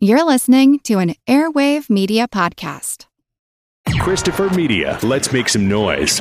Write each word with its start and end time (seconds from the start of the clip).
You're 0.00 0.22
listening 0.22 0.78
to 0.84 1.00
an 1.00 1.16
Airwave 1.26 1.90
Media 1.90 2.28
Podcast. 2.28 3.06
Christopher 3.98 4.48
Media, 4.50 4.96
let's 5.02 5.32
make 5.32 5.48
some 5.48 5.68
noise. 5.68 6.20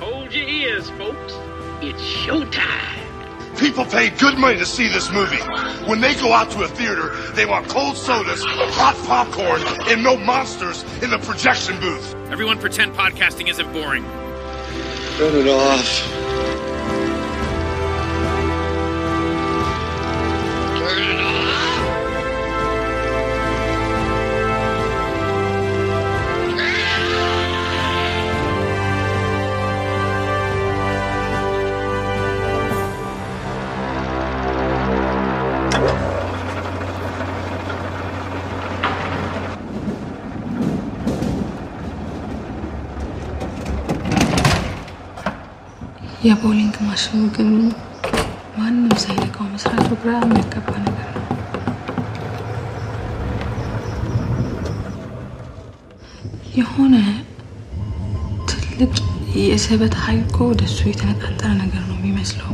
Hold 0.00 0.34
your 0.34 0.46
ears, 0.46 0.90
folks. 0.90 1.32
It's 1.80 2.02
showtime. 2.02 3.56
People 3.58 3.86
pay 3.86 4.10
good 4.10 4.36
money 4.36 4.58
to 4.58 4.66
see 4.66 4.86
this 4.88 5.10
movie. 5.10 5.40
When 5.88 6.02
they 6.02 6.14
go 6.16 6.34
out 6.34 6.50
to 6.50 6.64
a 6.64 6.68
theater, 6.68 7.16
they 7.32 7.46
want 7.46 7.70
cold 7.70 7.96
sodas, 7.96 8.44
hot 8.44 9.02
popcorn, 9.06 9.62
and 9.90 10.04
no 10.04 10.18
monsters 10.18 10.82
in 11.02 11.08
the 11.08 11.18
projection 11.20 11.80
booth. 11.80 12.14
Everyone 12.30 12.58
pretend 12.58 12.92
podcasting 12.92 13.48
isn't 13.48 13.72
boring. 13.72 14.04
Turn 15.16 15.36
it 15.36 15.48
off. 15.48 16.55
የቦሊንግ 46.26 46.76
ማሽኑ 46.86 47.20
ግን 47.36 47.50
ማንም 48.56 48.92
ሳይነካው 49.02 49.46
መስራቱ 49.52 49.88
ግራ 50.00 50.12
የሚያጋባ 50.20 50.70
ነገር 50.84 51.08
ነው። 51.14 51.24
የሆነ 56.56 56.94
ትልቅ 58.50 58.92
የስበት 59.42 59.94
ኃይል 60.02 60.22
እኮ 60.24 60.38
ወደሱ 60.50 60.78
የተነጣጠረ 60.86 61.50
ነገር 61.62 61.82
ነው 61.88 61.96
የሚመስለው። 61.98 62.52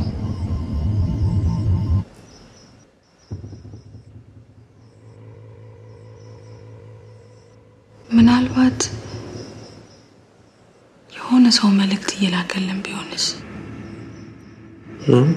ምናልባት 8.09 8.79
የሆነ 11.11 11.45
ሰው 11.57 11.69
መልእክት 11.79 12.11
እየላከልን 12.15 12.79
ቢሆንስ? 12.85 13.25
No? 15.05 15.35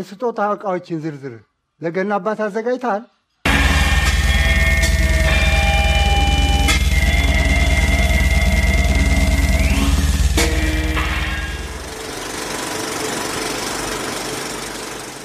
የስጦታ 0.00 0.40
ዝርዝር 1.04 1.34
ለገና 1.84 2.12
አባት 2.18 2.40
አዘጋጅተሃል? 2.48 3.02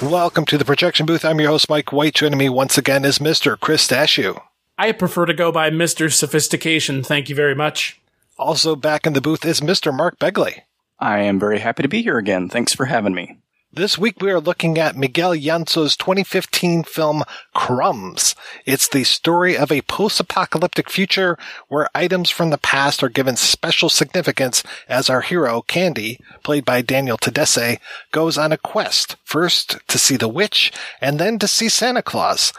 Welcome 0.02 0.44
to 0.46 0.56
the 0.58 0.64
projection 0.64 1.04
booth. 1.06 1.24
I'm 1.24 1.40
your 1.40 1.50
host, 1.50 1.68
Mike 1.68 1.90
White. 1.90 2.14
Joining 2.14 2.38
me 2.38 2.48
once 2.48 2.76
again 2.78 3.04
is 3.04 3.18
Mr. 3.18 3.58
Chris 3.58 3.86
Stachiw. 3.86 4.40
I 4.78 4.92
prefer 4.92 5.24
to 5.26 5.34
go 5.34 5.50
by 5.50 5.70
Mr. 5.70 6.12
Sophistication. 6.12 7.02
Thank 7.02 7.30
you 7.30 7.34
very 7.34 7.54
much. 7.54 7.98
Also, 8.38 8.76
back 8.76 9.06
in 9.06 9.14
the 9.14 9.22
booth 9.22 9.44
is 9.44 9.60
Mr. 9.60 9.92
Mark 9.92 10.18
Begley. 10.18 10.54
I 11.00 11.20
am 11.20 11.40
very 11.40 11.60
happy 11.60 11.82
to 11.82 11.88
be 11.88 12.02
here 12.02 12.18
again. 12.18 12.48
Thanks 12.48 12.74
for 12.74 12.84
having 12.84 13.14
me. 13.14 13.38
This 13.76 13.98
week 13.98 14.22
we 14.22 14.30
are 14.30 14.40
looking 14.40 14.78
at 14.78 14.96
Miguel 14.96 15.34
Llanso's 15.34 15.98
2015 15.98 16.84
film 16.84 17.24
Crumbs. 17.52 18.34
It's 18.64 18.88
the 18.88 19.04
story 19.04 19.54
of 19.54 19.70
a 19.70 19.82
post-apocalyptic 19.82 20.88
future 20.88 21.36
where 21.68 21.90
items 21.94 22.30
from 22.30 22.48
the 22.48 22.56
past 22.56 23.02
are 23.02 23.10
given 23.10 23.36
special 23.36 23.90
significance 23.90 24.62
as 24.88 25.10
our 25.10 25.20
hero, 25.20 25.60
Candy, 25.60 26.18
played 26.42 26.64
by 26.64 26.80
Daniel 26.80 27.18
Tadesse, 27.18 27.78
goes 28.12 28.38
on 28.38 28.50
a 28.50 28.56
quest, 28.56 29.16
first 29.24 29.76
to 29.88 29.98
see 29.98 30.16
the 30.16 30.26
witch 30.26 30.72
and 31.02 31.18
then 31.18 31.38
to 31.38 31.46
see 31.46 31.68
Santa 31.68 32.00
Claus. 32.00 32.54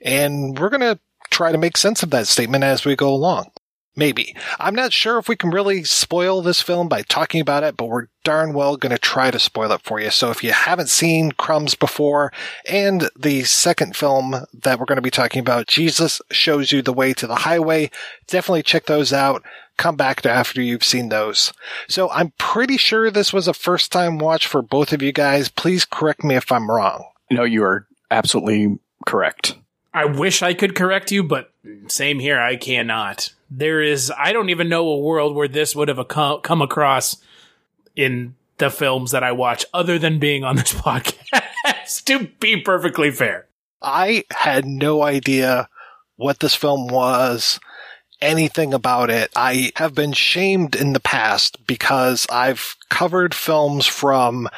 And 0.00 0.58
we're 0.58 0.70
going 0.70 0.80
to 0.80 0.98
try 1.28 1.52
to 1.52 1.58
make 1.58 1.76
sense 1.76 2.02
of 2.02 2.08
that 2.12 2.28
statement 2.28 2.64
as 2.64 2.86
we 2.86 2.96
go 2.96 3.12
along. 3.12 3.50
Maybe. 3.94 4.34
I'm 4.58 4.74
not 4.74 4.92
sure 4.92 5.18
if 5.18 5.28
we 5.28 5.36
can 5.36 5.50
really 5.50 5.84
spoil 5.84 6.40
this 6.40 6.62
film 6.62 6.88
by 6.88 7.02
talking 7.02 7.42
about 7.42 7.62
it, 7.62 7.76
but 7.76 7.88
we're 7.88 8.06
darn 8.24 8.54
well 8.54 8.78
going 8.78 8.92
to 8.92 8.98
try 8.98 9.30
to 9.30 9.38
spoil 9.38 9.70
it 9.72 9.82
for 9.82 10.00
you. 10.00 10.10
So 10.10 10.30
if 10.30 10.42
you 10.42 10.52
haven't 10.52 10.88
seen 10.88 11.32
Crumbs 11.32 11.74
before 11.74 12.32
and 12.66 13.10
the 13.18 13.44
second 13.44 13.94
film 13.94 14.46
that 14.54 14.78
we're 14.78 14.86
going 14.86 14.96
to 14.96 15.02
be 15.02 15.10
talking 15.10 15.40
about, 15.40 15.66
Jesus 15.66 16.22
shows 16.30 16.72
you 16.72 16.80
the 16.80 16.92
way 16.92 17.12
to 17.12 17.26
the 17.26 17.34
highway, 17.34 17.90
definitely 18.28 18.62
check 18.62 18.86
those 18.86 19.12
out. 19.12 19.42
Come 19.76 19.96
back 19.96 20.22
to 20.22 20.30
after 20.30 20.62
you've 20.62 20.84
seen 20.84 21.10
those. 21.10 21.52
So 21.86 22.10
I'm 22.10 22.32
pretty 22.38 22.78
sure 22.78 23.10
this 23.10 23.32
was 23.32 23.46
a 23.46 23.54
first 23.54 23.92
time 23.92 24.18
watch 24.18 24.46
for 24.46 24.62
both 24.62 24.94
of 24.94 25.02
you 25.02 25.12
guys. 25.12 25.50
Please 25.50 25.84
correct 25.84 26.24
me 26.24 26.34
if 26.34 26.50
I'm 26.50 26.70
wrong. 26.70 27.04
No, 27.30 27.44
you 27.44 27.62
are 27.64 27.86
absolutely 28.10 28.78
correct. 29.06 29.56
I 29.94 30.06
wish 30.06 30.42
I 30.42 30.54
could 30.54 30.74
correct 30.74 31.10
you, 31.12 31.22
but 31.22 31.52
same 31.88 32.18
here. 32.18 32.40
I 32.40 32.56
cannot. 32.56 33.32
There 33.50 33.82
is, 33.82 34.12
I 34.16 34.32
don't 34.32 34.50
even 34.50 34.68
know 34.68 34.88
a 34.88 34.98
world 34.98 35.34
where 35.34 35.48
this 35.48 35.76
would 35.76 35.88
have 35.88 36.08
co- 36.08 36.38
come 36.38 36.62
across 36.62 37.16
in 37.94 38.34
the 38.58 38.70
films 38.70 39.10
that 39.10 39.22
I 39.22 39.32
watch 39.32 39.66
other 39.74 39.98
than 39.98 40.18
being 40.18 40.44
on 40.44 40.56
this 40.56 40.72
podcast, 40.72 42.04
to 42.04 42.28
be 42.40 42.60
perfectly 42.60 43.10
fair. 43.10 43.46
I 43.82 44.24
had 44.30 44.64
no 44.64 45.02
idea 45.02 45.68
what 46.16 46.40
this 46.40 46.54
film 46.54 46.86
was, 46.86 47.58
anything 48.20 48.72
about 48.72 49.10
it. 49.10 49.30
I 49.36 49.72
have 49.76 49.94
been 49.94 50.12
shamed 50.12 50.74
in 50.74 50.92
the 50.92 51.00
past 51.00 51.66
because 51.66 52.26
I've 52.30 52.76
covered 52.88 53.34
films 53.34 53.86
from 53.86 54.48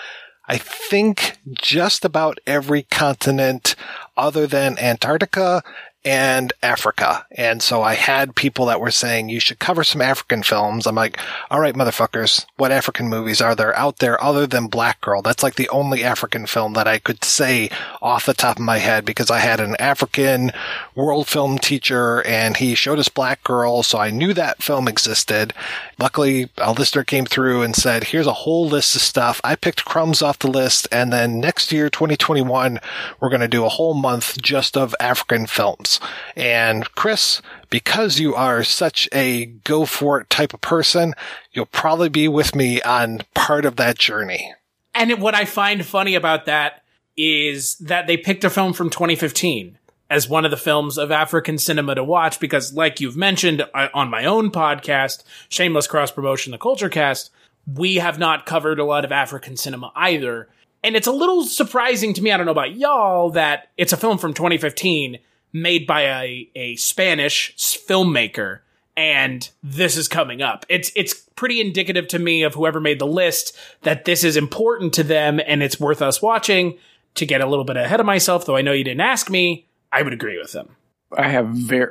I 0.46 0.58
think 0.58 1.38
just 1.54 2.04
about 2.04 2.38
every 2.46 2.82
continent 2.82 3.74
other 4.16 4.46
than 4.46 4.78
Antarctica 4.78 5.62
and 6.04 6.52
Africa. 6.62 7.26
And 7.30 7.62
so 7.62 7.82
I 7.82 7.94
had 7.94 8.36
people 8.36 8.66
that 8.66 8.80
were 8.80 8.90
saying 8.90 9.28
you 9.28 9.40
should 9.40 9.58
cover 9.58 9.82
some 9.82 10.02
African 10.02 10.42
films. 10.42 10.86
I'm 10.86 10.94
like, 10.94 11.18
all 11.50 11.60
right, 11.60 11.74
motherfuckers, 11.74 12.44
what 12.56 12.72
African 12.72 13.08
movies 13.08 13.40
are 13.40 13.54
there 13.54 13.76
out 13.76 13.98
there 13.98 14.22
other 14.22 14.46
than 14.46 14.66
Black 14.66 15.00
Girl? 15.00 15.22
That's 15.22 15.42
like 15.42 15.54
the 15.54 15.68
only 15.70 16.04
African 16.04 16.46
film 16.46 16.74
that 16.74 16.86
I 16.86 16.98
could 16.98 17.24
say 17.24 17.70
off 18.02 18.26
the 18.26 18.34
top 18.34 18.56
of 18.56 18.64
my 18.64 18.78
head 18.78 19.04
because 19.04 19.30
I 19.30 19.38
had 19.38 19.60
an 19.60 19.76
African 19.78 20.52
world 20.94 21.26
film 21.26 21.58
teacher 21.58 22.22
and 22.26 22.56
he 22.56 22.74
showed 22.74 22.98
us 22.98 23.08
Black 23.08 23.42
Girl. 23.42 23.82
So 23.82 23.98
I 23.98 24.10
knew 24.10 24.34
that 24.34 24.62
film 24.62 24.88
existed. 24.88 25.54
Luckily, 25.98 26.50
a 26.58 26.72
listener 26.72 27.04
came 27.04 27.24
through 27.24 27.62
and 27.62 27.74
said, 27.74 28.04
here's 28.04 28.26
a 28.26 28.32
whole 28.32 28.68
list 28.68 28.94
of 28.94 29.00
stuff. 29.00 29.40
I 29.42 29.56
picked 29.56 29.84
crumbs 29.86 30.20
off 30.20 30.38
the 30.38 30.50
list. 30.50 30.86
And 30.92 31.12
then 31.12 31.40
next 31.40 31.72
year, 31.72 31.88
2021, 31.88 32.78
we're 33.20 33.28
going 33.30 33.40
to 33.40 33.48
do 33.48 33.64
a 33.64 33.70
whole 33.70 33.94
month 33.94 34.40
just 34.42 34.76
of 34.76 34.94
African 35.00 35.46
films. 35.46 35.93
And 36.36 36.92
Chris, 36.94 37.42
because 37.70 38.18
you 38.18 38.34
are 38.34 38.64
such 38.64 39.08
a 39.12 39.46
go 39.46 39.86
for 39.86 40.20
it 40.20 40.30
type 40.30 40.54
of 40.54 40.60
person, 40.60 41.14
you'll 41.52 41.66
probably 41.66 42.08
be 42.08 42.28
with 42.28 42.54
me 42.54 42.80
on 42.82 43.22
part 43.34 43.64
of 43.64 43.76
that 43.76 43.98
journey. 43.98 44.54
And 44.94 45.20
what 45.20 45.34
I 45.34 45.44
find 45.44 45.84
funny 45.84 46.14
about 46.14 46.46
that 46.46 46.84
is 47.16 47.76
that 47.76 48.06
they 48.06 48.16
picked 48.16 48.44
a 48.44 48.50
film 48.50 48.72
from 48.72 48.90
2015 48.90 49.78
as 50.10 50.28
one 50.28 50.44
of 50.44 50.50
the 50.50 50.56
films 50.56 50.98
of 50.98 51.10
African 51.10 51.58
cinema 51.58 51.94
to 51.94 52.04
watch 52.04 52.38
because, 52.38 52.74
like 52.74 53.00
you've 53.00 53.16
mentioned 53.16 53.66
I, 53.74 53.88
on 53.94 54.10
my 54.10 54.24
own 54.24 54.50
podcast, 54.50 55.24
Shameless 55.48 55.86
Cross 55.86 56.12
Promotion, 56.12 56.52
the 56.52 56.58
Culture 56.58 56.88
Cast, 56.88 57.30
we 57.66 57.96
have 57.96 58.18
not 58.18 58.46
covered 58.46 58.78
a 58.78 58.84
lot 58.84 59.04
of 59.04 59.12
African 59.12 59.56
cinema 59.56 59.90
either. 59.96 60.48
And 60.82 60.96
it's 60.96 61.06
a 61.06 61.12
little 61.12 61.44
surprising 61.44 62.12
to 62.14 62.22
me, 62.22 62.30
I 62.30 62.36
don't 62.36 62.46
know 62.46 62.52
about 62.52 62.76
y'all, 62.76 63.30
that 63.30 63.70
it's 63.76 63.92
a 63.92 63.96
film 63.96 64.18
from 64.18 64.34
2015 64.34 65.18
made 65.54 65.86
by 65.86 66.02
a, 66.02 66.50
a 66.54 66.76
Spanish 66.76 67.54
filmmaker 67.56 68.58
and 68.96 69.48
this 69.62 69.96
is 69.96 70.08
coming 70.08 70.42
up. 70.42 70.66
It's 70.68 70.92
it's 70.94 71.14
pretty 71.14 71.60
indicative 71.60 72.06
to 72.08 72.18
me 72.18 72.42
of 72.42 72.54
whoever 72.54 72.80
made 72.80 72.98
the 72.98 73.06
list 73.06 73.56
that 73.82 74.04
this 74.04 74.22
is 74.22 74.36
important 74.36 74.92
to 74.94 75.02
them 75.02 75.40
and 75.44 75.62
it's 75.62 75.80
worth 75.80 76.02
us 76.02 76.20
watching. 76.20 76.78
To 77.16 77.26
get 77.26 77.40
a 77.40 77.46
little 77.46 77.64
bit 77.64 77.76
ahead 77.76 78.00
of 78.00 78.06
myself, 78.06 78.44
though 78.44 78.56
I 78.56 78.62
know 78.62 78.72
you 78.72 78.82
didn't 78.82 79.00
ask 79.00 79.30
me, 79.30 79.68
I 79.92 80.02
would 80.02 80.12
agree 80.12 80.36
with 80.36 80.50
them. 80.50 80.74
I 81.16 81.28
have 81.28 81.46
very 81.46 81.88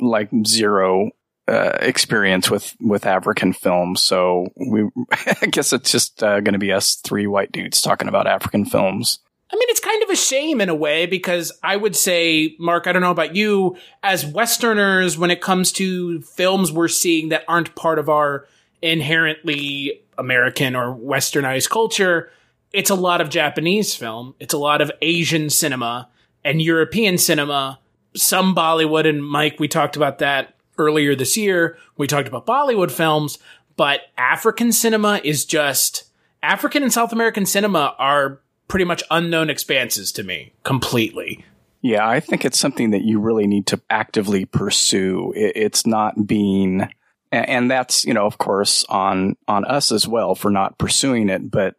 like 0.00 0.30
zero 0.46 1.10
uh, 1.48 1.72
experience 1.80 2.48
with 2.48 2.76
with 2.80 3.04
African 3.04 3.52
films, 3.54 4.04
so 4.04 4.46
we 4.54 4.88
I 5.42 5.46
guess 5.46 5.72
it's 5.72 5.90
just 5.90 6.22
uh, 6.22 6.38
going 6.40 6.52
to 6.52 6.60
be 6.60 6.72
us 6.72 6.94
three 6.94 7.26
white 7.26 7.50
dudes 7.50 7.80
talking 7.80 8.06
about 8.06 8.28
African 8.28 8.64
films. 8.64 9.18
I 9.52 9.56
mean, 9.56 9.68
it's 9.68 9.80
kind 9.80 10.02
of 10.02 10.08
a 10.08 10.16
shame 10.16 10.62
in 10.62 10.70
a 10.70 10.74
way 10.74 11.04
because 11.04 11.52
I 11.62 11.76
would 11.76 11.94
say, 11.94 12.56
Mark, 12.58 12.86
I 12.86 12.92
don't 12.92 13.02
know 13.02 13.10
about 13.10 13.36
you, 13.36 13.76
as 14.02 14.24
Westerners, 14.24 15.18
when 15.18 15.30
it 15.30 15.42
comes 15.42 15.72
to 15.72 16.22
films 16.22 16.72
we're 16.72 16.88
seeing 16.88 17.28
that 17.28 17.44
aren't 17.46 17.74
part 17.74 17.98
of 17.98 18.08
our 18.08 18.46
inherently 18.80 20.00
American 20.16 20.74
or 20.74 20.94
Westernized 20.94 21.68
culture, 21.68 22.30
it's 22.72 22.88
a 22.88 22.94
lot 22.94 23.20
of 23.20 23.28
Japanese 23.28 23.94
film, 23.94 24.34
it's 24.40 24.54
a 24.54 24.58
lot 24.58 24.80
of 24.80 24.90
Asian 25.02 25.50
cinema 25.50 26.08
and 26.44 26.62
European 26.62 27.18
cinema, 27.18 27.78
some 28.16 28.54
Bollywood. 28.54 29.06
And 29.06 29.24
Mike, 29.24 29.60
we 29.60 29.68
talked 29.68 29.96
about 29.96 30.18
that 30.18 30.54
earlier 30.78 31.14
this 31.14 31.36
year. 31.36 31.76
We 31.98 32.06
talked 32.06 32.28
about 32.28 32.46
Bollywood 32.46 32.90
films, 32.90 33.38
but 33.76 34.00
African 34.16 34.72
cinema 34.72 35.20
is 35.22 35.44
just 35.44 36.04
African 36.42 36.82
and 36.82 36.92
South 36.92 37.12
American 37.12 37.44
cinema 37.44 37.94
are 37.98 38.40
pretty 38.72 38.86
much 38.86 39.02
unknown 39.10 39.50
expanses 39.50 40.10
to 40.12 40.22
me 40.22 40.50
completely. 40.64 41.44
Yeah, 41.82 42.08
I 42.08 42.20
think 42.20 42.46
it's 42.46 42.58
something 42.58 42.92
that 42.92 43.02
you 43.02 43.20
really 43.20 43.46
need 43.46 43.66
to 43.66 43.78
actively 43.90 44.46
pursue. 44.46 45.30
It's 45.36 45.86
not 45.86 46.26
being, 46.26 46.88
and 47.30 47.70
that's, 47.70 48.06
you 48.06 48.14
know, 48.14 48.24
of 48.24 48.38
course 48.38 48.86
on, 48.88 49.36
on 49.46 49.66
us 49.66 49.92
as 49.92 50.08
well 50.08 50.34
for 50.34 50.50
not 50.50 50.78
pursuing 50.78 51.28
it, 51.28 51.50
but 51.50 51.74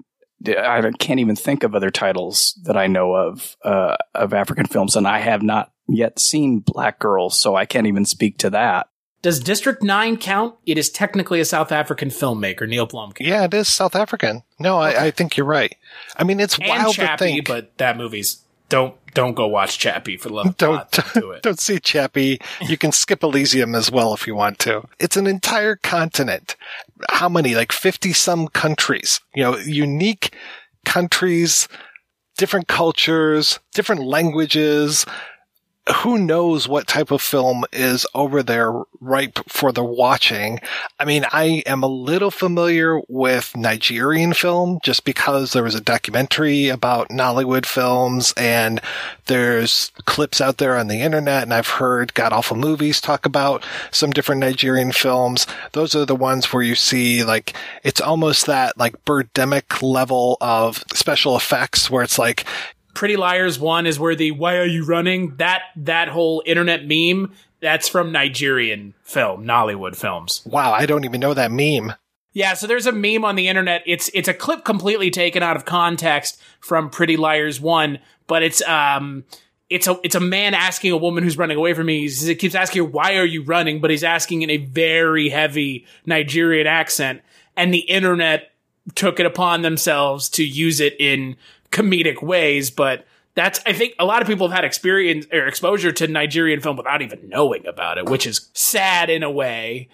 I 0.48 0.88
can't 1.00 1.20
even 1.20 1.36
think 1.36 1.64
of 1.64 1.74
other 1.74 1.90
titles 1.90 2.60
that 2.64 2.78
I 2.78 2.86
know 2.86 3.16
of 3.16 3.58
uh, 3.64 3.98
of 4.14 4.36
African 4.36 4.68
films, 4.68 4.96
and 4.96 5.08
I 5.08 5.18
have 5.18 5.42
not 5.42 5.72
yet 5.88 6.20
seen 6.20 6.60
Black 6.60 7.00
Girls, 7.00 7.40
so 7.40 7.56
I 7.56 7.66
can't 7.66 7.88
even 7.88 8.06
speak 8.06 8.38
to 8.40 8.52
that. 8.52 8.88
Does 9.24 9.40
District 9.40 9.82
Nine 9.82 10.18
count? 10.18 10.56
It 10.66 10.78
is 10.78 10.90
technically 10.90 11.40
a 11.40 11.46
South 11.46 11.72
African 11.72 12.10
filmmaker, 12.10 12.68
Neil 12.68 12.86
Blomkamp. 12.86 13.22
Yeah, 13.22 13.46
it 13.46 13.54
is 13.54 13.70
South 13.70 13.96
African. 13.96 14.44
No, 14.60 14.84
okay. 14.84 14.98
I, 14.98 15.06
I, 15.06 15.12
think 15.12 15.38
you're 15.38 15.46
right. 15.46 15.74
I 16.18 16.26
mean, 16.26 16.42
it's 16.42 16.58
and 16.60 16.68
wild 16.68 16.94
Chappie, 16.94 17.26
to 17.26 17.32
think, 17.32 17.48
but 17.48 17.78
that 17.78 17.98
movie's 17.98 18.44
don't 18.68 18.96
don't 19.14 19.34
go 19.34 19.48
watch 19.48 19.80
Chappie 19.80 20.18
for 20.18 20.28
the 20.28 20.36
love. 20.36 20.58
Don't 20.58 20.76
God, 20.76 20.88
don't, 20.92 21.14
do 21.14 21.32
it. 21.38 21.42
don't 21.42 21.60
see 21.60 21.80
Chappie. 21.80 22.40
You 22.68 22.78
can 22.78 22.92
skip 22.92 23.24
Elysium 23.24 23.76
as 23.76 23.90
well 23.90 24.14
if 24.14 24.28
you 24.28 24.36
want 24.36 24.60
to. 24.60 24.84
It's 25.00 25.16
an 25.16 25.26
entire 25.26 25.78
continent. 25.78 26.58
How 27.10 27.30
many? 27.30 27.56
Like 27.56 27.72
fifty 27.72 28.12
some 28.12 28.50
countries. 28.50 29.22
You 29.34 29.44
know, 29.44 29.58
unique 29.58 30.36
countries, 30.84 31.70
different 32.38 32.68
cultures, 32.68 33.60
different 33.74 34.04
languages, 34.04 35.06
who 35.98 36.18
knows 36.18 36.66
what 36.66 36.88
type 36.88 37.12
of 37.12 37.22
film 37.22 37.66
is 37.74 38.06
over 38.16 38.42
there 38.42 38.72
ripe 39.02 39.40
for 39.50 39.74
the 39.74 39.84
watching. 39.84 40.60
I 40.98 41.04
mean, 41.04 41.26
I 41.32 41.62
am 41.66 41.84
a 41.84 41.88
little 41.88 42.32
familiar 42.32 43.02
with 43.10 43.56
Nigerian 43.58 44.34
film 44.34 44.80
just 44.82 45.04
because 45.04 45.52
there 45.52 45.64
was 45.64 45.76
a 45.76 45.82
documentary 45.82 46.70
about 46.70 47.10
Nollywood 47.10 47.66
films 47.66 48.34
and 48.38 48.80
there's 49.26 49.92
clips 50.06 50.40
out 50.40 50.58
there 50.58 50.78
on 50.78 50.88
the 50.88 51.02
internet 51.02 51.44
and 51.44 51.54
I've 51.54 51.68
heard 51.68 52.14
God 52.14 52.32
Awful 52.32 52.56
Movies 52.56 53.02
talk 53.02 53.26
about 53.26 53.66
some 53.92 54.12
different 54.12 54.40
Nigerian 54.40 54.94
films. 54.94 55.46
Those 55.74 55.96
are 55.96 56.06
the 56.06 56.16
ones 56.16 56.54
where 56.54 56.64
you 56.64 56.76
see 56.76 57.26
like, 57.26 57.54
it's 57.84 58.00
almost 58.00 58.46
that 58.46 58.78
like 58.78 59.04
birdemic 59.04 59.82
level 59.82 60.38
of 60.40 60.82
special 60.94 61.36
effects 61.36 61.92
where 61.92 62.04
it's 62.04 62.18
like, 62.18 62.46
Pretty 62.94 63.18
Liars 63.18 63.60
one 63.60 63.86
is 63.88 64.00
where 64.00 64.16
the 64.16 64.32
"Why 64.32 64.58
are 64.58 64.66
you 64.66 64.86
running?" 64.86 65.36
that 65.38 65.64
that 65.76 66.08
whole 66.10 66.44
internet 66.46 66.86
meme 66.88 67.34
that's 67.60 67.88
from 67.88 68.12
Nigerian 68.12 68.94
film, 69.04 69.46
Nollywood 69.46 69.96
films. 69.96 70.42
Wow, 70.46 70.74
I 70.74 70.86
don't 70.86 71.06
even 71.06 71.20
know 71.20 71.34
that 71.34 71.52
meme. 71.52 71.94
Yeah, 72.34 72.56
so 72.56 72.66
there's 72.66 72.88
a 72.88 72.92
meme 72.92 73.24
on 73.26 73.36
the 73.36 73.48
internet. 73.48 73.84
It's 73.86 74.10
it's 74.14 74.28
a 74.28 74.34
clip 74.34 74.66
completely 74.66 75.12
taken 75.12 75.44
out 75.44 75.56
of 75.56 75.66
context 75.66 76.42
from 76.60 76.90
Pretty 76.90 77.16
Liars 77.16 77.62
one, 77.62 78.00
but 78.28 78.44
it's 78.44 78.62
um 78.64 79.24
it's 79.70 79.88
a 79.88 80.00
it's 80.04 80.16
a 80.16 80.20
man 80.20 80.54
asking 80.54 80.92
a 80.92 80.98
woman 80.98 81.24
who's 81.24 81.38
running 81.38 81.58
away 81.58 81.74
from 81.74 81.88
me. 81.88 82.02
He's, 82.02 82.22
He 82.22 82.36
keeps 82.36 82.56
asking 82.56 82.84
her, 82.84 82.90
"Why 82.90 83.18
are 83.18 83.26
you 83.26 83.44
running?" 83.44 83.82
But 83.82 83.92
he's 83.92 84.04
asking 84.04 84.42
in 84.42 84.50
a 84.50 84.58
very 84.58 85.30
heavy 85.30 85.86
Nigerian 86.06 86.68
accent, 86.68 87.22
and 87.56 87.74
the 87.74 87.80
internet 87.80 88.52
took 88.96 89.20
it 89.20 89.26
upon 89.26 89.62
themselves 89.62 90.28
to 90.30 90.44
use 90.44 90.80
it 90.80 90.96
in 91.00 91.38
comedic 91.74 92.24
ways, 92.24 92.72
but 92.72 93.06
that's 93.36 93.60
I 93.66 93.74
think 93.74 93.96
a 94.00 94.06
lot 94.06 94.22
of 94.22 94.28
people 94.28 94.48
have 94.48 94.56
had 94.56 94.64
experience 94.64 95.26
or 95.34 95.48
exposure 95.48 95.92
to 95.92 96.08
Nigerian 96.08 96.62
film 96.62 96.78
without 96.78 97.02
even 97.02 97.28
knowing 97.28 97.66
about 97.68 97.98
it, 97.98 98.06
which 98.06 98.26
is 98.26 98.50
sad 98.54 99.10
in 99.10 99.24
a 99.24 99.32
way 99.32 99.90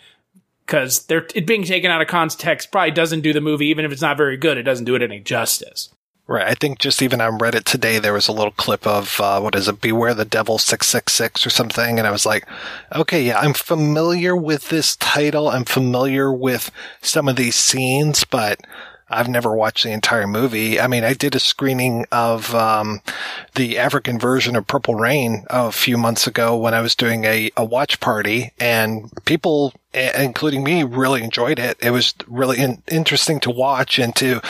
because 0.66 1.06
they're 1.06 1.26
it 1.34 1.48
being 1.48 1.64
taken 1.64 1.90
out 1.90 2.02
of 2.02 2.08
context 2.08 2.72
probably 2.72 2.92
doesn't 2.92 3.22
do 3.22 3.34
the 3.34 3.42
movie 3.42 3.68
even 3.68 3.86
if 3.86 3.92
it's 3.92 4.02
not 4.02 4.18
very 4.18 4.38
good. 4.38 4.58
It 4.58 4.64
doesn't 4.64 4.86
do 4.86 4.96
it 4.96 5.02
any 5.02 5.20
justice. 5.20 5.90
Right. 6.30 6.46
I 6.46 6.54
think 6.54 6.78
just 6.78 7.02
even 7.02 7.22
on 7.22 7.40
Reddit 7.40 7.64
today, 7.64 7.98
there 7.98 8.14
was 8.14 8.28
a 8.28 8.31
little 8.31 8.52
clip 8.52 8.86
of, 8.86 9.20
uh, 9.20 9.40
what 9.40 9.56
is 9.56 9.68
it? 9.68 9.81
Beware 9.81 10.14
the 10.14 10.26
Devil 10.26 10.60
666 10.60 11.44
or 11.44 11.50
something. 11.50 11.98
And 11.98 12.08
I 12.08 12.12
was 12.12 12.24
like, 12.24 12.48
okay, 12.94 13.24
yeah, 13.24 13.40
I'm 13.40 13.56
familiar 13.56 14.36
with 14.36 14.70
this 14.70 14.96
title. 14.98 15.50
I'm 15.50 15.66
familiar 15.66 16.31
with 16.31 16.70
some 17.02 17.28
of 17.28 17.36
these 17.36 17.56
scenes, 17.56 18.26
but 18.26 18.62
I've 19.09 19.27
never 19.27 19.56
watched 19.56 19.83
the 19.83 19.91
entire 19.91 20.27
movie. 20.27 20.79
I 20.79 20.88
mean, 20.88 21.03
I 21.03 21.13
did 21.13 21.35
a 21.35 21.39
screening 21.39 22.06
of 22.11 22.53
um, 22.53 23.01
the 23.56 23.78
African 23.78 24.19
version 24.19 24.56
of 24.56 24.68
Purple 24.68 24.95
Rain 24.95 25.45
a 25.49 25.71
few 25.71 25.97
months 25.97 26.28
ago 26.28 26.56
when 26.57 26.73
I 26.73 26.81
was 26.81 26.95
doing 26.95 27.25
a, 27.25 27.51
a 27.57 27.66
watch 27.66 27.99
party, 27.99 28.51
and 28.59 29.11
people, 29.25 29.73
including 29.94 30.63
me, 30.63 30.83
really 30.83 31.23
enjoyed 31.23 31.59
it. 31.59 31.78
It 31.81 31.92
was 31.92 32.13
really 32.28 32.59
in- 32.59 32.83
interesting 32.87 33.39
to 33.42 33.49
watch 33.49 33.99
and 33.99 34.16
to 34.18 34.42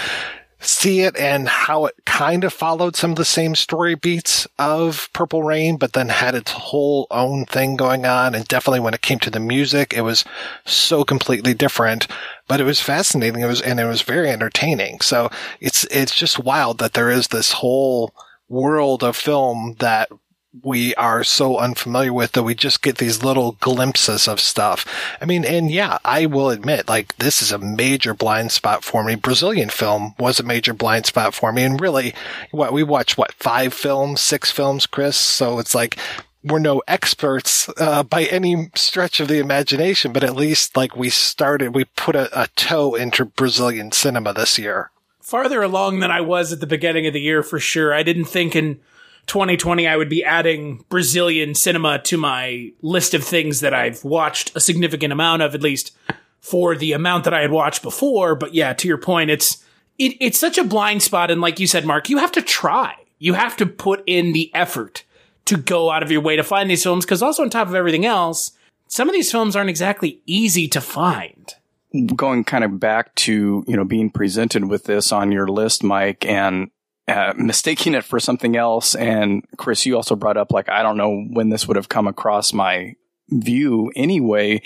see 0.59 1.01
it 1.01 1.15
and 1.15 1.47
how 1.47 1.85
it 1.85 1.95
kind 2.05 2.43
of 2.43 2.51
followed 2.51 2.95
some 2.95 3.11
of 3.11 3.15
the 3.15 3.25
same 3.25 3.55
story 3.55 3.95
beats 3.95 4.45
of 4.57 5.09
Purple 5.13 5.43
Rain, 5.43 5.77
but 5.77 5.93
then 5.93 6.09
had 6.09 6.35
its 6.35 6.51
whole 6.51 7.07
own 7.09 7.45
thing 7.45 7.77
going 7.77 8.05
on. 8.05 8.35
And 8.35 8.47
definitely 8.47 8.81
when 8.81 8.93
it 8.93 9.01
came 9.01 9.19
to 9.19 9.29
the 9.29 9.39
music, 9.39 9.93
it 9.93 10.01
was 10.01 10.25
so 10.65 11.03
completely 11.03 11.53
different, 11.53 12.07
but 12.47 12.59
it 12.59 12.65
was 12.65 12.81
fascinating. 12.81 13.41
It 13.41 13.47
was, 13.47 13.61
and 13.61 13.79
it 13.79 13.85
was 13.85 14.01
very 14.01 14.29
entertaining. 14.29 14.99
So 15.01 15.29
it's, 15.61 15.85
it's 15.85 16.15
just 16.15 16.39
wild 16.39 16.79
that 16.79 16.93
there 16.93 17.09
is 17.09 17.29
this 17.29 17.53
whole 17.53 18.13
world 18.49 19.03
of 19.03 19.15
film 19.15 19.75
that 19.79 20.09
we 20.63 20.95
are 20.95 21.23
so 21.23 21.57
unfamiliar 21.57 22.11
with 22.11 22.31
that 22.31 22.43
we 22.43 22.55
just 22.55 22.81
get 22.81 22.97
these 22.97 23.23
little 23.23 23.53
glimpses 23.59 24.27
of 24.27 24.39
stuff. 24.39 24.85
I 25.21 25.25
mean, 25.25 25.45
and 25.45 25.69
yeah, 25.69 25.99
I 26.03 26.25
will 26.25 26.49
admit, 26.49 26.87
like, 26.87 27.15
this 27.17 27.41
is 27.41 27.51
a 27.51 27.59
major 27.59 28.13
blind 28.13 28.51
spot 28.51 28.83
for 28.83 29.03
me. 29.03 29.15
Brazilian 29.15 29.69
film 29.69 30.15
was 30.17 30.39
a 30.39 30.43
major 30.43 30.73
blind 30.73 31.05
spot 31.05 31.33
for 31.35 31.53
me. 31.53 31.63
And 31.63 31.79
really, 31.79 32.15
what 32.51 32.73
we 32.73 32.81
watched, 32.81 33.17
what, 33.17 33.33
five 33.33 33.73
films, 33.73 34.21
six 34.21 34.49
films, 34.49 34.87
Chris? 34.87 35.17
So 35.17 35.59
it's 35.59 35.75
like, 35.75 35.97
we're 36.43 36.59
no 36.59 36.81
experts 36.87 37.69
uh, 37.77 38.01
by 38.03 38.23
any 38.23 38.71
stretch 38.73 39.19
of 39.19 39.27
the 39.27 39.39
imagination, 39.39 40.13
but 40.13 40.23
at 40.23 40.35
least 40.35 40.77
like 40.77 40.95
we 40.95 41.09
started, 41.09 41.75
we 41.75 41.83
put 41.83 42.15
a, 42.15 42.29
a 42.43 42.47
toe 42.55 42.95
into 42.95 43.25
Brazilian 43.25 43.91
cinema 43.91 44.33
this 44.33 44.57
year. 44.57 44.89
Farther 45.21 45.61
along 45.61 45.99
than 45.99 46.11
I 46.11 46.21
was 46.21 46.53
at 46.53 46.59
the 46.59 46.65
beginning 46.65 47.05
of 47.05 47.13
the 47.13 47.21
year, 47.21 47.43
for 47.43 47.59
sure. 47.59 47.93
I 47.93 48.03
didn't 48.03 48.25
think 48.25 48.55
in 48.55 48.79
2020, 49.29 49.87
I 49.87 49.95
would 49.95 50.09
be 50.09 50.23
adding 50.23 50.83
Brazilian 50.89 51.55
cinema 51.55 51.99
to 51.99 52.17
my 52.17 52.73
list 52.81 53.13
of 53.13 53.23
things 53.23 53.61
that 53.61 53.73
I've 53.73 54.03
watched 54.03 54.53
a 54.55 54.59
significant 54.59 55.13
amount 55.13 55.43
of, 55.43 55.55
at 55.55 55.61
least 55.61 55.95
for 56.41 56.75
the 56.75 56.91
amount 56.91 57.23
that 57.23 57.33
I 57.33 57.41
had 57.41 57.51
watched 57.51 57.81
before. 57.81 58.35
But 58.35 58.53
yeah, 58.53 58.73
to 58.73 58.87
your 58.87 58.97
point, 58.97 59.29
it's, 59.29 59.63
it, 59.97 60.17
it's 60.19 60.39
such 60.39 60.57
a 60.57 60.63
blind 60.63 61.03
spot. 61.03 61.31
And 61.31 61.39
like 61.39 61.59
you 61.59 61.67
said, 61.67 61.85
Mark, 61.85 62.09
you 62.09 62.17
have 62.17 62.31
to 62.33 62.41
try. 62.41 62.95
You 63.19 63.33
have 63.35 63.55
to 63.57 63.65
put 63.65 64.03
in 64.07 64.33
the 64.33 64.51
effort 64.53 65.03
to 65.45 65.57
go 65.57 65.91
out 65.91 66.03
of 66.03 66.11
your 66.11 66.21
way 66.21 66.35
to 66.35 66.43
find 66.43 66.69
these 66.69 66.83
films. 66.83 67.05
Cause 67.05 67.21
also 67.21 67.43
on 67.43 67.49
top 67.49 67.67
of 67.67 67.75
everything 67.75 68.05
else, 68.05 68.51
some 68.87 69.07
of 69.07 69.13
these 69.13 69.31
films 69.31 69.55
aren't 69.55 69.69
exactly 69.69 70.19
easy 70.25 70.67
to 70.69 70.81
find. 70.81 71.53
going 72.15 72.43
kind 72.43 72.63
of 72.63 72.79
back 72.79 73.13
to, 73.15 73.63
you 73.67 73.75
know, 73.75 73.85
being 73.85 74.09
presented 74.09 74.65
with 74.65 74.85
this 74.85 75.11
on 75.11 75.31
your 75.31 75.47
list, 75.47 75.83
Mike, 75.83 76.25
and 76.25 76.71
uh, 77.09 77.33
mistaking 77.37 77.95
it 77.95 78.03
for 78.03 78.19
something 78.19 78.55
else. 78.55 78.95
And 78.95 79.43
Chris, 79.57 79.85
you 79.85 79.95
also 79.95 80.15
brought 80.15 80.37
up, 80.37 80.51
like, 80.51 80.69
I 80.69 80.83
don't 80.83 80.97
know 80.97 81.25
when 81.31 81.49
this 81.49 81.67
would 81.67 81.77
have 81.77 81.89
come 81.89 82.07
across 82.07 82.53
my 82.53 82.95
view 83.29 83.91
anyway. 83.95 84.61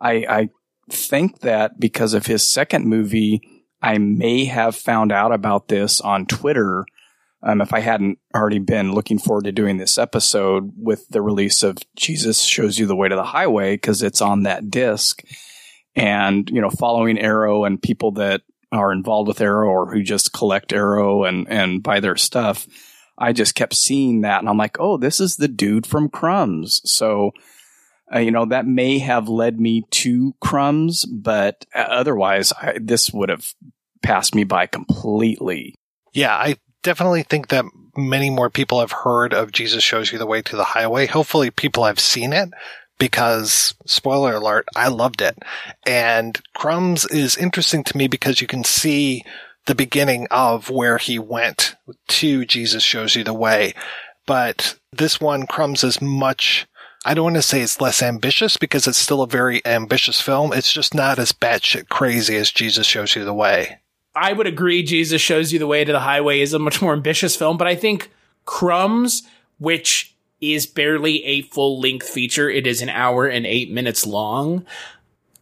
I, 0.00 0.12
I 0.28 0.48
think 0.90 1.40
that 1.40 1.78
because 1.78 2.14
of 2.14 2.26
his 2.26 2.46
second 2.46 2.86
movie, 2.86 3.40
I 3.80 3.98
may 3.98 4.44
have 4.44 4.76
found 4.76 5.12
out 5.12 5.32
about 5.32 5.68
this 5.68 6.00
on 6.00 6.26
Twitter. 6.26 6.86
Um, 7.42 7.60
if 7.60 7.72
I 7.72 7.80
hadn't 7.80 8.18
already 8.34 8.60
been 8.60 8.92
looking 8.92 9.18
forward 9.18 9.44
to 9.44 9.52
doing 9.52 9.76
this 9.76 9.98
episode 9.98 10.72
with 10.76 11.08
the 11.08 11.20
release 11.20 11.64
of 11.64 11.78
Jesus 11.96 12.42
Shows 12.42 12.78
You 12.78 12.86
the 12.86 12.94
Way 12.94 13.08
to 13.08 13.16
the 13.16 13.24
Highway, 13.24 13.74
because 13.74 14.02
it's 14.02 14.20
on 14.20 14.44
that 14.44 14.70
disc. 14.70 15.22
And, 15.96 16.48
you 16.50 16.60
know, 16.60 16.70
following 16.70 17.18
Arrow 17.18 17.64
and 17.64 17.82
people 17.82 18.12
that 18.12 18.42
are 18.72 18.92
involved 18.92 19.28
with 19.28 19.40
Arrow 19.40 19.68
or 19.68 19.92
who 19.92 20.02
just 20.02 20.32
collect 20.32 20.72
Arrow 20.72 21.24
and, 21.24 21.46
and 21.48 21.82
buy 21.82 22.00
their 22.00 22.16
stuff, 22.16 22.66
I 23.18 23.32
just 23.32 23.54
kept 23.54 23.74
seeing 23.74 24.22
that. 24.22 24.40
And 24.40 24.48
I'm 24.48 24.56
like, 24.56 24.80
oh, 24.80 24.96
this 24.96 25.20
is 25.20 25.36
the 25.36 25.48
dude 25.48 25.86
from 25.86 26.08
Crumbs. 26.08 26.80
So, 26.84 27.32
uh, 28.12 28.18
you 28.18 28.30
know, 28.30 28.46
that 28.46 28.66
may 28.66 28.98
have 28.98 29.28
led 29.28 29.60
me 29.60 29.84
to 29.90 30.34
Crumbs, 30.40 31.04
but 31.04 31.66
uh, 31.74 31.80
otherwise, 31.80 32.52
I, 32.52 32.78
this 32.80 33.12
would 33.12 33.28
have 33.28 33.54
passed 34.02 34.34
me 34.34 34.44
by 34.44 34.66
completely. 34.66 35.74
Yeah, 36.12 36.34
I 36.34 36.56
definitely 36.82 37.22
think 37.22 37.48
that 37.48 37.64
many 37.96 38.30
more 38.30 38.50
people 38.50 38.80
have 38.80 38.92
heard 38.92 39.32
of 39.34 39.52
Jesus 39.52 39.82
Shows 39.82 40.12
You 40.12 40.18
the 40.18 40.26
Way 40.26 40.42
to 40.42 40.56
the 40.56 40.64
Highway. 40.64 41.06
Hopefully, 41.06 41.50
people 41.50 41.84
have 41.84 42.00
seen 42.00 42.32
it 42.32 42.48
because, 43.02 43.74
spoiler 43.84 44.34
alert, 44.34 44.64
I 44.76 44.86
loved 44.86 45.22
it. 45.22 45.36
And 45.84 46.40
Crumbs 46.54 47.04
is 47.06 47.36
interesting 47.36 47.82
to 47.82 47.96
me 47.96 48.06
because 48.06 48.40
you 48.40 48.46
can 48.46 48.62
see 48.62 49.24
the 49.66 49.74
beginning 49.74 50.28
of 50.30 50.70
where 50.70 50.98
he 50.98 51.18
went 51.18 51.74
to 52.06 52.44
Jesus 52.44 52.84
Shows 52.84 53.16
You 53.16 53.24
the 53.24 53.34
Way. 53.34 53.74
But 54.24 54.78
this 54.92 55.20
one, 55.20 55.48
Crumbs, 55.48 55.82
is 55.82 56.00
much 56.00 56.68
I 57.04 57.14
don't 57.14 57.24
want 57.24 57.34
to 57.34 57.42
say 57.42 57.60
it's 57.60 57.80
less 57.80 58.04
ambitious 58.04 58.56
because 58.56 58.86
it's 58.86 58.98
still 58.98 59.22
a 59.22 59.26
very 59.26 59.60
ambitious 59.66 60.20
film. 60.20 60.52
It's 60.52 60.72
just 60.72 60.94
not 60.94 61.18
as 61.18 61.32
batshit 61.32 61.88
crazy 61.88 62.36
as 62.36 62.52
Jesus 62.52 62.86
Shows 62.86 63.16
You 63.16 63.24
the 63.24 63.34
Way. 63.34 63.80
I 64.14 64.32
would 64.32 64.46
agree. 64.46 64.84
Jesus 64.84 65.20
Shows 65.20 65.52
You 65.52 65.58
the 65.58 65.66
Way 65.66 65.84
to 65.84 65.90
the 65.90 65.98
Highway 65.98 66.38
is 66.38 66.54
a 66.54 66.60
much 66.60 66.80
more 66.80 66.92
ambitious 66.92 67.34
film, 67.34 67.56
but 67.56 67.66
I 67.66 67.74
think 67.74 68.12
Crumbs, 68.44 69.24
which 69.58 70.11
is 70.42 70.66
barely 70.66 71.24
a 71.24 71.42
full 71.42 71.80
length 71.80 72.08
feature, 72.08 72.50
it 72.50 72.66
is 72.66 72.82
an 72.82 72.90
hour 72.90 73.26
and 73.26 73.46
eight 73.46 73.70
minutes 73.70 74.06
long. 74.06 74.66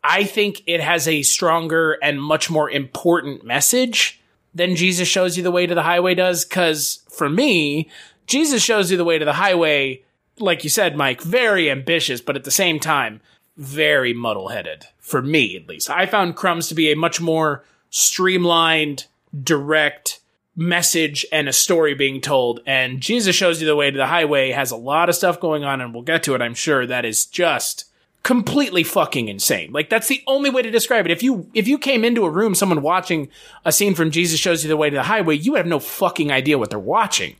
I 0.04 0.24
think 0.24 0.62
it 0.66 0.80
has 0.80 1.08
a 1.08 1.22
stronger 1.22 1.98
and 2.02 2.22
much 2.22 2.50
more 2.50 2.70
important 2.70 3.44
message 3.44 4.20
than 4.54 4.76
Jesus 4.76 5.08
Shows 5.08 5.36
You 5.36 5.42
the 5.42 5.50
Way 5.50 5.66
to 5.66 5.74
the 5.74 5.82
Highway 5.82 6.14
does. 6.14 6.44
Cause 6.44 7.02
for 7.10 7.28
me, 7.28 7.90
Jesus 8.26 8.62
Shows 8.62 8.90
You 8.90 8.96
the 8.96 9.04
Way 9.04 9.18
to 9.18 9.24
the 9.24 9.34
Highway 9.34 10.02
like 10.40 10.64
you 10.64 10.70
said, 10.70 10.96
Mike, 10.96 11.20
very 11.20 11.70
ambitious, 11.70 12.20
but 12.20 12.36
at 12.36 12.44
the 12.44 12.50
same 12.50 12.80
time, 12.80 13.20
very 13.56 14.12
muddle 14.12 14.48
headed. 14.48 14.86
For 14.98 15.22
me, 15.22 15.56
at 15.56 15.68
least. 15.68 15.90
I 15.90 16.06
found 16.06 16.36
Crumbs 16.36 16.68
to 16.68 16.74
be 16.74 16.90
a 16.90 16.96
much 16.96 17.20
more 17.20 17.64
streamlined, 17.90 19.06
direct 19.42 20.19
message 20.60 21.24
and 21.32 21.48
a 21.48 21.52
story 21.52 21.94
being 21.94 22.20
told. 22.20 22.60
And 22.66 23.00
Jesus 23.00 23.34
Shows 23.34 23.60
You 23.60 23.66
the 23.66 23.74
Way 23.74 23.90
to 23.90 23.96
the 23.96 24.06
Highway 24.06 24.50
has 24.50 24.70
a 24.70 24.76
lot 24.76 25.08
of 25.08 25.14
stuff 25.14 25.40
going 25.40 25.64
on, 25.64 25.80
and 25.80 25.92
we'll 25.92 26.02
get 26.02 26.22
to 26.24 26.34
it, 26.34 26.42
I'm 26.42 26.54
sure, 26.54 26.86
that 26.86 27.04
is 27.04 27.24
just 27.24 27.86
completely 28.22 28.84
fucking 28.84 29.28
insane. 29.28 29.72
Like 29.72 29.88
that's 29.88 30.08
the 30.08 30.22
only 30.26 30.50
way 30.50 30.60
to 30.60 30.70
describe 30.70 31.06
it. 31.06 31.10
If 31.10 31.22
you 31.22 31.50
if 31.54 31.66
you 31.66 31.78
came 31.78 32.04
into 32.04 32.26
a 32.26 32.30
room, 32.30 32.54
someone 32.54 32.82
watching 32.82 33.30
a 33.64 33.72
scene 33.72 33.94
from 33.94 34.10
Jesus 34.10 34.38
Shows 34.38 34.62
You 34.62 34.68
the 34.68 34.76
Way 34.76 34.90
to 34.90 34.96
the 34.96 35.04
Highway, 35.04 35.36
you 35.36 35.54
have 35.54 35.66
no 35.66 35.78
fucking 35.78 36.30
idea 36.30 36.58
what 36.58 36.70
they're 36.70 36.78
watching 36.78 37.36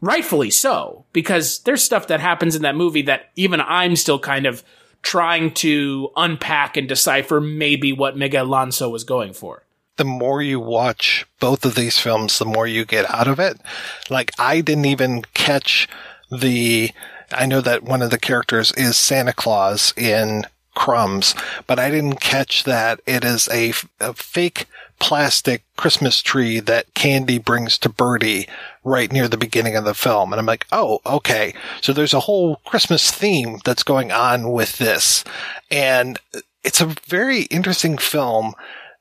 rightfully 0.00 0.50
so, 0.50 1.04
because 1.12 1.60
there's 1.60 1.82
stuff 1.82 2.06
that 2.08 2.20
happens 2.20 2.56
in 2.56 2.62
that 2.62 2.76
movie 2.76 3.02
that 3.02 3.30
even 3.36 3.60
I'm 3.60 3.96
still 3.96 4.18
kind 4.18 4.46
of 4.46 4.64
trying 5.02 5.52
to 5.52 6.10
unpack 6.16 6.76
and 6.76 6.88
decipher 6.88 7.40
maybe 7.40 7.92
what 7.92 8.16
Miguel 8.16 8.46
Llanso 8.46 8.90
was 8.90 9.04
going 9.04 9.32
for. 9.32 9.64
The 10.00 10.04
more 10.06 10.40
you 10.40 10.58
watch 10.58 11.26
both 11.40 11.66
of 11.66 11.74
these 11.74 11.98
films, 11.98 12.38
the 12.38 12.46
more 12.46 12.66
you 12.66 12.86
get 12.86 13.10
out 13.10 13.28
of 13.28 13.38
it. 13.38 13.60
Like, 14.08 14.30
I 14.38 14.62
didn't 14.62 14.86
even 14.86 15.24
catch 15.34 15.86
the, 16.30 16.92
I 17.30 17.44
know 17.44 17.60
that 17.60 17.82
one 17.82 18.00
of 18.00 18.10
the 18.10 18.18
characters 18.18 18.72
is 18.78 18.96
Santa 18.96 19.34
Claus 19.34 19.92
in 19.98 20.46
Crumbs, 20.74 21.34
but 21.66 21.78
I 21.78 21.90
didn't 21.90 22.18
catch 22.18 22.64
that 22.64 23.02
it 23.04 23.26
is 23.26 23.46
a, 23.52 23.74
a 24.00 24.14
fake 24.14 24.64
plastic 24.98 25.64
Christmas 25.76 26.22
tree 26.22 26.60
that 26.60 26.94
Candy 26.94 27.36
brings 27.36 27.76
to 27.76 27.90
Birdie 27.90 28.48
right 28.82 29.12
near 29.12 29.28
the 29.28 29.36
beginning 29.36 29.76
of 29.76 29.84
the 29.84 29.92
film. 29.92 30.32
And 30.32 30.40
I'm 30.40 30.46
like, 30.46 30.66
oh, 30.72 31.00
okay. 31.04 31.52
So 31.82 31.92
there's 31.92 32.14
a 32.14 32.20
whole 32.20 32.56
Christmas 32.64 33.10
theme 33.10 33.58
that's 33.66 33.82
going 33.82 34.12
on 34.12 34.50
with 34.50 34.78
this. 34.78 35.24
And 35.70 36.18
it's 36.64 36.80
a 36.80 36.96
very 37.06 37.42
interesting 37.42 37.98
film 37.98 38.54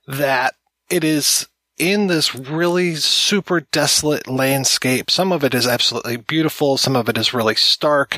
that 0.05 0.55
it 0.89 1.03
is 1.03 1.47
in 1.77 2.07
this 2.07 2.35
really 2.35 2.95
super 2.95 3.61
desolate 3.61 4.27
landscape. 4.27 5.09
Some 5.09 5.31
of 5.31 5.43
it 5.43 5.53
is 5.53 5.65
absolutely 5.65 6.17
beautiful. 6.17 6.77
Some 6.77 6.95
of 6.95 7.07
it 7.07 7.17
is 7.17 7.33
really 7.33 7.55
stark. 7.55 8.17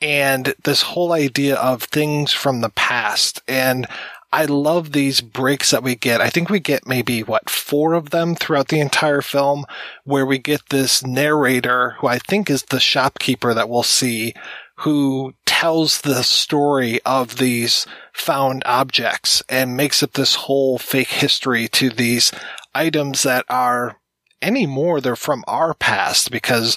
And 0.00 0.54
this 0.64 0.82
whole 0.82 1.12
idea 1.12 1.56
of 1.56 1.82
things 1.82 2.32
from 2.32 2.60
the 2.60 2.70
past. 2.70 3.42
And 3.46 3.86
I 4.32 4.44
love 4.44 4.92
these 4.92 5.20
breaks 5.20 5.70
that 5.70 5.82
we 5.82 5.96
get. 5.96 6.20
I 6.20 6.30
think 6.30 6.50
we 6.50 6.60
get 6.60 6.86
maybe 6.86 7.22
what 7.22 7.48
four 7.48 7.94
of 7.94 8.10
them 8.10 8.34
throughout 8.34 8.68
the 8.68 8.80
entire 8.80 9.22
film 9.22 9.64
where 10.04 10.26
we 10.26 10.38
get 10.38 10.68
this 10.68 11.04
narrator 11.04 11.96
who 11.98 12.06
I 12.06 12.18
think 12.18 12.50
is 12.50 12.64
the 12.64 12.80
shopkeeper 12.80 13.54
that 13.54 13.68
we'll 13.68 13.82
see 13.82 14.34
who 14.78 15.34
tells 15.44 16.02
the 16.02 16.22
story 16.22 17.00
of 17.04 17.38
these 17.38 17.86
found 18.12 18.62
objects 18.64 19.42
and 19.48 19.76
makes 19.76 20.02
up 20.02 20.12
this 20.12 20.34
whole 20.34 20.78
fake 20.78 21.08
history 21.08 21.66
to 21.66 21.90
these 21.90 22.30
items 22.74 23.24
that 23.24 23.44
are 23.48 23.98
anymore 24.40 25.00
they're 25.00 25.16
from 25.16 25.42
our 25.48 25.74
past 25.74 26.30
because 26.30 26.76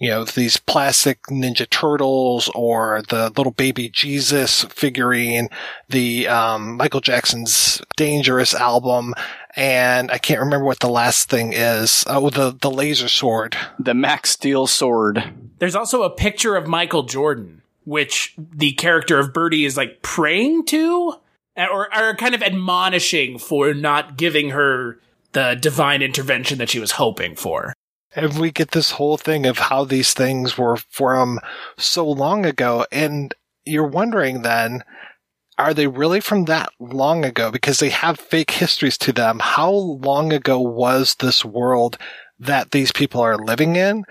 you 0.00 0.08
know, 0.08 0.24
these 0.24 0.56
plastic 0.56 1.22
Ninja 1.24 1.68
Turtles 1.68 2.50
or 2.54 3.02
the 3.10 3.30
little 3.36 3.52
baby 3.52 3.90
Jesus 3.90 4.64
figurine, 4.64 5.48
the 5.90 6.26
um, 6.26 6.78
Michael 6.78 7.02
Jackson's 7.02 7.82
Dangerous 7.96 8.54
album, 8.54 9.14
and 9.54 10.10
I 10.10 10.16
can't 10.16 10.40
remember 10.40 10.64
what 10.64 10.80
the 10.80 10.88
last 10.88 11.28
thing 11.28 11.52
is. 11.52 12.02
Oh, 12.06 12.30
the 12.30 12.56
the 12.58 12.70
laser 12.70 13.08
sword, 13.08 13.56
the 13.78 13.92
Max 13.92 14.30
Steel 14.30 14.66
sword. 14.66 15.22
There's 15.58 15.76
also 15.76 16.02
a 16.02 16.10
picture 16.10 16.56
of 16.56 16.66
Michael 16.66 17.02
Jordan, 17.02 17.60
which 17.84 18.34
the 18.38 18.72
character 18.72 19.18
of 19.18 19.34
Birdie 19.34 19.66
is 19.66 19.76
like 19.76 20.00
praying 20.00 20.64
to, 20.66 21.14
or, 21.58 21.94
or 21.94 22.16
kind 22.16 22.34
of 22.34 22.42
admonishing 22.42 23.38
for 23.38 23.74
not 23.74 24.16
giving 24.16 24.50
her 24.50 24.98
the 25.32 25.58
divine 25.60 26.00
intervention 26.00 26.56
that 26.58 26.70
she 26.70 26.80
was 26.80 26.92
hoping 26.92 27.36
for. 27.36 27.74
And 28.14 28.38
we 28.38 28.50
get 28.50 28.72
this 28.72 28.92
whole 28.92 29.16
thing 29.16 29.46
of 29.46 29.58
how 29.58 29.84
these 29.84 30.14
things 30.14 30.58
were 30.58 30.76
from 30.76 31.38
so 31.78 32.08
long 32.08 32.44
ago. 32.44 32.86
And 32.90 33.34
you're 33.64 33.86
wondering 33.86 34.42
then, 34.42 34.82
are 35.58 35.74
they 35.74 35.86
really 35.86 36.20
from 36.20 36.46
that 36.46 36.70
long 36.80 37.24
ago? 37.24 37.50
Because 37.50 37.78
they 37.78 37.90
have 37.90 38.18
fake 38.18 38.50
histories 38.50 38.98
to 38.98 39.12
them. 39.12 39.38
How 39.40 39.70
long 39.70 40.32
ago 40.32 40.58
was 40.58 41.16
this 41.16 41.44
world 41.44 41.98
that 42.38 42.70
these 42.70 42.92
people 42.92 43.20
are 43.20 43.36
living 43.36 43.76
in? 43.76 44.04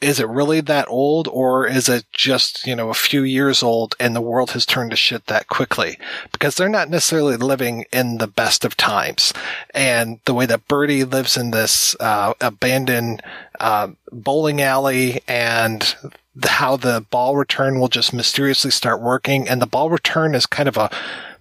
Is 0.00 0.18
it 0.18 0.28
really 0.28 0.60
that 0.62 0.88
old 0.88 1.28
or 1.28 1.66
is 1.66 1.88
it 1.88 2.04
just, 2.12 2.66
you 2.66 2.74
know, 2.74 2.88
a 2.88 2.94
few 2.94 3.22
years 3.22 3.62
old 3.62 3.94
and 4.00 4.16
the 4.16 4.20
world 4.20 4.52
has 4.52 4.64
turned 4.64 4.90
to 4.90 4.96
shit 4.96 5.26
that 5.26 5.48
quickly? 5.48 5.98
Because 6.32 6.54
they're 6.54 6.68
not 6.68 6.88
necessarily 6.88 7.36
living 7.36 7.84
in 7.92 8.18
the 8.18 8.26
best 8.26 8.64
of 8.64 8.76
times. 8.76 9.32
And 9.74 10.20
the 10.24 10.34
way 10.34 10.46
that 10.46 10.68
Birdie 10.68 11.04
lives 11.04 11.36
in 11.36 11.50
this, 11.50 11.94
uh, 12.00 12.34
abandoned, 12.40 13.22
uh, 13.58 13.88
bowling 14.10 14.62
alley 14.62 15.20
and 15.28 15.94
how 16.44 16.76
the 16.76 17.04
ball 17.10 17.36
return 17.36 17.78
will 17.78 17.88
just 17.88 18.14
mysteriously 18.14 18.70
start 18.70 19.02
working. 19.02 19.48
And 19.48 19.60
the 19.60 19.66
ball 19.66 19.90
return 19.90 20.34
is 20.34 20.46
kind 20.46 20.68
of 20.68 20.76
a, 20.76 20.90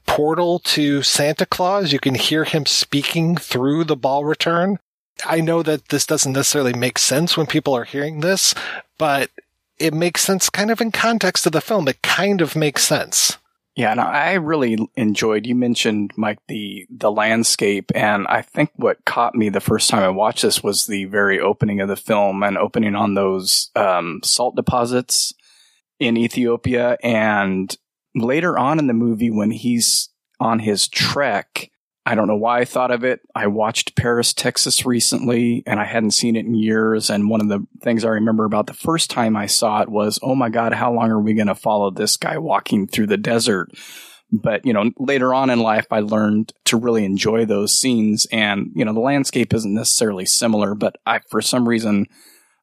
portal 0.09 0.57
to 0.57 1.03
Santa 1.03 1.45
Claus. 1.45 1.93
You 1.93 1.99
can 1.99 2.15
hear 2.15 2.43
him 2.43 2.65
speaking 2.65 3.37
through 3.37 3.83
the 3.83 3.95
ball 3.95 4.25
return. 4.25 4.79
I 5.25 5.41
know 5.41 5.63
that 5.63 5.89
this 5.89 6.05
doesn't 6.05 6.33
necessarily 6.33 6.73
make 6.73 6.97
sense 6.97 7.37
when 7.37 7.47
people 7.47 7.73
are 7.73 7.83
hearing 7.83 8.19
this, 8.19 8.53
but 8.97 9.29
it 9.79 9.93
makes 9.93 10.21
sense 10.21 10.49
kind 10.49 10.71
of 10.71 10.81
in 10.81 10.91
context 10.91 11.45
of 11.45 11.51
the 11.51 11.61
film. 11.61 11.87
It 11.87 12.01
kind 12.01 12.41
of 12.41 12.55
makes 12.55 12.83
sense. 12.83 13.37
Yeah, 13.75 13.91
and 13.91 14.01
I 14.01 14.33
really 14.33 14.77
enjoyed. 14.97 15.45
You 15.45 15.55
mentioned 15.55 16.11
Mike 16.17 16.39
the 16.49 16.85
the 16.89 17.11
landscape, 17.11 17.91
and 17.95 18.27
I 18.27 18.41
think 18.41 18.71
what 18.75 19.05
caught 19.05 19.35
me 19.35 19.47
the 19.47 19.61
first 19.61 19.89
time 19.89 20.03
I 20.03 20.09
watched 20.09 20.41
this 20.41 20.61
was 20.61 20.85
the 20.85 21.05
very 21.05 21.39
opening 21.39 21.79
of 21.79 21.87
the 21.87 21.95
film 21.95 22.43
and 22.43 22.57
opening 22.57 22.95
on 22.95 23.13
those 23.13 23.71
um, 23.77 24.19
salt 24.21 24.57
deposits 24.57 25.33
in 25.97 26.17
Ethiopia, 26.17 26.97
and 27.01 27.73
later 28.13 28.57
on 28.57 28.79
in 28.79 28.87
the 28.87 28.93
movie 28.93 29.31
when 29.31 29.51
he's 29.51 30.09
on 30.41 30.59
his 30.59 30.89
trek 30.89 31.71
I 32.05 32.15
don't 32.15 32.27
know 32.27 32.37
why 32.37 32.59
I 32.59 32.65
thought 32.65 32.91
of 32.91 33.03
it. 33.03 33.21
I 33.35 33.47
watched 33.47 33.95
Paris, 33.95 34.33
Texas 34.33 34.85
recently, 34.85 35.63
and 35.67 35.79
I 35.79 35.85
hadn't 35.85 36.11
seen 36.11 36.35
it 36.35 36.45
in 36.45 36.55
years. 36.55 37.09
And 37.09 37.29
one 37.29 37.41
of 37.41 37.49
the 37.49 37.65
things 37.81 38.03
I 38.03 38.09
remember 38.09 38.45
about 38.45 38.67
the 38.67 38.73
first 38.73 39.09
time 39.09 39.35
I 39.35 39.45
saw 39.45 39.81
it 39.81 39.89
was, 39.89 40.17
oh 40.23 40.33
my 40.33 40.49
God, 40.49 40.73
how 40.73 40.91
long 40.93 41.11
are 41.11 41.19
we 41.19 41.33
going 41.33 41.47
to 41.47 41.55
follow 41.55 41.91
this 41.91 42.17
guy 42.17 42.37
walking 42.37 42.87
through 42.87 43.07
the 43.07 43.17
desert? 43.17 43.71
But, 44.31 44.65
you 44.65 44.73
know, 44.73 44.91
later 44.97 45.33
on 45.33 45.49
in 45.49 45.59
life, 45.59 45.87
I 45.91 45.99
learned 46.01 46.53
to 46.65 46.77
really 46.77 47.03
enjoy 47.03 47.45
those 47.45 47.77
scenes. 47.77 48.27
And, 48.31 48.71
you 48.75 48.85
know, 48.85 48.93
the 48.93 48.99
landscape 48.99 49.53
isn't 49.53 49.73
necessarily 49.73 50.25
similar, 50.25 50.75
but 50.75 50.95
I, 51.05 51.19
for 51.29 51.41
some 51.41 51.67
reason, 51.67 52.05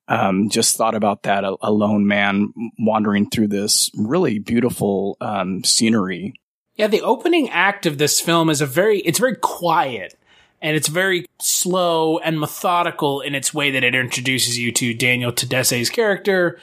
um, 0.09 0.49
just 0.49 0.77
thought 0.77 0.95
about 0.95 1.25
that 1.25 1.45
a, 1.45 1.57
a, 1.63 1.73
lone 1.73 2.07
man 2.07 2.53
wandering 2.79 3.29
through 3.29 3.49
this 3.49 3.91
really 3.97 4.39
beautiful 4.39 5.17
um, 5.21 5.65
scenery. 5.65 6.35
Yeah, 6.77 6.89
the 6.89 7.03
opening 7.03 7.49
act 7.49 7.87
of 7.87 7.99
this 7.99 8.21
film 8.21 8.51
is 8.51 8.61
a 8.61 8.67
very 8.67 9.01
it's 9.01 9.19
very 9.19 9.37
quiet 9.37 10.15
and 10.61 10.77
it's 10.77 10.89
very 10.89 11.27
slow 11.41 12.19
and 12.19 12.39
methodical 12.39 13.21
in 13.21 13.35
its 13.35 13.55
way 13.55 13.71
that 13.71 13.85
it 13.85 13.95
introduces 13.95 14.59
you 14.59 14.73
to 14.73 14.95
Daniel 14.95 15.33
Tadesse's 15.33 15.91
character 15.91 16.59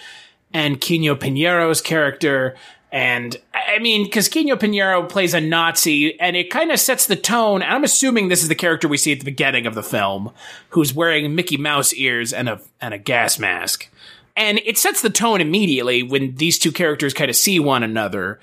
and 0.53 0.79
Quino 0.79 1.15
Piñero's 1.15 1.82
character. 1.82 2.55
And 2.91 3.36
I 3.53 3.79
mean, 3.79 4.03
because 4.03 4.29
Quino 4.29 4.53
Piñero 4.53 5.10
plays 5.10 5.34
a 5.34 5.41
Nazi, 5.41 6.20
and 6.20 6.36
it 6.36 6.51
kind 6.51 6.72
of 6.72 6.79
sets 6.79 7.08
the 7.08 7.15
tone. 7.15 7.63
I'm 7.63 7.84
assuming 7.84 8.27
this 8.27 8.43
is 8.43 8.50
the 8.50 8.55
character 8.55 8.88
we 8.88 8.98
see 8.98 9.12
at 9.12 9.20
the 9.20 9.25
beginning 9.25 9.65
of 9.65 9.74
the 9.74 9.82
film, 9.82 10.32
who's 10.70 10.93
wearing 10.93 11.34
Mickey 11.34 11.58
Mouse 11.58 11.91
ears 11.93 12.32
and 12.32 12.48
a 12.48 12.62
and 12.79 12.93
a 12.93 13.00
gas 13.00 13.39
mask. 13.39 13.89
And 14.36 14.60
it 14.65 14.77
sets 14.77 15.01
the 15.01 15.10
tone 15.10 15.41
immediately 15.41 16.03
when 16.03 16.36
these 16.36 16.60
two 16.60 16.72
characters 16.72 17.13
kind 17.13 17.29
of 17.29 17.36
see 17.36 17.60
one 17.60 17.84
another 17.84 18.39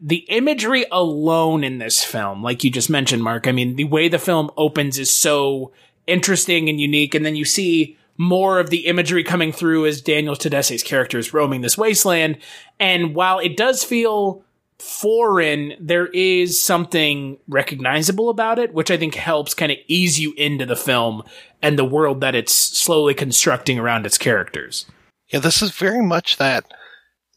the 0.00 0.24
imagery 0.28 0.86
alone 0.90 1.62
in 1.62 1.78
this 1.78 2.02
film, 2.02 2.42
like 2.42 2.64
you 2.64 2.70
just 2.70 2.90
mentioned, 2.90 3.22
Mark, 3.22 3.46
I 3.46 3.52
mean, 3.52 3.76
the 3.76 3.84
way 3.84 4.08
the 4.08 4.18
film 4.18 4.50
opens 4.56 4.98
is 4.98 5.12
so 5.12 5.72
interesting 6.06 6.68
and 6.68 6.80
unique. 6.80 7.14
And 7.14 7.24
then 7.24 7.36
you 7.36 7.44
see 7.44 7.96
more 8.16 8.58
of 8.60 8.70
the 8.70 8.86
imagery 8.86 9.24
coming 9.24 9.52
through 9.52 9.86
as 9.86 10.00
Daniel 10.00 10.36
Tadesse's 10.36 10.82
character 10.82 11.18
is 11.18 11.34
roaming 11.34 11.60
this 11.60 11.78
wasteland. 11.78 12.38
And 12.78 13.14
while 13.14 13.38
it 13.38 13.56
does 13.56 13.84
feel 13.84 14.42
foreign, 14.78 15.74
there 15.78 16.06
is 16.06 16.62
something 16.62 17.38
recognizable 17.48 18.30
about 18.30 18.58
it, 18.58 18.72
which 18.72 18.90
I 18.90 18.96
think 18.96 19.14
helps 19.14 19.54
kind 19.54 19.70
of 19.70 19.78
ease 19.86 20.18
you 20.18 20.32
into 20.36 20.64
the 20.64 20.76
film 20.76 21.22
and 21.60 21.78
the 21.78 21.84
world 21.84 22.22
that 22.22 22.34
it's 22.34 22.54
slowly 22.54 23.14
constructing 23.14 23.78
around 23.78 24.06
its 24.06 24.18
characters. 24.18 24.86
Yeah, 25.28 25.40
this 25.40 25.62
is 25.62 25.70
very 25.72 26.02
much 26.02 26.38
that 26.38 26.64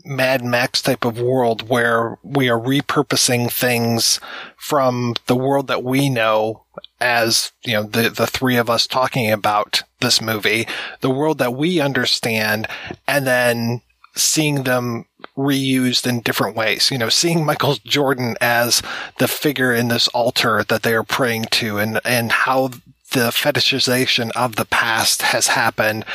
Mad 0.06 0.44
Max 0.44 0.82
type 0.82 1.06
of 1.06 1.20
world 1.20 1.70
where 1.70 2.18
we 2.24 2.50
are 2.50 2.60
repurposing 2.60 3.52
things 3.52 4.20
from 4.58 5.16
the 5.28 5.36
world 5.36 5.68
that 5.68 5.84
we 5.84 6.10
know 6.10 6.64
as, 7.00 7.52
you 7.64 7.74
know, 7.74 7.84
the, 7.84 8.10
the 8.10 8.28
three 8.28 8.58
of 8.58 8.70
us 8.70 8.88
talking 8.88 9.32
about 9.32 9.84
this 10.00 10.22
movie, 10.22 10.68
the 11.02 11.10
world 11.10 11.38
that 11.38 11.54
we 11.54 11.80
understand, 11.80 12.68
and 13.08 13.28
then 13.28 13.82
seeing 14.16 14.64
them 14.64 15.06
reused 15.38 16.08
in 16.08 16.22
different 16.22 16.56
ways. 16.56 16.92
You 16.92 16.98
know, 16.98 17.10
seeing 17.10 17.46
Michael 17.46 17.76
Jordan 17.86 18.36
as 18.42 18.82
the 19.20 19.28
figure 19.28 19.74
in 19.74 19.88
this 19.88 20.08
altar 20.10 20.64
that 20.64 20.84
they 20.84 20.94
are 20.94 21.04
praying 21.04 21.46
to 21.52 21.78
and, 21.78 22.00
and 22.06 22.32
how 22.32 22.72
the 23.14 23.30
fetishization 23.30 24.32
of 24.32 24.56
the 24.56 24.66
past 24.66 25.22
has 25.22 25.48
happened. 25.48 26.06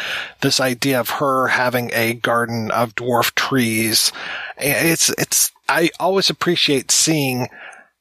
This 0.40 0.60
idea 0.60 1.00
of 1.00 1.10
her 1.10 1.48
having 1.48 1.90
a 1.94 2.14
garden 2.14 2.70
of 2.70 2.94
dwarf 2.94 3.34
trees. 3.34 4.12
Eh, 4.58 4.92
it's, 4.92 5.08
it's, 5.10 5.52
I 5.68 5.90
always 5.98 6.28
appreciate 6.28 6.90
seeing 6.90 7.48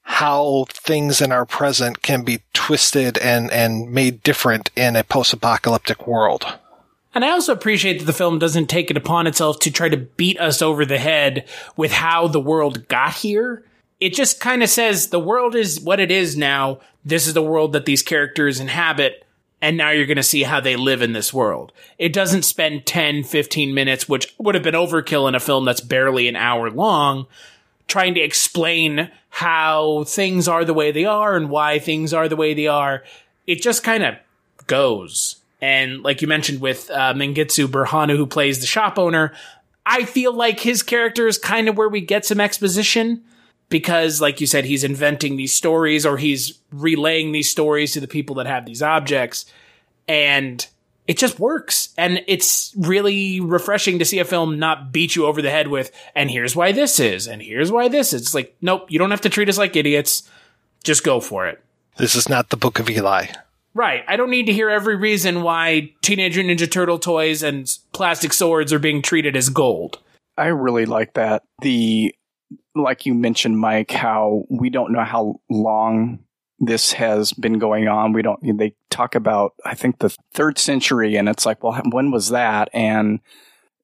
how 0.02 0.66
things 0.70 1.20
in 1.20 1.32
our 1.32 1.46
present 1.46 2.02
can 2.02 2.22
be 2.22 2.42
twisted 2.52 3.18
and, 3.18 3.50
and 3.50 3.90
made 3.90 4.22
different 4.22 4.70
in 4.74 4.96
a 4.96 5.04
post-apocalyptic 5.04 6.06
world. 6.06 6.58
And 7.14 7.24
I 7.24 7.30
also 7.30 7.52
appreciate 7.52 7.98
that 7.98 8.04
the 8.04 8.12
film 8.12 8.38
doesn't 8.38 8.68
take 8.68 8.90
it 8.90 8.96
upon 8.96 9.26
itself 9.26 9.58
to 9.60 9.70
try 9.70 9.88
to 9.88 9.96
beat 9.96 10.38
us 10.40 10.62
over 10.62 10.84
the 10.84 10.98
head 10.98 11.46
with 11.76 11.92
how 11.92 12.28
the 12.28 12.40
world 12.40 12.88
got 12.88 13.14
here 13.14 13.64
it 14.00 14.14
just 14.14 14.40
kind 14.40 14.62
of 14.62 14.68
says 14.68 15.08
the 15.08 15.20
world 15.20 15.54
is 15.54 15.80
what 15.80 16.00
it 16.00 16.10
is 16.10 16.36
now. 16.36 16.80
This 17.04 17.26
is 17.26 17.34
the 17.34 17.42
world 17.42 17.72
that 17.72 17.84
these 17.84 18.02
characters 18.02 18.60
inhabit. 18.60 19.24
And 19.60 19.76
now 19.76 19.90
you're 19.90 20.06
going 20.06 20.16
to 20.16 20.22
see 20.22 20.44
how 20.44 20.60
they 20.60 20.76
live 20.76 21.02
in 21.02 21.12
this 21.12 21.34
world. 21.34 21.72
It 21.98 22.12
doesn't 22.12 22.44
spend 22.44 22.86
10, 22.86 23.24
15 23.24 23.74
minutes, 23.74 24.08
which 24.08 24.32
would 24.38 24.54
have 24.54 24.62
been 24.62 24.74
overkill 24.74 25.28
in 25.28 25.34
a 25.34 25.40
film 25.40 25.64
that's 25.64 25.80
barely 25.80 26.28
an 26.28 26.36
hour 26.36 26.70
long, 26.70 27.26
trying 27.88 28.14
to 28.14 28.20
explain 28.20 29.10
how 29.30 30.04
things 30.04 30.46
are 30.46 30.64
the 30.64 30.74
way 30.74 30.92
they 30.92 31.04
are 31.04 31.36
and 31.36 31.50
why 31.50 31.80
things 31.80 32.14
are 32.14 32.28
the 32.28 32.36
way 32.36 32.54
they 32.54 32.68
are. 32.68 33.02
It 33.48 33.60
just 33.60 33.82
kind 33.82 34.04
of 34.04 34.14
goes. 34.68 35.36
And 35.60 36.04
like 36.04 36.22
you 36.22 36.28
mentioned 36.28 36.60
with 36.60 36.88
uh, 36.88 37.14
Mengistu 37.14 37.66
Berhanu, 37.66 38.16
who 38.16 38.26
plays 38.26 38.60
the 38.60 38.66
shop 38.66 38.96
owner, 38.96 39.32
I 39.84 40.04
feel 40.04 40.32
like 40.32 40.60
his 40.60 40.84
character 40.84 41.26
is 41.26 41.36
kind 41.36 41.68
of 41.68 41.76
where 41.76 41.88
we 41.88 42.00
get 42.00 42.24
some 42.24 42.40
exposition 42.40 43.24
because 43.68 44.20
like 44.20 44.40
you 44.40 44.46
said 44.46 44.64
he's 44.64 44.84
inventing 44.84 45.36
these 45.36 45.52
stories 45.52 46.06
or 46.06 46.16
he's 46.16 46.58
relaying 46.72 47.32
these 47.32 47.50
stories 47.50 47.92
to 47.92 48.00
the 48.00 48.08
people 48.08 48.36
that 48.36 48.46
have 48.46 48.66
these 48.66 48.82
objects. 48.82 49.44
And 50.06 50.66
it 51.06 51.18
just 51.18 51.38
works. 51.38 51.90
And 51.96 52.22
it's 52.26 52.74
really 52.76 53.40
refreshing 53.40 53.98
to 53.98 54.04
see 54.04 54.18
a 54.18 54.24
film 54.24 54.58
not 54.58 54.92
beat 54.92 55.16
you 55.16 55.26
over 55.26 55.42
the 55.42 55.50
head 55.50 55.68
with 55.68 55.90
and 56.14 56.30
here's 56.30 56.56
why 56.56 56.72
this 56.72 57.00
is 57.00 57.26
and 57.26 57.42
here's 57.42 57.72
why 57.72 57.88
this 57.88 58.12
is. 58.12 58.22
It's 58.22 58.34
like 58.34 58.56
nope 58.60 58.86
you 58.90 58.98
don't 58.98 59.10
have 59.10 59.22
to 59.22 59.30
treat 59.30 59.48
us 59.48 59.58
like 59.58 59.76
idiots. 59.76 60.28
Just 60.84 61.04
go 61.04 61.20
for 61.20 61.46
it. 61.46 61.62
This 61.96 62.14
is 62.14 62.28
not 62.28 62.50
the 62.50 62.56
book 62.56 62.78
of 62.78 62.88
eli. 62.88 63.26
Right. 63.74 64.02
I 64.08 64.16
don't 64.16 64.30
need 64.30 64.46
to 64.46 64.52
hear 64.52 64.70
every 64.70 64.96
reason 64.96 65.42
why 65.42 65.92
teenage 66.02 66.36
ninja 66.36 66.70
turtle 66.70 66.98
toys 66.98 67.42
and 67.42 67.70
plastic 67.92 68.32
swords 68.32 68.72
are 68.72 68.78
being 68.78 69.02
treated 69.02 69.36
as 69.36 69.50
gold. 69.50 69.98
I 70.36 70.46
really 70.46 70.86
like 70.86 71.14
that. 71.14 71.42
The 71.60 72.14
like 72.74 73.06
you 73.06 73.14
mentioned, 73.14 73.58
Mike, 73.58 73.90
how 73.90 74.44
we 74.48 74.70
don't 74.70 74.92
know 74.92 75.04
how 75.04 75.40
long 75.50 76.20
this 76.58 76.92
has 76.92 77.32
been 77.32 77.58
going 77.58 77.88
on. 77.88 78.12
We 78.12 78.22
don't, 78.22 78.40
they 78.58 78.74
talk 78.90 79.14
about, 79.14 79.54
I 79.64 79.74
think 79.74 79.98
the 79.98 80.14
third 80.34 80.58
century 80.58 81.16
and 81.16 81.28
it's 81.28 81.46
like, 81.46 81.62
well, 81.62 81.80
when 81.90 82.10
was 82.10 82.30
that? 82.30 82.68
And, 82.72 83.20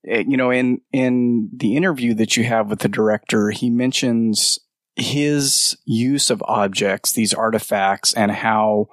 eh, 0.07 0.25
you 0.27 0.37
know, 0.37 0.51
in, 0.51 0.81
in 0.93 1.51
the 1.55 1.77
interview 1.77 2.15
that 2.15 2.37
you 2.37 2.45
have 2.45 2.71
with 2.71 2.81
the 2.81 2.89
director, 2.89 3.51
he 3.51 3.71
mentions 3.71 4.59
his 4.97 5.77
use 5.85 6.31
of 6.31 6.43
objects, 6.47 7.13
these 7.13 7.35
artifacts 7.35 8.13
and 8.13 8.33
how, 8.33 8.89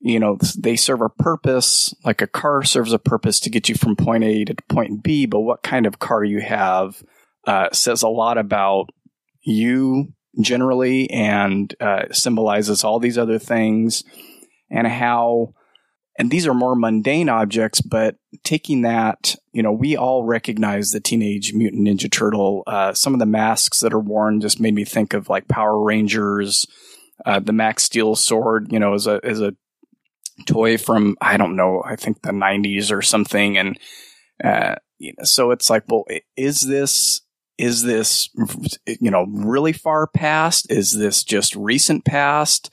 you 0.00 0.20
know, 0.20 0.38
they 0.56 0.76
serve 0.76 1.00
a 1.00 1.08
purpose, 1.08 1.94
like 2.04 2.22
a 2.22 2.26
car 2.26 2.62
serves 2.62 2.92
a 2.92 2.98
purpose 2.98 3.40
to 3.40 3.50
get 3.50 3.68
you 3.68 3.74
from 3.74 3.96
point 3.96 4.22
A 4.22 4.44
to 4.44 4.54
point 4.68 5.02
B, 5.02 5.26
but 5.26 5.40
what 5.40 5.62
kind 5.62 5.86
of 5.86 5.98
car 5.98 6.22
you 6.22 6.40
have, 6.40 7.02
uh, 7.46 7.70
says 7.72 8.02
a 8.02 8.08
lot 8.08 8.38
about 8.38 8.90
you 9.46 10.12
generally 10.40 11.08
and 11.10 11.74
uh, 11.80 12.02
symbolizes 12.12 12.84
all 12.84 12.98
these 12.98 13.16
other 13.16 13.38
things 13.38 14.04
and 14.70 14.86
how 14.86 15.54
and 16.18 16.30
these 16.30 16.46
are 16.46 16.54
more 16.54 16.74
mundane 16.74 17.28
objects 17.28 17.80
but 17.80 18.16
taking 18.44 18.82
that 18.82 19.34
you 19.52 19.62
know 19.62 19.72
we 19.72 19.96
all 19.96 20.24
recognize 20.24 20.90
the 20.90 21.00
teenage 21.00 21.54
mutant 21.54 21.86
ninja 21.86 22.10
turtle 22.10 22.62
uh, 22.66 22.92
some 22.92 23.14
of 23.14 23.20
the 23.20 23.26
masks 23.26 23.80
that 23.80 23.94
are 23.94 24.00
worn 24.00 24.40
just 24.40 24.60
made 24.60 24.74
me 24.74 24.84
think 24.84 25.14
of 25.14 25.30
like 25.30 25.48
power 25.48 25.82
rangers 25.82 26.66
uh, 27.24 27.40
the 27.40 27.52
max 27.52 27.84
steel 27.84 28.14
sword 28.14 28.70
you 28.70 28.78
know 28.78 28.92
is 28.92 29.06
a 29.06 29.18
is 29.26 29.40
a 29.40 29.54
toy 30.44 30.76
from 30.76 31.16
i 31.22 31.38
don't 31.38 31.56
know 31.56 31.82
i 31.86 31.96
think 31.96 32.20
the 32.20 32.30
90s 32.30 32.90
or 32.92 33.00
something. 33.00 33.56
And 33.56 33.78
uh, 34.42 34.76
you 34.98 35.14
know, 35.16 35.24
so 35.24 35.50
it's 35.50 35.70
like 35.70 35.84
well 35.88 36.04
is 36.36 36.60
this 36.60 37.22
is 37.58 37.82
this, 37.82 38.28
you 38.86 39.10
know, 39.10 39.26
really 39.28 39.72
far 39.72 40.06
past? 40.06 40.70
Is 40.70 40.92
this 40.92 41.24
just 41.24 41.56
recent 41.56 42.04
past? 42.04 42.70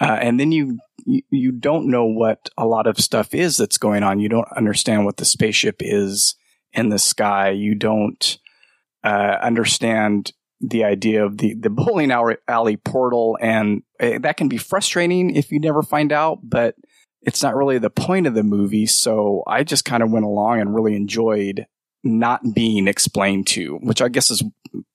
Uh, 0.00 0.18
and 0.20 0.38
then 0.38 0.52
you, 0.52 0.78
you 1.06 1.52
don't 1.52 1.90
know 1.90 2.04
what 2.04 2.48
a 2.58 2.66
lot 2.66 2.86
of 2.86 2.98
stuff 2.98 3.34
is 3.34 3.56
that's 3.56 3.78
going 3.78 4.02
on. 4.02 4.20
You 4.20 4.28
don't 4.28 4.48
understand 4.56 5.04
what 5.04 5.16
the 5.16 5.24
spaceship 5.24 5.76
is 5.80 6.36
in 6.72 6.88
the 6.88 6.98
sky. 6.98 7.50
You 7.50 7.74
don't 7.74 8.38
uh, 9.04 9.36
understand 9.40 10.32
the 10.60 10.84
idea 10.84 11.24
of 11.24 11.38
the 11.38 11.54
the 11.54 11.70
bowling 11.70 12.12
alley 12.12 12.76
portal, 12.76 13.36
and 13.40 13.82
uh, 14.00 14.18
that 14.20 14.36
can 14.36 14.48
be 14.48 14.58
frustrating 14.58 15.34
if 15.34 15.50
you 15.50 15.58
never 15.58 15.82
find 15.82 16.12
out. 16.12 16.38
But 16.42 16.76
it's 17.22 17.42
not 17.42 17.56
really 17.56 17.78
the 17.78 17.90
point 17.90 18.26
of 18.26 18.34
the 18.34 18.44
movie. 18.44 18.86
So 18.86 19.42
I 19.46 19.64
just 19.64 19.84
kind 19.84 20.02
of 20.02 20.10
went 20.10 20.24
along 20.24 20.60
and 20.60 20.74
really 20.74 20.94
enjoyed 20.94 21.66
not 22.04 22.54
being 22.54 22.88
explained 22.88 23.46
to, 23.48 23.76
which 23.78 24.02
I 24.02 24.08
guess 24.08 24.30
is 24.30 24.42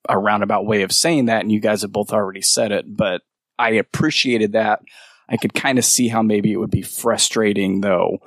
a 0.10 0.18
roundabout 0.18 0.66
way 0.66 0.82
of 0.84 0.92
saying 0.92 1.26
that. 1.26 1.42
And 1.42 1.52
you 1.52 1.60
guys 1.60 1.82
have 1.82 1.92
both 1.92 2.12
already 2.12 2.42
said 2.42 2.72
it, 2.72 2.86
but 2.88 3.22
I 3.58 3.72
appreciated 3.72 4.54
that. 4.54 4.82
I 5.30 5.38
could 5.38 5.54
kind 5.54 5.78
of 5.78 5.86
see 5.86 6.08
how 6.08 6.22
maybe 6.22 6.52
it 6.52 6.58
would 6.58 6.72
be 6.72 6.82
frustrating 6.82 7.82
though. 7.82 8.20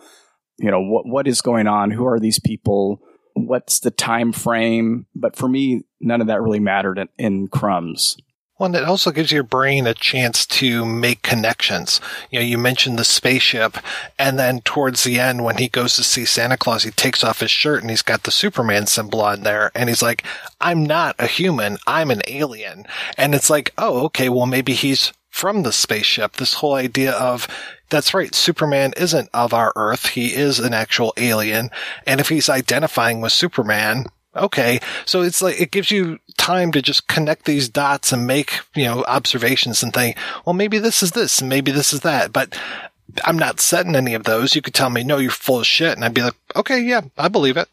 You 0.58 0.70
know, 0.70 0.80
what, 0.80 1.06
what 1.06 1.26
is 1.26 1.40
going 1.40 1.66
on? 1.66 1.90
Who 1.90 2.06
are 2.06 2.20
these 2.20 2.38
people? 2.38 3.00
What's 3.34 3.80
the 3.80 3.90
time 3.90 4.32
frame? 4.32 5.06
But 5.14 5.36
for 5.36 5.48
me, 5.48 5.84
none 6.00 6.20
of 6.20 6.26
that 6.26 6.42
really 6.42 6.60
mattered 6.60 6.98
in, 6.98 7.08
in 7.18 7.48
crumbs. 7.48 8.16
Well, 8.60 8.76
it 8.76 8.84
also 8.84 9.10
gives 9.10 9.32
your 9.32 9.42
brain 9.42 9.86
a 9.86 9.94
chance 9.94 10.44
to 10.44 10.84
make 10.84 11.22
connections. 11.22 11.98
You 12.30 12.40
know, 12.40 12.44
you 12.44 12.58
mentioned 12.58 12.98
the 12.98 13.04
spaceship, 13.04 13.78
and 14.18 14.38
then 14.38 14.60
towards 14.60 15.02
the 15.02 15.18
end, 15.18 15.44
when 15.44 15.56
he 15.56 15.66
goes 15.66 15.96
to 15.96 16.04
see 16.04 16.26
Santa 16.26 16.58
Claus, 16.58 16.82
he 16.82 16.90
takes 16.90 17.24
off 17.24 17.40
his 17.40 17.50
shirt 17.50 17.80
and 17.80 17.88
he's 17.88 18.02
got 18.02 18.24
the 18.24 18.30
Superman 18.30 18.86
symbol 18.86 19.22
on 19.22 19.44
there, 19.44 19.72
and 19.74 19.88
he's 19.88 20.02
like, 20.02 20.24
I'm 20.60 20.84
not 20.84 21.16
a 21.18 21.26
human, 21.26 21.78
I'm 21.86 22.10
an 22.10 22.20
alien. 22.28 22.84
And 23.16 23.34
it's 23.34 23.48
like, 23.48 23.72
oh, 23.78 24.04
okay, 24.04 24.28
well, 24.28 24.44
maybe 24.44 24.74
he's 24.74 25.14
from 25.30 25.62
the 25.62 25.72
spaceship. 25.72 26.34
This 26.34 26.52
whole 26.52 26.74
idea 26.74 27.12
of, 27.12 27.48
that's 27.88 28.12
right, 28.12 28.34
Superman 28.34 28.92
isn't 28.98 29.30
of 29.32 29.54
our 29.54 29.72
Earth, 29.74 30.08
he 30.08 30.34
is 30.34 30.58
an 30.58 30.74
actual 30.74 31.14
alien, 31.16 31.70
and 32.06 32.20
if 32.20 32.28
he's 32.28 32.50
identifying 32.50 33.22
with 33.22 33.32
Superman, 33.32 34.04
okay. 34.34 34.80
So 35.04 35.22
it's 35.22 35.42
like, 35.42 35.60
it 35.60 35.70
gives 35.70 35.90
you 35.90 36.18
time 36.36 36.72
to 36.72 36.82
just 36.82 37.08
connect 37.08 37.44
these 37.44 37.68
dots 37.68 38.12
and 38.12 38.26
make, 38.26 38.60
you 38.74 38.84
know, 38.84 39.04
observations 39.04 39.82
and 39.82 39.92
think, 39.92 40.16
well, 40.44 40.54
maybe 40.54 40.78
this 40.78 41.02
is 41.02 41.12
this 41.12 41.40
and 41.40 41.48
maybe 41.48 41.70
this 41.70 41.92
is 41.92 42.00
that. 42.00 42.32
But 42.32 42.58
I'm 43.24 43.38
not 43.38 43.60
setting 43.60 43.96
any 43.96 44.14
of 44.14 44.24
those. 44.24 44.54
You 44.54 44.62
could 44.62 44.74
tell 44.74 44.90
me, 44.90 45.04
no, 45.04 45.18
you're 45.18 45.30
full 45.30 45.60
of 45.60 45.66
shit. 45.66 45.94
And 45.94 46.04
I'd 46.04 46.14
be 46.14 46.22
like, 46.22 46.36
okay, 46.56 46.80
yeah, 46.80 47.02
I 47.18 47.28
believe 47.28 47.56
it. 47.56 47.68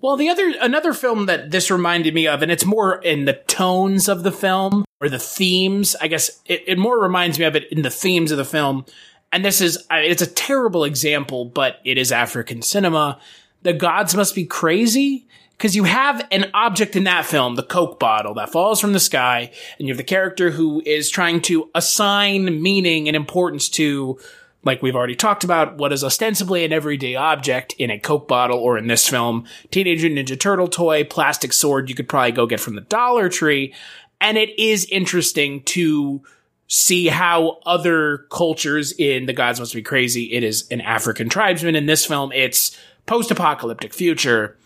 Well, 0.00 0.16
the 0.16 0.28
other, 0.28 0.52
another 0.60 0.92
film 0.92 1.26
that 1.26 1.50
this 1.50 1.70
reminded 1.70 2.14
me 2.14 2.28
of, 2.28 2.42
and 2.42 2.52
it's 2.52 2.66
more 2.66 2.96
in 3.02 3.24
the 3.24 3.32
tones 3.32 4.08
of 4.08 4.22
the 4.22 4.32
film 4.32 4.84
or 5.00 5.08
the 5.08 5.18
themes, 5.18 5.96
I 6.00 6.08
guess 6.08 6.42
it, 6.44 6.64
it 6.66 6.78
more 6.78 7.00
reminds 7.00 7.38
me 7.38 7.44
of 7.44 7.56
it 7.56 7.70
in 7.72 7.82
the 7.82 7.90
themes 7.90 8.30
of 8.30 8.38
the 8.38 8.44
film. 8.44 8.84
And 9.32 9.44
this 9.44 9.60
is, 9.60 9.84
it's 9.90 10.22
a 10.22 10.26
terrible 10.26 10.84
example, 10.84 11.46
but 11.46 11.80
it 11.84 11.98
is 11.98 12.12
African 12.12 12.62
cinema. 12.62 13.18
The 13.62 13.72
gods 13.72 14.14
must 14.14 14.34
be 14.34 14.44
crazy 14.44 15.26
because 15.56 15.74
you 15.74 15.84
have 15.84 16.26
an 16.30 16.50
object 16.52 16.96
in 16.96 17.04
that 17.04 17.24
film, 17.24 17.54
the 17.54 17.62
Coke 17.62 17.98
bottle 17.98 18.34
that 18.34 18.52
falls 18.52 18.80
from 18.80 18.92
the 18.92 19.00
sky, 19.00 19.50
and 19.78 19.88
you 19.88 19.92
have 19.92 19.98
the 19.98 20.04
character 20.04 20.50
who 20.50 20.82
is 20.84 21.08
trying 21.08 21.40
to 21.42 21.70
assign 21.74 22.62
meaning 22.62 23.08
and 23.08 23.16
importance 23.16 23.68
to, 23.70 24.18
like 24.64 24.82
we've 24.82 24.96
already 24.96 25.16
talked 25.16 25.44
about, 25.44 25.78
what 25.78 25.92
is 25.92 26.04
ostensibly 26.04 26.64
an 26.64 26.72
everyday 26.72 27.14
object 27.14 27.74
in 27.78 27.90
a 27.90 27.98
Coke 27.98 28.28
bottle, 28.28 28.58
or 28.58 28.76
in 28.76 28.86
this 28.86 29.08
film, 29.08 29.46
Teenage 29.70 30.02
Ninja 30.02 30.38
Turtle 30.38 30.68
toy, 30.68 31.04
plastic 31.04 31.52
sword 31.52 31.88
you 31.88 31.94
could 31.94 32.08
probably 32.08 32.32
go 32.32 32.46
get 32.46 32.60
from 32.60 32.74
the 32.74 32.82
Dollar 32.82 33.28
Tree. 33.28 33.72
And 34.20 34.36
it 34.36 34.58
is 34.58 34.84
interesting 34.86 35.62
to 35.64 36.22
see 36.68 37.06
how 37.06 37.60
other 37.64 38.26
cultures 38.30 38.92
in 38.92 39.26
The 39.26 39.32
Gods 39.32 39.60
Must 39.60 39.72
Be 39.72 39.82
Crazy, 39.82 40.32
it 40.32 40.42
is 40.42 40.66
an 40.70 40.80
African 40.80 41.28
tribesman. 41.28 41.76
In 41.76 41.86
this 41.86 42.04
film, 42.04 42.32
it's 42.32 42.76
post-apocalyptic 43.06 43.94
future 43.94 44.56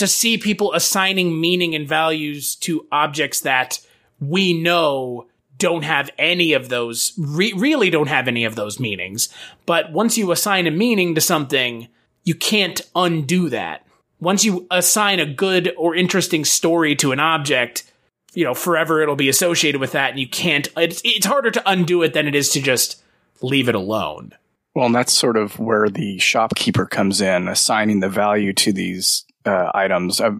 to 0.00 0.06
see 0.06 0.38
people 0.38 0.72
assigning 0.72 1.40
meaning 1.40 1.74
and 1.74 1.86
values 1.86 2.56
to 2.56 2.86
objects 2.90 3.40
that 3.40 3.80
we 4.18 4.52
know 4.52 5.26
don't 5.58 5.84
have 5.84 6.10
any 6.18 6.54
of 6.54 6.70
those, 6.70 7.12
re- 7.18 7.52
really 7.54 7.90
don't 7.90 8.08
have 8.08 8.26
any 8.26 8.44
of 8.44 8.54
those 8.54 8.80
meanings. 8.80 9.28
But 9.66 9.92
once 9.92 10.16
you 10.16 10.32
assign 10.32 10.66
a 10.66 10.70
meaning 10.70 11.14
to 11.14 11.20
something, 11.20 11.88
you 12.24 12.34
can't 12.34 12.80
undo 12.96 13.50
that. 13.50 13.86
Once 14.20 14.42
you 14.42 14.66
assign 14.70 15.20
a 15.20 15.26
good 15.26 15.72
or 15.76 15.94
interesting 15.94 16.46
story 16.46 16.96
to 16.96 17.12
an 17.12 17.20
object, 17.20 17.90
you 18.32 18.44
know, 18.44 18.54
forever 18.54 19.02
it'll 19.02 19.16
be 19.16 19.28
associated 19.28 19.82
with 19.82 19.92
that 19.92 20.10
and 20.10 20.18
you 20.18 20.28
can't, 20.28 20.68
it's, 20.78 21.02
it's 21.04 21.26
harder 21.26 21.50
to 21.50 21.70
undo 21.70 22.02
it 22.02 22.14
than 22.14 22.26
it 22.26 22.34
is 22.34 22.48
to 22.48 22.62
just 22.62 23.02
leave 23.42 23.68
it 23.68 23.74
alone. 23.74 24.32
Well, 24.74 24.86
and 24.86 24.94
that's 24.94 25.12
sort 25.12 25.36
of 25.36 25.58
where 25.58 25.90
the 25.90 26.18
shopkeeper 26.18 26.86
comes 26.86 27.20
in, 27.20 27.48
assigning 27.48 28.00
the 28.00 28.08
value 28.08 28.54
to 28.54 28.72
these 28.72 29.26
uh, 29.44 29.70
items, 29.74 30.20
a 30.20 30.36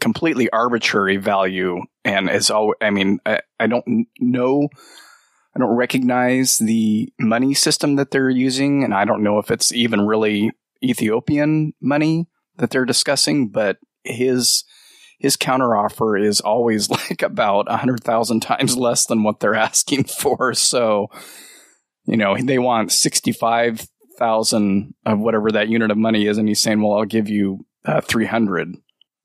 completely 0.00 0.50
arbitrary 0.50 1.16
value, 1.16 1.80
and 2.04 2.28
as 2.28 2.50
all, 2.50 2.74
I 2.80 2.90
mean, 2.90 3.18
I, 3.24 3.40
I 3.58 3.66
don't 3.66 4.06
know, 4.20 4.68
I 5.54 5.58
don't 5.58 5.76
recognize 5.76 6.58
the 6.58 7.12
money 7.18 7.54
system 7.54 7.96
that 7.96 8.10
they're 8.10 8.30
using, 8.30 8.84
and 8.84 8.94
I 8.94 9.04
don't 9.04 9.22
know 9.22 9.38
if 9.38 9.50
it's 9.50 9.72
even 9.72 10.06
really 10.06 10.50
Ethiopian 10.84 11.72
money 11.80 12.26
that 12.56 12.70
they're 12.70 12.84
discussing, 12.84 13.48
but 13.48 13.78
his 14.04 14.64
his 15.18 15.36
counteroffer 15.36 16.20
is 16.20 16.40
always 16.40 16.90
like 17.10 17.22
about 17.22 17.70
a 17.70 17.76
hundred 17.76 18.02
thousand 18.02 18.40
times 18.40 18.76
less 18.76 19.06
than 19.06 19.22
what 19.22 19.40
they're 19.40 19.54
asking 19.54 20.04
for. 20.04 20.52
So, 20.54 21.08
you 22.04 22.16
know, 22.16 22.36
they 22.36 22.58
want 22.58 22.92
sixty 22.92 23.32
five 23.32 23.86
thousand 24.18 24.94
of 25.06 25.18
whatever 25.18 25.50
that 25.52 25.68
unit 25.68 25.90
of 25.90 25.96
money 25.96 26.26
is, 26.26 26.38
and 26.38 26.48
he's 26.48 26.60
saying, 26.60 26.82
"Well, 26.82 26.98
I'll 26.98 27.04
give 27.04 27.28
you 27.28 27.64
uh, 27.84 28.00
300. 28.00 28.76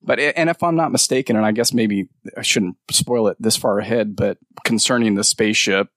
But 0.01 0.19
and 0.19 0.49
if 0.49 0.63
I'm 0.63 0.75
not 0.75 0.91
mistaken, 0.91 1.35
and 1.35 1.45
I 1.45 1.51
guess 1.51 1.73
maybe 1.73 2.07
I 2.37 2.41
shouldn't 2.41 2.77
spoil 2.91 3.27
it 3.27 3.37
this 3.39 3.57
far 3.57 3.79
ahead, 3.79 4.15
but 4.15 4.37
concerning 4.63 5.15
the 5.15 5.23
spaceship, 5.23 5.89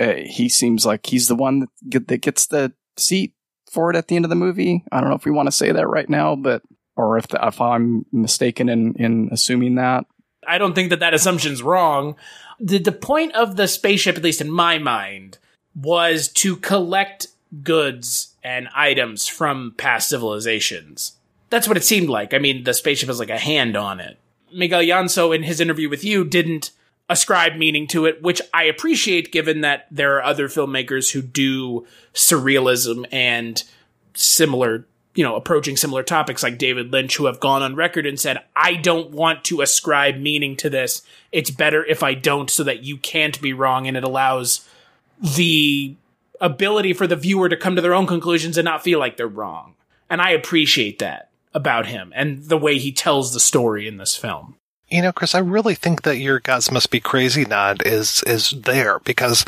uh, 0.00 0.14
he 0.26 0.48
seems 0.48 0.84
like 0.84 1.06
he's 1.06 1.28
the 1.28 1.36
one 1.36 1.60
that, 1.60 1.68
get, 1.88 2.08
that 2.08 2.18
gets 2.18 2.46
the 2.46 2.72
seat 2.96 3.32
for 3.70 3.90
it 3.90 3.96
at 3.96 4.08
the 4.08 4.16
end 4.16 4.24
of 4.24 4.28
the 4.28 4.34
movie. 4.34 4.84
I 4.92 5.00
don't 5.00 5.08
know 5.08 5.16
if 5.16 5.24
we 5.24 5.30
want 5.30 5.46
to 5.46 5.52
say 5.52 5.72
that 5.72 5.88
right 5.88 6.08
now, 6.08 6.36
but 6.36 6.62
or 6.96 7.16
if 7.16 7.28
the, 7.28 7.44
if 7.46 7.60
I'm 7.60 8.04
mistaken 8.12 8.68
in 8.68 8.94
in 8.94 9.28
assuming 9.32 9.76
that. 9.76 10.04
I 10.46 10.58
don't 10.58 10.74
think 10.74 10.90
that 10.90 11.00
that 11.00 11.14
assumption's 11.14 11.62
wrong. 11.62 12.16
The 12.60 12.78
the 12.78 12.92
point 12.92 13.34
of 13.34 13.56
the 13.56 13.68
spaceship, 13.68 14.16
at 14.16 14.22
least 14.22 14.40
in 14.40 14.50
my 14.50 14.78
mind, 14.78 15.38
was 15.74 16.28
to 16.28 16.56
collect 16.56 17.28
goods 17.62 18.34
and 18.42 18.68
items 18.74 19.26
from 19.26 19.74
past 19.76 20.08
civilizations 20.08 21.16
that's 21.54 21.68
what 21.68 21.76
it 21.76 21.84
seemed 21.84 22.08
like. 22.08 22.34
I 22.34 22.38
mean, 22.38 22.64
the 22.64 22.74
spaceship 22.74 23.06
has 23.06 23.20
like 23.20 23.30
a 23.30 23.38
hand 23.38 23.76
on 23.76 24.00
it. 24.00 24.18
Miguel 24.52 24.82
Llanso, 24.82 25.32
in 25.32 25.44
his 25.44 25.60
interview 25.60 25.88
with 25.88 26.02
you, 26.02 26.24
didn't 26.24 26.72
ascribe 27.08 27.54
meaning 27.54 27.86
to 27.86 28.06
it, 28.06 28.20
which 28.20 28.42
I 28.52 28.64
appreciate 28.64 29.30
given 29.30 29.60
that 29.60 29.86
there 29.88 30.16
are 30.16 30.24
other 30.24 30.48
filmmakers 30.48 31.12
who 31.12 31.22
do 31.22 31.86
surrealism 32.12 33.06
and 33.12 33.62
similar, 34.14 34.84
you 35.14 35.22
know, 35.22 35.36
approaching 35.36 35.76
similar 35.76 36.02
topics 36.02 36.42
like 36.42 36.58
David 36.58 36.90
Lynch 36.90 37.16
who 37.16 37.26
have 37.26 37.38
gone 37.38 37.62
on 37.62 37.76
record 37.76 38.04
and 38.04 38.18
said, 38.18 38.42
I 38.56 38.74
don't 38.74 39.12
want 39.12 39.44
to 39.44 39.60
ascribe 39.60 40.16
meaning 40.16 40.56
to 40.56 40.68
this. 40.68 41.02
It's 41.30 41.52
better 41.52 41.84
if 41.84 42.02
I 42.02 42.14
don't 42.14 42.50
so 42.50 42.64
that 42.64 42.82
you 42.82 42.96
can't 42.96 43.40
be 43.40 43.52
wrong 43.52 43.86
and 43.86 43.96
it 43.96 44.02
allows 44.02 44.68
the 45.20 45.94
ability 46.40 46.94
for 46.94 47.06
the 47.06 47.14
viewer 47.14 47.48
to 47.48 47.56
come 47.56 47.76
to 47.76 47.82
their 47.82 47.94
own 47.94 48.08
conclusions 48.08 48.58
and 48.58 48.64
not 48.64 48.82
feel 48.82 48.98
like 48.98 49.16
they're 49.16 49.28
wrong. 49.28 49.74
And 50.10 50.20
I 50.20 50.30
appreciate 50.30 50.98
that 50.98 51.30
about 51.54 51.86
him 51.86 52.12
and 52.14 52.48
the 52.48 52.58
way 52.58 52.78
he 52.78 52.92
tells 52.92 53.32
the 53.32 53.40
story 53.40 53.86
in 53.86 53.96
this 53.96 54.16
film. 54.16 54.56
You 54.88 55.02
know, 55.02 55.12
Chris, 55.12 55.34
I 55.34 55.38
really 55.38 55.74
think 55.74 56.02
that 56.02 56.18
your 56.18 56.40
gods 56.40 56.70
must 56.70 56.90
be 56.90 57.00
crazy 57.00 57.44
nod 57.44 57.82
is 57.86 58.22
is 58.26 58.50
there 58.50 58.98
because 59.00 59.44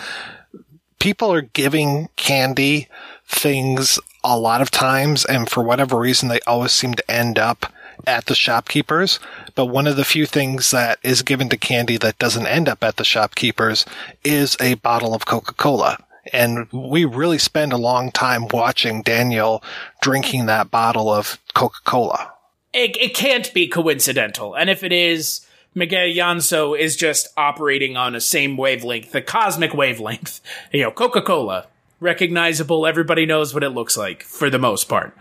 people 0.99 1.33
are 1.33 1.43
giving 1.43 2.09
candy 2.17 2.89
things 3.27 3.99
a 4.25 4.39
lot 4.39 4.63
of 4.63 4.71
times 4.71 5.25
and 5.25 5.51
for 5.51 5.63
whatever 5.63 5.99
reason 5.99 6.29
they 6.29 6.41
always 6.47 6.73
seem 6.73 6.95
to 6.95 7.11
end 7.11 7.39
up 7.39 7.73
at 8.07 8.27
the 8.27 8.35
shopkeepers. 8.35 9.19
But 9.55 9.67
one 9.67 9.87
of 9.87 9.97
the 9.97 10.05
few 10.05 10.27
things 10.27 10.71
that 10.71 10.99
is 11.03 11.23
given 11.23 11.49
to 11.51 11.57
candy 11.57 11.97
that 11.99 12.19
doesn't 12.19 12.47
end 12.47 12.69
up 12.69 12.83
at 12.83 12.97
the 12.97 13.05
shopkeepers 13.05 13.85
is 14.25 14.57
a 14.61 14.75
bottle 14.75 15.15
of 15.15 15.27
Coca-Cola. 15.27 15.99
And 16.33 16.71
we 16.73 17.05
really 17.05 17.39
spend 17.39 17.73
a 17.73 17.79
long 17.79 18.11
time 18.11 18.49
watching 18.49 19.03
Daniel 19.03 19.63
drinking 20.01 20.47
that 20.47 20.71
bottle 20.71 21.11
of 21.11 21.39
Coca 21.55 21.79
Cola. 21.85 22.33
It, 22.73 22.97
it 22.97 23.15
can't 23.15 23.53
be 23.55 23.69
coincidental. 23.69 24.55
And 24.55 24.69
if 24.69 24.83
it 24.83 24.93
is, 24.93 25.47
Miguel 25.75 26.09
Llanso 26.09 26.79
is 26.79 26.97
just 26.97 27.29
operating 27.37 27.97
on 27.97 28.15
a 28.15 28.21
same 28.21 28.57
wavelength, 28.57 29.13
the 29.13 29.23
cosmic 29.23 29.75
wavelength. 29.75 30.41
You 30.73 30.83
know, 30.83 30.91
Coca 30.91 31.23
Cola, 31.23 31.67
recognizable, 32.01 32.87
everybody 32.87 33.27
knows 33.27 33.55
what 33.55 33.65
it 33.65 33.71
looks 33.71 33.97
like 33.97 34.23
for 34.23 34.51
the 34.51 34.59
most 34.59 34.89
part. 34.89 35.17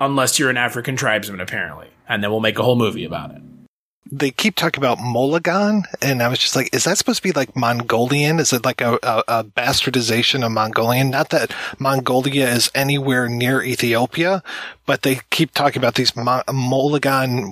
Unless 0.00 0.38
you're 0.38 0.50
an 0.50 0.56
African 0.56 0.96
tribesman, 0.96 1.40
apparently. 1.40 1.88
And 2.08 2.22
then 2.22 2.30
we'll 2.30 2.40
make 2.40 2.58
a 2.58 2.62
whole 2.62 2.76
movie 2.76 3.04
about 3.04 3.32
it 3.32 3.42
they 4.12 4.30
keep 4.30 4.56
talking 4.56 4.82
about 4.82 4.98
Molagan, 4.98 5.84
and 6.02 6.22
I 6.22 6.28
was 6.28 6.38
just 6.38 6.56
like, 6.56 6.74
is 6.74 6.84
that 6.84 6.98
supposed 6.98 7.18
to 7.18 7.22
be 7.22 7.32
like 7.32 7.54
Mongolian? 7.54 8.40
Is 8.40 8.52
it 8.52 8.64
like 8.64 8.80
a, 8.80 8.98
a, 9.02 9.24
a, 9.28 9.44
bastardization 9.44 10.44
of 10.44 10.50
Mongolian? 10.50 11.10
Not 11.10 11.30
that 11.30 11.54
Mongolia 11.78 12.48
is 12.48 12.70
anywhere 12.74 13.28
near 13.28 13.62
Ethiopia, 13.62 14.42
but 14.84 15.02
they 15.02 15.20
keep 15.30 15.54
talking 15.54 15.80
about 15.80 15.94
these 15.94 16.16
Mo- 16.16 16.42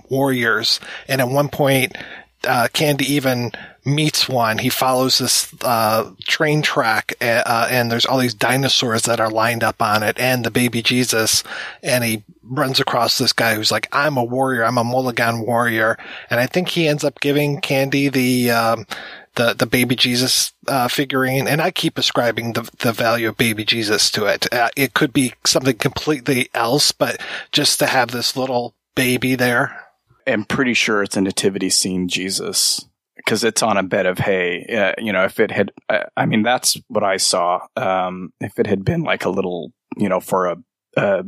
warriors. 0.09 0.81
And 1.07 1.21
at 1.21 1.29
one 1.29 1.49
point, 1.49 1.97
uh, 2.45 2.69
Candy 2.73 3.05
even 3.15 3.53
meets 3.89 4.29
one. 4.29 4.59
He 4.59 4.69
follows 4.69 5.19
this 5.19 5.53
uh, 5.63 6.13
train 6.21 6.63
track, 6.63 7.15
uh, 7.21 7.69
and 7.71 7.91
there's 7.91 8.07
all 8.07 8.19
these 8.19 8.35
dinosaurs 8.35 9.03
that 9.03 9.21
are 9.21 9.31
lined 9.31 9.65
up 9.65 9.83
on 9.83 10.03
it, 10.03 10.19
and 10.21 10.45
the 10.45 10.51
baby 10.51 10.83
Jesus. 10.83 11.43
And 11.83 12.05
he 12.05 12.23
runs 12.43 12.81
across 12.81 13.19
this 13.19 13.33
guy 13.33 13.55
who's 13.55 13.73
like, 13.73 13.89
"I'm 13.93 14.17
a 14.17 14.25
warrior. 14.25 14.65
I'm 14.65 14.79
a 14.79 14.85
Molagan 14.85 15.45
warrior." 15.47 15.99
And 16.31 16.39
I 16.39 16.47
think 16.47 16.69
he 16.69 16.87
ends 16.87 17.05
up 17.05 17.21
giving 17.21 17.61
Candy 17.61 18.09
the 18.09 18.51
um, 18.51 18.87
the 19.35 19.55
the 19.55 19.67
baby 19.67 19.97
Jesus 19.97 20.53
uh, 20.67 20.89
figurine. 20.89 21.49
And 21.49 21.61
I 21.61 21.71
keep 21.71 21.99
ascribing 21.99 22.53
the 22.53 22.71
the 22.79 22.93
value 22.93 23.29
of 23.29 23.37
baby 23.37 23.65
Jesus 23.65 24.11
to 24.13 24.27
it. 24.27 24.53
Uh, 24.53 24.71
it 24.77 24.95
could 24.95 25.13
be 25.13 25.35
something 25.45 25.77
completely 25.77 26.49
else, 26.55 26.93
but 26.93 27.21
just 27.53 27.79
to 27.79 27.87
have 27.87 28.11
this 28.11 28.37
little 28.37 28.75
baby 28.95 29.35
there. 29.35 29.85
I'm 30.27 30.45
pretty 30.45 30.75
sure 30.75 31.03
it's 31.03 31.17
a 31.17 31.23
nativity 31.23 31.71
scene 31.71 32.07
Jesus 32.07 32.85
because 33.29 33.45
it's 33.45 33.63
on 33.63 33.77
a 33.77 33.83
bed 33.83 34.07
of 34.07 34.17
hay. 34.17 34.65
Uh, 34.65 34.95
you 34.97 35.13
know, 35.13 35.23
if 35.25 35.39
it 35.39 35.51
had, 35.51 35.71
uh, 35.91 36.05
I 36.17 36.25
mean, 36.25 36.43
that's 36.43 36.79
what 36.89 37.05
I 37.05 37.19
saw. 37.19 37.61
Um, 37.77 38.33
if 38.41 38.59
it 38.59 38.67
had 38.67 38.87
been 38.87 39.03
like 39.03 39.27
a 39.27 39.29
little, 39.29 39.75
you 39.99 40.09
know, 40.09 40.19
for 40.19 40.47
a, 40.47 40.57
a 40.97 41.25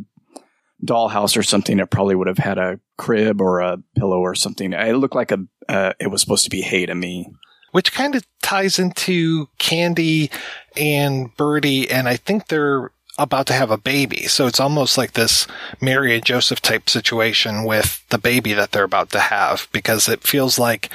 dollhouse 0.83 1.37
or 1.37 1.43
something, 1.43 1.79
it 1.79 1.91
probably 1.91 2.15
would 2.15 2.27
have 2.27 2.39
had 2.39 2.57
a 2.57 2.81
crib 2.97 3.43
or 3.43 3.61
a 3.61 3.83
pillow 3.99 4.19
or 4.19 4.35
something. 4.35 4.73
It 4.73 4.97
looked 4.97 5.15
like 5.15 5.31
a, 5.31 5.41
uh, 5.69 5.93
it 6.01 6.07
was 6.07 6.23
supposed 6.23 6.45
to 6.45 6.51
be 6.51 6.63
hay 6.63 6.87
to 6.87 6.95
me. 6.95 7.29
Which 7.73 7.93
kind 7.93 8.15
of 8.15 8.27
ties 8.43 8.79
into 8.79 9.51
Candy 9.59 10.31
and 10.77 11.37
Birdie, 11.37 11.91
and 11.91 12.09
I 12.09 12.17
think 12.17 12.47
they're 12.49 12.93
about 13.19 13.47
to 13.49 13.53
have 13.53 13.71
a 13.71 13.77
baby. 13.77 14.27
So 14.27 14.47
it's 14.47 14.59
almost 14.59 14.97
like 14.97 15.13
this 15.13 15.47
Mary 15.83 16.15
and 16.15 16.25
Joseph 16.25 16.63
type 16.63 16.89
situation 16.89 17.65
with 17.65 18.03
the 18.09 18.19
baby 18.19 18.55
that 18.55 18.73
they're 18.73 18.85
about 18.85 19.11
to 19.11 19.21
have 19.21 19.69
because 19.71 20.09
it 20.09 20.27
feels 20.27 20.59
like 20.59 20.89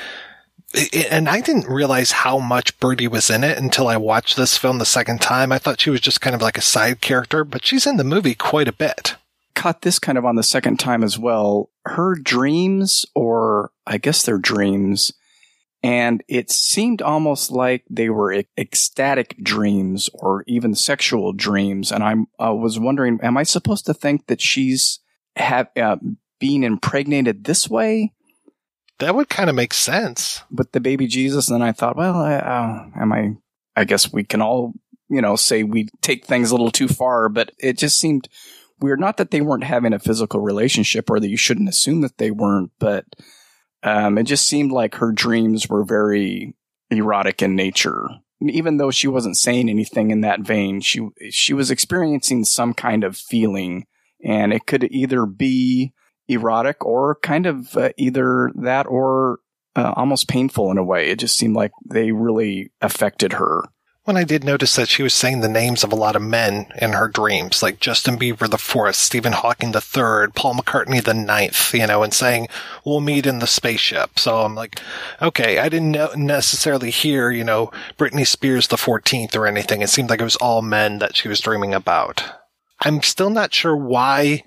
and 1.09 1.29
I 1.29 1.41
didn't 1.41 1.67
realize 1.67 2.11
how 2.11 2.39
much 2.39 2.79
Birdie 2.79 3.07
was 3.07 3.29
in 3.29 3.43
it 3.43 3.57
until 3.57 3.87
I 3.87 3.97
watched 3.97 4.35
this 4.35 4.57
film 4.57 4.79
the 4.79 4.85
second 4.85 5.21
time. 5.21 5.51
I 5.51 5.57
thought 5.57 5.79
she 5.79 5.89
was 5.89 6.01
just 6.01 6.21
kind 6.21 6.35
of 6.35 6.41
like 6.41 6.57
a 6.57 6.61
side 6.61 7.01
character, 7.01 7.43
but 7.43 7.65
she's 7.65 7.87
in 7.87 7.97
the 7.97 8.03
movie 8.03 8.35
quite 8.35 8.67
a 8.67 8.73
bit. 8.73 9.15
Caught 9.53 9.81
this 9.81 9.99
kind 9.99 10.17
of 10.17 10.25
on 10.25 10.35
the 10.35 10.43
second 10.43 10.79
time 10.79 11.03
as 11.03 11.17
well. 11.17 11.69
Her 11.85 12.15
dreams, 12.15 13.05
or 13.15 13.71
I 13.87 13.97
guess 13.97 14.23
they're 14.23 14.37
dreams, 14.37 15.13
and 15.81 16.23
it 16.27 16.49
seemed 16.49 17.01
almost 17.01 17.51
like 17.51 17.83
they 17.89 18.09
were 18.09 18.43
ecstatic 18.57 19.37
dreams 19.41 20.09
or 20.15 20.43
even 20.47 20.73
sexual 20.73 21.31
dreams. 21.31 21.91
And 21.91 22.03
I 22.03 22.15
uh, 22.43 22.55
was 22.55 22.79
wondering, 22.79 23.19
am 23.21 23.37
I 23.37 23.43
supposed 23.43 23.85
to 23.85 23.93
think 23.93 24.25
that 24.27 24.41
she's 24.41 24.99
have 25.35 25.69
uh, 25.77 25.97
being 26.39 26.63
impregnated 26.63 27.43
this 27.43 27.69
way? 27.69 28.13
That 28.99 29.15
would 29.15 29.29
kind 29.29 29.49
of 29.49 29.55
make 29.55 29.73
sense 29.73 30.41
with 30.49 30.71
the 30.71 30.79
baby 30.79 31.07
Jesus. 31.07 31.49
And 31.49 31.55
then 31.55 31.67
I 31.67 31.71
thought, 31.71 31.97
well, 31.97 32.17
uh, 32.17 32.85
am 32.99 33.11
I? 33.11 33.35
I 33.75 33.83
guess 33.83 34.11
we 34.11 34.23
can 34.23 34.41
all, 34.41 34.73
you 35.09 35.21
know, 35.21 35.35
say 35.35 35.63
we 35.63 35.89
take 36.01 36.25
things 36.25 36.49
a 36.49 36.53
little 36.53 36.71
too 36.71 36.87
far, 36.87 37.27
but 37.27 37.51
it 37.59 37.77
just 37.77 37.99
seemed 37.99 38.29
weird. 38.79 38.99
Not 38.99 39.17
that 39.17 39.31
they 39.31 39.41
weren't 39.41 39.65
having 39.65 39.93
a 39.93 39.99
physical 39.99 40.39
relationship, 40.39 41.09
or 41.09 41.19
that 41.19 41.27
you 41.27 41.37
shouldn't 41.37 41.69
assume 41.69 42.01
that 42.01 42.17
they 42.17 42.31
weren't, 42.31 42.71
but 42.79 43.05
um, 43.83 44.17
it 44.17 44.23
just 44.23 44.47
seemed 44.47 44.71
like 44.71 44.95
her 44.95 45.11
dreams 45.11 45.69
were 45.69 45.83
very 45.83 46.55
erotic 46.89 47.41
in 47.41 47.55
nature. 47.55 48.07
Even 48.41 48.77
though 48.77 48.91
she 48.91 49.07
wasn't 49.07 49.37
saying 49.37 49.69
anything 49.69 50.11
in 50.11 50.21
that 50.21 50.41
vein, 50.41 50.81
she 50.81 51.07
she 51.29 51.53
was 51.53 51.71
experiencing 51.71 52.43
some 52.43 52.73
kind 52.73 53.03
of 53.03 53.17
feeling, 53.17 53.85
and 54.23 54.53
it 54.53 54.65
could 54.65 54.85
either 54.91 55.25
be 55.25 55.93
erotic 56.27 56.85
or 56.85 57.15
kind 57.15 57.45
of 57.45 57.75
uh, 57.77 57.89
either 57.97 58.51
that 58.55 58.87
or 58.87 59.39
uh, 59.75 59.93
almost 59.95 60.27
painful 60.27 60.71
in 60.71 60.77
a 60.77 60.83
way. 60.83 61.09
It 61.09 61.19
just 61.19 61.37
seemed 61.37 61.55
like 61.55 61.71
they 61.85 62.11
really 62.11 62.71
affected 62.81 63.33
her. 63.33 63.63
When 64.05 64.17
I 64.17 64.23
did 64.23 64.43
notice 64.43 64.75
that 64.75 64.87
she 64.87 65.01
was 65.01 65.15
saying 65.15 65.41
the 65.41 65.47
names 65.47 65.83
of 65.83 65.91
a 65.91 65.95
lot 65.95 66.15
of 66.15 66.21
men 66.21 66.67
in 66.79 66.93
her 66.93 67.07
dreams, 67.07 67.63
like 67.63 67.79
Justin 67.79 68.19
Bieber 68.19 68.47
the 68.47 68.59
fourth, 68.59 68.95
Stephen 68.95 69.33
Hawking 69.33 69.71
the 69.71 69.81
third, 69.81 70.35
Paul 70.35 70.53
McCartney 70.53 71.03
the 71.03 71.15
ninth, 71.15 71.73
you 71.73 71.87
know, 71.87 72.03
and 72.03 72.13
saying 72.13 72.47
we'll 72.85 73.01
meet 73.01 73.25
in 73.25 73.39
the 73.39 73.47
spaceship. 73.47 74.19
So 74.19 74.41
I'm 74.41 74.53
like, 74.53 74.79
okay, 75.23 75.57
I 75.57 75.69
didn't 75.69 76.17
necessarily 76.17 76.91
hear, 76.91 77.31
you 77.31 77.43
know, 77.43 77.71
Britney 77.97 78.27
Spears 78.27 78.67
the 78.67 78.77
fourteenth 78.77 79.35
or 79.35 79.47
anything. 79.47 79.81
It 79.81 79.89
seemed 79.89 80.11
like 80.11 80.21
it 80.21 80.23
was 80.23 80.35
all 80.35 80.61
men 80.61 80.99
that 80.99 81.15
she 81.15 81.27
was 81.27 81.39
dreaming 81.39 81.73
about. 81.73 82.23
I'm 82.81 83.01
still 83.01 83.31
not 83.31 83.55
sure 83.55 83.75
why 83.75 84.43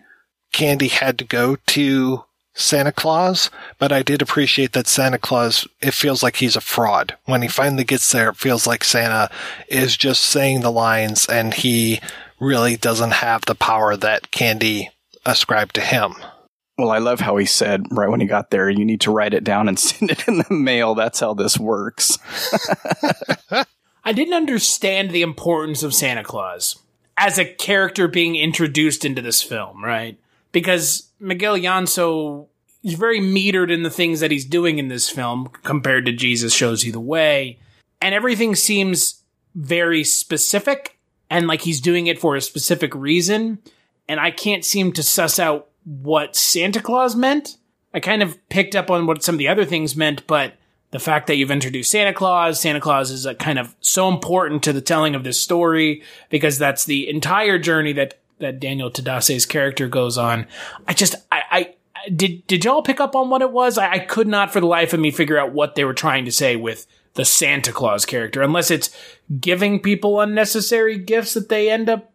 Candy 0.52 0.88
had 0.88 1.18
to 1.18 1.24
go 1.24 1.56
to 1.66 2.24
Santa 2.54 2.90
Claus, 2.90 3.50
but 3.78 3.92
I 3.92 4.02
did 4.02 4.20
appreciate 4.20 4.72
that 4.72 4.88
Santa 4.88 5.18
Claus, 5.18 5.66
it 5.80 5.94
feels 5.94 6.22
like 6.22 6.36
he's 6.36 6.56
a 6.56 6.60
fraud. 6.60 7.16
When 7.24 7.42
he 7.42 7.48
finally 7.48 7.84
gets 7.84 8.10
there, 8.10 8.30
it 8.30 8.36
feels 8.36 8.66
like 8.66 8.82
Santa 8.82 9.30
is 9.68 9.96
just 9.96 10.22
saying 10.22 10.60
the 10.60 10.72
lines 10.72 11.26
and 11.26 11.54
he 11.54 12.00
really 12.40 12.76
doesn't 12.76 13.12
have 13.12 13.44
the 13.44 13.54
power 13.54 13.96
that 13.96 14.30
Candy 14.32 14.90
ascribed 15.24 15.74
to 15.76 15.80
him. 15.80 16.14
Well, 16.76 16.90
I 16.90 16.98
love 16.98 17.20
how 17.20 17.36
he 17.36 17.46
said 17.46 17.86
right 17.90 18.08
when 18.08 18.20
he 18.20 18.26
got 18.26 18.50
there, 18.50 18.70
you 18.70 18.84
need 18.84 19.00
to 19.02 19.10
write 19.10 19.34
it 19.34 19.44
down 19.44 19.68
and 19.68 19.78
send 19.78 20.10
it 20.10 20.26
in 20.26 20.38
the 20.38 20.54
mail. 20.54 20.94
That's 20.94 21.20
how 21.20 21.34
this 21.34 21.58
works. 21.58 22.18
I 24.04 24.12
didn't 24.12 24.34
understand 24.34 25.10
the 25.10 25.22
importance 25.22 25.82
of 25.82 25.94
Santa 25.94 26.24
Claus 26.24 26.76
as 27.16 27.38
a 27.38 27.44
character 27.44 28.08
being 28.08 28.36
introduced 28.36 29.04
into 29.04 29.20
this 29.20 29.42
film, 29.42 29.84
right? 29.84 30.18
Because 30.52 31.10
Miguel 31.20 31.56
Llanso 31.56 32.46
is 32.82 32.94
very 32.94 33.20
metered 33.20 33.72
in 33.72 33.82
the 33.82 33.90
things 33.90 34.20
that 34.20 34.30
he's 34.30 34.44
doing 34.44 34.78
in 34.78 34.88
this 34.88 35.10
film 35.10 35.48
compared 35.62 36.06
to 36.06 36.12
Jesus 36.12 36.52
Shows 36.52 36.84
You 36.84 36.92
the 36.92 37.00
Way. 37.00 37.58
And 38.00 38.14
everything 38.14 38.54
seems 38.54 39.22
very 39.54 40.04
specific 40.04 40.98
and 41.30 41.46
like 41.46 41.62
he's 41.62 41.80
doing 41.80 42.06
it 42.06 42.18
for 42.18 42.36
a 42.36 42.40
specific 42.40 42.94
reason. 42.94 43.58
And 44.08 44.20
I 44.20 44.30
can't 44.30 44.64
seem 44.64 44.92
to 44.92 45.02
suss 45.02 45.38
out 45.38 45.68
what 45.84 46.36
Santa 46.36 46.80
Claus 46.80 47.16
meant. 47.16 47.56
I 47.92 48.00
kind 48.00 48.22
of 48.22 48.38
picked 48.48 48.76
up 48.76 48.90
on 48.90 49.06
what 49.06 49.22
some 49.22 49.34
of 49.34 49.38
the 49.38 49.48
other 49.48 49.64
things 49.64 49.96
meant, 49.96 50.26
but 50.26 50.54
the 50.90 50.98
fact 50.98 51.26
that 51.26 51.36
you've 51.36 51.50
introduced 51.50 51.90
Santa 51.90 52.12
Claus, 52.12 52.60
Santa 52.60 52.80
Claus 52.80 53.10
is 53.10 53.26
a 53.26 53.34
kind 53.34 53.58
of 53.58 53.74
so 53.80 54.08
important 54.08 54.62
to 54.62 54.72
the 54.72 54.80
telling 54.80 55.14
of 55.14 55.24
this 55.24 55.40
story 55.40 56.02
because 56.30 56.58
that's 56.58 56.84
the 56.84 57.08
entire 57.08 57.58
journey 57.58 57.92
that 57.94 58.18
that 58.40 58.60
Daniel 58.60 58.90
Tadesse's 58.90 59.46
character 59.46 59.88
goes 59.88 60.18
on. 60.18 60.46
I 60.86 60.94
just, 60.94 61.14
I, 61.32 61.42
I 61.50 61.74
did, 62.10 62.46
did 62.46 62.64
y'all 62.64 62.82
pick 62.82 63.00
up 63.00 63.16
on 63.16 63.30
what 63.30 63.42
it 63.42 63.52
was? 63.52 63.78
I, 63.78 63.92
I 63.92 63.98
could 63.98 64.28
not 64.28 64.52
for 64.52 64.60
the 64.60 64.66
life 64.66 64.92
of 64.92 65.00
me 65.00 65.10
figure 65.10 65.38
out 65.38 65.52
what 65.52 65.74
they 65.74 65.84
were 65.84 65.94
trying 65.94 66.24
to 66.24 66.32
say 66.32 66.56
with 66.56 66.86
the 67.14 67.24
Santa 67.24 67.72
Claus 67.72 68.04
character, 68.06 68.42
unless 68.42 68.70
it's 68.70 68.96
giving 69.40 69.80
people 69.80 70.20
unnecessary 70.20 70.98
gifts 70.98 71.34
that 71.34 71.48
they 71.48 71.70
end 71.70 71.88
up 71.88 72.12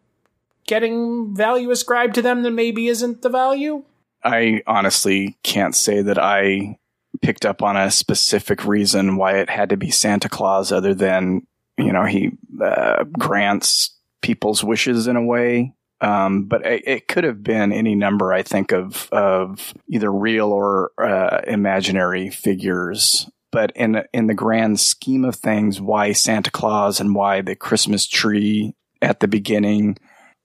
getting 0.65 1.35
value 1.35 1.71
ascribed 1.71 2.15
to 2.15 2.21
them 2.21 2.43
that 2.43 2.51
maybe 2.51 2.87
isn't 2.87 3.21
the 3.21 3.29
value. 3.29 3.83
I 4.23 4.63
honestly 4.65 5.37
can't 5.43 5.75
say 5.75 6.01
that 6.01 6.17
I 6.17 6.77
picked 7.21 7.45
up 7.45 7.61
on 7.61 7.75
a 7.75 7.91
specific 7.91 8.65
reason 8.65 9.17
why 9.17 9.37
it 9.37 9.49
had 9.49 9.69
to 9.69 9.77
be 9.77 9.91
Santa 9.91 10.29
Claus 10.29 10.71
other 10.71 10.93
than, 10.93 11.45
you 11.77 11.91
know, 11.91 12.05
he 12.05 12.31
uh, 12.63 13.03
grants 13.03 13.89
people's 14.21 14.63
wishes 14.63 15.07
in 15.07 15.17
a 15.17 15.23
way. 15.23 15.73
Um, 16.03 16.43
but 16.43 16.65
it, 16.65 16.83
it, 16.85 17.07
could 17.07 17.23
have 17.23 17.43
been 17.43 17.71
any 17.71 17.95
number, 17.95 18.33
I 18.33 18.43
think, 18.43 18.73
of 18.73 19.07
of 19.13 19.73
either 19.87 20.11
real 20.11 20.51
or 20.51 20.91
uh, 21.01 21.41
imaginary 21.47 22.29
figures. 22.29 23.29
But 23.53 23.71
in 23.73 24.03
in 24.13 24.27
the 24.27 24.33
grand 24.33 24.81
scheme 24.81 25.23
of 25.23 25.37
things, 25.37 25.79
why 25.79 26.11
Santa 26.11 26.51
Claus 26.51 26.99
and 26.99 27.15
why 27.15 27.41
the 27.41 27.55
Christmas 27.55 28.05
tree 28.05 28.75
at 29.01 29.21
the 29.21 29.29
beginning, 29.29 29.97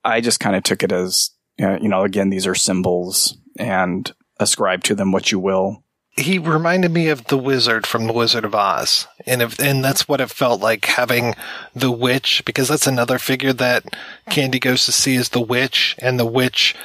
I 0.05 0.21
just 0.21 0.39
kind 0.39 0.55
of 0.55 0.63
took 0.63 0.81
it 0.81 0.93
as 0.93 1.31
you 1.57 1.89
know, 1.89 2.03
again, 2.03 2.29
these 2.29 2.47
are 2.47 2.55
symbols 2.55 3.37
and 3.57 4.09
ascribe 4.39 4.83
to 4.85 4.95
them 4.95 5.11
what 5.11 5.29
you 5.29 5.39
will 5.39 5.83
he 6.19 6.37
reminded 6.37 6.91
me 6.91 7.07
of 7.09 7.25
the 7.25 7.37
wizard 7.37 7.87
from 7.87 8.05
the 8.05 8.13
Wizard 8.13 8.45
of 8.45 8.53
Oz, 8.53 9.07
and 9.25 9.41
if, 9.41 9.59
and 9.59 9.83
that's 9.83 10.07
what 10.07 10.21
it 10.21 10.29
felt 10.29 10.61
like 10.61 10.85
having 10.85 11.35
the 11.75 11.91
witch 11.91 12.43
because 12.45 12.67
that's 12.67 12.87
another 12.87 13.19
figure 13.19 13.53
that 13.53 13.95
Candy 14.29 14.59
goes 14.59 14.85
to 14.85 14.91
see 14.91 15.15
is 15.15 15.29
the 15.29 15.41
witch, 15.41 15.95
and 15.99 16.19
the 16.19 16.25
witch 16.25 16.75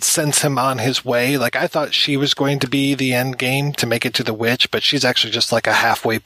sends 0.00 0.42
him 0.42 0.58
on 0.58 0.78
his 0.78 1.04
way. 1.04 1.38
Like 1.38 1.54
I 1.54 1.66
thought 1.66 1.94
she 1.94 2.16
was 2.16 2.34
going 2.34 2.58
to 2.58 2.68
be 2.68 2.94
the 2.94 3.14
end 3.14 3.38
game 3.38 3.72
to 3.74 3.86
make 3.86 4.04
it 4.04 4.14
to 4.14 4.24
the 4.24 4.34
witch, 4.34 4.70
but 4.70 4.82
she's 4.82 5.04
actually 5.04 5.32
just 5.32 5.52
like 5.52 5.66
a 5.66 5.72
halfway. 5.72 6.20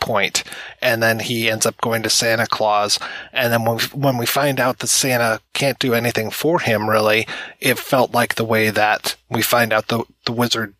And 0.80 1.02
then 1.02 1.18
he 1.20 1.50
ends 1.50 1.66
up 1.66 1.80
going 1.80 2.02
to 2.02 2.10
Santa 2.10 2.46
Claus. 2.46 2.98
And 3.32 3.52
then 3.52 3.64
when 3.64 3.76
we, 3.76 3.82
when 3.92 4.16
we 4.16 4.26
find 4.26 4.58
out 4.58 4.78
that 4.78 4.86
Santa 4.86 5.40
can't 5.52 5.78
do 5.78 5.92
anything 5.92 6.30
for 6.30 6.60
him, 6.60 6.88
really, 6.88 7.26
it 7.60 7.78
felt 7.78 8.12
like 8.12 8.34
the 8.34 8.44
way 8.44 8.70
that 8.70 9.16
we 9.28 9.42
find 9.42 9.72
out 9.72 9.88
the 9.88 10.04
the 10.24 10.32
wizard 10.32 10.74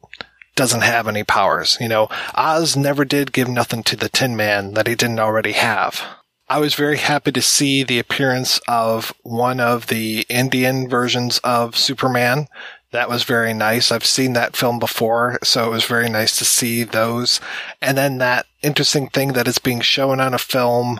doesn't 0.54 0.82
have 0.82 1.08
any 1.08 1.24
powers. 1.24 1.78
You 1.80 1.88
know, 1.88 2.08
Oz 2.34 2.76
never 2.76 3.04
did 3.04 3.32
give 3.32 3.48
nothing 3.48 3.82
to 3.84 3.96
the 3.96 4.08
Tin 4.08 4.36
Man 4.36 4.74
that 4.74 4.86
he 4.86 4.94
didn't 4.94 5.20
already 5.20 5.52
have. 5.52 6.02
I 6.48 6.58
was 6.58 6.74
very 6.74 6.96
happy 6.96 7.30
to 7.32 7.42
see 7.42 7.84
the 7.84 8.00
appearance 8.00 8.60
of 8.66 9.14
one 9.22 9.60
of 9.60 9.86
the 9.86 10.26
Indian 10.28 10.88
versions 10.88 11.38
of 11.44 11.76
Superman. 11.76 12.48
That 12.90 13.08
was 13.08 13.22
very 13.22 13.54
nice. 13.54 13.92
I've 13.92 14.04
seen 14.04 14.32
that 14.32 14.56
film 14.56 14.80
before, 14.80 15.38
so 15.44 15.68
it 15.68 15.70
was 15.70 15.84
very 15.84 16.08
nice 16.08 16.36
to 16.38 16.44
see 16.44 16.82
those. 16.82 17.40
And 17.80 17.96
then 17.96 18.18
that 18.18 18.46
interesting 18.62 19.08
thing 19.08 19.34
that 19.34 19.46
is 19.46 19.58
being 19.58 19.80
shown 19.80 20.18
on 20.18 20.34
a 20.34 20.38
film 20.38 20.98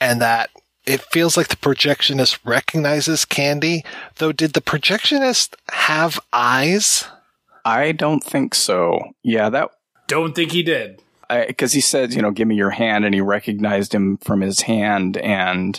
and 0.00 0.20
that 0.20 0.50
it 0.84 1.00
feels 1.00 1.36
like 1.36 1.48
the 1.48 1.56
projectionist 1.56 2.38
recognizes 2.44 3.24
Candy, 3.24 3.84
though 4.16 4.32
did 4.32 4.54
the 4.54 4.60
projectionist 4.60 5.54
have 5.70 6.18
eyes? 6.32 7.04
I 7.68 7.92
don't 7.92 8.24
think 8.24 8.54
so. 8.54 8.98
Yeah, 9.22 9.50
that. 9.50 9.70
Don't 10.06 10.34
think 10.34 10.52
he 10.52 10.62
did. 10.62 11.02
Because 11.28 11.74
he 11.74 11.82
said, 11.82 12.14
you 12.14 12.22
know, 12.22 12.30
give 12.30 12.48
me 12.48 12.56
your 12.56 12.70
hand, 12.70 13.04
and 13.04 13.14
he 13.14 13.20
recognized 13.20 13.94
him 13.94 14.16
from 14.16 14.40
his 14.40 14.62
hand, 14.62 15.18
and 15.18 15.78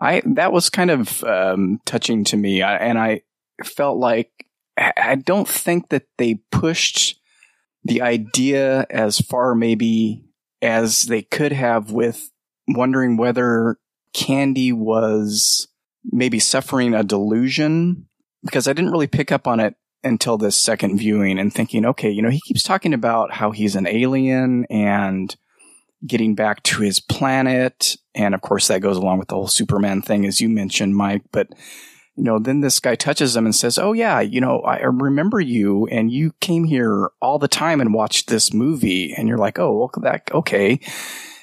I 0.00 0.22
that 0.24 0.52
was 0.52 0.70
kind 0.70 0.90
of 0.92 1.24
um, 1.24 1.80
touching 1.84 2.22
to 2.24 2.36
me, 2.36 2.62
I, 2.62 2.76
and 2.76 2.96
I 2.96 3.22
felt 3.64 3.98
like 3.98 4.30
I 4.76 5.16
don't 5.16 5.48
think 5.48 5.88
that 5.88 6.04
they 6.16 6.36
pushed 6.52 7.20
the 7.82 8.02
idea 8.02 8.86
as 8.88 9.18
far 9.18 9.56
maybe 9.56 10.24
as 10.62 11.04
they 11.04 11.22
could 11.22 11.52
have 11.52 11.90
with 11.90 12.30
wondering 12.68 13.16
whether 13.16 13.78
Candy 14.14 14.72
was 14.72 15.66
maybe 16.04 16.38
suffering 16.38 16.94
a 16.94 17.02
delusion 17.02 18.06
because 18.44 18.68
I 18.68 18.72
didn't 18.72 18.92
really 18.92 19.06
pick 19.06 19.32
up 19.32 19.48
on 19.48 19.58
it 19.58 19.74
until 20.02 20.38
this 20.38 20.56
second 20.56 20.98
viewing 20.98 21.38
and 21.38 21.52
thinking, 21.52 21.84
okay, 21.84 22.10
you 22.10 22.22
know, 22.22 22.30
he 22.30 22.40
keeps 22.40 22.62
talking 22.62 22.94
about 22.94 23.32
how 23.32 23.50
he's 23.50 23.76
an 23.76 23.86
alien 23.86 24.64
and 24.70 25.36
getting 26.06 26.34
back 26.34 26.62
to 26.64 26.82
his 26.82 27.00
planet. 27.00 27.96
And 28.14 28.34
of 28.34 28.40
course, 28.40 28.68
that 28.68 28.80
goes 28.80 28.96
along 28.96 29.18
with 29.18 29.28
the 29.28 29.34
whole 29.34 29.48
Superman 29.48 30.02
thing, 30.02 30.24
as 30.24 30.40
you 30.40 30.48
mentioned, 30.48 30.96
Mike. 30.96 31.22
But, 31.32 31.48
you 32.16 32.24
know, 32.24 32.38
then 32.38 32.60
this 32.60 32.80
guy 32.80 32.94
touches 32.94 33.36
him 33.36 33.44
and 33.44 33.54
says, 33.54 33.78
Oh, 33.78 33.92
yeah, 33.92 34.20
you 34.20 34.40
know, 34.40 34.60
I 34.60 34.78
remember 34.78 35.40
you 35.40 35.86
and 35.88 36.10
you 36.10 36.32
came 36.40 36.64
here 36.64 37.10
all 37.20 37.38
the 37.38 37.48
time 37.48 37.80
and 37.80 37.92
watched 37.92 38.28
this 38.28 38.52
movie. 38.52 39.12
And 39.12 39.28
you're 39.28 39.38
like, 39.38 39.58
Oh, 39.58 39.76
well, 39.76 39.90
that, 40.02 40.30
okay. 40.32 40.80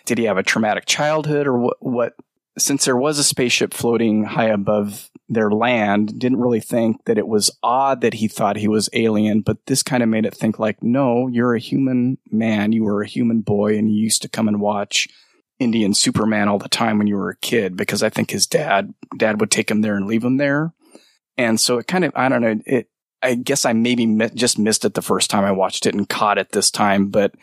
Did 0.05 0.17
he 0.17 0.23
have 0.23 0.37
a 0.37 0.43
traumatic 0.43 0.85
childhood 0.85 1.47
or 1.47 1.57
what? 1.57 1.77
what 1.79 2.13
since 2.57 2.85
there 2.85 2.97
was 2.97 3.19
a 3.19 3.23
spaceship 3.23 3.73
floating 3.73 4.23
high 4.23 4.49
above 4.49 5.11
their 5.29 5.51
land, 5.51 6.17
didn't 6.19 6.39
really 6.39 6.61
think 6.61 7.03
that 7.05 7.17
it 7.17 7.27
was 7.27 7.51
odd 7.61 8.01
that 8.01 8.15
he 8.15 8.27
thought 8.27 8.55
he 8.55 8.67
was 8.67 8.89
alien, 8.93 9.41
but 9.41 9.57
this 9.65 9.83
kind 9.83 10.01
of 10.01 10.09
made 10.09 10.25
it 10.25 10.33
think 10.33 10.57
like, 10.57 10.81
no, 10.81 11.27
you're 11.27 11.53
a 11.53 11.59
human 11.59 12.17
man, 12.31 12.71
you 12.71 12.83
were 12.83 13.01
a 13.01 13.07
human 13.07 13.41
boy, 13.41 13.77
and 13.77 13.91
you 13.91 14.01
used 14.01 14.21
to 14.21 14.29
come 14.29 14.47
and 14.47 14.61
watch 14.61 15.07
Indian 15.59 15.93
Superman 15.93 16.47
all 16.47 16.59
the 16.59 16.69
time 16.69 16.97
when 16.97 17.07
you 17.07 17.15
were 17.15 17.31
a 17.31 17.37
kid, 17.37 17.75
because 17.75 18.03
I 18.03 18.09
think 18.09 18.31
his 18.31 18.47
dad 18.47 18.93
dad 19.17 19.41
would 19.41 19.51
take 19.51 19.69
him 19.69 19.81
there 19.81 19.95
and 19.95 20.07
leave 20.07 20.23
him 20.23 20.37
there. 20.37 20.73
And 21.37 21.59
so 21.59 21.77
it 21.77 21.87
kind 21.87 22.05
of, 22.05 22.13
I 22.15 22.29
don't 22.29 22.41
know, 22.41 22.59
it, 22.65 22.89
I 23.21 23.35
guess 23.35 23.65
I 23.65 23.73
maybe 23.73 24.05
mi- 24.05 24.29
just 24.33 24.57
missed 24.59 24.85
it 24.85 24.93
the 24.93 25.01
first 25.01 25.29
time 25.29 25.43
I 25.43 25.51
watched 25.51 25.85
it 25.85 25.95
and 25.95 26.07
caught 26.07 26.37
it 26.37 26.51
this 26.51 26.71
time, 26.71 27.09
but 27.09 27.33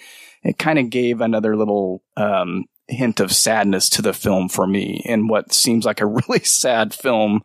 it 0.43 0.59
kind 0.59 0.79
of 0.79 0.91
gave 0.91 1.21
another 1.21 1.57
little, 1.57 2.03
um, 2.17 2.65
hint 2.89 3.21
of 3.21 3.33
sadness 3.33 3.89
to 3.91 4.03
the 4.03 4.13
film 4.13 4.49
for 4.49 4.67
me 4.67 5.03
in 5.05 5.29
what 5.29 5.53
seems 5.53 5.85
like 5.85 6.01
a 6.01 6.07
really 6.29 6.41
sad 6.41 6.95
film 6.95 7.43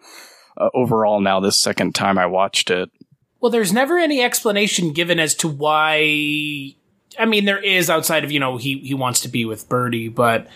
uh, 0.58 0.69
overall 0.73 1.21
now 1.21 1.39
this 1.39 1.58
second 1.58 1.95
time 1.95 2.17
I 2.17 2.25
watched 2.25 2.69
it. 2.69 2.89
Well, 3.39 3.52
there's 3.52 3.71
never 3.71 3.97
any 3.97 4.21
explanation 4.21 4.91
given 4.91 5.19
as 5.19 5.34
to 5.36 5.47
why. 5.47 6.75
I 7.17 7.25
mean, 7.25 7.45
there 7.45 7.62
is 7.62 7.89
outside 7.89 8.23
of 8.23 8.32
you 8.32 8.39
know 8.39 8.58
he 8.58 8.80
he 8.80 8.93
wants 8.93 9.21
to 9.21 9.30
be 9.30 9.45
with 9.45 9.69
Birdie, 9.69 10.10
but 10.10 10.47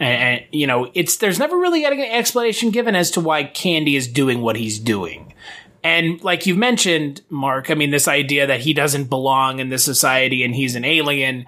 and, 0.00 0.42
you 0.50 0.66
know 0.66 0.90
it's 0.94 1.16
there's 1.18 1.38
never 1.38 1.56
really 1.56 1.84
an 1.84 2.00
explanation 2.00 2.70
given 2.70 2.96
as 2.96 3.12
to 3.12 3.20
why 3.20 3.44
Candy 3.44 3.94
is 3.94 4.08
doing 4.08 4.40
what 4.40 4.56
he's 4.56 4.80
doing. 4.80 5.32
And 5.84 6.22
like 6.22 6.46
you've 6.46 6.58
mentioned, 6.58 7.22
Mark, 7.28 7.70
I 7.70 7.74
mean, 7.74 7.90
this 7.90 8.06
idea 8.06 8.46
that 8.46 8.60
he 8.60 8.72
doesn't 8.72 9.04
belong 9.04 9.58
in 9.58 9.68
this 9.68 9.84
society 9.84 10.44
and 10.44 10.54
he's 10.54 10.76
an 10.76 10.84
alien 10.84 11.46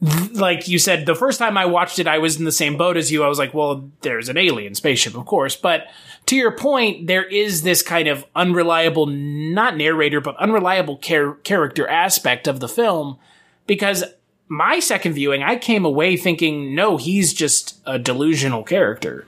like 0.00 0.68
you 0.68 0.78
said, 0.78 1.06
the 1.06 1.14
first 1.14 1.38
time 1.38 1.56
I 1.56 1.66
watched 1.66 1.98
it, 1.98 2.06
I 2.06 2.18
was 2.18 2.38
in 2.38 2.44
the 2.44 2.52
same 2.52 2.76
boat 2.76 2.96
as 2.96 3.10
you. 3.10 3.24
I 3.24 3.28
was 3.28 3.38
like, 3.38 3.52
well, 3.52 3.90
there's 4.02 4.28
an 4.28 4.36
alien 4.36 4.74
spaceship, 4.74 5.16
of 5.16 5.26
course. 5.26 5.56
But 5.56 5.88
to 6.26 6.36
your 6.36 6.52
point, 6.52 7.08
there 7.08 7.24
is 7.24 7.62
this 7.62 7.82
kind 7.82 8.06
of 8.06 8.24
unreliable, 8.36 9.06
not 9.06 9.76
narrator, 9.76 10.20
but 10.20 10.36
unreliable 10.36 10.98
char- 10.98 11.34
character 11.42 11.88
aspect 11.88 12.46
of 12.46 12.60
the 12.60 12.68
film 12.68 13.18
because 13.66 14.04
my 14.46 14.78
second 14.78 15.14
viewing, 15.14 15.42
I 15.42 15.56
came 15.56 15.84
away 15.84 16.16
thinking, 16.16 16.74
no, 16.74 16.96
he's 16.96 17.34
just 17.34 17.78
a 17.84 17.98
delusional 17.98 18.62
character 18.62 19.26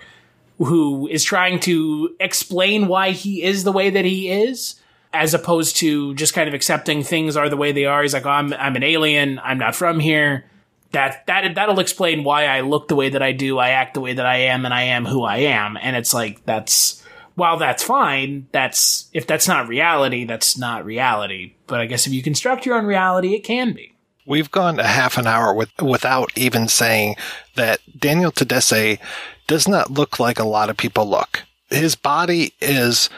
who 0.58 1.08
is 1.08 1.24
trying 1.24 1.58
to 1.60 2.14
explain 2.20 2.86
why 2.86 3.10
he 3.10 3.42
is 3.42 3.64
the 3.64 3.72
way 3.72 3.90
that 3.90 4.04
he 4.04 4.30
is 4.30 4.76
as 5.12 5.34
opposed 5.34 5.76
to 5.76 6.14
just 6.14 6.32
kind 6.32 6.46
of 6.46 6.54
accepting 6.54 7.02
things 7.02 7.36
are 7.36 7.48
the 7.48 7.56
way 7.56 7.72
they 7.72 7.86
are. 7.86 8.02
He's 8.02 8.14
like, 8.14 8.26
oh, 8.26 8.30
I'm, 8.30 8.52
I'm 8.52 8.76
an 8.76 8.84
alien. 8.84 9.40
I'm 9.42 9.58
not 9.58 9.74
from 9.74 9.98
here 9.98 10.44
that 10.92 11.26
that 11.26 11.54
that'll 11.54 11.80
explain 11.80 12.24
why 12.24 12.46
I 12.46 12.60
look 12.60 12.88
the 12.88 12.96
way 12.96 13.10
that 13.10 13.22
I 13.22 13.32
do, 13.32 13.58
I 13.58 13.70
act 13.70 13.94
the 13.94 14.00
way 14.00 14.12
that 14.12 14.26
I 14.26 14.36
am, 14.36 14.64
and 14.64 14.74
I 14.74 14.82
am 14.82 15.04
who 15.04 15.22
I 15.22 15.38
am. 15.38 15.76
And 15.80 15.96
it's 15.96 16.12
like 16.12 16.44
that's 16.44 17.02
while 17.34 17.56
that's 17.56 17.82
fine, 17.82 18.48
that's 18.52 19.08
if 19.12 19.26
that's 19.26 19.48
not 19.48 19.68
reality, 19.68 20.24
that's 20.24 20.58
not 20.58 20.84
reality. 20.84 21.54
But 21.66 21.80
I 21.80 21.86
guess 21.86 22.06
if 22.06 22.12
you 22.12 22.22
construct 22.22 22.66
your 22.66 22.76
own 22.76 22.86
reality, 22.86 23.34
it 23.34 23.44
can 23.44 23.72
be. 23.72 23.94
We've 24.26 24.50
gone 24.50 24.78
a 24.78 24.86
half 24.86 25.16
an 25.16 25.26
hour 25.26 25.52
with, 25.54 25.70
without 25.80 26.30
even 26.36 26.68
saying 26.68 27.16
that 27.56 27.80
Daniel 27.98 28.30
Tadesse 28.30 28.98
does 29.46 29.66
not 29.66 29.90
look 29.90 30.20
like 30.20 30.38
a 30.38 30.44
lot 30.44 30.70
of 30.70 30.76
people 30.76 31.08
look. 31.08 31.42
His 31.68 31.96
body 31.96 32.52
is 32.60 33.10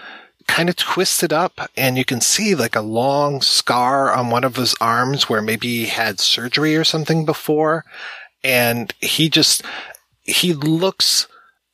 kind 0.46 0.68
of 0.68 0.76
twisted 0.76 1.32
up 1.32 1.70
and 1.76 1.96
you 1.96 2.04
can 2.04 2.20
see 2.20 2.54
like 2.54 2.76
a 2.76 2.80
long 2.80 3.40
scar 3.40 4.12
on 4.12 4.30
one 4.30 4.44
of 4.44 4.56
his 4.56 4.74
arms 4.80 5.28
where 5.28 5.42
maybe 5.42 5.68
he 5.68 5.86
had 5.86 6.20
surgery 6.20 6.76
or 6.76 6.84
something 6.84 7.24
before. 7.24 7.84
And 8.44 8.92
he 9.00 9.28
just, 9.28 9.62
he 10.22 10.52
looks 10.52 11.28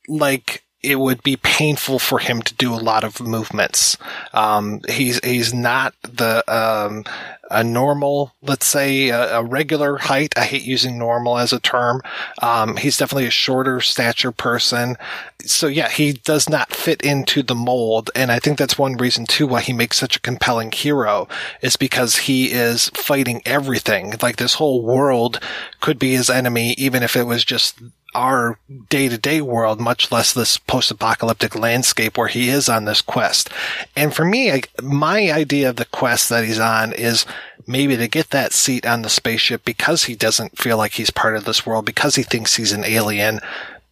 like 0.07 0.63
it 0.81 0.99
would 0.99 1.21
be 1.23 1.35
painful 1.37 1.99
for 1.99 2.19
him 2.19 2.41
to 2.41 2.53
do 2.55 2.73
a 2.73 2.77
lot 2.77 3.03
of 3.03 3.19
movements. 3.19 3.97
Um, 4.33 4.81
he's 4.87 5.23
he's 5.23 5.53
not 5.53 5.93
the 6.03 6.43
um, 6.47 7.03
a 7.51 7.63
normal, 7.63 8.33
let's 8.41 8.67
say 8.67 9.09
a, 9.09 9.39
a, 9.39 9.43
regular 9.43 9.97
height. 9.97 10.33
I 10.37 10.43
hate 10.43 10.63
using 10.63 10.97
normal 10.97 11.37
as 11.37 11.51
a 11.51 11.59
term. 11.59 12.01
Um, 12.41 12.77
he's 12.77 12.97
definitely 12.97 13.25
a 13.25 13.31
shorter 13.31 13.81
stature 13.81 14.31
person. 14.31 14.97
So 15.43 15.67
yeah, 15.67 15.89
he 15.89 16.13
does 16.13 16.47
not 16.47 16.71
fit 16.71 17.01
into 17.01 17.41
the 17.41 17.55
mold, 17.55 18.11
and 18.13 18.31
I 18.31 18.39
think 18.39 18.57
that's 18.57 18.77
one 18.77 18.97
reason 18.97 19.25
too 19.25 19.47
why 19.47 19.61
he 19.61 19.73
makes 19.73 19.97
such 19.97 20.15
a 20.15 20.21
compelling 20.21 20.71
hero 20.71 21.27
is 21.61 21.75
because 21.75 22.17
he 22.17 22.51
is 22.51 22.89
fighting 22.89 23.41
everything. 23.45 24.13
Like 24.21 24.35
this 24.35 24.55
whole 24.55 24.81
world 24.83 25.39
could 25.81 25.97
be 25.97 26.11
his 26.11 26.29
enemy, 26.29 26.73
even 26.77 27.03
if 27.03 27.15
it 27.15 27.23
was 27.23 27.43
just 27.43 27.79
our 28.15 28.59
day 28.89 29.07
to 29.07 29.17
day 29.17 29.41
world, 29.41 29.79
much 29.79 30.11
less 30.11 30.33
this 30.33 30.57
post 30.57 30.91
apocalyptic 30.91 31.55
landscape 31.55 32.17
where 32.17 32.27
he 32.27 32.49
is 32.49 32.67
on 32.67 32.85
this 32.85 33.01
quest. 33.01 33.49
And 33.95 34.13
for 34.13 34.25
me, 34.25 34.51
I, 34.51 34.61
my 34.81 35.31
idea 35.31 35.69
of 35.69 35.75
the 35.75 35.85
quest 35.85 36.29
that 36.29 36.45
he's 36.45 36.59
on 36.59 36.91
is 36.93 37.25
maybe 37.67 37.95
to 37.97 38.07
get 38.07 38.31
that 38.31 38.53
seat 38.53 38.85
on 38.85 39.03
the 39.03 39.09
spaceship 39.09 39.63
because 39.63 40.05
he 40.05 40.15
doesn't 40.15 40.57
feel 40.57 40.77
like 40.77 40.93
he's 40.93 41.11
part 41.11 41.35
of 41.35 41.45
this 41.45 41.65
world, 41.65 41.85
because 41.85 42.15
he 42.15 42.23
thinks 42.23 42.55
he's 42.55 42.71
an 42.71 42.83
alien. 42.83 43.39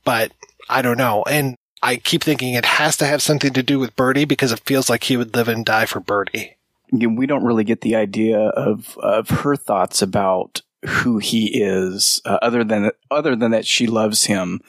But 0.04 0.32
I 0.70 0.82
don't 0.82 0.98
know. 0.98 1.24
And 1.24 1.56
I 1.84 1.98
keep 1.98 2.24
thinking 2.24 2.54
it 2.54 2.66
has 2.66 2.98
to 2.98 3.06
have 3.06 3.22
something 3.22 3.54
to 3.54 3.64
do 3.64 3.78
with 3.78 3.96
Birdie 3.96 4.26
because 4.26 4.52
it 4.52 4.62
feels 4.62 4.90
like 4.90 5.04
he 5.04 5.18
would 5.18 5.36
live 5.36 5.48
and 5.48 5.66
die 5.66 5.86
for 5.86 6.00
Birdie. 6.00 6.58
We 6.92 7.28
don't 7.28 7.44
really 7.44 7.66
get 7.66 7.82
the 7.82 7.96
idea 7.96 8.40
of, 8.40 8.98
of 8.98 9.30
her 9.30 9.56
thoughts 9.56 10.02
about 10.02 10.62
who 10.88 11.18
he 11.18 11.62
is, 11.62 12.22
uh, 12.26 12.40
other 12.42 12.64
than 12.64 12.92
other 13.12 13.36
than 13.36 13.52
that 13.52 13.66
she 13.66 13.88
loves 13.88 14.26
him. 14.26 14.60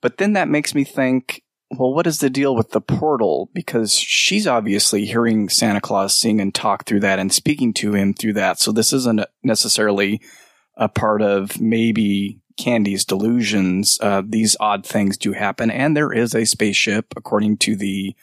But 0.00 0.18
then 0.18 0.34
that 0.34 0.48
makes 0.48 0.74
me 0.74 0.84
think, 0.84 1.42
well, 1.70 1.92
what 1.92 2.06
is 2.06 2.20
the 2.20 2.30
deal 2.30 2.54
with 2.54 2.70
the 2.70 2.80
portal? 2.80 3.50
Because 3.52 3.92
she's 3.94 4.46
obviously 4.46 5.04
hearing 5.04 5.48
Santa 5.48 5.80
Claus 5.80 6.16
sing 6.16 6.40
and 6.40 6.54
talk 6.54 6.86
through 6.86 7.00
that 7.00 7.18
and 7.18 7.32
speaking 7.32 7.72
to 7.74 7.94
him 7.94 8.14
through 8.14 8.34
that. 8.34 8.60
So 8.60 8.72
this 8.72 8.92
isn't 8.92 9.20
necessarily 9.42 10.20
a 10.76 10.88
part 10.88 11.20
of 11.22 11.60
maybe 11.60 12.40
Candy's 12.56 13.04
delusions. 13.04 13.98
Uh, 14.00 14.22
these 14.24 14.56
odd 14.60 14.86
things 14.86 15.16
do 15.16 15.32
happen, 15.32 15.70
and 15.70 15.96
there 15.96 16.12
is 16.12 16.34
a 16.34 16.44
spaceship, 16.44 17.14
according 17.16 17.58
to 17.58 17.76
the 17.76 18.14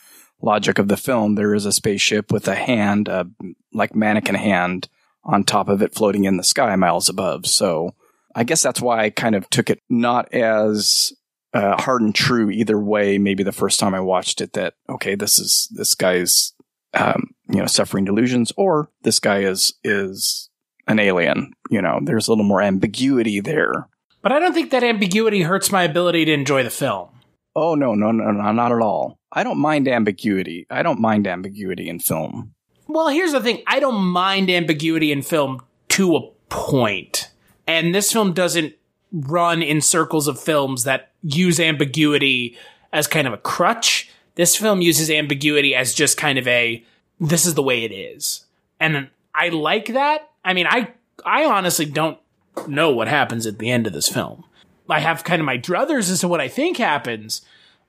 logic 0.42 0.80
of 0.80 0.88
the 0.88 0.98
film. 0.98 1.36
There 1.36 1.56
is 1.56 1.66
a 1.66 1.72
spaceship 1.72 2.32
with 2.32 2.48
a 2.48 2.56
hand, 2.56 3.10
uh, 3.10 3.26
like 3.74 3.96
mannequin 3.96 4.36
hand, 4.36 4.90
on 5.26 5.44
top 5.44 5.68
of 5.68 5.82
it 5.82 5.96
floating 5.96 6.26
in 6.26 6.38
the 6.38 6.44
sky 6.44 6.76
miles 6.76 7.10
above. 7.10 7.48
So 7.48 7.96
I 8.36 8.44
guess 8.44 8.62
that's 8.62 8.82
why 8.82 9.04
I 9.04 9.10
kind 9.10 9.36
of 9.36 9.50
took 9.50 9.70
it 9.70 9.82
not 9.90 10.34
as 10.34 11.14
uh, 11.54 11.82
hard 11.82 12.02
and 12.02 12.14
true 12.14 12.50
either 12.50 12.80
way. 12.80 13.18
Maybe 13.18 13.44
the 13.44 13.52
first 13.52 13.80
time 13.80 13.96
I 13.96 14.00
watched 14.02 14.42
it 14.42 14.54
that, 14.54 14.76
okay, 14.90 15.16
this 15.16 15.40
is, 15.40 15.70
this 15.72 15.96
guy's, 15.96 16.54
um, 16.94 17.32
you 17.50 17.60
know, 17.60 17.66
suffering 17.66 18.06
delusions 18.06 18.52
or 18.58 18.90
this 19.02 19.20
guy 19.20 19.40
is, 19.40 19.74
is 19.84 20.50
an 20.88 21.00
alien. 21.00 21.54
You 21.70 21.82
know, 21.82 22.00
there's 22.02 22.28
a 22.28 22.32
little 22.32 22.46
more 22.46 22.62
ambiguity 22.62 23.40
there. 23.40 23.88
But 24.22 24.32
I 24.32 24.40
don't 24.40 24.54
think 24.54 24.72
that 24.72 24.84
ambiguity 24.84 25.44
hurts 25.44 25.72
my 25.72 25.84
ability 25.84 26.26
to 26.26 26.34
enjoy 26.34 26.64
the 26.64 26.70
film. 26.70 27.10
Oh, 27.56 27.76
no, 27.76 27.94
no, 27.94 28.12
no, 28.12 28.32
no, 28.32 28.52
not 28.52 28.72
at 28.72 28.82
all. 28.82 29.20
I 29.32 29.44
don't 29.44 29.60
mind 29.60 29.88
ambiguity. 29.88 30.66
I 30.70 30.84
don't 30.84 31.00
mind 31.00 31.28
ambiguity 31.28 31.88
in 31.88 32.00
film. 32.00 32.55
Well, 32.88 33.10
here's 33.10 33.32
the 33.32 33.42
thing. 33.42 33.64
I 33.68 33.80
don't 33.80 34.04
mind 34.04 34.50
ambiguity 34.50 35.12
in 35.12 35.22
film 35.22 35.62
to 35.90 36.16
a 36.16 36.30
point. 36.50 37.30
And 37.68 37.94
this 37.94 38.12
film 38.12 38.34
doesn't 38.34 38.74
run 39.12 39.62
in 39.62 39.82
circles 39.82 40.28
of 40.28 40.40
films 40.40 40.84
that 40.84 41.12
use 41.24 41.60
ambiguity 41.60 42.58
as 42.94 43.08
kind 43.08 43.28
of 43.28 43.34
a 43.34 43.38
crutch. 43.38 44.10
This 44.36 44.56
film 44.56 44.82
uses 44.82 45.10
ambiguity 45.10 45.74
as 45.74 45.94
just 45.94 46.18
kind 46.18 46.38
of 46.38 46.48
a, 46.48 46.84
this 47.20 47.46
is 47.46 47.56
the 47.56 47.64
way 47.64 47.84
it 47.84 47.92
is. 47.92 48.46
And 48.80 49.10
I 49.34 49.50
like 49.50 49.88
that. 49.88 50.30
I 50.44 50.54
mean, 50.54 50.68
I, 50.68 50.94
I 51.26 51.46
honestly 51.46 51.86
don't 51.86 52.20
know 52.68 52.92
what 52.92 53.08
happens 53.08 53.46
at 53.46 53.60
the 53.60 53.72
end 53.72 53.88
of 53.88 53.94
this 53.94 54.10
film. 54.10 54.44
I 54.90 55.00
have 55.00 55.24
kind 55.24 55.40
of 55.40 55.46
my 55.46 55.58
druthers 55.58 56.12
as 56.12 56.20
to 56.22 56.28
what 56.28 56.42
I 56.42 56.48
think 56.48 56.78
happens, 56.78 57.42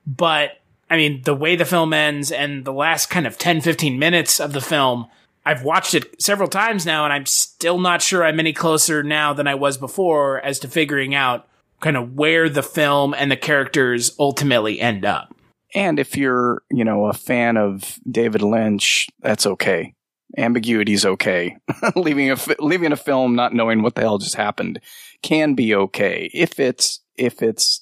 but 0.05 0.61
I 0.89 0.97
mean, 0.97 1.21
the 1.23 1.35
way 1.35 1.55
the 1.55 1.65
film 1.65 1.93
ends 1.93 2.31
and 2.31 2.63
the 2.63 2.73
last 2.73 3.09
kind 3.09 3.27
of 3.27 3.37
10, 3.37 3.61
15 3.61 3.99
minutes 3.99 4.39
of 4.39 4.53
the 4.53 4.61
film, 4.61 5.07
I've 5.45 5.63
watched 5.63 5.93
it 5.93 6.21
several 6.21 6.47
times 6.47 6.85
now 6.85 7.03
and 7.03 7.13
I'm 7.13 7.25
still 7.25 7.79
not 7.79 8.01
sure 8.01 8.23
I'm 8.23 8.39
any 8.39 8.53
closer 8.53 9.03
now 9.03 9.33
than 9.33 9.47
I 9.47 9.55
was 9.55 9.77
before 9.77 10.39
as 10.41 10.59
to 10.59 10.67
figuring 10.67 11.13
out 11.13 11.47
kind 11.79 11.97
of 11.97 12.13
where 12.13 12.49
the 12.49 12.63
film 12.63 13.13
and 13.13 13.29
the 13.29 13.37
characters 13.37 14.15
ultimately 14.19 14.79
end 14.79 15.05
up. 15.05 15.35
And 15.75 15.99
if 15.99 16.15
you're, 16.15 16.61
you 16.71 16.85
know, 16.85 17.05
a 17.05 17.13
fan 17.13 17.57
of 17.57 17.99
David 18.09 18.41
Lynch, 18.41 19.07
that's 19.19 19.45
okay. 19.45 19.93
Ambiguity's 20.37 21.05
okay. 21.05 21.57
leaving 21.95 22.31
a 22.31 22.37
leaving 22.59 22.91
a 22.91 22.97
film 22.97 23.35
not 23.35 23.53
knowing 23.53 23.81
what 23.81 23.95
the 23.95 24.01
hell 24.01 24.17
just 24.17 24.35
happened 24.35 24.79
can 25.21 25.53
be 25.53 25.73
okay 25.73 26.29
if 26.33 26.59
it's 26.59 27.01
if 27.17 27.41
it's 27.41 27.81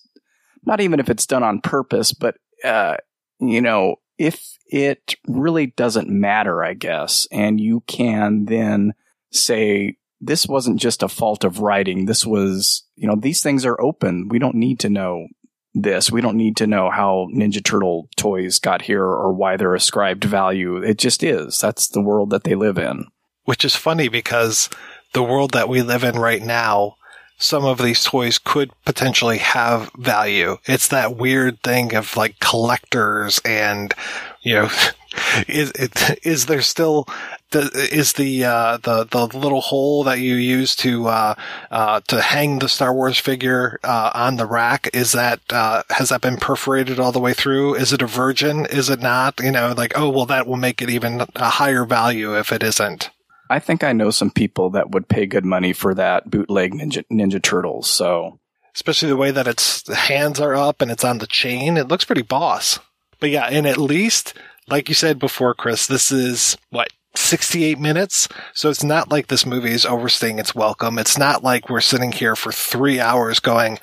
not 0.65 0.81
even 0.81 0.99
if 0.99 1.09
it's 1.09 1.25
done 1.25 1.43
on 1.43 1.61
purpose, 1.61 2.11
but 2.11 2.35
uh, 2.65 2.97
you 3.39 3.61
know, 3.61 3.97
if 4.17 4.57
it 4.67 5.15
really 5.27 5.67
doesn't 5.67 6.09
matter, 6.09 6.63
I 6.63 6.73
guess, 6.73 7.27
and 7.31 7.59
you 7.59 7.81
can 7.87 8.45
then 8.45 8.93
say 9.31 9.97
this 10.21 10.47
wasn't 10.47 10.79
just 10.79 11.03
a 11.03 11.09
fault 11.09 11.43
of 11.43 11.59
writing. 11.59 12.05
This 12.05 12.25
was, 12.25 12.83
you 12.95 13.07
know, 13.07 13.15
these 13.15 13.43
things 13.43 13.65
are 13.65 13.79
open. 13.79 14.29
We 14.29 14.39
don't 14.39 14.55
need 14.55 14.79
to 14.81 14.89
know 14.89 15.27
this. 15.73 16.09
We 16.09 16.21
don't 16.21 16.37
need 16.37 16.57
to 16.57 16.67
know 16.67 16.89
how 16.89 17.27
Ninja 17.35 17.63
Turtle 17.63 18.09
toys 18.15 18.59
got 18.59 18.81
here 18.81 19.03
or 19.03 19.33
why 19.33 19.57
they're 19.57 19.75
ascribed 19.75 20.23
value. 20.23 20.77
It 20.77 20.97
just 20.97 21.21
is. 21.21 21.59
That's 21.59 21.89
the 21.89 22.01
world 22.01 22.29
that 22.29 22.45
they 22.45 22.55
live 22.55 22.77
in. 22.77 23.07
Which 23.43 23.65
is 23.65 23.75
funny 23.75 24.07
because 24.07 24.69
the 25.13 25.23
world 25.23 25.51
that 25.51 25.69
we 25.69 25.81
live 25.81 26.03
in 26.03 26.15
right 26.15 26.41
now, 26.41 26.95
some 27.37 27.65
of 27.65 27.77
these 27.77 28.03
toys 28.03 28.37
could 28.37 28.71
potentially 28.85 29.39
have 29.39 29.91
value. 29.97 30.57
It's 30.65 30.87
that 30.89 31.17
weird 31.17 31.61
thing 31.61 31.95
of 31.95 32.15
like 32.15 32.39
collectors 32.39 33.39
and, 33.45 33.93
you 34.41 34.55
know, 34.55 34.69
is 35.47 35.71
is 36.23 36.45
there 36.47 36.61
still 36.61 37.07
is 37.51 38.13
the 38.13 38.43
uh, 38.43 38.77
the 38.77 39.05
the 39.05 39.25
little 39.37 39.61
hole 39.61 40.03
that 40.03 40.19
you 40.19 40.35
use 40.35 40.75
to 40.77 41.07
uh, 41.07 41.35
uh, 41.71 42.01
to 42.07 42.21
hang 42.21 42.59
the 42.59 42.69
Star 42.69 42.93
Wars 42.93 43.17
figure 43.17 43.79
uh, 43.83 44.11
on 44.13 44.35
the 44.35 44.45
rack 44.45 44.89
is 44.93 45.13
that 45.13 45.39
uh, 45.49 45.83
has 45.89 46.09
that 46.09 46.21
been 46.21 46.37
perforated 46.37 46.99
all 46.99 47.11
the 47.11 47.19
way 47.19 47.33
through? 47.33 47.75
Is 47.75 47.93
it 47.93 48.01
a 48.01 48.07
virgin? 48.07 48.65
Is 48.65 48.89
it 48.89 48.99
not? 48.99 49.39
You 49.41 49.51
know, 49.51 49.73
like 49.75 49.93
oh 49.97 50.09
well, 50.09 50.25
that 50.25 50.47
will 50.47 50.57
make 50.57 50.81
it 50.81 50.89
even 50.89 51.21
a 51.35 51.49
higher 51.49 51.85
value 51.85 52.37
if 52.37 52.51
it 52.51 52.63
isn't. 52.63 53.09
I 53.49 53.59
think 53.59 53.83
I 53.83 53.93
know 53.93 54.09
some 54.09 54.31
people 54.31 54.71
that 54.71 54.91
would 54.91 55.07
pay 55.07 55.25
good 55.25 55.45
money 55.45 55.73
for 55.73 55.93
that 55.93 56.29
bootleg 56.29 56.73
Ninja 56.73 57.03
Ninja 57.11 57.41
Turtles. 57.41 57.87
So 57.87 58.39
especially 58.73 59.09
the 59.09 59.17
way 59.17 59.31
that 59.31 59.47
its 59.47 59.87
hands 59.93 60.39
are 60.39 60.55
up 60.55 60.81
and 60.81 60.91
it's 60.91 61.03
on 61.03 61.19
the 61.19 61.27
chain, 61.27 61.77
it 61.77 61.87
looks 61.87 62.05
pretty 62.05 62.21
boss. 62.21 62.79
But 63.19 63.29
yeah, 63.29 63.45
and 63.45 63.65
at 63.65 63.77
least 63.77 64.33
like 64.67 64.89
you 64.89 64.95
said 64.95 65.19
before, 65.19 65.53
Chris, 65.53 65.87
this 65.87 66.11
is 66.11 66.57
what 66.69 66.89
68 67.15 67.79
minutes. 67.79 68.27
So 68.53 68.69
it's 68.69 68.83
not 68.83 69.09
like 69.09 69.27
this 69.27 69.45
movie 69.45 69.71
is 69.71 69.85
overstaying 69.85 70.39
its 70.39 70.55
welcome. 70.55 70.97
It's 70.99 71.17
not 71.17 71.43
like 71.43 71.69
we're 71.69 71.81
sitting 71.81 72.11
here 72.11 72.35
for 72.35 72.51
three 72.51 72.99
hours 72.99 73.39
going, 73.39 73.79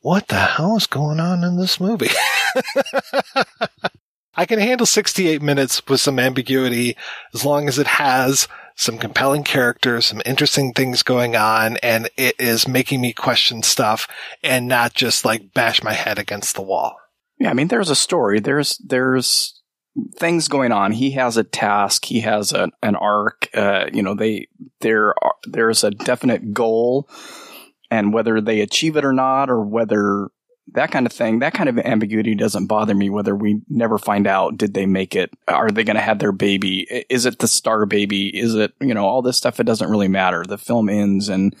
what 0.00 0.28
the 0.28 0.36
hell 0.36 0.76
is 0.76 0.86
going 0.86 1.18
on 1.20 1.42
in 1.42 1.56
this 1.56 1.80
movie? 1.80 2.10
I 4.36 4.44
can 4.44 4.58
handle 4.58 4.86
68 4.86 5.40
minutes 5.40 5.82
with 5.88 6.00
some 6.00 6.18
ambiguity 6.18 6.96
as 7.34 7.44
long 7.44 7.68
as 7.68 7.78
it 7.78 7.86
has 7.86 8.46
some 8.76 8.98
compelling 8.98 9.42
characters, 9.42 10.06
some 10.06 10.22
interesting 10.26 10.72
things 10.72 11.02
going 11.02 11.34
on, 11.34 11.78
and 11.78 12.08
it 12.16 12.36
is 12.38 12.68
making 12.68 13.00
me 13.00 13.12
question 13.12 13.62
stuff 13.62 14.06
and 14.42 14.68
not 14.68 14.94
just 14.94 15.24
like 15.24 15.54
bash 15.54 15.82
my 15.82 15.94
head 15.94 16.18
against 16.18 16.54
the 16.54 16.62
wall. 16.62 16.96
Yeah, 17.38 17.50
I 17.50 17.54
mean, 17.54 17.68
there's 17.68 17.90
a 17.90 17.96
story. 17.96 18.38
There's, 18.38 18.78
there's 18.78 19.60
things 20.18 20.48
going 20.48 20.72
on. 20.72 20.92
He 20.92 21.12
has 21.12 21.36
a 21.36 21.44
task. 21.44 22.04
He 22.04 22.20
has 22.20 22.52
a, 22.52 22.68
an 22.82 22.96
arc. 22.96 23.48
Uh, 23.54 23.86
you 23.92 24.02
know, 24.02 24.14
they 24.14 24.48
there 24.80 25.14
are, 25.24 25.34
there's 25.44 25.82
a 25.82 25.90
definite 25.90 26.52
goal, 26.52 27.08
and 27.90 28.12
whether 28.12 28.40
they 28.40 28.60
achieve 28.60 28.96
it 28.96 29.04
or 29.04 29.12
not, 29.12 29.48
or 29.48 29.62
whether 29.62 30.28
that 30.72 30.90
kind 30.90 31.06
of 31.06 31.12
thing, 31.12 31.38
that 31.38 31.54
kind 31.54 31.68
of 31.68 31.78
ambiguity 31.78 32.34
doesn't 32.34 32.66
bother 32.66 32.94
me. 32.94 33.08
Whether 33.08 33.34
we 33.34 33.60
never 33.68 33.98
find 33.98 34.26
out, 34.26 34.56
did 34.56 34.74
they 34.74 34.86
make 34.86 35.14
it? 35.14 35.30
Are 35.48 35.70
they 35.70 35.84
going 35.84 35.96
to 35.96 36.02
have 36.02 36.18
their 36.18 36.32
baby? 36.32 36.86
Is 37.08 37.24
it 37.26 37.38
the 37.38 37.48
star 37.48 37.86
baby? 37.86 38.36
Is 38.36 38.54
it 38.54 38.72
you 38.80 38.94
know 38.94 39.06
all 39.06 39.22
this 39.22 39.36
stuff? 39.36 39.60
It 39.60 39.64
doesn't 39.64 39.90
really 39.90 40.08
matter. 40.08 40.44
The 40.46 40.58
film 40.58 40.88
ends, 40.88 41.28
and 41.28 41.54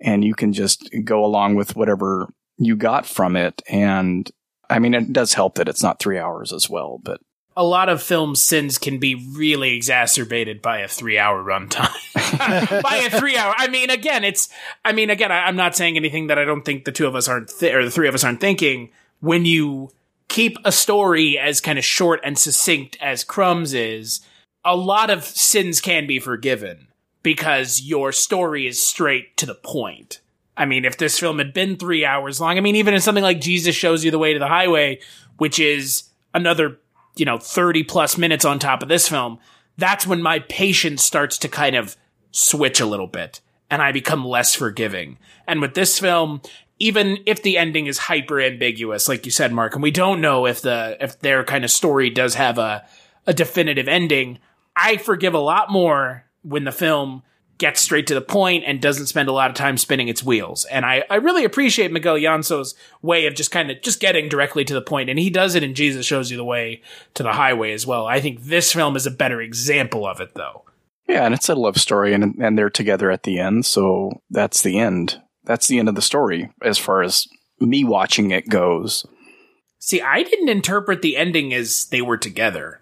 and 0.00 0.24
you 0.24 0.34
can 0.34 0.52
just 0.52 0.90
go 1.04 1.24
along 1.24 1.56
with 1.56 1.76
whatever 1.76 2.32
you 2.56 2.76
got 2.76 3.06
from 3.06 3.36
it. 3.36 3.62
And 3.68 4.30
I 4.68 4.78
mean, 4.78 4.94
it 4.94 5.12
does 5.12 5.34
help 5.34 5.56
that 5.56 5.68
it's 5.68 5.82
not 5.82 5.98
three 5.98 6.18
hours 6.18 6.52
as 6.52 6.70
well, 6.70 7.00
but 7.02 7.20
a 7.60 7.62
lot 7.62 7.90
of 7.90 8.02
film 8.02 8.34
sins 8.34 8.78
can 8.78 8.96
be 8.96 9.14
really 9.14 9.74
exacerbated 9.74 10.62
by 10.62 10.78
a 10.78 10.88
three 10.88 11.18
hour 11.18 11.44
runtime. 11.44 11.92
by 12.82 12.96
a 13.04 13.10
three 13.10 13.36
hour. 13.36 13.52
I 13.54 13.68
mean, 13.68 13.90
again, 13.90 14.24
it's, 14.24 14.48
I 14.82 14.92
mean, 14.92 15.10
again, 15.10 15.30
I, 15.30 15.46
am 15.46 15.56
not 15.56 15.76
saying 15.76 15.98
anything 15.98 16.28
that 16.28 16.38
I 16.38 16.46
don't 16.46 16.64
think 16.64 16.86
the 16.86 16.90
two 16.90 17.06
of 17.06 17.14
us 17.14 17.28
aren't, 17.28 17.50
th- 17.50 17.74
or 17.74 17.84
the 17.84 17.90
three 17.90 18.08
of 18.08 18.14
us 18.14 18.24
aren't 18.24 18.40
thinking. 18.40 18.88
When 19.20 19.44
you 19.44 19.90
keep 20.28 20.56
a 20.64 20.72
story 20.72 21.38
as 21.38 21.60
kind 21.60 21.78
of 21.78 21.84
short 21.84 22.20
and 22.24 22.38
succinct 22.38 22.96
as 22.98 23.24
Crumbs 23.24 23.74
is, 23.74 24.22
a 24.64 24.74
lot 24.74 25.10
of 25.10 25.22
sins 25.22 25.82
can 25.82 26.06
be 26.06 26.18
forgiven 26.18 26.86
because 27.22 27.82
your 27.82 28.10
story 28.10 28.68
is 28.68 28.82
straight 28.82 29.36
to 29.36 29.44
the 29.44 29.54
point. 29.54 30.22
I 30.56 30.64
mean, 30.64 30.86
if 30.86 30.96
this 30.96 31.18
film 31.18 31.36
had 31.36 31.52
been 31.52 31.76
three 31.76 32.06
hours 32.06 32.40
long, 32.40 32.56
I 32.56 32.62
mean, 32.62 32.76
even 32.76 32.94
in 32.94 33.02
something 33.02 33.22
like 33.22 33.42
Jesus 33.42 33.76
Shows 33.76 34.02
You 34.02 34.10
the 34.10 34.18
Way 34.18 34.32
to 34.32 34.38
the 34.38 34.48
Highway, 34.48 35.00
which 35.36 35.58
is 35.58 36.04
another 36.32 36.78
you 37.20 37.26
know, 37.26 37.36
30 37.36 37.84
plus 37.84 38.16
minutes 38.16 38.46
on 38.46 38.58
top 38.58 38.82
of 38.82 38.88
this 38.88 39.06
film, 39.06 39.38
that's 39.76 40.06
when 40.06 40.22
my 40.22 40.38
patience 40.38 41.04
starts 41.04 41.36
to 41.38 41.48
kind 41.48 41.76
of 41.76 41.96
switch 42.32 42.80
a 42.80 42.86
little 42.86 43.06
bit 43.06 43.42
and 43.70 43.82
I 43.82 43.92
become 43.92 44.24
less 44.24 44.54
forgiving. 44.54 45.18
And 45.46 45.60
with 45.60 45.74
this 45.74 45.98
film, 45.98 46.40
even 46.78 47.18
if 47.26 47.42
the 47.42 47.58
ending 47.58 47.86
is 47.86 47.98
hyper 47.98 48.40
ambiguous, 48.40 49.06
like 49.06 49.26
you 49.26 49.30
said, 49.30 49.52
Mark, 49.52 49.74
and 49.74 49.82
we 49.82 49.90
don't 49.90 50.22
know 50.22 50.46
if 50.46 50.62
the, 50.62 50.96
if 50.98 51.20
their 51.20 51.44
kind 51.44 51.62
of 51.62 51.70
story 51.70 52.08
does 52.08 52.34
have 52.36 52.56
a, 52.56 52.86
a 53.26 53.34
definitive 53.34 53.86
ending, 53.86 54.38
I 54.74 54.96
forgive 54.96 55.34
a 55.34 55.38
lot 55.38 55.70
more 55.70 56.24
when 56.42 56.64
the 56.64 56.72
film 56.72 57.22
gets 57.60 57.80
straight 57.80 58.08
to 58.08 58.14
the 58.14 58.20
point 58.20 58.64
and 58.66 58.80
doesn't 58.80 59.06
spend 59.06 59.28
a 59.28 59.32
lot 59.32 59.50
of 59.50 59.54
time 59.54 59.76
spinning 59.76 60.08
its 60.08 60.24
wheels. 60.24 60.64
And 60.64 60.84
I, 60.84 61.04
I 61.08 61.16
really 61.16 61.44
appreciate 61.44 61.92
Miguel 61.92 62.16
Llanso's 62.16 62.74
way 63.02 63.26
of 63.26 63.34
just 63.34 63.52
kind 63.52 63.70
of 63.70 63.80
just 63.82 64.00
getting 64.00 64.28
directly 64.28 64.64
to 64.64 64.74
the 64.74 64.80
point. 64.80 65.10
And 65.10 65.18
he 65.18 65.30
does 65.30 65.54
it 65.54 65.62
in 65.62 65.74
Jesus 65.74 66.06
Shows 66.06 66.30
You 66.30 66.38
the 66.38 66.44
Way 66.44 66.82
to 67.14 67.22
the 67.22 67.34
Highway 67.34 67.72
as 67.72 67.86
well. 67.86 68.06
I 68.06 68.20
think 68.20 68.42
this 68.42 68.72
film 68.72 68.96
is 68.96 69.06
a 69.06 69.10
better 69.12 69.40
example 69.40 70.06
of 70.06 70.20
it 70.20 70.34
though. 70.34 70.64
Yeah, 71.06 71.24
and 71.24 71.34
it's 71.34 71.48
a 71.48 71.54
love 71.54 71.76
story 71.76 72.14
and 72.14 72.34
and 72.40 72.56
they're 72.56 72.70
together 72.70 73.10
at 73.10 73.24
the 73.24 73.38
end, 73.38 73.66
so 73.66 74.22
that's 74.30 74.62
the 74.62 74.78
end. 74.78 75.20
That's 75.44 75.68
the 75.68 75.78
end 75.78 75.88
of 75.88 75.94
the 75.94 76.02
story 76.02 76.50
as 76.62 76.78
far 76.78 77.02
as 77.02 77.28
me 77.60 77.84
watching 77.84 78.30
it 78.30 78.48
goes. 78.48 79.04
See, 79.78 80.00
I 80.00 80.22
didn't 80.22 80.48
interpret 80.48 81.02
the 81.02 81.16
ending 81.16 81.52
as 81.52 81.86
they 81.86 82.00
were 82.00 82.18
together. 82.18 82.80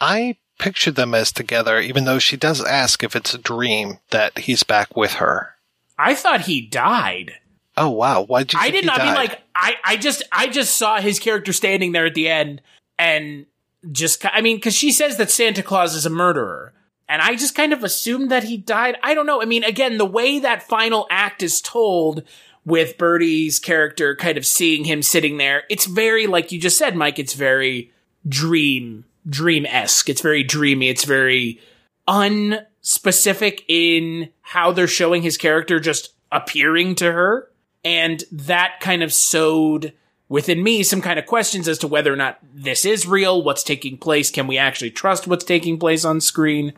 I 0.00 0.36
picture 0.58 0.90
them 0.90 1.14
as 1.14 1.32
together, 1.32 1.80
even 1.80 2.04
though 2.04 2.18
she 2.18 2.36
does 2.36 2.64
ask 2.64 3.02
if 3.02 3.14
it's 3.16 3.34
a 3.34 3.38
dream 3.38 3.98
that 4.10 4.38
he's 4.38 4.62
back 4.62 4.96
with 4.96 5.14
her. 5.14 5.54
I 5.98 6.14
thought 6.14 6.42
he 6.42 6.60
died. 6.60 7.34
Oh 7.76 7.90
wow! 7.90 8.22
Why 8.22 8.44
did 8.44 8.54
you? 8.54 8.58
I 8.60 8.70
did 8.70 8.84
not 8.84 9.00
I 9.00 9.04
mean 9.04 9.14
like 9.14 9.40
I. 9.54 9.74
I 9.84 9.96
just 9.96 10.22
I 10.30 10.46
just 10.46 10.76
saw 10.76 11.00
his 11.00 11.18
character 11.18 11.52
standing 11.52 11.92
there 11.92 12.06
at 12.06 12.14
the 12.14 12.28
end 12.28 12.62
and 12.98 13.46
just 13.90 14.24
I 14.24 14.40
mean 14.40 14.56
because 14.56 14.74
she 14.74 14.92
says 14.92 15.16
that 15.16 15.30
Santa 15.30 15.62
Claus 15.62 15.94
is 15.94 16.06
a 16.06 16.10
murderer. 16.10 16.72
And 17.06 17.20
I 17.20 17.34
just 17.36 17.54
kind 17.54 17.74
of 17.74 17.84
assumed 17.84 18.30
that 18.30 18.44
he 18.44 18.56
died. 18.56 18.96
I 19.02 19.12
don't 19.12 19.26
know. 19.26 19.42
I 19.42 19.44
mean, 19.44 19.62
again, 19.62 19.98
the 19.98 20.06
way 20.06 20.38
that 20.38 20.62
final 20.62 21.06
act 21.10 21.42
is 21.42 21.60
told 21.60 22.22
with 22.64 22.96
Birdie's 22.96 23.58
character 23.58 24.16
kind 24.16 24.38
of 24.38 24.46
seeing 24.46 24.84
him 24.84 25.02
sitting 25.02 25.36
there, 25.36 25.64
it's 25.68 25.84
very, 25.84 26.26
like 26.26 26.50
you 26.50 26.58
just 26.58 26.78
said, 26.78 26.96
Mike, 26.96 27.18
it's 27.18 27.34
very 27.34 27.92
dream 28.26 29.04
dream 29.28 29.66
esque. 29.66 30.08
It's 30.08 30.20
very 30.20 30.42
dreamy. 30.42 30.88
It's 30.88 31.04
very 31.04 31.60
unspecific 32.08 33.64
in 33.68 34.30
how 34.42 34.72
they're 34.72 34.86
showing 34.86 35.22
his 35.22 35.36
character 35.36 35.80
just 35.80 36.14
appearing 36.30 36.94
to 36.96 37.12
her. 37.12 37.50
And 37.84 38.24
that 38.32 38.80
kind 38.80 39.02
of 39.02 39.12
sowed 39.12 39.92
within 40.28 40.62
me 40.62 40.82
some 40.82 41.02
kind 41.02 41.18
of 41.18 41.26
questions 41.26 41.68
as 41.68 41.78
to 41.78 41.86
whether 41.86 42.12
or 42.12 42.16
not 42.16 42.38
this 42.42 42.84
is 42.84 43.06
real, 43.06 43.42
what's 43.42 43.62
taking 43.62 43.98
place, 43.98 44.30
can 44.30 44.46
we 44.46 44.58
actually 44.58 44.90
trust 44.90 45.26
what's 45.26 45.44
taking 45.44 45.78
place 45.78 46.04
on 46.04 46.20
screen? 46.20 46.72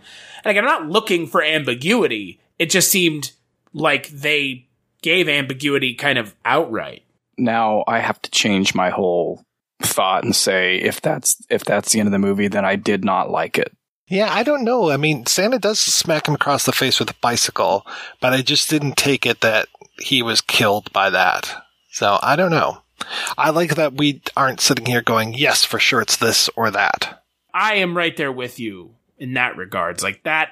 And 0.45 0.51
again, 0.51 0.65
I'm 0.65 0.83
not 0.83 0.91
looking 0.91 1.27
for 1.27 1.43
ambiguity. 1.43 2.41
It 2.59 2.71
just 2.71 2.91
seemed 2.91 3.33
like 3.73 4.09
they 4.09 4.67
gave 5.03 5.29
ambiguity 5.29 5.95
kind 5.95 6.19
of 6.19 6.35
outright. 6.45 7.05
Now 7.39 7.85
I 7.87 8.01
have 8.01 8.21
to 8.23 8.31
change 8.31 8.75
my 8.75 8.91
whole 8.91 9.45
thought 9.87 10.25
and 10.25 10.35
say 10.35 10.77
if 10.77 11.01
that's 11.01 11.43
if 11.49 11.65
that's 11.65 11.93
the 11.93 12.01
end 12.01 12.09
of 12.09 12.13
the 12.13 12.19
movie, 12.19 12.49
then 12.49 12.65
I 12.65 12.77
did 12.77 13.05
not 13.05 13.31
like 13.31 13.59
it. 13.59 13.73
Yeah, 14.09 14.33
I 14.33 14.45
don't 14.45 14.65
know. 14.65 14.91
I 14.91 14.97
mean, 14.97 15.27
Santa 15.27 15.59
does 15.59 15.81
smack 15.81 16.29
him 16.29 16.35
across 16.35 16.65
the 16.65 16.73
face 16.73 17.01
with 17.01 17.11
a 17.11 17.17
bicycle, 17.21 17.85
but 18.21 18.33
I 18.33 18.43
just 18.43 18.71
didn't 18.71 18.97
take 18.97 19.27
it 19.27 19.41
that 19.41 19.69
he 19.99 20.23
was 20.23 20.41
killed 20.41 20.93
by 20.93 21.11
that. 21.11 21.65
So 21.91 22.19
I 22.23 22.37
don't 22.37 22.51
know. 22.51 22.83
I 23.37 23.51
like 23.51 23.75
that 23.75 23.95
we 23.95 24.23
aren't 24.37 24.61
sitting 24.61 24.87
here 24.87 25.03
going, 25.03 25.35
yes, 25.35 25.65
for 25.65 25.79
sure 25.79 26.01
it's 26.01 26.17
this 26.17 26.49
or 26.57 26.71
that. 26.71 27.25
I 27.53 27.77
am 27.77 27.97
right 27.97 28.17
there 28.17 28.33
with 28.33 28.61
you 28.61 28.95
in 29.19 29.35
that 29.35 29.57
regards. 29.57 30.03
Like 30.03 30.23
that, 30.23 30.51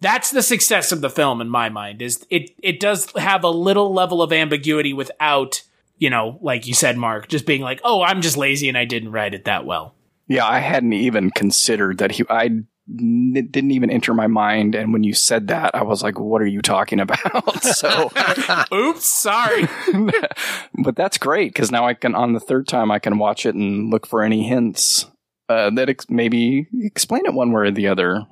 that's 0.00 0.30
the 0.30 0.42
success 0.42 0.92
of 0.92 1.00
the 1.00 1.10
film 1.10 1.40
in 1.40 1.48
my 1.48 1.68
mind 1.68 2.02
is 2.02 2.26
it, 2.30 2.50
it 2.62 2.80
does 2.80 3.10
have 3.16 3.44
a 3.44 3.50
little 3.50 3.92
level 3.92 4.22
of 4.22 4.32
ambiguity 4.32 4.92
without 4.92 5.62
you 6.02 6.10
know, 6.10 6.36
like 6.42 6.66
you 6.66 6.74
said, 6.74 6.96
Mark, 6.96 7.28
just 7.28 7.46
being 7.46 7.62
like, 7.62 7.80
oh, 7.84 8.02
I'm 8.02 8.22
just 8.22 8.36
lazy 8.36 8.68
and 8.68 8.76
I 8.76 8.84
didn't 8.84 9.12
write 9.12 9.34
it 9.34 9.44
that 9.44 9.64
well. 9.64 9.94
Yeah, 10.26 10.44
I 10.44 10.58
hadn't 10.58 10.94
even 10.94 11.30
considered 11.30 11.98
that 11.98 12.10
he. 12.10 12.24
I 12.28 12.48
didn't 12.88 13.70
even 13.70 13.88
enter 13.88 14.12
my 14.12 14.26
mind, 14.26 14.74
and 14.74 14.92
when 14.92 15.04
you 15.04 15.14
said 15.14 15.46
that, 15.46 15.76
I 15.76 15.84
was 15.84 16.02
like, 16.02 16.18
"What 16.18 16.42
are 16.42 16.46
you 16.46 16.60
talking 16.60 16.98
about?" 16.98 17.62
so, 17.62 18.10
oops, 18.74 19.06
sorry. 19.06 19.68
but 20.82 20.96
that's 20.96 21.18
great 21.18 21.52
because 21.52 21.70
now 21.70 21.86
I 21.86 21.94
can, 21.94 22.16
on 22.16 22.32
the 22.32 22.40
third 22.40 22.66
time, 22.66 22.90
I 22.90 22.98
can 22.98 23.18
watch 23.18 23.46
it 23.46 23.54
and 23.54 23.88
look 23.90 24.04
for 24.04 24.24
any 24.24 24.42
hints 24.42 25.06
uh, 25.48 25.70
that 25.70 25.88
ex- 25.88 26.10
maybe 26.10 26.66
explain 26.80 27.26
it 27.26 27.34
one 27.34 27.52
way 27.52 27.62
or 27.62 27.70
the 27.70 27.86
other. 27.86 28.26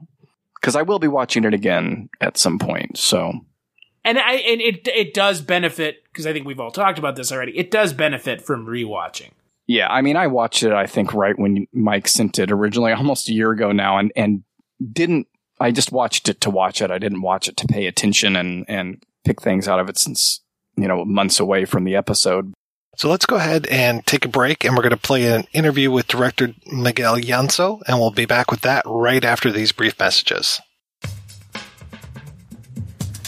Because 0.61 0.75
I 0.75 0.83
will 0.83 0.99
be 0.99 1.09
watching 1.09 1.45
it 1.45 1.55
again 1.55 2.09
at 2.21 2.37
some 2.37 2.59
point. 2.59 2.99
So, 2.99 3.33
And 4.05 4.19
I 4.19 4.35
and 4.35 4.61
it 4.61 4.89
it 4.89 5.15
does 5.15 5.41
benefit 5.43 6.05
because 6.05 6.27
I 6.27 6.33
think 6.33 6.47
we've 6.47 6.61
all 6.61 6.71
talked 6.71 6.99
about 6.99 7.17
this 7.17 7.31
already. 7.31 7.57
It 7.59 7.71
does 7.71 7.93
benefit 7.93 8.41
from 8.41 8.67
rewatching. 8.67 9.31
Yeah, 9.67 9.89
I 9.89 10.01
mean, 10.03 10.17
I 10.17 10.27
watched 10.27 10.63
it. 10.63 10.73
I 10.73 10.87
think 10.87 11.15
right 11.15 11.39
when 11.39 11.67
Mike 11.73 12.09
sent 12.09 12.39
it 12.39 12.51
originally, 12.51 12.93
almost 12.93 13.29
a 13.29 13.33
year 13.33 13.51
ago 13.51 13.73
now, 13.73 13.99
and 13.99 14.13
and 14.17 14.43
didn't. 14.93 15.27
I 15.61 15.71
just 15.71 15.93
watched 15.93 16.29
it 16.29 16.41
to 16.41 16.51
watch 16.51 16.81
it. 16.81 16.91
I 16.91 16.99
didn't 16.99 17.21
watch 17.21 17.47
it 17.47 17.57
to 17.59 17.67
pay 17.67 17.87
attention 17.87 18.37
and 18.37 18.65
and 18.69 19.03
pick 19.25 19.43
things 19.43 19.69
out 19.69 19.81
of 19.81 19.89
it 19.89 19.99
since 19.99 20.41
you 20.77 20.89
know 20.89 21.05
months 21.05 21.39
away 21.39 21.67
from 21.67 21.85
the 21.85 21.97
episode. 21.97 22.55
So 22.97 23.09
let's 23.09 23.27
go 23.27 23.37
ahead 23.37 23.67
and 23.69 24.05
take 24.07 24.25
a 24.25 24.29
break, 24.29 24.65
and 24.65 24.75
we're 24.75 24.83
going 24.83 24.91
to 24.91 24.97
play 24.97 25.27
an 25.27 25.47
interview 25.53 25.91
with 25.91 26.09
director 26.09 26.55
Miguel 26.73 27.17
Llanso, 27.17 27.81
and 27.87 27.99
we'll 27.99 28.11
be 28.11 28.27
back 28.27 28.51
with 28.51 28.63
that 28.63 28.83
right 28.87 29.25
after 29.25 29.53
these 29.53 29.73
brief 29.73 29.99
messages. 29.99 30.61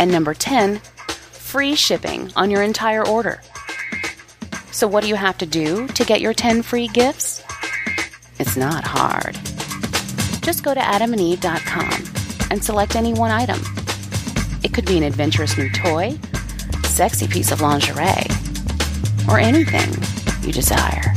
And 0.00 0.10
number 0.10 0.32
10, 0.32 0.78
free 0.78 1.74
shipping 1.74 2.32
on 2.34 2.50
your 2.50 2.62
entire 2.62 3.06
order. 3.06 3.42
So, 4.72 4.88
what 4.88 5.02
do 5.02 5.08
you 5.08 5.14
have 5.14 5.36
to 5.36 5.46
do 5.46 5.86
to 5.88 6.04
get 6.04 6.22
your 6.22 6.32
10 6.32 6.62
free 6.62 6.88
gifts? 6.88 7.42
It's 8.38 8.56
not 8.56 8.82
hard. 8.82 9.34
Just 10.40 10.64
go 10.64 10.72
to 10.72 10.80
adamandeve.com 10.80 12.48
and 12.50 12.64
select 12.64 12.96
any 12.96 13.12
one 13.12 13.30
item. 13.30 13.60
It 14.64 14.72
could 14.72 14.86
be 14.86 14.96
an 14.96 15.02
adventurous 15.02 15.58
new 15.58 15.70
toy, 15.70 16.18
sexy 16.84 17.28
piece 17.28 17.52
of 17.52 17.60
lingerie, 17.60 18.24
or 19.28 19.38
anything 19.38 19.92
you 20.46 20.50
desire. 20.50 21.12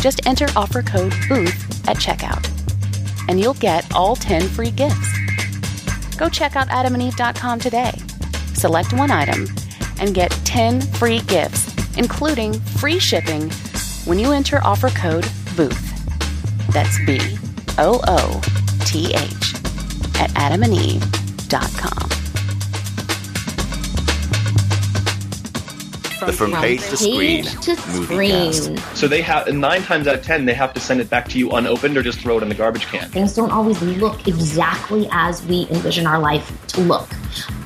Just 0.00 0.24
enter 0.28 0.46
offer 0.54 0.80
code 0.80 1.12
BOOTH 1.28 1.88
at 1.88 1.96
checkout, 1.96 2.48
and 3.28 3.40
you'll 3.40 3.54
get 3.54 3.92
all 3.92 4.14
10 4.14 4.42
free 4.42 4.70
gifts. 4.70 5.23
Go 6.16 6.28
check 6.28 6.56
out 6.56 6.68
adamandeve.com 6.68 7.60
today. 7.60 7.92
Select 8.54 8.92
one 8.92 9.10
item 9.10 9.46
and 10.00 10.14
get 10.14 10.30
10 10.44 10.80
free 10.80 11.20
gifts, 11.20 11.74
including 11.96 12.52
free 12.52 12.98
shipping 12.98 13.50
when 14.04 14.18
you 14.18 14.32
enter 14.32 14.60
offer 14.62 14.90
code 14.90 15.26
BOOTH. 15.56 16.72
That's 16.72 16.98
B 17.06 17.18
O 17.78 18.00
O 18.06 18.40
T 18.84 19.14
H 19.14 19.54
at 20.20 20.30
adamandeve.com. 20.30 22.23
From, 26.32 26.52
page 26.52 26.80
to 26.88 26.96
screen, 26.96 27.44
to 27.44 27.76
screen. 27.76 28.76
So 28.94 29.08
they 29.08 29.22
have 29.22 29.52
nine 29.52 29.82
times 29.82 30.06
out 30.06 30.14
of 30.14 30.22
ten 30.22 30.44
they 30.44 30.54
have 30.54 30.72
to 30.74 30.80
send 30.80 31.00
it 31.00 31.10
back 31.10 31.28
to 31.28 31.38
you 31.38 31.50
unopened 31.50 31.96
or 31.96 32.02
just 32.02 32.20
throw 32.20 32.38
it 32.38 32.42
in 32.42 32.48
the 32.48 32.54
garbage 32.54 32.86
can. 32.86 33.08
Things 33.10 33.34
don't 33.34 33.50
always 33.50 33.80
look 33.82 34.26
exactly 34.26 35.08
as 35.10 35.44
we 35.46 35.66
envision 35.70 36.06
our 36.06 36.18
life 36.18 36.66
to 36.68 36.80
look, 36.80 37.08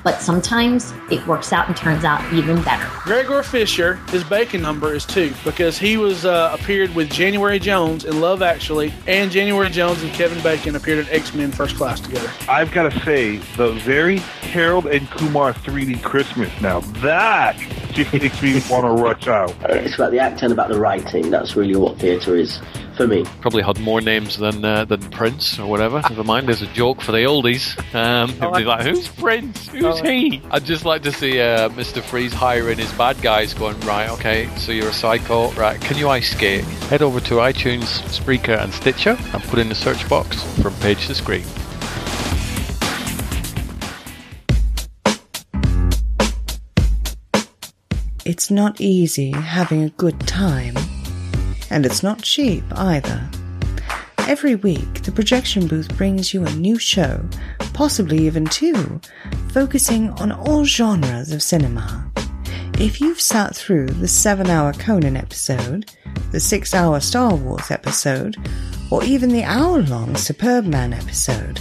but 0.05 0.21
sometimes 0.21 0.93
it 1.11 1.27
works 1.27 1.53
out 1.53 1.69
and 1.69 1.77
turns 1.77 2.05
out 2.05 2.21
even 2.33 2.63
better. 2.63 2.89
Gregor 3.03 3.43
Fisher, 3.43 3.97
his 4.11 4.25
bacon 4.25 4.63
number 4.63 4.95
is 4.95 5.05
two 5.07 5.33
because 5.45 5.79
he 5.79 5.97
was 5.97 6.25
uh, 6.25 6.57
appeared 6.59 6.95
with 6.95 7.11
January 7.11 7.59
Jones 7.59 8.05
in 8.05 8.21
Love 8.21 8.43
Actually, 8.43 8.93
and 9.07 9.31
January 9.31 9.71
Jones 9.71 10.03
and 10.03 10.13
Kevin 10.13 10.43
Bacon 10.43 10.77
appeared 10.77 11.07
in 11.07 11.13
X 11.13 11.35
Men 11.35 11.51
First 11.51 11.77
Class 11.77 12.01
together. 12.01 12.31
I've 12.49 12.71
got 12.73 12.91
to 12.93 13.01
say, 13.01 13.37
the 13.57 13.73
very 13.73 14.19
Harold 14.19 14.87
and 14.87 15.09
Kumar 15.11 15.53
3D 15.53 16.03
Christmas 16.03 16.51
now, 16.61 16.81
that 17.01 17.57
just 18.05 18.13
makes 18.13 18.43
me 18.43 18.61
want 18.71 18.85
to 18.85 19.03
rush 19.03 19.27
out. 19.29 19.55
It's 19.89 19.95
about 19.95 20.11
the 20.11 20.19
acting, 20.19 20.51
about 20.53 20.69
the 20.69 20.79
writing. 20.79 21.31
That's 21.31 21.57
really 21.57 21.77
what 21.77 21.99
theatre 21.99 22.37
is 22.37 22.61
for 22.97 23.07
me. 23.07 23.25
Probably 23.41 23.63
had 23.63 23.79
more 23.81 24.01
names 24.01 24.37
than 24.39 24.65
uh, 24.65 24.85
than 24.85 25.01
Prince 25.11 25.59
or 25.59 25.67
whatever. 25.67 26.01
Never 26.09 26.25
mind, 26.25 26.49
there's 26.49 26.63
a 26.63 26.67
joke 26.69 27.01
for 27.01 27.13
the 27.13 27.19
oldies. 27.19 27.77
Um, 27.95 28.35
Oh, 28.41 28.53
be 28.57 28.65
like, 28.65 28.85
who's 28.87 29.09
Prince? 29.09 29.69
Who's 29.69 30.01
he? 30.01 30.43
I'd 30.51 30.65
just 30.65 30.85
like 30.85 31.03
to 31.03 31.13
see 31.13 31.41
uh, 31.41 31.69
Mr. 31.71 32.03
Freeze 32.03 32.33
hiring 32.33 32.79
his 32.79 32.93
bad 32.93 33.21
guys 33.23 33.55
going, 33.55 33.79
right, 33.81 34.11
okay, 34.11 34.49
so 34.57 34.73
you're 34.73 34.89
a 34.89 34.93
psycho, 34.93 35.51
right, 35.53 35.81
can 35.81 35.97
you 35.97 36.09
ice 36.09 36.31
skate? 36.31 36.65
Head 36.91 37.03
over 37.03 37.21
to 37.21 37.35
iTunes, 37.35 38.01
Spreaker 38.09 38.59
and 38.63 38.73
Stitcher 38.73 39.17
and 39.33 39.43
put 39.45 39.59
in 39.59 39.69
the 39.69 39.75
search 39.75 40.09
box 40.09 40.43
from 40.63 40.75
page 40.77 41.07
to 41.07 41.15
screen. 41.15 41.45
It's 48.29 48.51
not 48.51 48.79
easy 48.79 49.31
having 49.31 49.85
a 49.85 49.89
good 49.89 50.21
time, 50.27 50.77
and 51.71 51.87
it's 51.87 52.03
not 52.03 52.21
cheap 52.21 52.63
either. 52.73 53.27
Every 54.19 54.55
week, 54.55 55.03
the 55.03 55.13
projection 55.13 55.67
booth 55.67 55.97
brings 55.97 56.35
you 56.35 56.45
a 56.45 56.53
new 56.57 56.79
show, 56.79 57.25
possibly 57.73 58.19
even 58.27 58.45
two, 58.45 59.01
focusing 59.49 60.11
on 60.21 60.31
all 60.31 60.67
genres 60.67 61.33
of 61.33 61.43
cinema. 61.43 62.13
If 62.75 63.01
you've 63.01 63.19
sat 63.19 63.57
through 63.57 63.87
the 63.87 64.07
seven 64.07 64.51
hour 64.51 64.75
Conan 64.75 65.17
episode, 65.17 65.91
the 66.31 66.39
six 66.39 66.75
hour 66.75 67.01
Star 67.01 67.35
Wars 67.35 67.71
episode, 67.71 68.37
or 68.91 69.03
even 69.05 69.31
the 69.31 69.45
hour 69.45 69.81
long 69.85 70.15
Superbman 70.17 70.93
episode, 70.93 71.61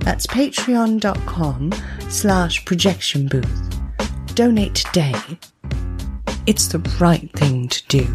that's 0.00 0.26
patreon.com 0.26 1.72
slash 2.08 2.64
projection 2.64 3.28
booth. 3.28 3.80
Donate 4.34 4.74
today. 4.74 5.14
It's 6.46 6.68
the 6.68 6.78
right 6.98 7.30
thing 7.32 7.68
to 7.68 7.86
do. 7.88 8.06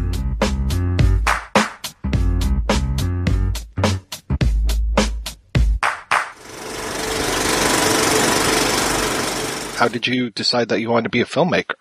How 9.76 9.88
did 9.88 10.06
you 10.06 10.30
decide 10.30 10.70
that 10.70 10.80
you 10.80 10.88
wanted 10.88 11.04
to 11.04 11.10
be 11.10 11.20
a 11.20 11.26
filmmaker? 11.26 11.74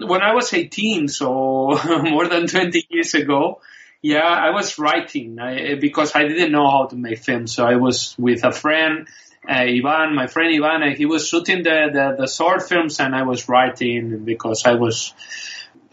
When 0.00 0.22
I 0.22 0.34
was 0.34 0.52
18, 0.52 1.06
so 1.08 1.78
more 2.02 2.26
than 2.26 2.48
20 2.48 2.86
years 2.90 3.14
ago, 3.14 3.60
Yeah, 4.02 4.26
I 4.26 4.50
was 4.50 4.78
writing 4.78 5.38
I, 5.40 5.74
because 5.74 6.14
I 6.14 6.26
didn't 6.26 6.52
know 6.52 6.70
how 6.70 6.86
to 6.86 6.96
make 6.96 7.18
film. 7.18 7.46
So 7.46 7.66
I 7.66 7.76
was 7.76 8.14
with 8.18 8.44
a 8.44 8.52
friend, 8.52 9.08
uh, 9.48 9.52
Ivan, 9.52 10.14
my 10.14 10.26
friend 10.26 10.54
Ivan, 10.54 10.94
he 10.94 11.06
was 11.06 11.26
shooting 11.26 11.62
the, 11.62 11.88
the, 11.92 12.22
the 12.22 12.26
short 12.26 12.68
films 12.68 13.00
and 13.00 13.14
I 13.14 13.22
was 13.22 13.48
writing 13.48 14.24
because 14.24 14.66
I 14.66 14.74
was, 14.74 15.14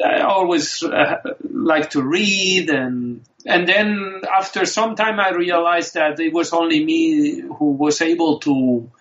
I 0.04 0.22
always 0.22 0.84
uh, 0.84 1.22
like 1.42 1.92
to 1.92 2.02
read 2.02 2.70
and, 2.70 3.22
and 3.46 3.68
then 3.68 4.22
after 4.36 4.66
some 4.66 4.96
time 4.96 5.20
I 5.20 5.30
realized 5.32 5.94
that 5.94 6.20
it 6.20 6.34
was 6.34 6.52
only 6.52 6.84
me 6.84 7.42
who 7.42 7.72
was 7.72 8.02
able 8.02 8.40
to 8.40 8.92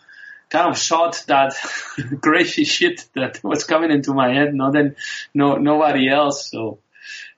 kind 0.50 0.68
of 0.68 0.78
shot 0.78 1.24
that 1.26 1.54
crazy 2.22 2.64
shit 2.64 3.06
that 3.14 3.42
was 3.42 3.64
coming 3.64 3.90
into 3.90 4.14
my 4.14 4.32
head, 4.32 4.54
no, 4.54 4.70
then 4.70 4.94
no, 5.34 5.56
nobody 5.56 6.08
else. 6.08 6.50
So, 6.50 6.78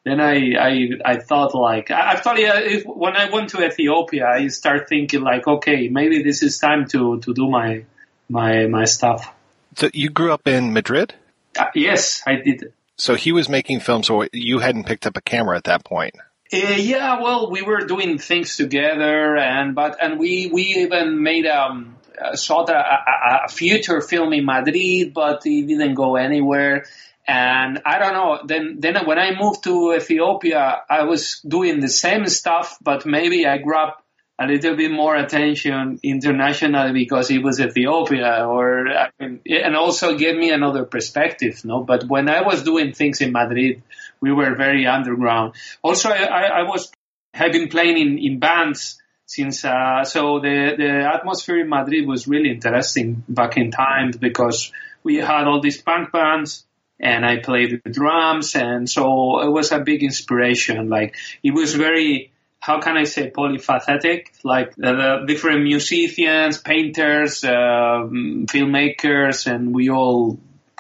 then 0.06 0.20
I, 0.20 0.54
I, 0.56 0.88
I 1.04 1.16
thought 1.18 1.52
like, 1.52 1.90
actually, 1.90 2.46
uh, 2.46 2.60
if, 2.60 2.84
when 2.84 3.16
I 3.16 3.28
went 3.28 3.50
to 3.50 3.64
Ethiopia, 3.64 4.28
I 4.28 4.46
start 4.48 4.88
thinking 4.88 5.22
like, 5.22 5.48
okay, 5.48 5.88
maybe 5.88 6.22
this 6.22 6.44
is 6.44 6.58
time 6.58 6.86
to, 6.90 7.18
to 7.20 7.34
do 7.34 7.50
my, 7.50 7.84
my, 8.28 8.66
my 8.66 8.84
stuff. 8.84 9.32
So 9.74 9.90
you 9.92 10.10
grew 10.10 10.32
up 10.32 10.46
in 10.46 10.72
Madrid? 10.72 11.14
Uh, 11.58 11.66
yes, 11.74 12.22
I 12.24 12.36
did. 12.36 12.72
So 12.96 13.16
he 13.16 13.32
was 13.32 13.48
making 13.48 13.80
films, 13.80 14.06
so 14.06 14.26
you 14.32 14.60
hadn't 14.60 14.84
picked 14.84 15.08
up 15.08 15.16
a 15.16 15.20
camera 15.20 15.56
at 15.56 15.64
that 15.64 15.84
point. 15.84 16.14
Uh, 16.52 16.58
yeah, 16.78 17.20
well, 17.20 17.50
we 17.50 17.62
were 17.62 17.84
doing 17.84 18.18
things 18.18 18.56
together, 18.56 19.36
and 19.36 19.74
but 19.74 19.98
and 20.00 20.20
we 20.20 20.46
we 20.46 20.62
even 20.62 21.20
made 21.20 21.44
um 21.46 21.96
shot 22.36 22.70
a, 22.70 22.78
a, 22.78 23.40
a 23.46 23.48
feature 23.48 24.00
film 24.00 24.32
in 24.32 24.44
Madrid, 24.44 25.12
but 25.12 25.42
it 25.44 25.66
didn't 25.66 25.94
go 25.94 26.16
anywhere. 26.16 26.86
And 27.28 27.82
I 27.84 27.98
don't 27.98 28.12
know. 28.12 28.40
Then, 28.44 28.76
then 28.78 29.04
when 29.04 29.18
I 29.18 29.38
moved 29.38 29.64
to 29.64 29.94
Ethiopia, 29.94 30.82
I 30.88 31.04
was 31.04 31.40
doing 31.46 31.80
the 31.80 31.88
same 31.88 32.26
stuff, 32.28 32.78
but 32.80 33.04
maybe 33.04 33.46
I 33.46 33.58
grabbed 33.58 34.00
a 34.38 34.46
little 34.46 34.76
bit 34.76 34.90
more 34.90 35.16
attention 35.16 35.98
internationally 36.02 36.92
because 36.92 37.30
it 37.30 37.42
was 37.42 37.58
Ethiopia, 37.58 38.46
or 38.46 38.88
I 38.88 39.10
mean, 39.18 39.40
and 39.46 39.74
also 39.74 40.16
gave 40.16 40.36
me 40.36 40.50
another 40.50 40.84
perspective. 40.84 41.64
No, 41.64 41.82
but 41.82 42.04
when 42.04 42.28
I 42.28 42.42
was 42.42 42.62
doing 42.62 42.92
things 42.92 43.20
in 43.20 43.32
Madrid, 43.32 43.82
we 44.20 44.32
were 44.32 44.54
very 44.54 44.86
underground. 44.86 45.54
Also, 45.82 46.10
I, 46.10 46.60
I, 46.60 46.62
was 46.64 46.92
have 47.32 47.52
been 47.52 47.68
playing 47.68 47.96
in, 47.96 48.18
in 48.18 48.38
bands 48.38 49.00
since 49.24 49.64
uh, 49.64 50.04
so 50.04 50.38
the 50.40 50.74
the 50.76 51.10
atmosphere 51.14 51.60
in 51.60 51.70
Madrid 51.70 52.06
was 52.06 52.28
really 52.28 52.50
interesting 52.50 53.24
back 53.28 53.56
in 53.56 53.70
time 53.70 54.10
because 54.20 54.70
we 55.02 55.16
had 55.16 55.46
all 55.46 55.62
these 55.62 55.80
punk 55.80 56.12
bands 56.12 56.65
and 56.98 57.24
I 57.24 57.38
played 57.38 57.80
the 57.84 57.90
drums, 57.90 58.54
and 58.54 58.88
so 58.88 59.40
it 59.40 59.50
was 59.50 59.72
a 59.72 59.80
big 59.80 60.02
inspiration. 60.02 60.88
Like 60.88 61.14
it 61.42 61.52
was 61.52 61.74
very, 61.74 62.32
how 62.60 62.80
can 62.80 62.96
I 62.96 63.04
say, 63.04 63.30
polyphacetic. 63.30 64.28
Like 64.44 64.74
the, 64.76 64.92
the 65.20 65.24
different 65.26 65.62
musicians, 65.64 66.58
painters, 66.58 67.44
uh, 67.44 68.08
filmmakers, 68.46 69.46
and 69.46 69.74
we 69.74 69.90
all 69.90 70.38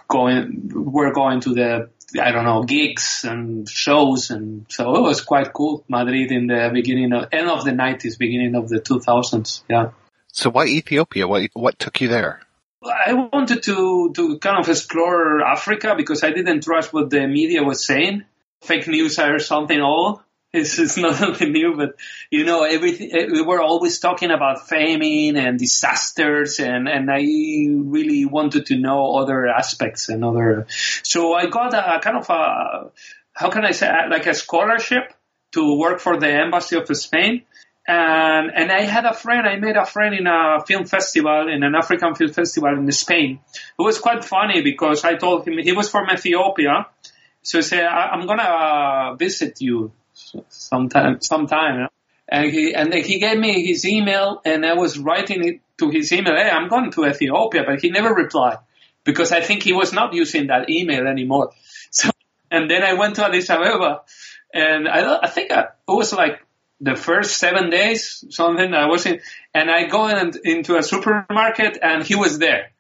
going 0.08 0.70
were 0.72 1.12
going 1.12 1.40
to 1.40 1.54
the 1.54 1.90
I 2.20 2.30
don't 2.30 2.44
know 2.44 2.62
gigs 2.62 3.24
and 3.24 3.68
shows, 3.68 4.30
and 4.30 4.66
so 4.68 4.96
it 4.96 5.02
was 5.02 5.20
quite 5.20 5.52
cool. 5.52 5.84
Madrid 5.88 6.30
in 6.32 6.46
the 6.46 6.70
beginning 6.72 7.12
of 7.12 7.28
end 7.32 7.48
of 7.48 7.64
the 7.64 7.72
nineties, 7.72 8.16
beginning 8.16 8.54
of 8.54 8.68
the 8.68 8.80
two 8.80 9.00
thousands. 9.00 9.64
Yeah. 9.68 9.90
So 10.32 10.50
why 10.50 10.66
Ethiopia? 10.66 11.26
What 11.26 11.50
what 11.54 11.78
took 11.78 12.00
you 12.00 12.08
there? 12.08 12.40
I 12.88 13.12
wanted 13.12 13.62
to, 13.64 14.12
to 14.14 14.38
kind 14.38 14.58
of 14.58 14.68
explore 14.68 15.44
Africa 15.44 15.94
because 15.96 16.22
I 16.22 16.30
didn't 16.30 16.64
trust 16.64 16.92
what 16.92 17.10
the 17.10 17.26
media 17.26 17.62
was 17.62 17.84
saying. 17.84 18.24
Fake 18.62 18.88
news 18.88 19.18
or 19.18 19.38
something 19.38 19.80
all. 19.80 20.22
It's, 20.52 20.78
it's 20.78 20.96
not 21.04 21.16
something 21.16 21.52
new, 21.52 21.76
but 21.76 21.96
you 22.30 22.44
know, 22.44 22.62
everything, 22.62 23.10
eh, 23.12 23.26
we 23.30 23.42
were 23.42 23.60
always 23.60 23.98
talking 23.98 24.30
about 24.30 24.68
famine 24.68 25.36
and 25.36 25.58
disasters 25.58 26.58
and, 26.60 26.88
and 26.88 27.10
I 27.10 27.24
really 27.68 28.24
wanted 28.24 28.66
to 28.66 28.76
know 28.78 29.16
other 29.16 29.46
aspects 29.46 30.08
and 30.08 30.24
other, 30.24 30.66
so 31.02 31.34
I 31.34 31.46
got 31.46 31.74
a 31.74 32.00
kind 32.00 32.16
of 32.16 32.30
a, 32.30 32.90
how 33.32 33.50
can 33.50 33.64
I 33.64 33.72
say, 33.72 33.90
like 34.10 34.26
a 34.26 34.34
scholarship 34.34 35.12
to 35.52 35.78
work 35.78 36.00
for 36.00 36.18
the 36.18 36.28
embassy 36.28 36.76
of 36.76 36.86
Spain 36.96 37.42
and 37.86 38.50
and 38.54 38.72
I 38.72 38.82
had 38.82 39.04
a 39.04 39.14
friend. 39.14 39.46
I 39.46 39.56
met 39.56 39.76
a 39.76 39.86
friend 39.86 40.14
in 40.14 40.26
a 40.26 40.64
film 40.66 40.86
festival, 40.86 41.48
in 41.48 41.62
an 41.62 41.74
African 41.74 42.14
film 42.14 42.32
festival 42.32 42.76
in 42.76 42.90
Spain. 42.92 43.40
It 43.78 43.82
was 43.82 43.98
quite 43.98 44.24
funny 44.24 44.62
because 44.62 45.04
I 45.04 45.14
told 45.14 45.46
him 45.46 45.58
he 45.58 45.72
was 45.72 45.88
from 45.88 46.10
Ethiopia, 46.10 46.86
so 47.42 47.58
he 47.58 47.62
said, 47.62 47.84
"I'm 47.84 48.26
gonna 48.26 49.14
visit 49.16 49.60
you 49.60 49.92
sometime, 50.48 51.20
sometime." 51.20 51.88
And 52.28 52.50
he 52.50 52.74
and 52.74 52.92
he 52.92 53.20
gave 53.20 53.38
me 53.38 53.64
his 53.64 53.84
email, 53.84 54.40
and 54.44 54.66
I 54.66 54.74
was 54.74 54.98
writing 54.98 55.46
it 55.46 55.60
to 55.78 55.90
his 55.90 56.12
email. 56.12 56.34
Hey, 56.34 56.50
I'm 56.50 56.68
going 56.68 56.90
to 56.90 57.06
Ethiopia, 57.06 57.62
but 57.64 57.80
he 57.80 57.90
never 57.90 58.12
replied 58.12 58.58
because 59.04 59.30
I 59.30 59.42
think 59.42 59.62
he 59.62 59.72
was 59.72 59.92
not 59.92 60.12
using 60.12 60.48
that 60.48 60.68
email 60.68 61.06
anymore. 61.06 61.52
So, 61.88 62.10
and 62.50 62.68
then 62.68 62.82
I 62.82 62.92
went 62.92 63.14
to 63.14 63.24
Addis 63.24 63.48
Ababa, 63.48 64.02
and 64.52 64.86
I, 64.86 65.20
I 65.22 65.28
think 65.28 65.50
I, 65.50 65.60
it 65.60 65.68
was 65.86 66.12
like 66.12 66.45
the 66.80 66.96
first 66.96 67.38
seven 67.38 67.70
days, 67.70 68.24
something 68.30 68.74
I 68.74 68.86
was 68.86 69.06
in, 69.06 69.20
and 69.54 69.70
I 69.70 69.86
go 69.86 70.08
in, 70.08 70.32
into 70.44 70.76
a 70.76 70.82
supermarket 70.82 71.78
and 71.80 72.02
he 72.02 72.14
was 72.14 72.38
there. 72.38 72.72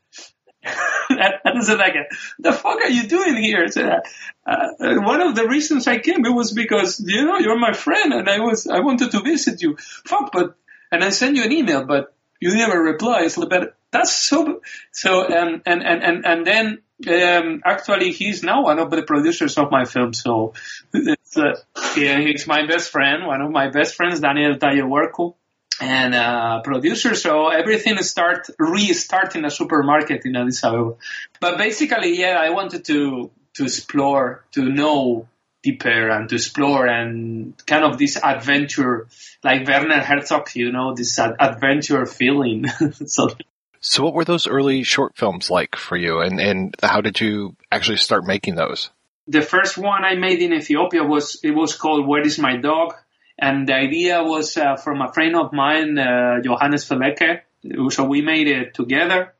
and 1.10 1.34
I 1.44 1.60
said 1.60 1.78
like, 1.78 1.94
the 2.38 2.52
fuck 2.52 2.80
are 2.82 2.90
you 2.90 3.08
doing 3.08 3.36
here? 3.36 3.68
So, 3.68 3.88
uh, 4.46 4.68
one 4.78 5.20
of 5.20 5.34
the 5.34 5.46
reasons 5.48 5.86
I 5.86 5.98
came, 5.98 6.24
it 6.24 6.34
was 6.34 6.52
because, 6.52 7.00
you 7.00 7.24
know, 7.24 7.38
you're 7.38 7.58
my 7.58 7.72
friend 7.72 8.12
and 8.12 8.28
I 8.28 8.40
was, 8.40 8.66
I 8.66 8.80
wanted 8.80 9.12
to 9.12 9.20
visit 9.20 9.62
you. 9.62 9.76
Fuck, 9.76 10.32
but, 10.32 10.56
and 10.90 11.02
I 11.02 11.10
sent 11.10 11.36
you 11.36 11.44
an 11.44 11.52
email, 11.52 11.84
but 11.84 12.14
you 12.40 12.54
never 12.54 12.80
reply. 12.80 13.28
So, 13.28 13.46
but 13.46 13.76
that's 13.90 14.12
so, 14.12 14.60
so, 14.92 15.24
um, 15.24 15.62
and, 15.64 15.82
and, 15.82 16.02
and, 16.02 16.26
and 16.26 16.46
then, 16.46 16.82
um, 17.06 17.62
actually 17.64 18.12
he's 18.12 18.42
now 18.42 18.64
one 18.64 18.78
of 18.78 18.90
the 18.90 19.02
producers 19.02 19.58
of 19.58 19.70
my 19.70 19.84
film. 19.84 20.14
So 20.14 20.54
it's, 20.92 21.36
uh, 21.36 21.56
yeah, 21.96 22.20
he's 22.20 22.46
my 22.46 22.66
best 22.66 22.90
friend, 22.90 23.26
one 23.26 23.40
of 23.42 23.50
my 23.50 23.70
best 23.70 23.94
friends, 23.94 24.20
Daniel 24.20 24.56
Taye 24.56 24.82
Workou 24.82 25.34
and 25.80 26.14
uh, 26.14 26.62
producer. 26.62 27.14
So 27.14 27.48
everything 27.48 27.98
start 28.02 28.48
restart 28.58 29.36
in 29.36 29.44
a 29.44 29.50
supermarket 29.50 30.22
in 30.24 30.36
Addis 30.36 30.64
Ababa. 30.64 30.94
But 31.40 31.58
basically, 31.58 32.18
yeah, 32.18 32.38
I 32.40 32.50
wanted 32.50 32.84
to 32.86 33.30
to 33.54 33.64
explore, 33.64 34.44
to 34.52 34.62
know 34.62 35.28
deeper, 35.62 36.10
and 36.10 36.28
to 36.28 36.34
explore 36.34 36.86
and 36.86 37.54
kind 37.66 37.84
of 37.84 37.98
this 37.98 38.16
adventure, 38.22 39.08
like 39.42 39.66
Werner 39.66 40.00
Herzog, 40.00 40.54
you 40.54 40.72
know, 40.72 40.94
this 40.94 41.18
ad- 41.18 41.36
adventure 41.40 42.06
feeling. 42.06 42.66
so. 43.06 43.28
So 43.88 44.02
what 44.02 44.14
were 44.14 44.24
those 44.24 44.48
early 44.48 44.82
short 44.82 45.16
films 45.16 45.48
like 45.48 45.76
for 45.76 45.96
you 45.96 46.20
and, 46.20 46.40
and 46.40 46.74
how 46.82 47.00
did 47.00 47.20
you 47.20 47.54
actually 47.70 47.98
start 47.98 48.26
making 48.26 48.56
those? 48.56 48.90
The 49.28 49.42
first 49.42 49.78
one 49.78 50.04
I 50.04 50.16
made 50.16 50.42
in 50.42 50.52
Ethiopia 50.52 51.04
was, 51.04 51.38
it 51.44 51.52
was 51.52 51.76
called 51.76 52.06
Where 52.06 52.20
is 52.20 52.36
My 52.36 52.56
Dog? 52.56 52.94
And 53.38 53.68
the 53.68 53.74
idea 53.74 54.24
was 54.24 54.56
uh, 54.56 54.74
from 54.74 55.02
a 55.02 55.12
friend 55.12 55.36
of 55.36 55.52
mine, 55.52 55.96
uh, 55.98 56.40
Johannes 56.42 56.84
Feleke. 56.88 57.42
So 57.90 58.04
we 58.04 58.22
made 58.22 58.48
it 58.48 58.74
together. 58.74 59.34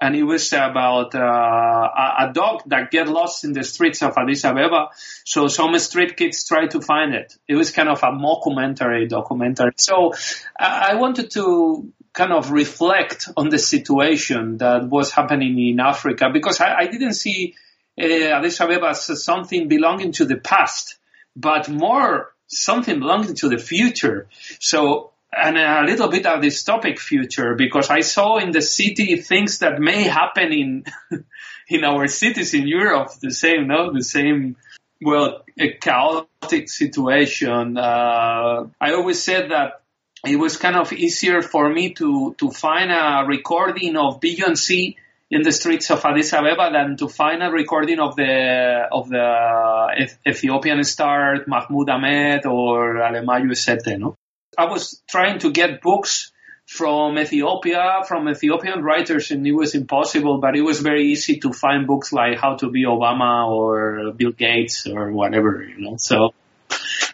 And 0.00 0.14
it 0.14 0.22
was 0.22 0.52
about 0.52 1.14
uh, 1.14 1.18
a, 1.18 2.28
a 2.28 2.32
dog 2.32 2.62
that 2.66 2.90
get 2.90 3.08
lost 3.08 3.44
in 3.44 3.52
the 3.52 3.64
streets 3.64 4.02
of 4.02 4.12
Addis 4.16 4.44
Ababa. 4.44 4.90
So 5.24 5.48
some 5.48 5.76
street 5.78 6.16
kids 6.16 6.46
try 6.46 6.66
to 6.68 6.80
find 6.80 7.14
it. 7.14 7.36
It 7.48 7.56
was 7.56 7.70
kind 7.70 7.88
of 7.88 8.02
a 8.02 8.12
mockumentary 8.12 9.08
documentary. 9.08 9.72
So 9.76 10.12
I 10.58 10.94
wanted 10.96 11.30
to 11.32 11.90
kind 12.18 12.32
of 12.32 12.50
reflect 12.50 13.28
on 13.36 13.48
the 13.48 13.58
situation 13.58 14.58
that 14.58 14.88
was 14.88 15.12
happening 15.12 15.56
in 15.56 15.78
Africa 15.78 16.30
because 16.32 16.60
I, 16.60 16.74
I 16.74 16.86
didn't 16.88 17.14
see 17.14 17.54
uh, 17.96 18.04
Addis 18.04 18.60
as 18.60 19.24
something 19.24 19.68
belonging 19.68 20.10
to 20.12 20.24
the 20.24 20.36
past, 20.36 20.98
but 21.36 21.68
more 21.68 22.32
something 22.48 22.98
belonging 22.98 23.34
to 23.36 23.48
the 23.48 23.58
future. 23.58 24.26
So, 24.58 25.12
and 25.32 25.56
a 25.56 25.84
little 25.84 26.08
bit 26.08 26.26
of 26.26 26.42
dystopic 26.42 26.98
future 26.98 27.54
because 27.54 27.88
I 27.88 28.00
saw 28.00 28.38
in 28.38 28.50
the 28.50 28.62
city 28.62 29.16
things 29.18 29.60
that 29.60 29.78
may 29.78 30.02
happen 30.02 30.52
in, 30.52 30.84
in 31.68 31.84
our 31.84 32.08
cities 32.08 32.52
in 32.52 32.66
Europe, 32.66 33.10
the 33.22 33.30
same, 33.30 33.68
no, 33.68 33.92
the 33.92 34.02
same, 34.02 34.56
well, 35.00 35.44
a 35.56 35.72
chaotic 35.74 36.68
situation. 36.68 37.76
Uh, 37.76 38.66
I 38.80 38.94
always 38.94 39.22
said 39.22 39.52
that 39.52 39.82
it 40.24 40.36
was 40.36 40.56
kind 40.56 40.76
of 40.76 40.92
easier 40.92 41.42
for 41.42 41.68
me 41.68 41.94
to, 41.94 42.34
to 42.38 42.50
find 42.50 42.90
a 42.90 43.24
recording 43.26 43.96
of 43.96 44.20
Beyoncé 44.20 44.96
in 45.30 45.42
the 45.42 45.52
streets 45.52 45.90
of 45.90 46.04
Addis 46.04 46.32
Ababa 46.32 46.70
than 46.72 46.96
to 46.96 47.08
find 47.08 47.42
a 47.42 47.50
recording 47.50 48.00
of 48.00 48.16
the 48.16 48.88
of 48.90 49.08
the 49.08 50.08
Ethiopian 50.26 50.82
star 50.84 51.44
Mahmoud 51.46 51.90
Ahmed 51.90 52.46
or 52.46 52.94
Alemayehu 52.96 53.50
Eshete. 53.50 53.98
No, 53.98 54.16
I 54.56 54.64
was 54.64 55.02
trying 55.08 55.38
to 55.40 55.50
get 55.50 55.82
books 55.82 56.32
from 56.66 57.18
Ethiopia, 57.18 58.02
from 58.06 58.28
Ethiopian 58.28 58.82
writers, 58.82 59.30
and 59.30 59.46
it 59.46 59.52
was 59.52 59.74
impossible. 59.74 60.38
But 60.38 60.56
it 60.56 60.62
was 60.62 60.80
very 60.80 61.12
easy 61.12 61.38
to 61.40 61.52
find 61.52 61.86
books 61.86 62.12
like 62.12 62.38
How 62.38 62.56
to 62.56 62.70
Be 62.70 62.84
Obama 62.84 63.48
or 63.48 64.12
Bill 64.12 64.32
Gates 64.32 64.86
or 64.86 65.12
whatever. 65.12 65.62
You 65.62 65.78
know, 65.78 65.96
so 65.98 66.32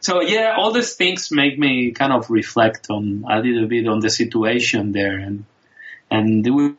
so 0.05 0.21
yeah, 0.21 0.55
all 0.59 0.71
these 0.71 0.95
things 0.95 1.31
make 1.31 1.59
me 1.59 1.93
kind 1.93 2.13
of 2.13 2.29
reflect 2.29 2.89
on 2.91 3.25
a 3.27 3.41
little 3.41 3.67
bit 3.67 3.89
on 3.89 4.01
the 4.01 4.11
situation 4.11 4.93
there, 4.93 5.19
and 5.19 5.47
and 6.11 6.47
it 6.47 6.51
was 6.51 6.75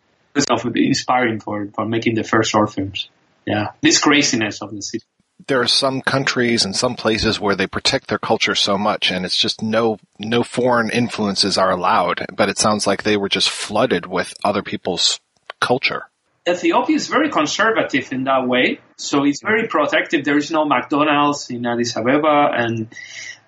inspiring 0.75 1.39
for 1.39 1.67
for 1.73 1.85
making 1.87 2.13
the 2.13 2.23
first 2.23 2.51
short 2.51 2.71
films. 2.71 3.09
Yeah, 3.45 3.71
this 3.81 3.99
craziness 3.99 4.61
of 4.61 4.75
the 4.75 4.81
city. 4.81 5.05
There 5.47 5.59
are 5.59 5.67
some 5.67 6.01
countries 6.01 6.65
and 6.65 6.75
some 6.75 6.95
places 6.95 7.39
where 7.39 7.55
they 7.55 7.67
protect 7.67 8.07
their 8.07 8.19
culture 8.19 8.55
so 8.55 8.77
much, 8.77 9.09
and 9.09 9.25
it's 9.25 9.37
just 9.37 9.63
no 9.63 9.97
no 10.19 10.43
foreign 10.43 10.91
influences 10.91 11.57
are 11.57 11.71
allowed. 11.71 12.27
But 12.31 12.49
it 12.49 12.59
sounds 12.59 12.85
like 12.85 13.01
they 13.01 13.17
were 13.17 13.29
just 13.29 13.49
flooded 13.49 14.05
with 14.05 14.35
other 14.43 14.61
people's 14.61 15.19
culture. 15.59 16.09
Ethiopia 16.47 16.95
is 16.95 17.07
very 17.07 17.29
conservative 17.31 18.11
in 18.11 18.25
that 18.25 18.47
way, 18.47 18.79
so 18.97 19.23
it's 19.23 19.41
very 19.41 19.67
protective. 19.67 20.23
There 20.23 20.37
is 20.37 20.51
no 20.51 20.65
McDonald's 20.65 21.49
in 21.49 21.65
Addis 21.65 21.97
Ababa, 21.97 22.51
and 22.55 22.87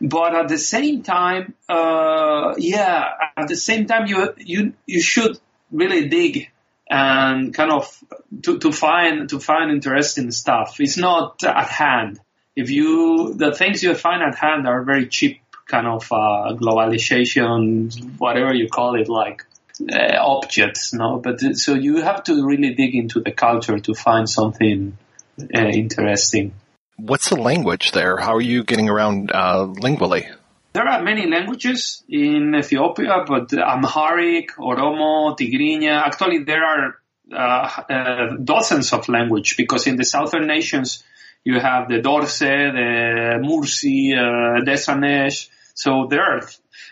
but 0.01 0.35
at 0.35 0.47
the 0.47 0.57
same 0.57 1.03
time, 1.03 1.53
uh, 1.69 2.55
yeah, 2.57 3.05
at 3.35 3.47
the 3.47 3.55
same 3.55 3.85
time, 3.85 4.07
you 4.07 4.33
you 4.37 4.73
you 4.87 5.01
should 5.01 5.39
really 5.71 6.07
dig 6.07 6.49
and 6.89 7.53
kind 7.53 7.71
of 7.71 8.03
to, 8.43 8.59
to 8.59 8.71
find 8.71 9.29
to 9.29 9.39
find 9.39 9.71
interesting 9.71 10.31
stuff. 10.31 10.79
It's 10.79 10.97
not 10.97 11.43
at 11.43 11.69
hand. 11.69 12.19
If 12.55 12.71
you 12.71 13.33
the 13.35 13.53
things 13.53 13.83
you 13.83 13.93
find 13.93 14.23
at 14.23 14.35
hand 14.35 14.67
are 14.67 14.83
very 14.83 15.07
cheap, 15.07 15.41
kind 15.67 15.87
of 15.87 16.11
uh, 16.11 16.53
globalization, 16.53 18.17
whatever 18.17 18.53
you 18.53 18.69
call 18.69 18.95
it, 18.95 19.09
like 19.09 19.45
uh, 19.81 20.17
objects, 20.19 20.93
no. 20.93 21.19
But 21.19 21.43
uh, 21.43 21.53
so 21.53 21.73
you 21.73 22.01
have 22.01 22.23
to 22.25 22.45
really 22.45 22.73
dig 22.75 22.95
into 22.95 23.21
the 23.21 23.31
culture 23.31 23.79
to 23.79 23.93
find 23.93 24.29
something 24.29 24.97
uh, 25.39 25.67
interesting. 25.67 26.53
What's 26.97 27.29
the 27.29 27.35
language 27.35 27.91
there? 27.91 28.17
How 28.17 28.35
are 28.35 28.41
you 28.41 28.63
getting 28.63 28.89
around 28.89 29.31
uh, 29.31 29.67
lingually? 29.67 30.25
There 30.73 30.87
are 30.87 31.01
many 31.01 31.27
languages 31.27 32.03
in 32.09 32.53
Ethiopia, 32.55 33.23
but 33.27 33.51
Amharic, 33.53 34.55
Oromo, 34.57 35.37
Tigrinya. 35.37 36.01
Actually, 36.05 36.43
there 36.43 36.63
are 36.63 36.95
uh, 37.31 37.81
uh, 37.89 38.35
dozens 38.43 38.93
of 38.93 39.09
language 39.09 39.57
because 39.57 39.87
in 39.87 39.95
the 39.95 40.05
southern 40.05 40.47
nations 40.47 41.03
you 41.43 41.59
have 41.59 41.87
the 41.87 41.99
Dorze, 41.99 42.39
the 42.39 43.39
Mursi, 43.41 44.13
uh, 44.13 44.63
Desanesh. 44.63 45.49
So 45.73 46.07
there 46.09 46.21
are, 46.21 46.41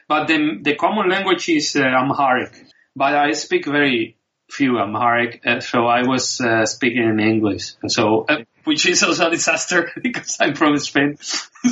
but 0.07 0.27
the, 0.27 0.59
the 0.61 0.75
common 0.75 1.09
language 1.09 1.49
is 1.49 1.75
uh, 1.75 1.83
Amharic. 1.83 2.53
But 2.95 3.15
I 3.15 3.31
speak 3.33 3.65
very 3.65 4.15
few 4.49 4.79
Amharic, 4.79 5.41
uh, 5.45 5.59
so 5.59 5.85
I 5.85 6.07
was 6.07 6.39
uh, 6.39 6.65
speaking 6.65 7.03
in 7.03 7.19
English. 7.19 7.73
So, 7.87 8.25
uh, 8.27 8.43
which 8.63 8.85
is 8.85 9.03
also 9.03 9.27
a 9.27 9.31
disaster 9.31 9.91
because 10.01 10.37
I'm 10.39 10.55
from 10.55 10.77
Spain. 10.79 11.17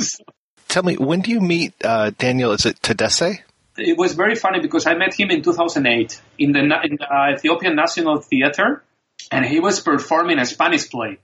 Tell 0.68 0.82
me, 0.82 0.96
when 0.96 1.20
do 1.20 1.30
you 1.30 1.40
meet 1.40 1.72
uh, 1.84 2.10
Daniel? 2.18 2.52
Is 2.52 2.66
it 2.66 2.80
Tadesse? 2.82 3.40
It 3.76 3.96
was 3.96 4.14
very 4.14 4.34
funny 4.34 4.60
because 4.60 4.86
I 4.86 4.94
met 4.94 5.18
him 5.18 5.30
in 5.30 5.42
2008 5.42 6.20
in 6.38 6.52
the, 6.52 6.60
in 6.60 6.96
the 6.96 7.34
Ethiopian 7.34 7.74
National 7.74 8.20
Theater, 8.20 8.84
and 9.30 9.44
he 9.44 9.60
was 9.60 9.80
performing 9.80 10.38
a 10.38 10.46
Spanish 10.46 10.88
play, 10.90 11.18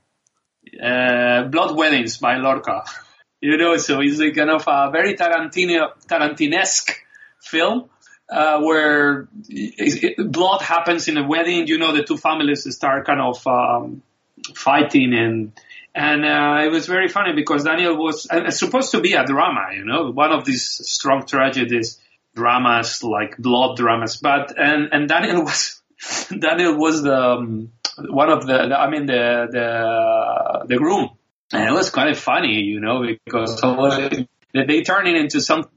uh, 0.82 1.44
Blood 1.44 1.76
Weddings 1.76 2.18
by 2.18 2.36
Lorca. 2.36 2.84
You 3.42 3.57
know, 3.57 3.78
so 3.78 4.01
it's 4.03 4.20
a 4.20 4.32
kind 4.32 4.51
of 4.51 4.64
a 4.66 4.90
very 4.92 5.14
Tarantino, 5.14 5.92
Tarantinesque 6.07 6.90
film. 7.40 7.88
Uh, 8.31 8.61
where 8.61 9.28
blood 10.18 10.62
happens 10.62 11.09
in 11.09 11.16
a 11.16 11.26
wedding, 11.26 11.66
you 11.66 11.78
know, 11.78 11.93
the 11.93 12.05
two 12.05 12.16
families 12.16 12.72
start 12.72 13.05
kind 13.05 13.20
of 13.20 13.45
um, 13.45 14.03
fighting 14.55 15.12
and 15.14 15.53
and 15.95 16.24
uh, 16.24 16.62
it 16.64 16.70
was 16.70 16.87
very 16.87 17.09
funny 17.09 17.33
because 17.35 17.64
Daniel 17.64 17.97
was 17.97 18.28
uh, 18.31 18.51
supposed 18.51 18.93
to 18.93 19.01
be 19.01 19.14
a 19.14 19.24
drama, 19.24 19.74
you 19.74 19.85
know, 19.85 20.12
one 20.12 20.31
of 20.31 20.45
these 20.45 20.64
strong 20.64 21.26
tragedies 21.26 21.99
dramas 22.35 23.03
like 23.03 23.37
blood 23.37 23.76
dramas. 23.76 24.16
But 24.16 24.57
and 24.57 24.91
and 24.93 25.09
Daniel 25.09 25.43
was 25.51 25.83
Daniel 26.37 26.76
was 26.76 27.03
the 27.03 27.16
um, 27.16 27.72
one 27.99 28.31
of 28.31 28.47
the, 28.47 28.68
the, 28.68 28.78
I 28.78 28.89
mean 28.89 29.07
the 29.07 29.49
the 29.51 30.66
the 30.66 30.76
groom, 30.76 31.11
and 31.53 31.68
it 31.68 31.72
was 31.72 31.91
kind 31.91 32.09
of 32.09 32.18
funny, 32.18 32.61
you 32.61 32.81
know, 32.81 33.05
because 33.24 33.61
they 34.55 34.83
turn 34.83 35.07
it 35.07 35.16
into 35.16 35.41
some 35.41 35.68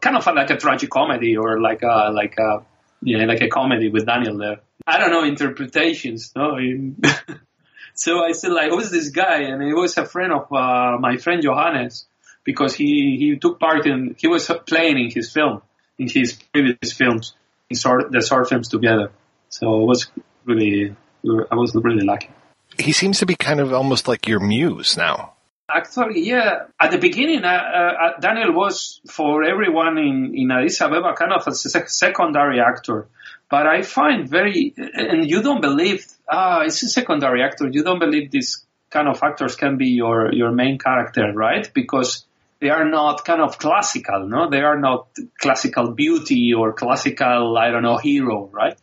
kind 0.00 0.16
of 0.16 0.26
like 0.26 0.50
a 0.50 0.56
tragic 0.56 0.90
comedy 0.90 1.36
or 1.36 1.60
like 1.60 1.82
a 1.82 2.10
like 2.12 2.36
a 2.38 2.64
yeah 3.02 3.24
like 3.24 3.40
a 3.40 3.48
comedy 3.48 3.88
with 3.90 4.06
Daniel 4.06 4.38
there. 4.38 4.60
I 4.86 4.98
don't 4.98 5.10
know 5.10 5.24
interpretations, 5.24 6.32
no. 6.34 6.56
So 7.94 8.24
I 8.24 8.32
said, 8.32 8.52
like, 8.52 8.70
who's 8.70 8.90
this 8.90 9.10
guy? 9.10 9.42
And 9.42 9.62
he 9.62 9.74
was 9.74 9.96
a 9.98 10.06
friend 10.06 10.32
of 10.32 10.52
uh, 10.52 10.96
my 10.98 11.18
friend 11.18 11.42
Johannes 11.42 12.06
because 12.44 12.74
he, 12.74 13.16
he 13.18 13.36
took 13.36 13.60
part 13.60 13.86
in, 13.86 14.16
he 14.18 14.28
was 14.28 14.50
playing 14.66 14.98
in 14.98 15.10
his 15.10 15.30
film, 15.30 15.62
in 15.98 16.08
his 16.08 16.38
previous 16.52 16.92
films, 16.92 17.34
in 17.68 17.76
short, 17.76 18.10
the 18.10 18.20
short 18.20 18.48
films 18.48 18.68
together. 18.68 19.12
So 19.50 19.82
it 19.82 19.86
was 19.86 20.10
really, 20.44 20.96
I 21.24 21.54
was 21.54 21.74
really 21.74 22.04
lucky. 22.04 22.30
He 22.78 22.92
seems 22.92 23.18
to 23.18 23.26
be 23.26 23.36
kind 23.36 23.60
of 23.60 23.72
almost 23.72 24.08
like 24.08 24.26
your 24.26 24.40
muse 24.40 24.96
now. 24.96 25.34
Actually, 25.74 26.26
yeah. 26.26 26.66
At 26.78 26.90
the 26.90 26.98
beginning, 26.98 27.44
uh, 27.44 27.48
uh, 27.48 28.20
Daniel 28.20 28.52
was 28.52 29.00
for 29.08 29.42
everyone 29.42 29.96
in, 29.96 30.32
in 30.34 30.50
Addis 30.50 30.80
Ababa 30.80 31.14
kind 31.14 31.32
of 31.32 31.46
a 31.46 31.52
secondary 31.54 32.60
actor. 32.60 33.08
But 33.48 33.66
I 33.66 33.82
find 33.82 34.28
very, 34.28 34.74
and 34.76 35.28
you 35.28 35.42
don't 35.42 35.60
believe, 35.60 36.06
ah, 36.28 36.62
it's 36.62 36.82
a 36.82 36.88
secondary 36.88 37.42
actor. 37.42 37.68
You 37.70 37.84
don't 37.84 37.98
believe 37.98 38.30
these 38.30 38.64
kind 38.90 39.08
of 39.08 39.22
actors 39.22 39.56
can 39.56 39.76
be 39.78 39.88
your, 39.88 40.32
your 40.32 40.52
main 40.52 40.78
character, 40.78 41.32
right? 41.34 41.70
Because 41.72 42.24
they 42.60 42.70
are 42.70 42.88
not 42.88 43.24
kind 43.24 43.40
of 43.40 43.58
classical, 43.58 44.28
no? 44.28 44.50
They 44.50 44.60
are 44.60 44.78
not 44.78 45.08
classical 45.40 45.92
beauty 45.92 46.54
or 46.54 46.72
classical, 46.72 47.56
I 47.56 47.70
don't 47.70 47.82
know, 47.82 47.96
hero, 47.96 48.48
right? 48.52 48.78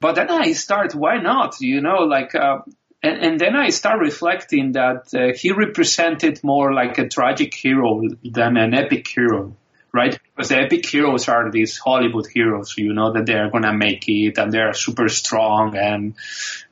But 0.00 0.16
then 0.16 0.30
I 0.30 0.52
start, 0.52 0.94
why 0.94 1.18
not? 1.18 1.60
You 1.60 1.80
know, 1.80 1.98
like, 1.98 2.34
uh, 2.34 2.58
and, 3.02 3.22
and, 3.22 3.40
then 3.40 3.56
I 3.56 3.70
start 3.70 4.00
reflecting 4.00 4.72
that 4.72 5.12
uh, 5.14 5.36
he 5.36 5.52
represented 5.52 6.42
more 6.44 6.72
like 6.72 6.98
a 6.98 7.08
tragic 7.08 7.52
hero 7.54 8.02
than 8.24 8.56
an 8.56 8.74
epic 8.74 9.08
hero 9.08 9.56
right? 9.92 10.18
Because 10.34 10.48
the 10.48 10.56
epic 10.56 10.86
heroes 10.86 11.28
are 11.28 11.50
these 11.50 11.78
Hollywood 11.78 12.26
heroes, 12.26 12.74
you 12.76 12.92
know, 12.94 13.12
that 13.12 13.26
they're 13.26 13.50
gonna 13.50 13.74
make 13.74 14.08
it 14.08 14.38
and 14.38 14.52
they're 14.52 14.72
super 14.72 15.08
strong 15.08 15.76
and 15.76 16.14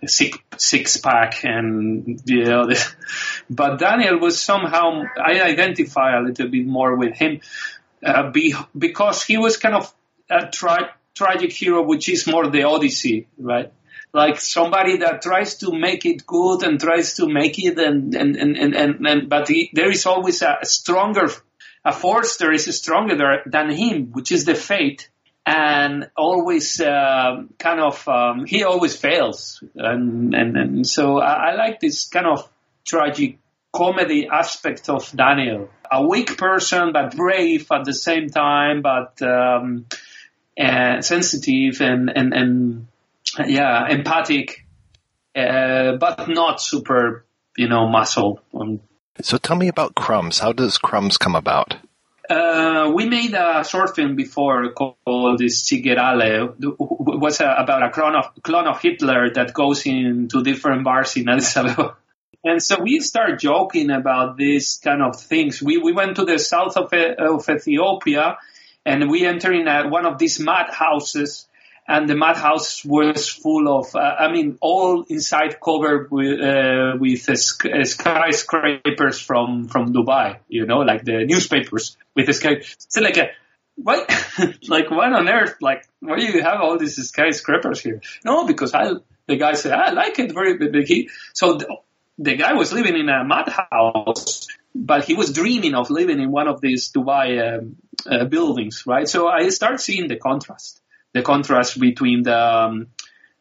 six, 0.06 0.38
six 0.56 0.96
pack 0.96 1.44
and, 1.44 2.22
you 2.24 2.44
know, 2.44 2.66
this. 2.66 2.94
but 3.50 3.78
Daniel 3.78 4.18
was 4.18 4.40
somehow, 4.40 5.02
I 5.22 5.42
identify 5.42 6.18
a 6.18 6.22
little 6.22 6.48
bit 6.48 6.66
more 6.66 6.96
with 6.96 7.14
him, 7.14 7.40
uh, 8.04 8.30
be, 8.30 8.54
because 8.76 9.22
he 9.22 9.36
was 9.36 9.58
kind 9.58 9.74
of 9.74 9.92
a 10.30 10.46
tra- 10.46 10.94
tragic 11.14 11.52
hero, 11.52 11.82
which 11.82 12.08
is 12.08 12.26
more 12.26 12.48
the 12.48 12.62
Odyssey, 12.62 13.26
right? 13.38 13.72
Like 14.12 14.40
somebody 14.40 14.98
that 14.98 15.22
tries 15.22 15.56
to 15.58 15.72
make 15.72 16.04
it 16.04 16.26
good 16.26 16.64
and 16.64 16.80
tries 16.80 17.14
to 17.16 17.28
make 17.28 17.58
it 17.58 17.78
and, 17.78 18.14
and, 18.14 18.36
and, 18.36 18.56
and, 18.56 18.74
and, 18.74 19.06
and 19.06 19.28
but 19.28 19.48
he, 19.48 19.70
there 19.72 19.90
is 19.90 20.04
always 20.04 20.42
a 20.42 20.58
stronger 20.64 21.28
a 21.84 21.92
force 21.92 22.36
there 22.36 22.52
is 22.52 22.64
stronger 22.76 23.42
than 23.46 23.70
him, 23.70 24.10
which 24.12 24.32
is 24.32 24.44
the 24.44 24.54
fate, 24.54 25.08
and 25.46 26.10
always 26.16 26.80
uh, 26.80 27.42
kind 27.58 27.80
of 27.80 28.06
um, 28.06 28.44
he 28.44 28.64
always 28.64 28.96
fails, 28.96 29.62
and 29.74 30.34
and, 30.34 30.56
and 30.56 30.86
so 30.86 31.18
I, 31.18 31.50
I, 31.50 31.54
like 31.54 31.80
this 31.80 32.06
kind 32.06 32.26
of 32.26 32.48
tragic 32.84 33.38
comedy 33.72 34.28
aspect 34.30 34.88
of 34.88 35.10
Daniel, 35.16 35.70
a 35.90 36.06
weak 36.06 36.36
person 36.36 36.92
but 36.92 37.16
brave 37.16 37.66
at 37.72 37.84
the 37.84 37.94
same 37.94 38.28
time, 38.28 38.82
but 38.82 39.20
um, 39.22 39.86
uh, 40.60 41.00
sensitive 41.00 41.80
and 41.80 42.10
and 42.14 42.34
and 42.34 42.86
yeah, 43.46 43.88
empathic, 43.88 44.66
uh, 45.36 45.96
but 45.96 46.28
not 46.28 46.60
super, 46.60 47.26
you 47.56 47.68
know, 47.68 47.88
muscle 47.88 48.40
on 48.52 48.80
so 49.22 49.36
tell 49.36 49.56
me 49.56 49.68
about 49.68 49.94
Crumbs. 49.94 50.38
How 50.38 50.52
does 50.52 50.78
Crumbs 50.78 51.18
come 51.18 51.34
about? 51.34 51.76
Uh, 52.28 52.92
we 52.94 53.08
made 53.08 53.34
a 53.34 53.64
short 53.64 53.94
film 53.96 54.14
before 54.14 54.70
called 54.72 55.40
Chigger 55.40 55.98
Ale. 55.98 56.54
It 56.60 56.74
was 56.78 57.40
a, 57.40 57.54
about 57.58 57.82
a 57.82 57.90
clone 57.90 58.14
of, 58.14 58.42
clone 58.42 58.68
of 58.68 58.80
Hitler 58.80 59.30
that 59.34 59.52
goes 59.52 59.84
into 59.84 60.42
different 60.42 60.84
bars 60.84 61.16
in 61.16 61.28
Addis 61.28 61.56
Ababa. 61.56 61.96
And 62.44 62.62
so 62.62 62.80
we 62.80 63.00
start 63.00 63.40
joking 63.40 63.90
about 63.90 64.36
these 64.36 64.80
kind 64.82 65.02
of 65.02 65.20
things. 65.20 65.60
We, 65.60 65.78
we 65.78 65.92
went 65.92 66.16
to 66.16 66.24
the 66.24 66.38
south 66.38 66.76
of, 66.76 66.92
of 66.92 67.48
Ethiopia 67.48 68.38
and 68.86 69.10
we 69.10 69.26
entered 69.26 69.56
in 69.56 69.68
a, 69.68 69.88
one 69.88 70.06
of 70.06 70.18
these 70.18 70.40
mad 70.40 70.70
houses 70.70 71.46
and 71.86 72.08
the 72.08 72.16
madhouse 72.16 72.84
was 72.84 73.28
full 73.28 73.68
of, 73.68 73.94
uh, 73.94 73.98
I 73.98 74.30
mean, 74.30 74.58
all 74.60 75.02
inside 75.08 75.60
covered 75.60 76.10
with, 76.10 76.40
uh, 76.40 76.96
with 76.98 77.28
uh, 77.28 77.34
skyscrapers 77.84 79.20
from, 79.20 79.68
from 79.68 79.92
Dubai, 79.92 80.38
you 80.48 80.66
know, 80.66 80.78
like 80.78 81.04
the 81.04 81.24
newspapers 81.24 81.96
with 82.14 82.26
the 82.26 82.32
sky. 82.32 82.62
So 82.88 83.00
like 83.00 83.16
a, 83.16 83.30
what, 83.76 84.08
like 84.68 84.90
what 84.90 85.12
on 85.12 85.28
earth, 85.28 85.56
like, 85.60 85.88
why 86.00 86.16
do 86.18 86.24
you 86.24 86.42
have 86.42 86.60
all 86.60 86.78
these 86.78 86.96
skyscrapers 87.08 87.80
here? 87.80 88.00
No, 88.24 88.46
because 88.46 88.74
I, 88.74 88.92
the 89.26 89.36
guy 89.36 89.54
said, 89.54 89.72
I 89.72 89.90
like 89.90 90.18
it 90.18 90.32
very 90.32 90.56
big. 90.56 91.10
So 91.32 91.54
the, 91.54 91.76
the 92.18 92.36
guy 92.36 92.52
was 92.52 92.72
living 92.72 92.96
in 92.96 93.08
a 93.08 93.24
madhouse 93.24 94.46
but 94.74 95.04
he 95.04 95.14
was 95.14 95.32
dreaming 95.32 95.74
of 95.74 95.90
living 95.90 96.20
in 96.20 96.30
one 96.30 96.48
of 96.48 96.60
these 96.60 96.92
Dubai 96.92 97.58
um, 97.58 97.76
uh, 98.08 98.24
buildings, 98.24 98.84
right? 98.86 99.08
So 99.08 99.28
I 99.28 99.48
start 99.48 99.80
seeing 99.80 100.08
the 100.08 100.16
contrast, 100.16 100.80
the 101.12 101.22
contrast 101.22 101.78
between 101.78 102.22
the 102.22 102.38
um, 102.38 102.88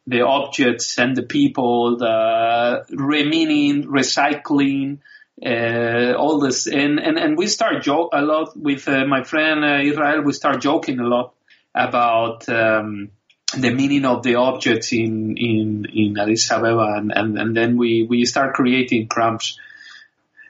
the 0.08 0.22
objects 0.22 0.98
and 0.98 1.16
the 1.16 1.24
people, 1.24 1.98
the 1.98 2.86
remaining, 2.90 3.84
recycling, 3.84 5.00
uh, 5.46 6.14
all 6.18 6.40
this, 6.40 6.68
and 6.68 7.00
and 7.00 7.18
and 7.18 7.38
we 7.38 7.48
start 7.48 7.84
joke 7.84 8.10
a 8.14 8.22
lot 8.22 8.58
with 8.58 8.88
uh, 8.88 9.06
my 9.06 9.24
friend 9.24 9.64
uh, 9.64 9.80
Israel. 9.82 10.22
We 10.22 10.34
start 10.34 10.62
joking 10.62 11.00
a 11.00 11.08
lot 11.08 11.34
about. 11.74 12.48
Um, 12.50 13.12
the 13.58 13.74
meaning 13.74 14.06
of 14.06 14.22
the 14.22 14.36
objects 14.36 14.94
in 14.94 15.36
in 15.36 15.88
in 15.92 16.20
Addis 16.20 16.52
Ababa, 16.52 16.98
and 16.98 17.12
and, 17.12 17.40
and 17.40 17.58
then 17.58 17.78
we 17.78 18.06
we 18.08 18.24
start 18.26 18.54
creating 18.54 19.08
crumbs 19.08 19.58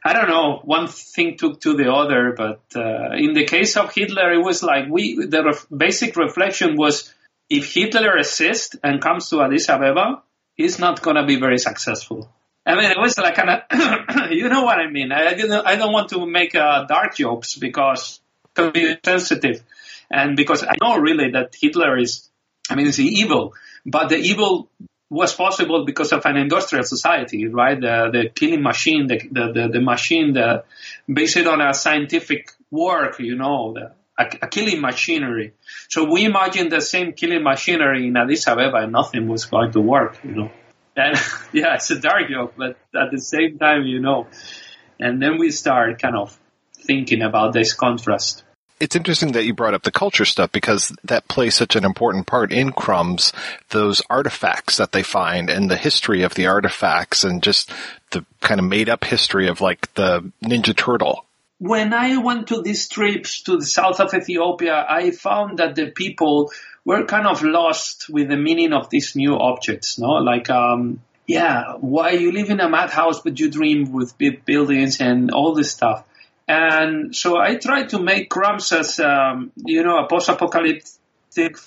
I 0.03 0.13
don't 0.13 0.29
know. 0.29 0.61
One 0.63 0.87
thing 0.87 1.37
took 1.37 1.59
to 1.61 1.73
the 1.73 1.91
other, 1.91 2.33
but 2.35 2.61
uh, 2.75 3.15
in 3.17 3.33
the 3.33 3.45
case 3.45 3.75
of 3.75 3.93
Hitler, 3.93 4.31
it 4.31 4.43
was 4.43 4.63
like 4.63 4.87
we. 4.89 5.25
The 5.25 5.43
ref- 5.43 5.67
basic 5.75 6.15
reflection 6.15 6.77
was, 6.77 7.13
if 7.49 7.73
Hitler 7.73 8.15
assists 8.15 8.75
and 8.81 9.01
comes 9.01 9.29
to 9.29 9.41
Addis 9.41 9.67
Ababa, 9.69 10.23
he's 10.55 10.79
not 10.79 11.01
going 11.01 11.17
to 11.17 11.25
be 11.25 11.37
very 11.37 11.57
successful. 11.57 12.29
I 12.65 12.75
mean, 12.75 12.91
it 12.91 12.97
was 12.97 13.17
like 13.17 13.37
of, 13.39 14.31
you 14.31 14.47
know 14.47 14.63
what 14.63 14.79
I 14.79 14.89
mean. 14.89 15.11
I 15.11 15.33
didn't. 15.33 15.65
I 15.65 15.75
don't 15.75 15.91
want 15.91 16.09
to 16.09 16.25
make 16.25 16.55
uh, 16.55 16.85
dark 16.85 17.15
jokes 17.15 17.55
because 17.55 18.21
to 18.55 18.71
be 18.71 18.95
sensitive, 19.03 19.63
and 20.09 20.37
because 20.37 20.63
I 20.63 20.75
know 20.81 20.97
really 20.97 21.31
that 21.31 21.55
Hitler 21.59 21.97
is. 21.97 22.29
I 22.69 22.75
mean, 22.75 22.85
he's 22.85 22.99
evil, 22.99 23.53
but 23.85 24.09
the 24.09 24.17
evil 24.17 24.69
was 25.09 25.33
possible 25.33 25.85
because 25.85 26.11
of 26.11 26.25
an 26.25 26.37
industrial 26.37 26.83
society, 26.83 27.47
right? 27.47 27.79
The, 27.79 28.09
the 28.11 28.29
killing 28.29 28.61
machine, 28.61 29.07
the, 29.07 29.17
the, 29.31 29.69
the, 29.73 29.81
machine 29.81 30.33
that 30.33 30.65
based 31.11 31.45
on 31.45 31.61
a 31.61 31.73
scientific 31.73 32.51
work, 32.69 33.19
you 33.19 33.35
know, 33.35 33.73
the, 33.73 33.91
a, 34.17 34.45
a, 34.45 34.47
killing 34.47 34.81
machinery. 34.81 35.53
So 35.89 36.11
we 36.11 36.25
imagined 36.25 36.71
the 36.71 36.81
same 36.81 37.13
killing 37.13 37.43
machinery 37.43 38.07
in 38.07 38.17
Addis 38.17 38.47
Ababa 38.47 38.77
and 38.77 38.91
nothing 38.91 39.27
was 39.27 39.45
going 39.45 39.71
to 39.71 39.81
work, 39.81 40.19
you 40.23 40.31
know. 40.31 40.51
And 40.95 41.17
yeah, 41.53 41.75
it's 41.75 41.89
a 41.89 41.99
dark 41.99 42.29
joke, 42.29 42.53
but 42.55 42.77
at 42.95 43.11
the 43.11 43.19
same 43.19 43.57
time, 43.57 43.83
you 43.83 43.99
know. 43.99 44.27
And 44.99 45.21
then 45.21 45.39
we 45.39 45.49
start 45.49 45.99
kind 46.01 46.15
of 46.15 46.37
thinking 46.85 47.21
about 47.21 47.53
this 47.53 47.73
contrast 47.73 48.43
it's 48.79 48.95
interesting 48.95 49.33
that 49.33 49.45
you 49.45 49.53
brought 49.53 49.73
up 49.73 49.83
the 49.83 49.91
culture 49.91 50.25
stuff 50.25 50.51
because 50.51 50.95
that 51.03 51.27
plays 51.27 51.55
such 51.55 51.75
an 51.75 51.83
important 51.83 52.27
part 52.27 52.51
in 52.51 52.71
Crumbs, 52.71 53.33
those 53.69 54.01
artifacts 54.09 54.77
that 54.77 54.91
they 54.91 55.03
find 55.03 55.49
and 55.49 55.69
the 55.69 55.75
history 55.75 56.23
of 56.23 56.33
the 56.35 56.47
artifacts 56.47 57.23
and 57.23 57.43
just 57.43 57.71
the 58.11 58.25
kind 58.41 58.59
of 58.59 58.65
made 58.65 58.89
up 58.89 59.03
history 59.03 59.47
of 59.47 59.61
like 59.61 59.93
the 59.95 60.31
Ninja 60.43 60.75
Turtle. 60.75 61.25
When 61.59 61.93
I 61.93 62.17
went 62.17 62.47
to 62.47 62.61
these 62.61 62.87
trips 62.87 63.43
to 63.43 63.57
the 63.57 63.65
south 63.65 63.99
of 63.99 64.13
Ethiopia, 64.13 64.85
I 64.87 65.11
found 65.11 65.59
that 65.59 65.75
the 65.75 65.87
people 65.87 66.51
were 66.85 67.05
kind 67.05 67.27
of 67.27 67.43
lost 67.43 68.09
with 68.09 68.29
the 68.29 68.37
meaning 68.37 68.71
of 68.71 68.89
these 68.89 69.15
new 69.15 69.37
objects, 69.37 69.99
no? 69.99 70.11
Like, 70.11 70.49
um, 70.49 71.01
yeah, 71.27 71.73
why 71.73 72.11
you 72.11 72.31
live 72.31 72.49
in 72.49 72.61
a 72.61 72.69
madhouse 72.69 73.21
but 73.21 73.39
you 73.39 73.51
dream 73.51 73.91
with 73.91 74.17
big 74.17 74.45
buildings 74.45 75.01
and 75.01 75.31
all 75.31 75.53
this 75.53 75.71
stuff. 75.71 76.05
And 76.49 77.15
so 77.15 77.37
I 77.37 77.55
tried 77.57 77.89
to 77.89 77.99
make 77.99 78.27
crumbs 78.27 78.71
as, 78.71 78.99
um, 78.99 79.51
you 79.55 79.83
know, 79.83 79.99
a 79.99 80.07
post-apocalyptic 80.07 81.57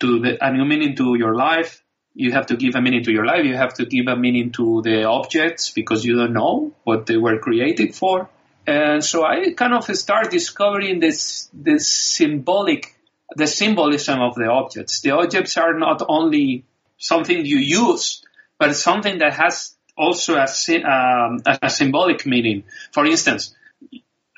to 0.00 0.18
the, 0.18 0.36
a 0.44 0.52
new 0.52 0.64
meaning 0.64 0.96
to 0.96 1.14
your 1.16 1.36
life. 1.36 1.84
You 2.14 2.32
have 2.32 2.46
to 2.46 2.56
give 2.56 2.74
a 2.74 2.80
meaning 2.82 3.04
to 3.04 3.12
your 3.12 3.24
life. 3.24 3.44
You 3.44 3.56
have 3.56 3.74
to 3.74 3.86
give 3.86 4.08
a 4.08 4.16
meaning 4.16 4.50
to 4.52 4.82
the 4.82 5.04
objects 5.04 5.70
because 5.70 6.04
you 6.04 6.16
don't 6.16 6.32
know 6.32 6.72
what 6.82 7.06
they 7.06 7.16
were 7.16 7.38
created 7.38 7.94
for. 7.94 8.28
And 8.66 9.04
so 9.04 9.24
I 9.24 9.52
kind 9.52 9.74
of 9.74 9.84
start 9.96 10.32
discovering 10.32 10.98
this, 10.98 11.48
this 11.52 11.88
symbolic, 11.88 12.96
the 13.36 13.46
symbolism 13.46 14.20
of 14.20 14.34
the 14.34 14.46
objects. 14.46 15.02
The 15.02 15.12
objects 15.12 15.56
are 15.56 15.78
not 15.78 16.02
only 16.08 16.64
something 16.98 17.46
you 17.46 17.58
use, 17.58 18.24
but 18.58 18.74
something 18.74 19.18
that 19.18 19.34
has 19.34 19.76
also 19.96 20.34
a, 20.34 20.46
um, 20.84 21.42
a 21.46 21.70
symbolic 21.70 22.26
meaning. 22.26 22.64
For 22.92 23.06
instance, 23.06 23.54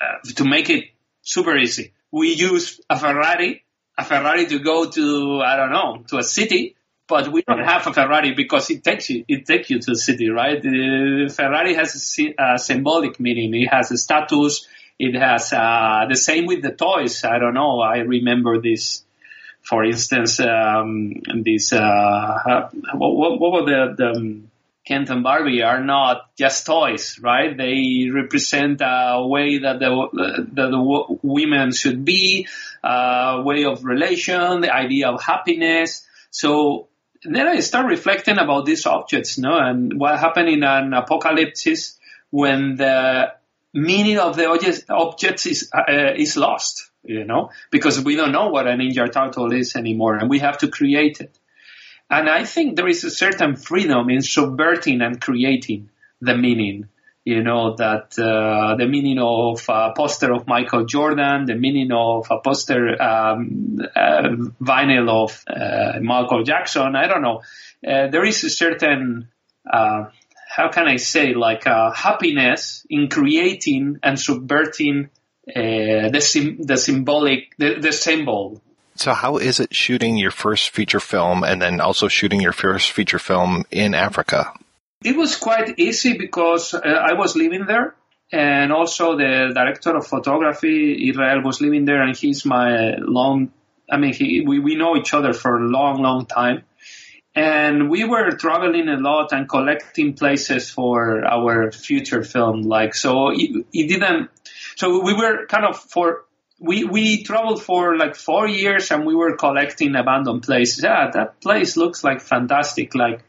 uh, 0.01 0.33
to 0.35 0.45
make 0.45 0.69
it 0.69 0.85
super 1.21 1.57
easy, 1.57 1.93
we 2.11 2.33
use 2.33 2.81
a 2.89 2.97
Ferrari, 2.97 3.63
a 3.97 4.03
Ferrari 4.03 4.45
to 4.47 4.59
go 4.59 4.89
to 4.89 5.41
I 5.41 5.55
don't 5.55 5.71
know 5.71 6.03
to 6.07 6.17
a 6.17 6.23
city, 6.23 6.75
but 7.07 7.31
we 7.31 7.41
don't 7.43 7.63
have 7.63 7.85
a 7.87 7.93
Ferrari 7.93 8.33
because 8.33 8.69
it 8.69 8.83
takes 8.83 9.09
you 9.09 9.25
it 9.27 9.45
takes 9.45 9.69
you 9.69 9.79
to 9.79 9.91
the 9.91 9.97
city, 9.97 10.29
right? 10.29 10.61
The 10.61 11.33
Ferrari 11.35 11.75
has 11.75 12.17
a, 12.19 12.35
a 12.37 12.59
symbolic 12.59 13.19
meaning. 13.19 13.53
It 13.61 13.67
has 13.67 13.91
a 13.91 13.97
status. 13.97 14.67
It 14.97 15.15
has 15.15 15.51
uh, 15.51 16.05
the 16.09 16.15
same 16.15 16.45
with 16.45 16.61
the 16.61 16.71
toys. 16.71 17.23
I 17.23 17.37
don't 17.37 17.53
know. 17.53 17.81
I 17.81 17.97
remember 17.97 18.61
this. 18.61 19.03
For 19.61 19.83
instance, 19.83 20.39
um, 20.39 21.13
this 21.43 21.73
uh, 21.73 22.69
what, 22.93 23.15
what, 23.15 23.39
what 23.39 23.51
were 23.51 23.65
the, 23.65 23.95
the 23.97 24.41
Ken 24.85 25.05
and 25.09 25.23
Barbie 25.23 25.63
are 25.63 25.83
not 25.83 26.35
just 26.37 26.65
toys, 26.65 27.19
right? 27.19 27.57
They 27.57 28.09
represent 28.13 28.81
a 28.81 29.25
way 29.25 29.57
that 29.57 29.79
the, 29.79 30.47
that 30.53 30.69
the 30.69 31.17
women 31.23 31.71
should 31.71 32.05
be, 32.05 32.47
a 32.83 33.41
way 33.43 33.65
of 33.65 33.83
relation, 33.83 34.61
the 34.61 34.73
idea 34.73 35.09
of 35.09 35.23
happiness. 35.23 36.05
So 36.29 36.87
then 37.23 37.47
I 37.47 37.59
start 37.61 37.87
reflecting 37.87 38.37
about 38.37 38.65
these 38.65 38.85
objects, 38.85 39.39
no, 39.39 39.57
and 39.57 39.99
what 39.99 40.19
happened 40.19 40.49
in 40.49 40.63
an 40.63 40.93
apocalypse 40.93 41.97
when 42.29 42.75
the 42.75 43.33
meaning 43.73 44.19
of 44.19 44.35
the 44.35 44.47
objects 44.89 45.45
is 45.47 45.71
uh, 45.73 46.13
is 46.15 46.37
lost, 46.37 46.91
you 47.03 47.25
know, 47.25 47.49
because 47.71 48.01
we 48.01 48.15
don't 48.15 48.31
know 48.31 48.49
what 48.49 48.67
a 48.67 48.71
ninja 48.71 49.11
turtle 49.11 49.51
is 49.51 49.75
anymore, 49.75 50.15
and 50.15 50.29
we 50.29 50.39
have 50.39 50.59
to 50.59 50.67
create 50.67 51.21
it. 51.21 51.37
And 52.09 52.29
I 52.29 52.43
think 52.43 52.75
there 52.75 52.87
is 52.87 53.03
a 53.03 53.09
certain 53.09 53.55
freedom 53.55 54.09
in 54.09 54.21
subverting 54.21 55.01
and 55.01 55.19
creating 55.19 55.89
the 56.21 56.37
meaning. 56.37 56.89
You 57.23 57.41
know, 57.41 57.75
that 57.77 58.19
uh, 58.19 58.75
the 58.75 58.87
meaning 58.87 59.17
of 59.17 59.65
a 59.67 59.93
poster 59.97 60.31
of 60.31 60.45
Michael 60.45 60.85
Jordan, 60.85 61.45
the 61.45 61.55
meaning 61.55 61.91
of 61.91 62.27
a 62.29 62.39
poster 62.39 63.01
um, 63.01 63.79
uh, 63.95 64.21
vinyl 64.61 65.09
of 65.09 65.43
uh, 65.47 65.99
Michael 66.01 66.43
Jackson. 66.43 66.95
I 66.95 67.07
don't 67.07 67.23
know. 67.23 67.41
Uh, 67.85 68.09
there 68.09 68.23
is 68.23 68.43
a 68.43 68.49
certain, 68.51 69.29
uh, 69.67 70.05
how 70.47 70.69
can 70.69 70.87
I 70.87 70.97
say, 70.97 71.33
like 71.33 71.65
uh, 71.65 71.91
happiness 71.93 72.85
in 72.91 73.09
creating 73.09 73.97
and 74.03 74.19
subverting 74.19 75.09
the, 75.47 76.21
sim- 76.21 76.61
the 76.61 76.77
symbolic, 76.77 77.55
the, 77.57 77.79
the 77.79 77.91
symbol 77.91 78.61
so 78.95 79.13
how 79.13 79.37
is 79.37 79.59
it 79.59 79.75
shooting 79.75 80.17
your 80.17 80.31
first 80.31 80.69
feature 80.69 80.99
film 80.99 81.43
and 81.43 81.61
then 81.61 81.81
also 81.81 82.07
shooting 82.07 82.39
your 82.41 82.53
first 82.53 82.91
feature 82.91 83.19
film 83.19 83.65
in 83.69 83.93
Africa? 83.93 84.53
It 85.03 85.15
was 85.15 85.35
quite 85.35 85.77
easy 85.77 86.17
because 86.17 86.73
uh, 86.73 86.79
I 86.79 87.13
was 87.13 87.35
living 87.35 87.65
there 87.65 87.95
and 88.31 88.71
also 88.71 89.17
the 89.17 89.51
director 89.53 89.95
of 89.95 90.07
photography, 90.07 91.09
Israel, 91.09 91.43
was 91.43 91.61
living 91.61 91.85
there 91.85 92.01
and 92.01 92.15
he's 92.15 92.45
my 92.45 92.95
long, 92.97 93.51
I 93.89 93.97
mean, 93.97 94.13
he, 94.13 94.43
we, 94.47 94.59
we 94.59 94.75
know 94.75 94.95
each 94.95 95.13
other 95.13 95.33
for 95.33 95.57
a 95.57 95.67
long, 95.67 96.01
long 96.01 96.25
time. 96.25 96.63
And 97.35 97.89
we 97.89 98.05
were 98.05 98.31
traveling 98.31 98.87
a 98.87 98.97
lot 98.97 99.33
and 99.33 99.47
collecting 99.47 100.13
places 100.13 100.69
for 100.69 101.25
our 101.25 101.71
future 101.71 102.23
film. 102.23 102.61
Like, 102.61 102.95
so 102.95 103.29
it, 103.29 103.65
it 103.73 103.89
didn't, 103.89 104.29
so 104.77 105.03
we 105.03 105.13
were 105.13 105.45
kind 105.47 105.65
of 105.65 105.77
for 105.77 106.24
we 106.59 106.85
we 106.85 107.23
traveled 107.23 107.61
for 107.63 107.97
like 107.97 108.15
four 108.15 108.47
years 108.47 108.91
and 108.91 109.05
we 109.05 109.15
were 109.15 109.35
collecting 109.35 109.95
abandoned 109.95 110.43
places. 110.43 110.83
Yeah, 110.83 111.09
that 111.13 111.41
place 111.41 111.75
looks 111.75 112.03
like 112.03 112.21
fantastic. 112.21 112.95
Like, 112.95 113.23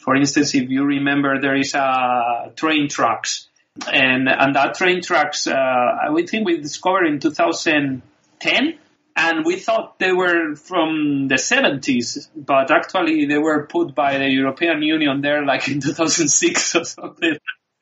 for 0.00 0.14
instance, 0.14 0.54
if 0.54 0.68
you 0.70 0.84
remember, 0.84 1.40
there 1.40 1.56
is 1.56 1.74
a 1.74 2.52
train 2.54 2.88
tracks, 2.88 3.48
and 3.92 4.28
and 4.28 4.54
that 4.54 4.74
train 4.74 5.02
tracks, 5.02 5.46
uh, 5.46 5.54
I 5.54 6.08
think 6.26 6.46
we 6.46 6.60
discovered 6.60 7.06
in 7.06 7.20
2010. 7.20 8.78
And 9.20 9.44
we 9.44 9.56
thought 9.56 9.98
they 9.98 10.12
were 10.12 10.54
from 10.54 11.26
the 11.26 11.34
70s, 11.34 12.28
but 12.36 12.70
actually 12.70 13.26
they 13.26 13.38
were 13.38 13.66
put 13.66 13.92
by 13.92 14.16
the 14.16 14.28
European 14.28 14.80
Union 14.80 15.22
there 15.22 15.44
like 15.44 15.66
in 15.66 15.80
2006 15.80 16.74
or 16.76 16.84
something 16.84 17.36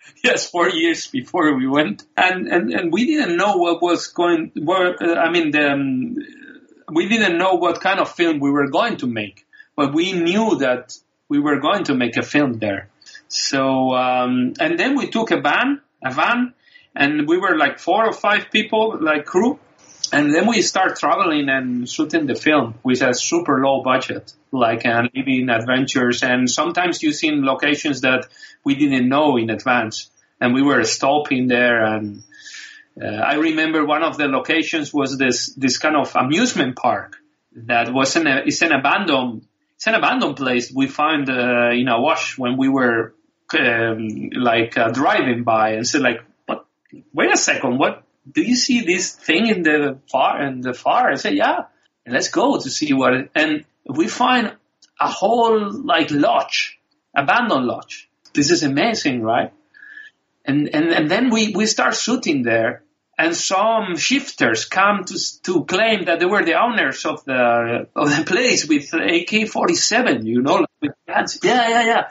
yes, 0.24 0.50
four 0.50 0.68
years 0.70 1.06
before 1.08 1.54
we 1.54 1.66
went, 1.66 2.04
and 2.16 2.48
and, 2.48 2.72
and 2.72 2.92
we 2.92 3.06
didn't 3.06 3.36
know 3.36 3.56
what 3.56 3.82
was 3.82 4.08
going. 4.08 4.52
Uh, 4.56 5.14
I 5.14 5.30
mean, 5.30 5.50
the, 5.50 5.70
um, 5.70 6.16
we 6.92 7.08
didn't 7.08 7.38
know 7.38 7.54
what 7.54 7.80
kind 7.80 8.00
of 8.00 8.10
film 8.12 8.38
we 8.40 8.50
were 8.50 8.70
going 8.70 8.98
to 8.98 9.06
make, 9.06 9.46
but 9.74 9.94
we 9.94 10.12
knew 10.12 10.58
that 10.58 10.96
we 11.28 11.40
were 11.40 11.60
going 11.60 11.84
to 11.84 11.94
make 11.94 12.16
a 12.16 12.22
film 12.22 12.58
there. 12.58 12.88
So 13.28 13.92
um, 13.94 14.54
and 14.60 14.78
then 14.78 14.96
we 14.96 15.08
took 15.08 15.30
a 15.30 15.40
van, 15.40 15.80
a 16.04 16.12
van, 16.12 16.54
and 16.94 17.28
we 17.28 17.38
were 17.38 17.56
like 17.56 17.78
four 17.78 18.06
or 18.06 18.12
five 18.12 18.50
people, 18.50 18.98
like 19.00 19.26
crew, 19.26 19.58
and 20.12 20.32
then 20.32 20.46
we 20.46 20.62
start 20.62 20.98
traveling 20.98 21.48
and 21.48 21.88
shooting 21.88 22.26
the 22.26 22.34
film 22.34 22.74
with 22.84 23.02
a 23.02 23.12
super 23.12 23.60
low 23.60 23.82
budget, 23.82 24.32
like 24.52 24.86
and 24.86 25.10
living 25.14 25.48
adventures, 25.48 26.22
and 26.22 26.48
sometimes 26.48 27.02
using 27.02 27.44
locations 27.44 28.02
that 28.02 28.26
we 28.66 28.74
didn't 28.82 29.08
know 29.14 29.28
in 29.42 29.48
advance, 29.58 29.96
and 30.40 30.48
we 30.56 30.62
were 30.70 30.82
stopping 30.96 31.42
there 31.56 31.78
and 31.92 32.06
Uh, 32.96 33.20
I 33.32 33.34
remember 33.34 33.84
one 33.84 34.02
of 34.02 34.16
the 34.16 34.26
locations 34.38 34.86
was 34.98 35.18
this 35.18 35.52
this 35.64 35.76
kind 35.76 35.96
of 35.96 36.16
amusement 36.16 36.76
park 36.76 37.10
that 37.52 37.92
was 37.92 38.16
an 38.16 38.26
it's 38.48 38.62
an 38.62 38.72
abandoned 38.72 39.44
it's 39.76 39.86
an 39.86 39.94
abandoned 39.94 40.36
place 40.36 40.72
we 40.72 40.86
found 40.88 41.28
uh, 41.28 41.80
in 41.80 41.88
wash 42.06 42.38
when 42.38 42.56
we 42.56 42.68
were 42.78 43.12
um, 43.52 44.30
like 44.32 44.72
uh, 44.78 44.88
driving 45.00 45.44
by 45.44 45.66
and 45.76 45.84
said 45.86 46.00
like 46.08 46.20
what 46.46 46.64
wait 47.12 47.30
a 47.30 47.36
second 47.36 47.72
what 47.82 47.94
do 48.36 48.40
you 48.40 48.56
see 48.56 48.78
this 48.92 49.04
thing 49.26 49.44
in 49.54 49.62
the 49.68 49.98
far 50.12 50.32
in 50.46 50.62
the 50.62 50.72
far? 50.72 51.02
I 51.12 51.16
said 51.16 51.34
yeah 51.34 51.68
and 52.04 52.14
let's 52.16 52.30
go 52.30 52.46
to 52.64 52.68
see 52.70 52.94
what 53.00 53.12
it, 53.18 53.30
and 53.34 53.50
we 53.84 54.08
find 54.08 54.44
a 55.08 55.10
whole 55.20 55.56
like 55.92 56.08
lodge 56.10 56.80
abandoned 57.14 57.66
lodge 57.66 58.08
this 58.36 58.50
is 58.50 58.62
amazing 58.62 59.22
right 59.22 59.52
and 60.44 60.68
and, 60.74 60.88
and 60.90 61.10
then 61.10 61.30
we 61.30 61.52
we 61.54 61.66
start 61.66 61.94
shooting 61.94 62.42
there 62.42 62.82
and 63.18 63.34
some 63.34 63.96
shifters 63.96 64.64
come 64.66 65.04
to 65.04 65.18
to 65.42 65.64
claim 65.64 66.04
that 66.04 66.20
they 66.20 66.26
were 66.26 66.44
the 66.44 66.60
owners 66.60 67.04
of 67.06 67.24
the 67.24 67.88
of 67.96 68.16
the 68.16 68.24
place 68.26 68.66
with 68.66 68.92
AK-47, 68.92 70.24
you 70.24 70.42
know, 70.42 70.66
with 70.80 70.92
guns. 71.06 71.38
Yeah, 71.42 71.68
yeah, 71.68 71.84
yeah. 71.86 72.08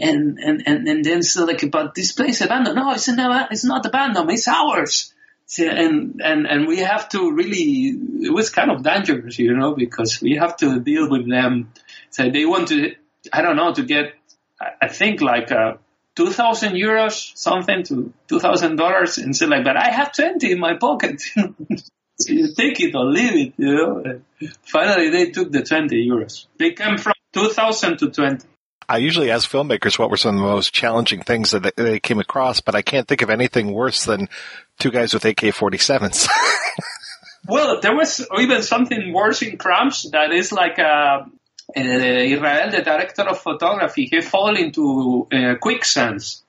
And 0.00 0.38
and 0.38 0.62
and 0.66 0.88
and 0.88 1.04
then 1.04 1.22
so 1.22 1.44
like, 1.44 1.70
but 1.70 1.94
this 1.94 2.12
place 2.12 2.40
abandoned. 2.40 2.76
No, 2.76 2.92
it's 2.92 3.08
not. 3.08 3.52
It's 3.52 3.64
not 3.64 3.86
abandoned. 3.86 4.30
It's 4.30 4.48
ours. 4.48 5.14
And 5.58 6.20
and 6.24 6.46
and 6.46 6.66
we 6.68 6.78
have 6.78 7.08
to 7.10 7.32
really. 7.32 7.96
It 8.22 8.32
was 8.32 8.50
kind 8.50 8.70
of 8.70 8.82
dangerous, 8.82 9.38
you 9.38 9.56
know, 9.56 9.74
because 9.74 10.20
we 10.20 10.36
have 10.36 10.56
to 10.58 10.80
deal 10.80 11.08
with 11.08 11.28
them. 11.28 11.72
So 12.10 12.28
they 12.30 12.44
want 12.44 12.68
to. 12.68 12.94
I 13.32 13.42
don't 13.42 13.56
know 13.56 13.72
to 13.74 13.82
get. 13.84 14.14
I 14.60 14.88
think 14.88 15.20
like. 15.20 15.50
Uh, 15.52 15.74
2000 16.16 16.74
euros, 16.74 17.36
something 17.36 17.82
to 17.84 18.12
$2,000 18.28 19.22
and 19.22 19.50
like, 19.50 19.64
but 19.64 19.76
I 19.76 19.90
have 19.90 20.12
20 20.12 20.52
in 20.52 20.58
my 20.58 20.76
pocket. 20.76 21.20
so 22.20 22.32
you 22.32 22.52
take 22.54 22.80
it 22.80 22.94
or 22.94 23.06
leave 23.06 23.34
it, 23.34 23.54
you 23.56 23.74
know. 23.74 24.20
Finally, 24.62 25.10
they 25.10 25.30
took 25.30 25.50
the 25.50 25.62
20 25.62 26.08
euros. 26.08 26.46
They 26.58 26.72
came 26.72 26.98
from 26.98 27.14
2000 27.32 27.98
to 27.98 28.10
20. 28.10 28.46
I 28.88 28.96
usually 28.96 29.30
ask 29.30 29.48
filmmakers 29.48 29.98
what 29.98 30.10
were 30.10 30.16
some 30.16 30.34
of 30.34 30.42
the 30.42 30.46
most 30.46 30.74
challenging 30.74 31.22
things 31.22 31.52
that 31.52 31.76
they 31.76 32.00
came 32.00 32.18
across, 32.18 32.60
but 32.60 32.74
I 32.74 32.82
can't 32.82 33.06
think 33.06 33.22
of 33.22 33.30
anything 33.30 33.72
worse 33.72 34.04
than 34.04 34.28
two 34.80 34.90
guys 34.90 35.14
with 35.14 35.24
AK-47s. 35.24 36.28
well, 37.48 37.80
there 37.80 37.94
was 37.94 38.26
even 38.36 38.62
something 38.62 39.12
worse 39.12 39.42
in 39.42 39.58
Crumbs 39.58 40.10
that 40.10 40.32
is 40.32 40.50
like 40.50 40.78
a, 40.78 40.82
uh, 40.82 41.24
Israel, 41.74 42.70
the 42.70 42.82
director 42.82 43.22
of 43.22 43.40
photography, 43.40 44.06
he 44.10 44.20
fell 44.20 44.56
into 44.56 45.28
uh, 45.32 45.54
quicksands 45.60 46.44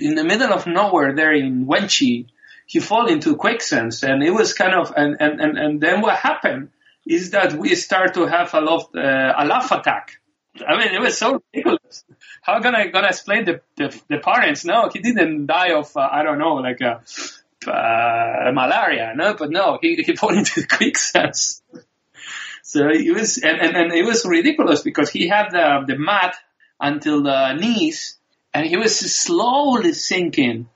in 0.00 0.14
the 0.14 0.24
middle 0.24 0.52
of 0.52 0.66
nowhere 0.66 1.14
there 1.14 1.32
in 1.32 1.66
Wenchi. 1.66 2.26
He 2.66 2.80
fell 2.80 3.06
into 3.06 3.36
quicksands, 3.36 4.02
and 4.04 4.22
it 4.22 4.30
was 4.30 4.52
kind 4.52 4.74
of 4.74 4.92
and 4.96 5.16
and 5.20 5.40
and, 5.40 5.58
and 5.58 5.80
then 5.80 6.00
what 6.00 6.16
happened 6.16 6.70
is 7.06 7.30
that 7.30 7.54
we 7.54 7.74
start 7.74 8.14
to 8.14 8.26
have 8.26 8.54
a 8.54 8.60
lot 8.60 8.90
uh, 8.94 9.32
a 9.36 9.44
laugh 9.44 9.72
attack. 9.72 10.20
I 10.66 10.76
mean, 10.78 10.94
it 10.94 11.00
was 11.00 11.18
so 11.18 11.42
ridiculous. 11.52 12.04
How 12.42 12.60
can 12.60 12.74
I 12.74 12.88
gonna 12.88 13.08
explain 13.08 13.44
the 13.44 13.60
the, 13.76 14.00
the 14.08 14.18
parents? 14.18 14.64
No, 14.64 14.88
he 14.92 15.00
didn't 15.00 15.46
die 15.46 15.72
of 15.72 15.96
uh, 15.96 16.08
I 16.10 16.22
don't 16.22 16.38
know 16.38 16.54
like 16.54 16.80
a 16.80 17.02
uh, 17.66 18.52
malaria, 18.52 19.14
no, 19.16 19.34
but 19.34 19.50
no, 19.50 19.78
he 19.80 19.96
he 19.96 20.14
fell 20.14 20.30
into 20.38 20.66
quicksands. 20.66 21.62
So 22.70 22.88
it 22.88 23.12
was, 23.12 23.36
and, 23.38 23.60
and, 23.60 23.76
and 23.76 23.92
it 23.92 24.04
was 24.04 24.24
ridiculous 24.24 24.82
because 24.82 25.10
he 25.10 25.26
had 25.26 25.50
the, 25.50 25.84
the 25.88 25.98
mat 25.98 26.36
until 26.78 27.20
the 27.20 27.54
knees 27.54 28.16
and 28.54 28.64
he 28.64 28.76
was 28.76 28.96
slowly 28.96 29.92
sinking. 29.92 30.68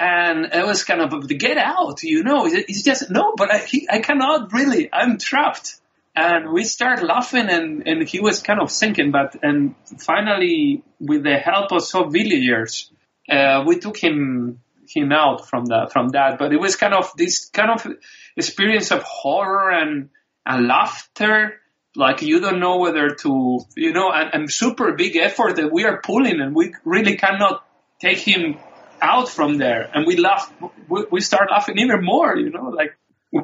And 0.00 0.46
it 0.54 0.64
was 0.64 0.84
kind 0.84 1.02
of, 1.02 1.28
get 1.28 1.58
out, 1.58 2.02
you 2.02 2.22
know, 2.22 2.46
he's 2.46 2.82
just, 2.82 3.10
no, 3.10 3.34
but 3.36 3.52
I, 3.52 3.58
he, 3.58 3.86
I 3.90 3.98
cannot 3.98 4.54
really, 4.54 4.88
I'm 4.90 5.18
trapped. 5.18 5.78
And 6.16 6.50
we 6.50 6.64
start 6.64 7.02
laughing 7.02 7.50
and, 7.50 7.86
and 7.86 8.08
he 8.08 8.20
was 8.20 8.40
kind 8.40 8.62
of 8.62 8.70
sinking, 8.70 9.10
but, 9.10 9.36
and 9.42 9.74
finally, 9.98 10.82
with 10.98 11.24
the 11.24 11.36
help 11.36 11.72
of 11.72 11.82
some 11.82 12.10
villagers, 12.10 12.90
uh, 13.28 13.64
we 13.66 13.78
took 13.80 13.98
him, 13.98 14.60
him 14.88 15.12
out 15.12 15.46
from 15.46 15.66
that, 15.66 15.92
from 15.92 16.08
that. 16.08 16.38
But 16.38 16.54
it 16.54 16.58
was 16.58 16.76
kind 16.76 16.94
of 16.94 17.12
this 17.18 17.50
kind 17.50 17.70
of 17.70 17.86
experience 18.34 18.92
of 18.92 19.02
horror 19.02 19.70
and, 19.70 20.08
and 20.48 20.66
laughter 20.66 21.60
like 21.94 22.22
you 22.22 22.40
don't 22.40 22.58
know 22.58 22.78
whether 22.78 23.10
to 23.10 23.60
you 23.76 23.92
know 23.92 24.10
and, 24.10 24.30
and, 24.32 24.52
super 24.52 24.92
big 24.92 25.16
effort 25.16 25.56
that 25.56 25.70
we 25.70 25.84
are 25.84 26.00
pulling 26.00 26.40
and 26.40 26.54
we 26.54 26.74
really 26.84 27.16
cannot 27.16 27.64
take 28.00 28.18
him 28.18 28.56
out 29.00 29.28
from 29.28 29.58
there 29.58 29.88
and 29.94 30.06
we 30.06 30.16
laugh 30.16 30.52
we, 30.88 31.04
we 31.12 31.20
start 31.20 31.50
laughing 31.50 31.78
even 31.78 32.02
more 32.02 32.36
you 32.36 32.50
know 32.50 32.70
like 32.70 32.96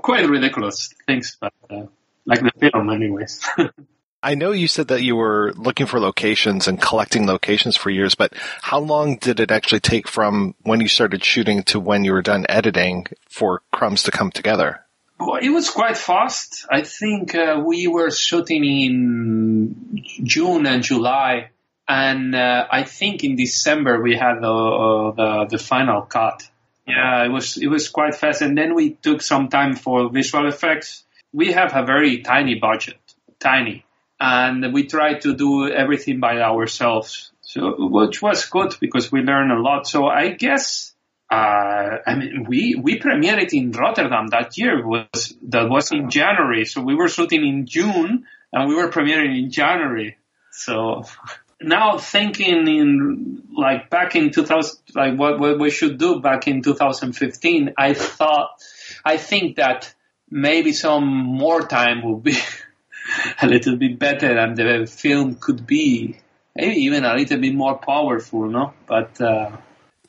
quite 0.02 0.28
ridiculous 0.28 0.92
things 1.06 1.36
but 1.40 1.52
uh, 1.70 1.82
like 2.26 2.40
the 2.40 2.52
film 2.58 2.90
anyways 2.90 3.46
I 4.22 4.36
know 4.36 4.52
you 4.52 4.68
said 4.68 4.88
that 4.88 5.02
you 5.02 5.16
were 5.16 5.52
looking 5.54 5.84
for 5.84 6.00
locations 6.00 6.66
and 6.66 6.80
collecting 6.80 7.26
locations 7.26 7.76
for 7.76 7.90
years, 7.90 8.14
but 8.14 8.32
how 8.62 8.78
long 8.78 9.18
did 9.18 9.38
it 9.38 9.50
actually 9.50 9.80
take 9.80 10.08
from 10.08 10.54
when 10.62 10.80
you 10.80 10.88
started 10.88 11.22
shooting 11.22 11.62
to 11.64 11.78
when 11.78 12.04
you 12.04 12.14
were 12.14 12.22
done 12.22 12.46
editing 12.48 13.06
for 13.28 13.60
Crumbs 13.70 14.02
to 14.04 14.10
come 14.10 14.30
together? 14.30 14.83
Well, 15.18 15.36
it 15.40 15.50
was 15.50 15.70
quite 15.70 15.96
fast. 15.96 16.66
I 16.70 16.82
think 16.82 17.34
uh, 17.34 17.62
we 17.64 17.86
were 17.86 18.10
shooting 18.10 18.64
in 18.64 20.04
June 20.22 20.66
and 20.66 20.82
July, 20.82 21.50
and 21.88 22.34
uh, 22.34 22.66
I 22.70 22.82
think 22.84 23.24
in 23.24 23.36
December 23.36 24.02
we 24.02 24.16
had 24.16 24.40
the, 24.40 24.52
uh, 24.52 25.12
the, 25.12 25.56
the 25.56 25.58
final 25.58 26.02
cut. 26.02 26.48
Yeah, 26.86 27.24
it 27.24 27.30
was 27.30 27.56
it 27.56 27.68
was 27.68 27.88
quite 27.88 28.14
fast, 28.14 28.42
and 28.42 28.58
then 28.58 28.74
we 28.74 28.90
took 28.90 29.22
some 29.22 29.48
time 29.48 29.74
for 29.74 30.10
visual 30.10 30.46
effects. 30.46 31.04
We 31.32 31.52
have 31.52 31.74
a 31.74 31.84
very 31.84 32.20
tiny 32.20 32.56
budget, 32.56 32.98
tiny, 33.38 33.86
and 34.20 34.74
we 34.74 34.86
tried 34.86 35.22
to 35.22 35.34
do 35.34 35.70
everything 35.70 36.20
by 36.20 36.40
ourselves. 36.42 37.32
So, 37.40 37.74
which 37.78 38.20
was 38.20 38.44
good 38.46 38.74
because 38.80 39.10
we 39.10 39.22
learned 39.22 39.52
a 39.52 39.60
lot. 39.60 39.86
So 39.86 40.06
I 40.06 40.30
guess 40.30 40.93
uh, 41.34 41.98
I 42.06 42.14
mean, 42.14 42.44
we 42.48 42.76
we 42.80 43.00
premiered 43.00 43.42
it 43.42 43.52
in 43.52 43.72
Rotterdam 43.72 44.28
that 44.28 44.56
year. 44.56 44.86
Was 44.86 45.36
that 45.48 45.68
was 45.68 45.90
in 45.90 46.10
January? 46.10 46.64
So 46.64 46.82
we 46.82 46.94
were 46.94 47.08
shooting 47.08 47.44
in 47.46 47.66
June, 47.66 48.26
and 48.52 48.68
we 48.68 48.74
were 48.74 48.90
premiering 48.90 49.36
in 49.38 49.50
January. 49.50 50.16
So 50.52 51.04
now 51.60 51.98
thinking 51.98 52.68
in 52.68 53.42
like 53.56 53.90
back 53.90 54.14
in 54.14 54.30
2000, 54.30 54.78
like 54.94 55.18
what, 55.18 55.40
what 55.40 55.58
we 55.58 55.70
should 55.70 55.98
do 55.98 56.20
back 56.20 56.46
in 56.46 56.62
2015, 56.62 57.74
I 57.76 57.94
thought, 57.94 58.50
I 59.04 59.16
think 59.16 59.56
that 59.56 59.92
maybe 60.30 60.72
some 60.72 61.06
more 61.06 61.62
time 61.62 62.02
would 62.04 62.22
be 62.22 62.36
a 63.42 63.46
little 63.46 63.76
bit 63.76 63.98
better, 63.98 64.38
and 64.38 64.56
the 64.56 64.86
film 64.86 65.36
could 65.36 65.66
be 65.66 66.18
maybe 66.54 66.76
even 66.82 67.04
a 67.04 67.14
little 67.14 67.40
bit 67.40 67.54
more 67.54 67.78
powerful, 67.78 68.48
no? 68.48 68.72
But 68.86 69.20
uh, 69.20 69.56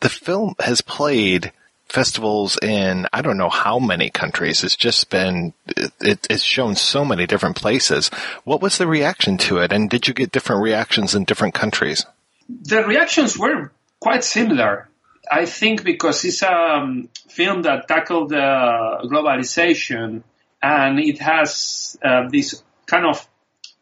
the 0.02 0.10
film 0.10 0.56
has 0.60 0.82
played 0.82 1.52
festivals 1.88 2.58
in 2.62 3.08
I 3.14 3.22
don't 3.22 3.38
know 3.38 3.50
how 3.50 3.80
many 3.80 4.10
countries. 4.10 4.64
It's 4.64 4.76
just 4.76 5.10
been 5.10 5.54
it, 6.02 6.28
it's 6.30 6.43
shown 6.43 6.76
so 6.76 7.06
many 7.06 7.26
different 7.26 7.56
places. 7.56 8.10
What 8.43 8.62
was 8.62 8.78
the 8.78 8.88
reaction 8.88 9.38
to 9.50 9.60
it, 9.60 9.72
and 9.72 9.89
did 9.89 10.08
you 10.08 10.14
get 10.14 10.32
different 10.32 10.64
reactions 10.64 11.16
in 11.16 11.26
different 11.26 11.54
countries? 11.54 12.06
The 12.50 12.84
reactions 12.84 13.38
were 13.38 13.72
quite 14.00 14.24
similar. 14.24 14.89
I 15.32 15.46
think 15.46 15.84
because 15.84 16.24
it's 16.24 16.43
a 16.43 16.52
um, 16.52 17.10
film 17.30 17.64
that 17.64 17.88
tackled 17.88 18.32
uh, 18.32 19.00
globalization 19.06 20.22
and 20.62 21.00
it 21.00 21.20
has 21.20 21.98
uh, 22.04 22.28
this 22.30 22.62
kind 22.86 23.06
of 23.06 23.28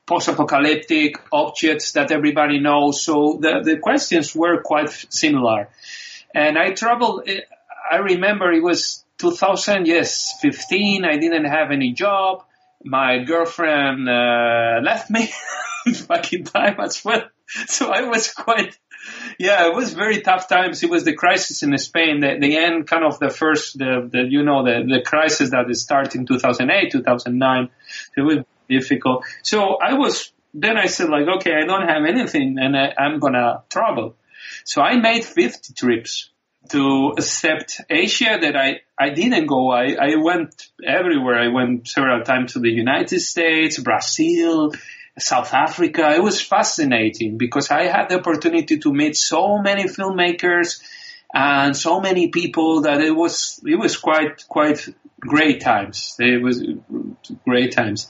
post-apocalyptic 0.06 1.16
objects 1.32 1.94
that 1.94 2.12
everybody 2.12 2.60
knows. 2.60 3.04
So 3.04 3.38
the, 3.40 3.62
the 3.64 3.78
questions 3.78 4.36
were 4.36 4.62
quite 4.62 4.90
similar. 5.10 5.70
And 6.34 6.58
I 6.58 6.72
traveled, 6.72 7.30
I 7.92 7.98
remember 7.98 8.52
it 8.52 8.64
was 8.64 9.04
2000, 9.20 9.86
yes, 9.86 10.38
15. 10.42 11.06
I 11.06 11.18
didn't 11.18 11.46
have 11.46 11.72
any 11.72 11.94
job. 11.94 12.44
My 12.84 13.24
girlfriend 13.24 14.10
uh, 14.10 14.80
left 14.84 15.10
me 15.10 15.32
back 16.08 16.34
in 16.34 16.44
time 16.44 16.80
as 16.80 17.04
well. 17.04 17.24
So 17.68 17.92
I 17.92 18.02
was 18.04 18.34
quite, 18.34 18.80
yeah, 19.38 19.68
it 19.68 19.76
was 19.76 19.94
very 19.94 20.22
tough 20.22 20.48
times. 20.48 20.82
It 20.82 20.90
was 20.90 21.04
the 21.04 21.14
crisis 21.14 21.62
in 21.62 21.78
Spain, 21.78 22.22
the, 22.22 22.38
the 22.40 22.58
end 22.58 22.88
kind 22.88 23.06
of 23.06 23.20
the 23.20 23.30
first, 23.30 23.78
the, 23.78 24.10
the 24.12 24.24
you 24.28 24.44
know, 24.44 24.64
the, 24.64 24.84
the 24.88 25.02
crisis 25.04 25.52
that 25.52 25.66
started 25.76 26.16
in 26.16 26.26
2008, 26.26 26.92
2009. 26.92 27.70
It 28.18 28.22
was 28.22 28.38
difficult. 28.68 29.26
So 29.44 29.76
I 29.76 29.94
was, 29.94 30.32
then 30.56 30.78
I 30.78 30.88
said 30.88 31.10
like, 31.10 31.28
okay, 31.38 31.54
I 31.54 31.66
don't 31.68 31.88
have 31.88 32.04
anything 32.08 32.58
and 32.60 32.76
I, 32.76 32.94
I'm 32.98 33.20
going 33.20 33.34
to 33.34 33.62
travel. 33.70 34.16
So 34.66 34.82
I 34.82 34.98
made 34.98 35.26
50 35.26 35.74
trips 35.74 36.30
to 36.70 37.14
accept 37.18 37.82
Asia 37.90 38.38
that 38.42 38.56
I, 38.56 38.82
I 38.98 39.10
didn't 39.10 39.48
go. 39.48 39.70
I, 39.70 39.96
I 40.00 40.16
went 40.16 40.70
everywhere. 40.86 41.36
I 41.36 41.50
went 41.50 41.88
several 41.88 42.24
times 42.24 42.54
to 42.54 42.60
the 42.60 42.72
United 42.72 43.20
States, 43.20 43.80
Brazil, 43.80 44.72
South 45.20 45.54
Africa. 45.54 46.14
It 46.16 46.24
was 46.24 46.42
fascinating 46.42 47.38
because 47.38 47.70
I 47.70 47.84
had 47.84 48.10
the 48.10 48.20
opportunity 48.20 48.80
to 48.80 48.94
meet 48.94 49.18
so 49.18 49.60
many 49.60 49.84
filmmakers 49.84 50.82
and 51.34 51.76
so 51.76 52.00
many 52.00 52.30
people 52.30 52.82
that 52.82 53.02
it 53.02 53.12
was 53.12 53.60
it 53.66 53.76
was 53.76 53.98
quite 53.98 54.48
quite 54.48 54.88
great 55.20 55.62
times. 55.62 56.16
It 56.20 56.42
was 56.42 56.64
great 57.46 57.72
times, 57.72 58.10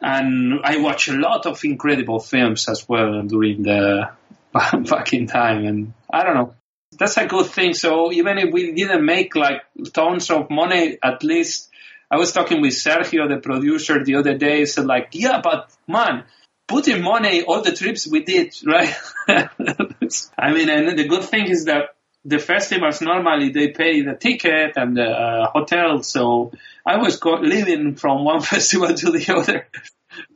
and 0.00 0.60
I 0.62 0.78
watched 0.78 1.08
a 1.08 1.16
lot 1.16 1.46
of 1.46 1.64
incredible 1.64 2.20
films 2.20 2.68
as 2.68 2.86
well 2.88 3.22
during 3.22 3.62
the 3.62 4.10
back 4.90 5.12
in 5.12 5.26
time. 5.26 5.64
And 5.64 5.94
I 6.12 6.24
don't 6.24 6.34
know, 6.34 6.54
that's 6.98 7.16
a 7.16 7.26
good 7.26 7.46
thing. 7.46 7.74
So 7.74 8.12
even 8.12 8.38
if 8.38 8.52
we 8.52 8.72
didn't 8.72 9.04
make 9.04 9.34
like 9.36 9.62
tons 9.92 10.30
of 10.30 10.50
money, 10.50 10.98
at 11.02 11.22
least 11.22 11.70
I 12.10 12.16
was 12.16 12.32
talking 12.32 12.60
with 12.62 12.72
Sergio, 12.72 13.28
the 13.28 13.40
producer, 13.40 14.02
the 14.02 14.16
other 14.16 14.36
day. 14.36 14.60
He 14.60 14.66
Said 14.66 14.86
like, 14.86 15.08
yeah, 15.12 15.40
but 15.42 15.70
man, 15.86 16.24
putting 16.66 17.02
money 17.02 17.42
all 17.42 17.62
the 17.62 17.72
trips 17.72 18.06
we 18.06 18.24
did, 18.24 18.54
right? 18.66 18.94
I 19.28 20.52
mean, 20.52 20.68
and 20.70 20.98
the 20.98 21.06
good 21.06 21.24
thing 21.24 21.48
is 21.48 21.66
that 21.66 21.94
the 22.24 22.38
festivals 22.38 23.00
normally 23.00 23.50
they 23.50 23.68
pay 23.68 24.02
the 24.02 24.14
ticket 24.14 24.72
and 24.76 24.96
the 24.96 25.08
uh, 25.08 25.50
hotel. 25.50 26.02
So 26.02 26.52
I 26.84 26.96
was 26.96 27.22
living 27.22 27.94
from 27.94 28.24
one 28.24 28.40
festival 28.52 28.94
to 28.94 29.10
the 29.10 29.34
other. 29.34 29.66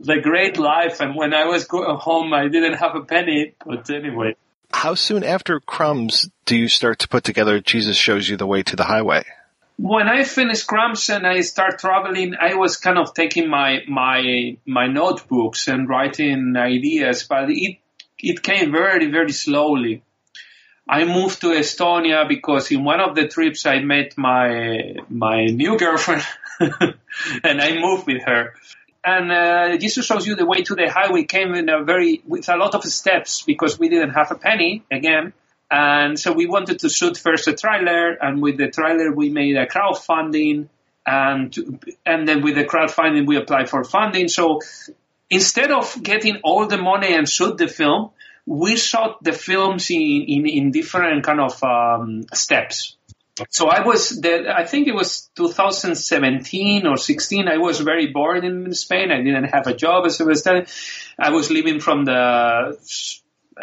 The 0.00 0.20
great 0.20 0.58
life. 0.58 1.00
And 1.00 1.14
when 1.14 1.34
I 1.34 1.44
was 1.46 1.64
going 1.64 1.90
uh, 1.90 1.96
home, 1.96 2.32
I 2.32 2.48
didn't 2.48 2.74
have 2.74 2.94
a 2.94 3.02
penny. 3.02 3.54
But 3.64 3.88
anyway. 3.90 4.36
How 4.72 4.94
soon 4.94 5.22
after 5.22 5.60
Crumbs 5.60 6.30
do 6.46 6.56
you 6.56 6.68
start 6.68 7.00
to 7.00 7.08
put 7.08 7.24
together 7.24 7.60
Jesus 7.60 7.96
Shows 7.96 8.28
You 8.28 8.36
the 8.36 8.46
Way 8.46 8.62
to 8.62 8.76
the 8.76 8.84
Highway? 8.84 9.24
When 9.76 10.08
I 10.08 10.24
finished 10.24 10.66
Crumbs 10.66 11.08
and 11.10 11.26
I 11.26 11.40
start 11.40 11.78
traveling, 11.78 12.34
I 12.40 12.54
was 12.54 12.76
kind 12.76 12.98
of 12.98 13.14
taking 13.14 13.48
my 13.48 13.80
my 13.88 14.56
my 14.66 14.86
notebooks 14.86 15.66
and 15.66 15.88
writing 15.88 16.54
ideas, 16.56 17.24
but 17.24 17.50
it 17.50 17.78
it 18.18 18.42
came 18.42 18.70
very 18.70 19.10
very 19.10 19.32
slowly. 19.32 20.02
I 20.88 21.04
moved 21.04 21.40
to 21.40 21.48
Estonia 21.48 22.28
because 22.28 22.70
in 22.70 22.84
one 22.84 23.00
of 23.00 23.14
the 23.14 23.28
trips 23.28 23.66
I 23.66 23.80
met 23.80 24.16
my 24.18 24.96
my 25.08 25.46
new 25.46 25.78
girlfriend, 25.78 26.22
and 26.60 27.60
I 27.60 27.78
moved 27.80 28.06
with 28.06 28.22
her. 28.24 28.54
And 29.04 29.32
uh, 29.32 29.76
Jesus 29.78 30.06
shows 30.06 30.26
you 30.26 30.36
the 30.36 30.46
way 30.46 30.62
to 30.62 30.74
the 30.76 30.88
highway 30.88 31.24
came 31.24 31.54
in 31.54 31.68
a 31.68 31.82
very 31.82 32.22
with 32.26 32.48
a 32.48 32.56
lot 32.56 32.74
of 32.74 32.84
steps 32.84 33.42
because 33.42 33.78
we 33.78 33.88
didn't 33.88 34.10
have 34.10 34.30
a 34.30 34.36
penny 34.36 34.84
again, 34.92 35.32
and 35.70 36.18
so 36.18 36.32
we 36.32 36.46
wanted 36.46 36.78
to 36.80 36.88
shoot 36.88 37.16
first 37.16 37.48
a 37.48 37.54
trailer, 37.54 38.12
and 38.12 38.40
with 38.40 38.58
the 38.58 38.70
trailer 38.70 39.12
we 39.12 39.30
made 39.30 39.56
a 39.56 39.66
crowdfunding, 39.66 40.68
and 41.04 41.84
and 42.06 42.28
then 42.28 42.42
with 42.42 42.54
the 42.54 42.64
crowdfunding 42.64 43.26
we 43.26 43.36
applied 43.36 43.68
for 43.68 43.82
funding. 43.82 44.28
So 44.28 44.60
instead 45.30 45.72
of 45.72 46.00
getting 46.00 46.36
all 46.44 46.68
the 46.68 46.78
money 46.78 47.12
and 47.12 47.28
shoot 47.28 47.58
the 47.58 47.66
film, 47.66 48.10
we 48.46 48.76
shot 48.76 49.22
the 49.22 49.32
films 49.32 49.90
in, 49.90 50.00
in, 50.00 50.46
in 50.46 50.70
different 50.70 51.24
kind 51.24 51.40
of 51.40 51.62
um, 51.62 52.24
steps. 52.34 52.96
So 53.48 53.68
I 53.68 53.80
was, 53.80 54.22
I 54.24 54.64
think 54.64 54.88
it 54.88 54.94
was 54.94 55.30
2017 55.36 56.86
or 56.86 56.96
16. 56.96 57.48
I 57.48 57.56
was 57.56 57.80
very 57.80 58.08
bored 58.08 58.44
in 58.44 58.72
Spain. 58.74 59.10
I 59.10 59.22
didn't 59.22 59.44
have 59.44 59.66
a 59.66 59.74
job 59.74 60.04
as 60.06 60.20
I 60.20 60.24
was 60.24 60.42
telling. 60.42 60.66
I 61.18 61.30
was 61.30 61.50
living 61.50 61.80
from 61.80 62.04
the 62.04 62.76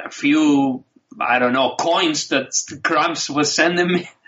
few, 0.09 0.83
I 1.19 1.37
don't 1.37 1.53
know, 1.53 1.75
coins 1.79 2.29
that 2.29 2.51
Crumbs 2.83 3.29
was 3.29 3.53
sending 3.53 3.91
me. 3.91 4.09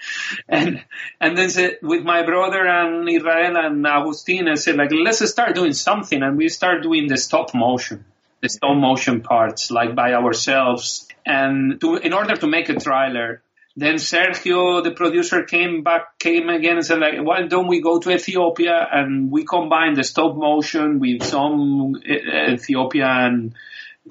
And, 0.49 0.83
and 1.19 1.37
then 1.37 1.51
said, 1.51 1.77
with 1.83 2.03
my 2.03 2.23
brother 2.23 2.65
and 2.67 3.07
Israel 3.07 3.55
and 3.55 3.85
Agustin, 3.85 4.47
I 4.47 4.55
said 4.55 4.75
like, 4.75 4.89
let's 4.91 5.29
start 5.29 5.53
doing 5.53 5.73
something. 5.73 6.23
And 6.23 6.37
we 6.37 6.49
start 6.49 6.81
doing 6.81 7.07
the 7.07 7.17
stop 7.17 7.53
motion 7.53 8.03
the 8.41 8.49
stop 8.49 8.75
motion 8.75 9.21
parts 9.21 9.71
like 9.71 9.95
by 9.95 10.13
ourselves 10.13 11.07
and 11.25 11.79
to, 11.79 11.95
in 11.97 12.13
order 12.13 12.35
to 12.35 12.47
make 12.47 12.69
a 12.69 12.79
trailer 12.79 13.41
then 13.75 13.95
Sergio, 13.95 14.83
the 14.83 14.91
producer, 14.91 15.43
came 15.43 15.83
back, 15.83 16.19
came 16.19 16.49
again 16.49 16.77
and 16.77 16.85
said, 16.85 16.99
like, 16.99 17.15
why 17.21 17.43
don't 17.43 17.67
we 17.67 17.81
go 17.81 17.99
to 17.99 18.11
Ethiopia 18.11 18.87
and 18.91 19.31
we 19.31 19.45
combine 19.45 19.93
the 19.93 20.03
stop 20.03 20.35
motion 20.35 20.99
with 20.99 21.23
some 21.23 21.95
Ethiopian 22.05 23.55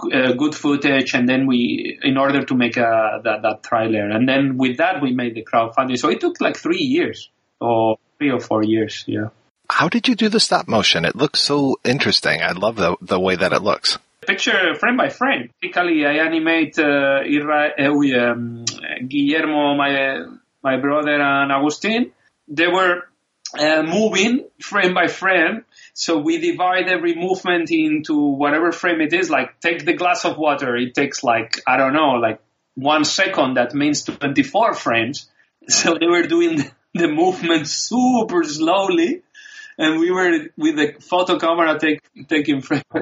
uh, 0.01 0.33
good 0.33 0.55
footage, 0.55 1.15
and 1.15 1.29
then 1.29 1.47
we, 1.47 1.99
in 2.03 2.17
order 2.17 2.45
to 2.45 2.55
make 2.55 2.77
a, 2.77 3.21
that 3.25 3.43
that 3.43 3.63
trailer, 3.63 4.09
and 4.09 4.29
then 4.29 4.57
with 4.57 4.79
that 4.79 5.03
we 5.03 5.13
made 5.13 5.35
the 5.35 5.45
crowdfunding. 5.45 5.99
So 5.99 6.09
it 6.09 6.21
took 6.21 6.41
like 6.41 6.57
three 6.57 6.79
years, 6.83 7.29
or 7.61 7.99
three 8.19 8.31
or 8.31 8.41
four 8.41 8.63
years, 8.63 9.05
yeah. 9.07 9.29
How 9.69 9.89
did 9.89 10.09
you 10.09 10.15
do 10.15 10.29
the 10.29 10.41
stop 10.41 10.69
motion? 10.69 11.05
It 11.05 11.17
looks 11.17 11.41
so 11.41 11.79
interesting. 11.85 12.41
I 12.41 12.53
love 12.53 12.77
the 12.77 12.97
the 13.01 13.21
way 13.21 13.37
that 13.37 13.53
it 13.53 13.63
looks 13.63 13.99
picture 14.31 14.75
frame 14.75 14.97
by 14.97 15.09
frame. 15.09 15.51
Typically, 15.61 16.07
I 16.07 16.25
animate 16.27 16.79
uh, 16.79 17.21
Ira, 17.25 17.73
uh, 17.79 18.33
um, 18.33 18.65
Guillermo, 19.09 19.75
my 19.75 20.25
my 20.63 20.77
brother, 20.77 21.21
and 21.21 21.53
Agustin. 21.53 22.13
They 22.49 22.67
were 22.67 23.03
uh, 23.59 23.83
moving 23.83 24.49
frame 24.61 24.95
by 24.95 25.09
frame. 25.09 25.65
So 25.95 26.19
we 26.19 26.39
divide 26.39 26.89
every 26.89 27.15
movement 27.15 27.71
into 27.71 28.15
whatever 28.17 28.73
frame 28.73 29.01
it 29.01 29.13
is. 29.13 29.31
Like 29.31 29.61
take 29.61 29.85
the 29.85 29.95
glass 29.95 30.25
of 30.25 30.39
water. 30.39 30.77
It 30.77 30.95
takes 30.95 31.23
like 31.23 31.61
I 31.67 31.77
don't 31.77 31.93
know, 31.93 32.13
like 32.27 32.41
one 32.75 33.05
second. 33.05 33.55
That 33.57 33.75
means 33.75 34.05
24 34.05 34.75
frames. 34.75 35.29
So 35.69 35.97
they 35.99 36.07
were 36.07 36.27
doing 36.27 36.65
the 36.95 37.09
movement 37.09 37.69
super 37.69 38.45
slowly 38.45 39.23
and 39.81 39.99
we 39.99 40.11
were 40.11 40.31
with 40.57 40.77
the 40.77 40.95
photo 41.01 41.39
camera 41.39 41.79
take, 41.79 42.01
taking 42.29 42.61
frame 42.61 42.83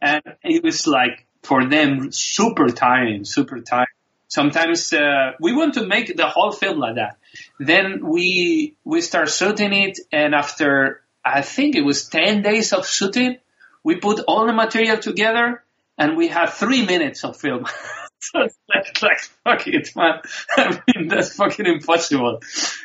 and 0.00 0.22
it 0.42 0.62
was 0.62 0.86
like 0.86 1.26
for 1.42 1.64
them 1.66 2.12
super 2.12 2.68
tiring, 2.68 3.24
super 3.24 3.60
tiring. 3.60 3.86
Sometimes 4.28 4.92
uh, 4.92 5.32
we 5.40 5.54
want 5.54 5.74
to 5.74 5.86
make 5.86 6.14
the 6.16 6.26
whole 6.26 6.52
film 6.52 6.78
like 6.78 6.96
that. 6.96 7.16
Then 7.58 8.06
we 8.06 8.74
we 8.84 9.00
start 9.00 9.30
shooting 9.30 9.72
it, 9.72 9.98
and 10.12 10.34
after 10.34 11.02
I 11.24 11.42
think 11.42 11.76
it 11.76 11.82
was 11.82 12.08
ten 12.08 12.42
days 12.42 12.72
of 12.72 12.86
shooting, 12.86 13.38
we 13.82 13.96
put 13.96 14.20
all 14.28 14.46
the 14.46 14.52
material 14.52 14.98
together, 14.98 15.64
and 15.96 16.16
we 16.16 16.28
have 16.28 16.54
three 16.54 16.84
minutes 16.84 17.24
of 17.24 17.38
film. 17.38 17.64
so 18.20 18.42
it's 18.42 18.58
like, 18.68 19.02
like 19.02 19.20
fuck 19.44 19.66
it, 19.66 19.96
man. 19.96 20.20
I 20.58 20.82
mean, 20.94 21.08
that's 21.08 21.34
fucking 21.34 21.66
impossible. 21.66 22.40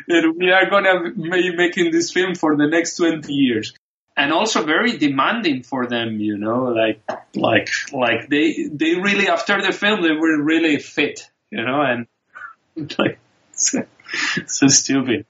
And 0.07 0.37
we 0.37 0.49
are 0.51 0.69
gonna 0.69 1.11
be 1.11 1.53
making 1.55 1.91
this 1.91 2.11
film 2.11 2.35
for 2.35 2.55
the 2.55 2.67
next 2.67 2.95
twenty 2.95 3.33
years 3.33 3.73
and 4.15 4.31
also 4.31 4.63
very 4.63 4.97
demanding 4.97 5.63
for 5.63 5.87
them, 5.87 6.19
you 6.19 6.37
know, 6.37 6.65
like 6.65 7.01
like 7.35 7.69
like 7.91 8.29
they 8.29 8.67
they 8.71 8.95
really 8.95 9.27
after 9.27 9.61
the 9.61 9.71
film 9.71 10.01
they 10.01 10.11
were 10.11 10.41
really 10.41 10.77
fit, 10.77 11.29
you 11.49 11.63
know, 11.63 11.81
and 11.81 12.07
like 12.97 13.19
so, 13.51 13.83
so 14.45 14.67
stupid. 14.67 15.25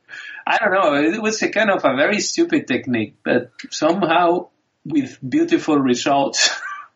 I 0.45 0.57
don't 0.57 0.73
know. 0.73 0.95
It 0.95 1.21
was 1.21 1.41
a 1.41 1.49
kind 1.49 1.69
of 1.69 1.85
a 1.85 1.95
very 1.95 2.19
stupid 2.19 2.67
technique, 2.67 3.15
but 3.23 3.51
somehow 3.69 4.49
with 4.85 5.17
beautiful 5.27 5.77
results. 5.77 6.49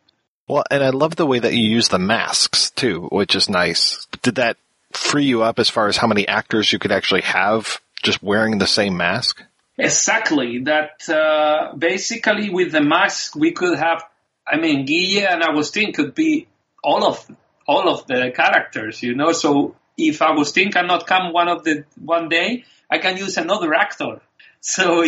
well, 0.47 0.63
and 0.69 0.83
I 0.83 0.89
love 0.89 1.15
the 1.15 1.25
way 1.25 1.39
that 1.39 1.53
you 1.53 1.63
use 1.63 1.87
the 1.87 1.99
masks 1.99 2.71
too, 2.71 3.07
which 3.11 3.35
is 3.35 3.49
nice. 3.49 4.05
Did 4.21 4.35
that 4.35 4.57
free 4.91 5.25
you 5.25 5.43
up 5.43 5.59
as 5.59 5.69
far 5.69 5.87
as 5.87 5.97
how 5.97 6.07
many 6.07 6.27
actors 6.27 6.73
you 6.73 6.79
could 6.79 6.91
actually 6.91 7.21
have 7.21 7.79
just 8.03 8.21
wearing 8.21 8.57
the 8.57 8.67
same 8.67 8.97
mask? 8.97 9.41
Exactly. 9.77 10.59
That 10.59 11.07
uh, 11.07 11.75
basically 11.75 12.49
with 12.49 12.71
the 12.71 12.81
mask 12.81 13.35
we 13.35 13.51
could 13.51 13.77
have. 13.77 14.03
I 14.45 14.57
mean, 14.57 14.85
Guille 14.85 15.27
and 15.27 15.43
Agustin 15.43 15.91
could 15.91 16.15
be 16.15 16.47
all 16.83 17.05
of 17.05 17.29
all 17.67 17.89
of 17.89 18.07
the 18.07 18.31
characters, 18.33 19.03
you 19.03 19.13
know. 19.13 19.33
So 19.33 19.75
if 19.97 20.21
Agustin 20.21 20.71
cannot 20.71 21.05
come 21.05 21.33
one 21.33 21.49
of 21.49 21.63
the 21.63 21.83
one 22.03 22.29
day, 22.29 22.63
I 22.89 22.97
can 22.99 23.17
use 23.17 23.37
another 23.37 23.73
actor. 23.73 24.21
So 24.59 25.03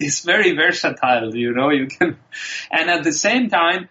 it's 0.00 0.24
very 0.24 0.56
versatile, 0.56 1.36
you 1.36 1.52
know. 1.52 1.70
You 1.70 1.86
can, 1.86 2.16
and 2.70 2.90
at 2.90 3.04
the 3.04 3.12
same 3.12 3.50
time, 3.50 3.90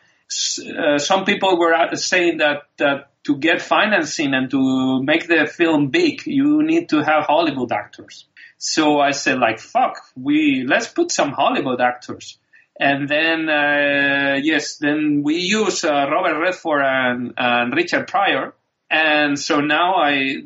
uh, 0.78 0.98
some 0.98 1.24
people 1.24 1.60
were 1.60 1.96
saying 1.96 2.40
that 2.40 2.64
that 2.78 3.10
to 3.26 3.38
get 3.38 3.62
financing 3.62 4.34
and 4.34 4.50
to 4.50 5.04
make 5.04 5.28
the 5.28 5.46
film 5.46 5.90
big, 5.90 6.26
you 6.26 6.64
need 6.64 6.90
to 6.90 7.04
have 7.04 7.26
Hollywood 7.26 7.72
actors. 7.72 8.26
So 8.66 9.02
I 9.02 9.12
said, 9.12 9.40
like, 9.40 9.60
fuck, 9.60 9.98
we 10.16 10.64
let's 10.66 10.88
put 10.88 11.12
some 11.12 11.32
Hollywood 11.34 11.82
actors. 11.82 12.38
And 12.80 13.10
then, 13.10 13.50
uh, 13.50 14.40
yes, 14.42 14.78
then 14.78 15.22
we 15.22 15.36
use 15.36 15.84
uh, 15.84 16.08
Robert 16.10 16.40
Redford 16.40 16.82
and, 16.82 17.34
and 17.36 17.76
Richard 17.76 18.08
Pryor. 18.08 18.54
And 18.90 19.38
so 19.38 19.60
now 19.60 19.96
I, 19.96 20.44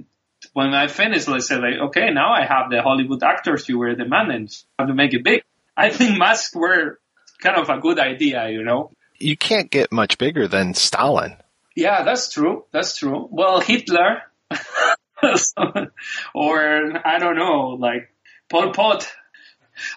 when 0.54 0.74
I 0.74 0.88
finished, 0.88 1.30
I 1.30 1.38
said, 1.38 1.62
like, 1.62 1.80
okay, 1.90 2.10
now 2.12 2.34
I 2.34 2.44
have 2.44 2.72
the 2.72 2.82
Hollywood 2.82 3.22
actors 3.22 3.70
you 3.70 3.78
were 3.78 3.94
demanding. 3.94 4.50
How 4.80 4.88
to 4.88 4.96
make 4.96 5.14
it 5.14 5.24
big. 5.24 5.44
I 5.78 5.92
think 5.92 6.18
masks 6.18 6.56
were 6.56 7.00
kind 7.40 7.58
of 7.58 7.70
a 7.70 7.80
good 7.80 8.00
idea, 8.00 8.50
you 8.50 8.64
know. 8.64 8.90
You 9.20 9.38
can't 9.38 9.70
get 9.70 9.92
much 9.92 10.18
bigger 10.18 10.48
than 10.48 10.74
Stalin. 10.74 11.36
Yeah, 11.76 12.02
that's 12.02 12.32
true. 12.34 12.66
That's 12.72 12.98
true. 12.98 13.28
Well, 13.30 13.60
Hitler. 13.60 14.24
or 16.34 17.08
I 17.08 17.20
don't 17.20 17.36
know, 17.36 17.78
like 17.80 18.10
Pol 18.50 18.72
Pot. 18.72 19.12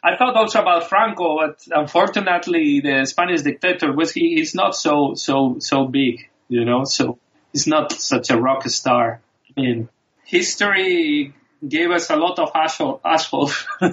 I 0.02 0.16
thought 0.16 0.36
also 0.36 0.60
about 0.60 0.88
Franco, 0.88 1.36
but 1.38 1.58
unfortunately, 1.70 2.80
the 2.80 3.06
Spanish 3.06 3.42
dictator 3.42 3.92
was 3.92 4.12
he. 4.12 4.36
He's 4.36 4.54
not 4.54 4.74
so 4.74 5.14
so 5.14 5.56
so 5.58 5.86
big, 5.86 6.28
you 6.48 6.64
know. 6.64 6.84
So 6.84 7.18
he's 7.52 7.66
not 7.66 7.92
such 7.92 8.30
a 8.30 8.38
rock 8.38 8.68
star. 8.68 9.20
I 9.48 9.60
mean, 9.60 9.88
history 10.24 11.34
gave 11.66 11.90
us 11.90 12.10
a 12.10 12.16
lot 12.16 12.38
of 12.38 12.50
asshole. 12.54 13.00
asshole. 13.04 13.50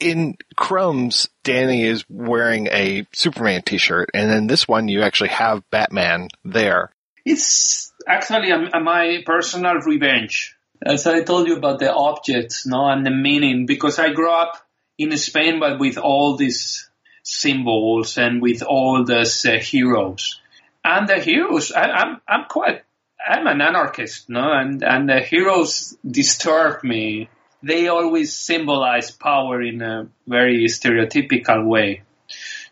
In 0.00 0.36
Crumbs, 0.56 1.28
Danny 1.44 1.84
is 1.84 2.04
wearing 2.08 2.66
a 2.66 3.06
Superman 3.12 3.62
t-shirt, 3.62 4.10
and 4.12 4.32
in 4.32 4.48
this 4.48 4.66
one, 4.66 4.88
you 4.88 5.02
actually 5.02 5.30
have 5.30 5.62
Batman 5.70 6.26
there. 6.44 6.90
it's 7.24 7.91
actually 8.06 8.50
a, 8.50 8.70
a- 8.72 8.80
my 8.80 9.22
personal 9.24 9.76
revenge. 9.76 10.56
As 10.84 11.06
I 11.06 11.22
told 11.22 11.46
you 11.46 11.56
about 11.56 11.78
the 11.78 11.92
objects, 11.92 12.66
no, 12.66 12.88
and 12.88 13.06
the 13.06 13.10
meaning, 13.10 13.66
because 13.66 13.98
I 13.98 14.12
grew 14.12 14.30
up 14.30 14.54
in 14.98 15.16
Spain, 15.16 15.60
but 15.60 15.78
with 15.78 15.96
all 15.98 16.36
these 16.36 16.90
symbols 17.22 18.18
and 18.18 18.42
with 18.42 18.62
all 18.62 19.04
these 19.04 19.46
uh, 19.46 19.58
heroes. 19.58 20.40
And 20.84 21.08
the 21.08 21.20
heroes, 21.20 21.70
I, 21.70 21.82
I'm, 21.82 22.20
I'm 22.26 22.44
quite, 22.48 22.82
I'm 23.24 23.46
an 23.46 23.60
anarchist, 23.60 24.28
no, 24.28 24.52
and, 24.52 24.82
and 24.82 25.08
the 25.08 25.20
heroes 25.20 25.96
disturb 26.04 26.82
me. 26.82 27.28
They 27.62 27.86
always 27.86 28.34
symbolize 28.34 29.12
power 29.12 29.62
in 29.62 29.82
a 29.82 30.08
very 30.26 30.64
stereotypical 30.64 31.64
way. 31.64 32.02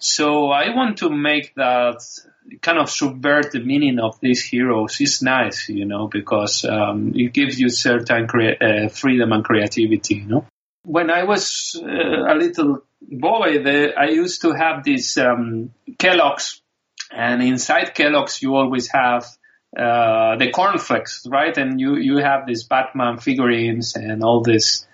So 0.00 0.50
I 0.50 0.74
want 0.74 0.98
to 0.98 1.10
make 1.10 1.54
that 1.54 2.02
kind 2.60 2.78
of 2.78 2.90
subvert 2.90 3.52
the 3.52 3.60
meaning 3.60 3.98
of 3.98 4.18
these 4.20 4.44
heroes. 4.44 5.00
It's 5.00 5.22
nice, 5.22 5.68
you 5.68 5.84
know, 5.84 6.08
because 6.08 6.64
um, 6.64 7.12
it 7.14 7.32
gives 7.32 7.58
you 7.58 7.68
certain 7.68 8.26
crea- 8.26 8.58
uh, 8.58 8.88
freedom 8.88 9.32
and 9.32 9.44
creativity, 9.44 10.16
you 10.16 10.26
know. 10.26 10.46
When 10.84 11.10
I 11.10 11.24
was 11.24 11.80
uh, 11.82 11.86
a 11.86 12.34
little 12.34 12.82
boy, 13.00 13.62
the, 13.62 13.94
I 13.96 14.06
used 14.08 14.42
to 14.42 14.52
have 14.52 14.84
these 14.84 15.18
um, 15.18 15.72
Kellogg's, 15.98 16.62
and 17.10 17.42
inside 17.42 17.94
Kellogg's 17.94 18.40
you 18.40 18.54
always 18.54 18.88
have 18.88 19.24
uh, 19.76 20.36
the 20.36 20.50
cornflakes, 20.50 21.26
right? 21.28 21.56
And 21.56 21.80
you 21.80 21.96
you 21.96 22.18
have 22.18 22.46
these 22.46 22.64
Batman 22.64 23.18
figurines 23.18 23.94
and 23.94 24.22
all 24.22 24.42
this. 24.42 24.86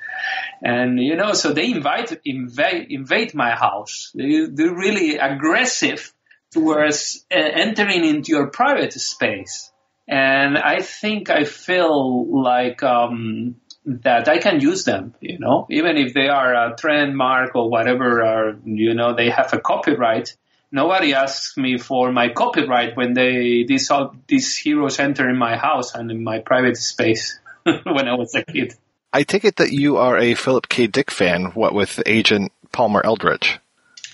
And 0.62 0.98
you 1.00 1.16
know, 1.16 1.32
so 1.32 1.52
they 1.52 1.70
invite 1.70 2.20
invade 2.24 2.90
invade 2.90 3.34
my 3.34 3.50
house. 3.54 4.10
They, 4.14 4.46
they're 4.46 4.74
really 4.74 5.18
aggressive 5.18 6.12
towards 6.52 7.24
uh, 7.30 7.36
entering 7.36 8.04
into 8.04 8.32
your 8.32 8.48
private 8.48 8.92
space. 8.92 9.70
And 10.08 10.56
I 10.56 10.80
think 10.80 11.30
I 11.30 11.44
feel 11.44 12.42
like 12.42 12.82
um, 12.82 13.56
that 13.86 14.28
I 14.28 14.38
can 14.38 14.60
use 14.60 14.84
them, 14.84 15.14
you 15.20 15.38
know, 15.38 15.66
even 15.70 15.96
if 15.96 16.14
they 16.14 16.28
are 16.28 16.54
a 16.54 16.76
trend 16.76 17.16
mark 17.16 17.54
or 17.54 17.68
whatever, 17.68 18.22
or, 18.22 18.58
you 18.64 18.94
know, 18.94 19.14
they 19.14 19.30
have 19.30 19.52
a 19.52 19.60
copyright. 19.60 20.36
Nobody 20.72 21.14
asks 21.14 21.56
me 21.56 21.78
for 21.78 22.12
my 22.12 22.28
copyright 22.28 22.96
when 22.96 23.14
they 23.14 23.64
these 23.66 23.90
all 23.90 24.16
these 24.26 24.56
heroes 24.56 24.98
enter 24.98 25.28
in 25.28 25.36
my 25.38 25.56
house 25.56 25.94
and 25.94 26.10
in 26.10 26.24
my 26.24 26.40
private 26.40 26.76
space 26.76 27.38
when 27.62 28.08
I 28.08 28.14
was 28.14 28.34
a 28.34 28.42
kid. 28.42 28.74
I 29.12 29.22
take 29.22 29.44
it 29.44 29.56
that 29.56 29.70
you 29.72 29.96
are 29.96 30.18
a 30.18 30.34
Philip 30.34 30.68
K. 30.68 30.88
Dick 30.88 31.10
fan, 31.10 31.46
what 31.54 31.72
with 31.72 32.02
Agent 32.04 32.52
Palmer 32.72 33.00
Eldritch. 33.04 33.58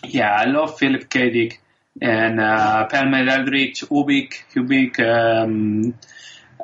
Yeah, 0.05 0.31
I 0.31 0.45
love 0.45 0.79
Philip 0.79 1.09
K. 1.09 1.31
Dick 1.31 1.62
and 2.01 2.41
uh, 2.41 2.87
Palmer 2.87 3.29
Eldritch, 3.29 3.83
Ubik, 3.83 4.45
Kubik, 4.55 4.99
um, 5.01 5.95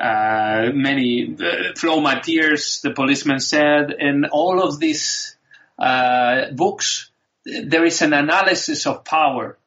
uh, 0.00 0.70
many, 0.72 1.36
uh, 1.38 1.74
Flow 1.76 2.00
My 2.00 2.20
Tears, 2.20 2.80
The 2.82 2.92
Policeman 2.92 3.40
Said, 3.40 3.92
and 3.92 4.26
all 4.26 4.62
of 4.62 4.78
these 4.78 5.36
uh, 5.78 6.50
books, 6.52 7.10
there 7.44 7.84
is 7.84 8.02
an 8.02 8.12
analysis 8.12 8.86
of 8.86 9.04
power. 9.04 9.58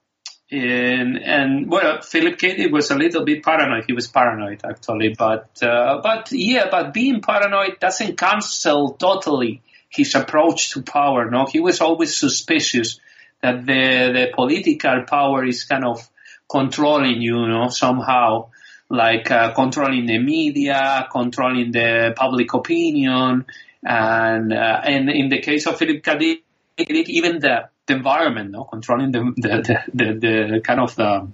And, 0.49 1.17
and 1.17 1.71
well, 1.71 2.01
Philip 2.01 2.37
K. 2.37 2.57
Dick 2.57 2.71
was 2.73 2.91
a 2.91 2.95
little 2.95 3.23
bit 3.23 3.41
paranoid. 3.41 3.85
He 3.87 3.93
was 3.93 4.07
paranoid 4.07 4.59
actually, 4.65 5.15
but 5.17 5.63
uh, 5.63 6.01
but 6.03 6.29
yeah, 6.33 6.67
but 6.69 6.93
being 6.93 7.21
paranoid 7.21 7.79
doesn't 7.79 8.17
cancel 8.17 8.91
totally 8.91 9.61
his 9.87 10.13
approach 10.13 10.71
to 10.71 10.81
power. 10.81 11.31
No, 11.31 11.45
he 11.45 11.61
was 11.61 11.79
always 11.79 12.17
suspicious 12.17 12.99
that 13.41 13.65
the 13.65 14.11
the 14.13 14.31
political 14.33 15.03
power 15.07 15.45
is 15.45 15.63
kind 15.63 15.85
of 15.85 16.07
controlling 16.49 17.21
you, 17.21 17.41
you 17.41 17.47
know, 17.47 17.69
somehow, 17.69 18.49
like 18.89 19.31
uh, 19.31 19.53
controlling 19.53 20.05
the 20.05 20.19
media, 20.19 21.07
controlling 21.11 21.71
the 21.71 22.13
public 22.15 22.53
opinion, 22.53 23.45
and 23.83 24.53
uh, 24.53 24.81
and 24.83 25.09
in 25.09 25.29
the 25.29 25.39
case 25.39 25.65
of 25.65 25.77
Philip 25.77 26.03
K. 26.03 26.17
Dick, 26.17 27.09
even 27.09 27.39
the, 27.39 27.69
the 27.85 27.93
environment, 27.95 28.51
no, 28.51 28.63
controlling 28.65 29.11
the 29.11 29.33
the, 29.37 29.83
the, 29.93 30.05
the, 30.13 30.47
the 30.53 30.61
kind 30.61 30.79
of 30.79 30.95
the 30.95 31.27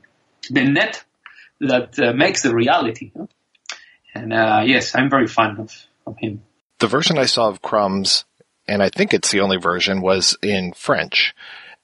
the 0.50 0.64
net 0.64 1.04
that 1.60 1.98
uh, 2.00 2.14
makes 2.14 2.44
the 2.44 2.54
reality. 2.54 3.12
And 4.14 4.34
uh, 4.34 4.64
yes, 4.66 4.96
I'm 4.96 5.10
very 5.10 5.28
fond 5.28 5.60
of, 5.60 5.74
of 6.06 6.18
him. 6.18 6.42
The 6.80 6.88
version 6.88 7.18
I 7.18 7.26
saw 7.26 7.50
of 7.50 7.62
Crumbs, 7.62 8.26
and 8.68 8.82
I 8.82 8.90
think 8.90 9.14
it's 9.14 9.32
the 9.32 9.42
only 9.42 9.58
version, 9.58 10.02
was 10.02 10.38
in 10.42 10.74
French. 10.74 11.34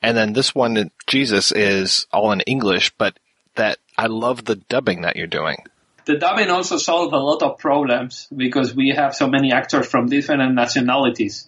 And 0.03 0.17
then 0.17 0.33
this 0.33 0.53
one, 0.53 0.91
Jesus, 1.07 1.53
is 1.53 2.05
all 2.11 2.33
in 2.33 2.41
English, 2.41 2.91
but 2.97 3.17
that 3.55 3.77
I 3.97 4.07
love 4.07 4.43
the 4.43 4.55
dubbing 4.55 5.01
that 5.01 5.15
you're 5.15 5.27
doing. 5.27 5.57
The 6.05 6.17
dubbing 6.17 6.49
also 6.49 6.77
solved 6.77 7.13
a 7.13 7.19
lot 7.19 7.41
of 7.41 7.57
problems 7.57 8.27
because 8.35 8.75
we 8.75 8.89
have 8.89 9.15
so 9.15 9.27
many 9.27 9.53
actors 9.53 9.87
from 9.87 10.07
different 10.07 10.53
nationalities. 10.53 11.47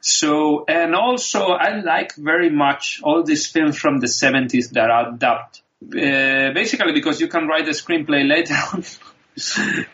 So, 0.00 0.66
and 0.68 0.94
also 0.94 1.46
I 1.48 1.80
like 1.80 2.14
very 2.14 2.50
much 2.50 3.00
all 3.02 3.22
these 3.22 3.46
films 3.46 3.78
from 3.78 4.00
the 4.00 4.06
70s 4.06 4.70
that 4.72 4.90
are 4.90 5.12
dubbed. 5.12 5.62
Uh, 5.82 6.52
basically 6.52 6.92
because 6.92 7.20
you 7.20 7.28
can 7.28 7.46
write 7.46 7.64
the 7.64 7.70
screenplay 7.70 8.28
later 8.28 8.54
on. 8.72 8.84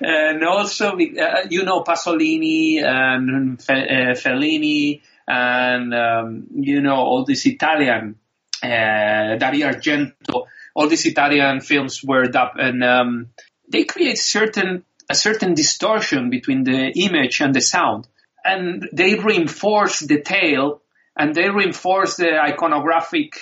and 0.01 0.43
also, 0.45 0.93
uh, 0.93 1.47
you 1.49 1.65
know, 1.65 1.83
Pasolini 1.85 2.83
and 2.83 3.63
Fe- 3.63 3.89
uh, 3.89 4.15
Fellini 4.15 5.03
and, 5.27 5.95
um, 5.95 6.47
you 6.55 6.81
know, 6.81 6.97
all 6.97 7.25
these 7.25 7.47
Italian, 7.47 8.17
uh, 8.63 9.37
Dario 9.37 9.69
Argento, 9.69 10.47
all 10.75 10.89
these 10.89 11.07
Italian 11.07 11.61
films 11.61 12.03
were 12.05 12.25
dubbed 12.25 12.59
and, 12.59 12.83
um, 12.85 13.29
they 13.69 13.85
create 13.85 14.19
certain, 14.19 14.85
a 15.09 15.15
certain 15.15 15.55
distortion 15.55 16.31
between 16.31 16.65
the 16.65 16.93
image 16.97 17.41
and 17.41 17.55
the 17.55 17.61
sound 17.61 18.07
and 18.45 18.89
they 18.93 19.15
reinforce 19.15 20.01
the 20.01 20.21
tale 20.21 20.83
and 21.17 21.35
they 21.35 21.49
reinforce 21.49 22.17
the 22.17 22.27
iconographic 22.27 23.35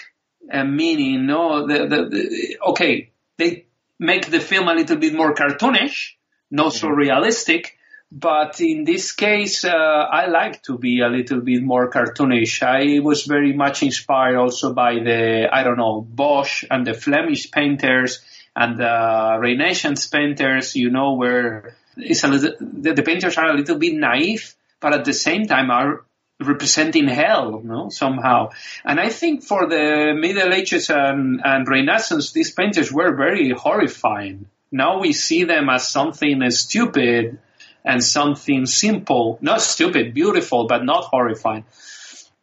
uh, 0.51 0.65
meaning. 0.65 1.27
No, 1.27 1.67
the, 1.67 1.87
the, 1.87 2.09
the, 2.09 2.59
okay, 2.69 3.11
they 3.37 3.67
make 3.99 4.31
the 4.31 4.41
film 4.41 4.69
a 4.69 4.75
little 4.75 4.97
bit 4.97 5.15
more 5.15 5.35
cartoonish, 5.35 6.13
not 6.51 6.73
so 6.73 6.89
realistic. 6.89 7.77
But 8.15 8.61
in 8.61 8.85
this 8.85 9.13
case, 9.13 9.65
uh, 9.65 9.71
I 9.71 10.27
like 10.27 10.63
to 10.65 10.77
be 10.77 11.01
a 11.01 11.09
little 11.09 11.41
bit 11.41 11.63
more 11.63 11.91
cartoonish. 11.91 12.63
I 12.63 13.01
was 13.01 13.25
very 13.25 13.55
much 13.55 13.83
inspired 13.83 14.37
also 14.37 14.75
by 14.75 14.95
the, 14.95 15.49
I 15.51 15.63
don't 15.63 15.79
know, 15.79 16.03
Bosch 16.03 16.65
and 16.71 16.87
the 16.87 16.93
Flemish 16.93 17.51
painters 17.51 18.21
and 18.55 18.79
the 18.79 19.39
Renaissance 19.41 20.07
painters, 20.09 20.77
you 20.77 20.91
know, 20.91 21.15
where 21.15 21.75
it's 21.97 22.23
a 22.23 22.29
little, 22.29 22.53
the, 22.61 22.93
the 22.93 23.03
painters 23.03 23.39
are 23.39 23.49
a 23.49 23.55
little 23.55 23.79
bit 23.79 23.95
naive 23.95 24.55
but 24.83 24.93
at 24.93 25.07
the 25.07 25.15
same 25.15 25.47
time 25.47 25.71
are 25.71 26.05
representing 26.41 27.07
hell, 27.07 27.61
you 27.63 27.69
know, 27.69 27.89
somehow. 27.89 28.51
And 28.85 29.01
I 29.01 29.09
think 29.09 29.45
for 29.45 29.67
the 29.69 30.13
Middle 30.19 30.53
Ages 30.53 30.91
and, 30.91 31.41
and 31.43 31.67
Renaissance, 31.67 32.33
these 32.33 32.51
painters 32.51 32.93
were 32.93 33.15
very 33.17 33.51
horrifying. 33.51 34.47
Now 34.73 34.99
we 34.99 35.13
see 35.13 35.45
them 35.45 35.71
as 35.71 35.89
something 35.89 36.51
stupid 36.51 37.39
and 37.85 38.03
something 38.03 38.67
simple, 38.67 39.39
not 39.41 39.61
stupid, 39.61 40.15
beautiful, 40.15 40.67
but 40.67 40.85
not 40.85 41.05
horrifying. 41.05 41.65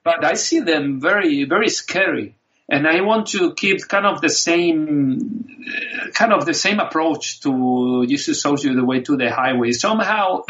But 0.03 0.23
I 0.25 0.33
see 0.33 0.59
them 0.59 0.99
very, 0.99 1.45
very 1.45 1.69
scary. 1.69 2.35
And 2.71 2.87
I 2.87 3.01
want 3.01 3.27
to 3.29 3.53
keep 3.53 3.87
kind 3.87 4.05
of 4.05 4.21
the 4.21 4.29
same, 4.29 5.45
kind 6.13 6.33
of 6.33 6.45
the 6.45 6.53
same 6.53 6.79
approach 6.79 7.41
to 7.41 8.05
shows 8.17 8.63
you 8.63 8.75
the 8.75 8.85
way 8.85 9.01
to 9.01 9.17
the 9.17 9.31
highway. 9.31 9.71
Somehow 9.71 10.43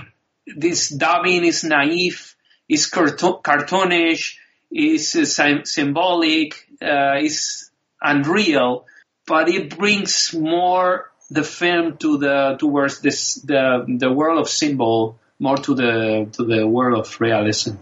this 0.45 0.89
dubbing 0.89 1.45
is 1.45 1.63
naive, 1.63 2.35
is 2.67 2.87
cartoon, 2.87 3.35
cartoonish, 3.43 4.35
is 4.71 5.15
uh, 5.15 5.25
sy- 5.25 5.63
symbolic, 5.63 6.67
uh, 6.81 7.17
is 7.19 7.69
unreal, 8.01 8.85
but 9.25 9.49
it 9.49 9.77
brings 9.77 10.33
more 10.33 11.09
the 11.30 11.43
film 11.43 11.97
to 11.97 12.18
the 12.18 12.57
towards 12.60 13.01
this 13.01 13.35
the 13.35 13.85
the 13.88 14.11
world 14.11 14.39
of 14.39 14.49
symbol, 14.49 15.19
more 15.39 15.57
to 15.57 15.76
the 15.76 16.30
to 16.34 16.43
the 16.43 16.68
world 16.68 16.99
of 16.99 17.22
realism. 17.22 17.76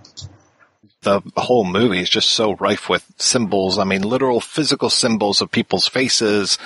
The 1.01 1.21
whole 1.37 1.63
movie 1.63 2.01
is 2.01 2.09
just 2.09 2.31
so 2.31 2.55
rife 2.55 2.89
with 2.89 3.05
symbols. 3.17 3.77
I 3.77 3.85
mean, 3.85 4.01
literal 4.01 4.41
physical 4.41 4.89
symbols 4.89 5.41
of 5.41 5.51
people's 5.51 5.87
faces. 5.87 6.57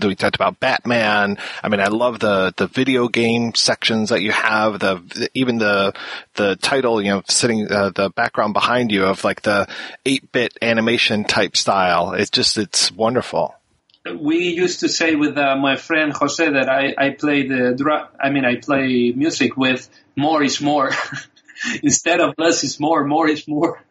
We 0.00 0.14
talked 0.14 0.36
about 0.36 0.58
Batman. 0.60 1.36
I 1.62 1.68
mean, 1.68 1.80
I 1.80 1.88
love 1.88 2.18
the, 2.18 2.54
the 2.56 2.66
video 2.66 3.08
game 3.08 3.54
sections 3.54 4.08
that 4.08 4.22
you 4.22 4.32
have. 4.32 4.78
The, 4.78 5.28
even 5.34 5.58
the 5.58 5.92
the 6.34 6.56
title, 6.56 7.02
you 7.02 7.10
know, 7.10 7.22
sitting 7.28 7.70
uh, 7.70 7.90
the 7.90 8.08
background 8.08 8.54
behind 8.54 8.90
you 8.90 9.04
of 9.04 9.24
like 9.24 9.42
the 9.42 9.68
eight 10.06 10.32
bit 10.32 10.56
animation 10.62 11.24
type 11.24 11.54
style. 11.54 12.12
It's 12.12 12.30
just 12.30 12.56
it's 12.56 12.90
wonderful. 12.90 13.54
We 14.04 14.48
used 14.50 14.80
to 14.80 14.88
say 14.88 15.14
with 15.14 15.38
uh, 15.38 15.56
my 15.56 15.76
friend 15.76 16.12
Jose 16.12 16.50
that 16.50 16.68
I 16.68 16.94
I 16.98 17.10
play 17.10 17.48
the 17.48 17.74
drum. 17.74 18.08
I 18.20 18.30
mean, 18.30 18.44
I 18.44 18.56
play 18.56 19.12
music 19.12 19.56
with 19.56 19.88
more 20.14 20.42
is 20.42 20.60
more. 20.60 20.90
instead 21.82 22.20
of 22.20 22.34
less 22.38 22.64
is 22.64 22.78
more, 22.80 23.04
more 23.04 23.28
is 23.28 23.46
more. 23.48 23.82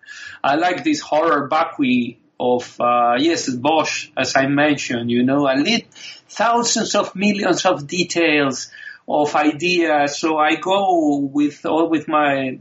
I 0.44 0.56
like 0.56 0.84
this 0.84 1.00
horror 1.00 1.48
vacui 1.50 2.18
of 2.40 2.80
uh, 2.80 3.16
yes, 3.18 3.50
Bosch, 3.50 4.10
as 4.18 4.36
I 4.36 4.48
mentioned. 4.48 5.10
You 5.10 5.24
know, 5.24 5.48
I 5.48 5.56
need 5.56 5.88
thousands 6.30 6.96
of 6.96 7.16
millions 7.16 7.66
of 7.66 7.88
details 7.88 8.72
of 9.08 9.36
ideas. 9.36 10.20
So 10.20 10.38
I 10.38 10.56
go 10.56 11.18
with 11.18 11.66
all 11.66 11.90
with 11.90 12.08
my 12.08 12.60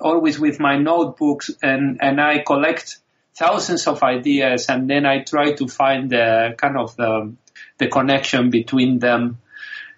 always 0.00 0.38
with 0.38 0.58
my 0.60 0.78
notebooks 0.78 1.50
and 1.62 1.98
and 2.00 2.20
I 2.20 2.42
collect 2.44 2.98
thousands 3.38 3.86
of 3.86 4.02
ideas 4.02 4.66
and 4.68 4.90
then 4.90 5.06
I 5.06 5.22
try 5.22 5.52
to 5.52 5.68
find 5.68 6.10
the 6.10 6.54
kind 6.58 6.76
of 6.76 6.96
the 6.96 7.32
the 7.78 7.88
connection 7.88 8.50
between 8.50 8.98
them. 8.98 9.38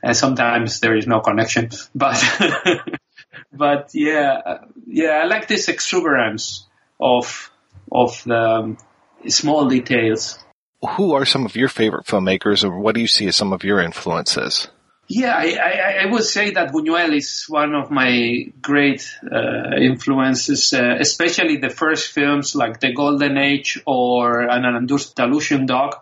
And 0.03 0.17
sometimes 0.17 0.81
there 0.81 0.97
is 0.97 1.07
no 1.07 1.21
connection, 1.21 1.69
but 1.95 2.25
but 3.53 3.91
yeah, 3.93 4.61
yeah, 4.87 5.21
I 5.23 5.27
like 5.27 5.47
this 5.47 5.69
exuberance 5.69 6.67
of 6.99 7.51
of 7.93 8.23
the 8.25 8.77
small 9.29 9.69
details. 9.69 10.39
Who 10.97 11.13
are 11.13 11.27
some 11.27 11.45
of 11.45 11.55
your 11.55 11.69
favorite 11.69 12.07
filmmakers, 12.07 12.65
or 12.65 12.79
what 12.79 12.95
do 12.95 13.03
you 13.03 13.07
see 13.07 13.27
as 13.27 13.37
some 13.37 13.53
of 13.53 13.63
your 13.63 13.81
influences? 13.81 14.69
Yeah, 15.13 15.35
I, 15.37 15.57
I, 15.61 16.03
I 16.03 16.07
would 16.07 16.23
say 16.23 16.53
that 16.53 16.71
Buñuel 16.71 17.17
is 17.17 17.47
one 17.49 17.75
of 17.75 17.91
my 17.91 18.45
great 18.63 19.13
uh, 19.25 19.75
influences, 19.77 20.73
uh, 20.73 20.99
especially 21.01 21.57
the 21.57 21.69
first 21.69 22.13
films 22.13 22.55
like 22.55 22.79
The 22.79 22.93
Golden 22.93 23.37
Age 23.37 23.83
or 23.87 24.43
An 24.43 24.65
Andalusian 24.65 25.67
Dog, 25.67 25.97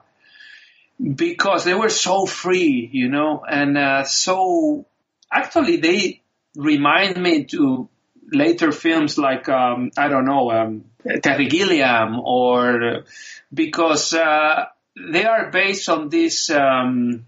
because 1.03 1.65
they 1.65 1.73
were 1.73 1.89
so 1.89 2.27
free, 2.27 2.91
you 2.93 3.09
know, 3.09 3.43
and 3.49 3.79
uh, 3.79 4.05
so 4.05 4.85
actually 5.33 5.79
they 5.79 6.21
remind 6.55 7.17
me 7.17 7.45
to 7.45 7.89
later 8.31 8.73
films 8.73 9.17
like 9.17 9.49
um, 9.49 9.91
I 9.97 10.09
don't 10.09 10.27
know 10.27 10.51
um, 10.51 10.85
Terry 11.23 11.47
Gilliam 11.47 12.21
or 12.21 13.05
because 13.55 14.13
uh, 14.13 14.67
they 15.11 15.25
are 15.25 15.51
based 15.51 15.89
on 15.89 16.11
these 16.11 16.51
um, 16.51 17.25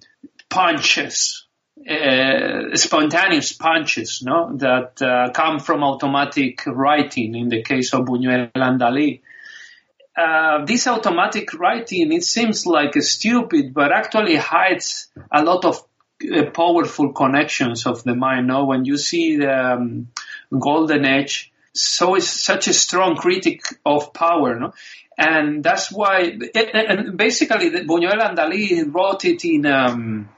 punches 0.51 1.47
uh, 1.89 2.77
spontaneous 2.77 3.53
punches, 3.53 4.23
no, 4.23 4.57
that 4.57 5.01
uh, 5.01 5.31
come 5.33 5.61
from 5.61 5.83
automatic 5.83 6.63
writing. 6.67 7.35
In 7.35 7.49
the 7.49 7.63
case 7.63 7.95
of 7.95 8.05
Buñuel 8.05 8.51
and 8.55 8.81
Dali, 8.81 9.21
uh, 10.17 10.65
this 10.65 10.87
automatic 10.87 11.55
writing 11.55 12.13
it 12.13 12.25
seems 12.25 12.67
like 12.67 12.95
stupid, 13.03 13.73
but 13.73 13.93
actually 13.93 14.37
hides 14.37 15.09
a 15.33 15.43
lot 15.43 15.65
of 15.65 15.83
uh, 16.31 16.51
powerful 16.51 17.13
connections 17.13 17.87
of 17.87 18.05
the 18.05 18.15
mind. 18.15 18.49
No, 18.49 18.67
when 18.67 18.85
you 18.85 18.99
see 18.99 19.37
the 19.37 19.73
um, 19.75 20.09
Golden 20.57 21.07
Age, 21.07 21.51
so 21.73 22.17
it's 22.17 22.29
such 22.29 22.69
a 22.69 22.75
strong 22.75 23.17
critic 23.17 23.63
of 23.87 24.13
power, 24.13 24.59
no. 24.59 24.75
And 25.17 25.63
that's 25.63 25.93
why, 25.93 26.39
and 26.55 27.17
basically, 27.17 27.71
Buñuel 27.71 28.27
and 28.27 28.39
Dali 28.39 28.93
wrote 28.93 29.25
it 29.25 29.45
in 29.45 29.67
um, 29.67 30.29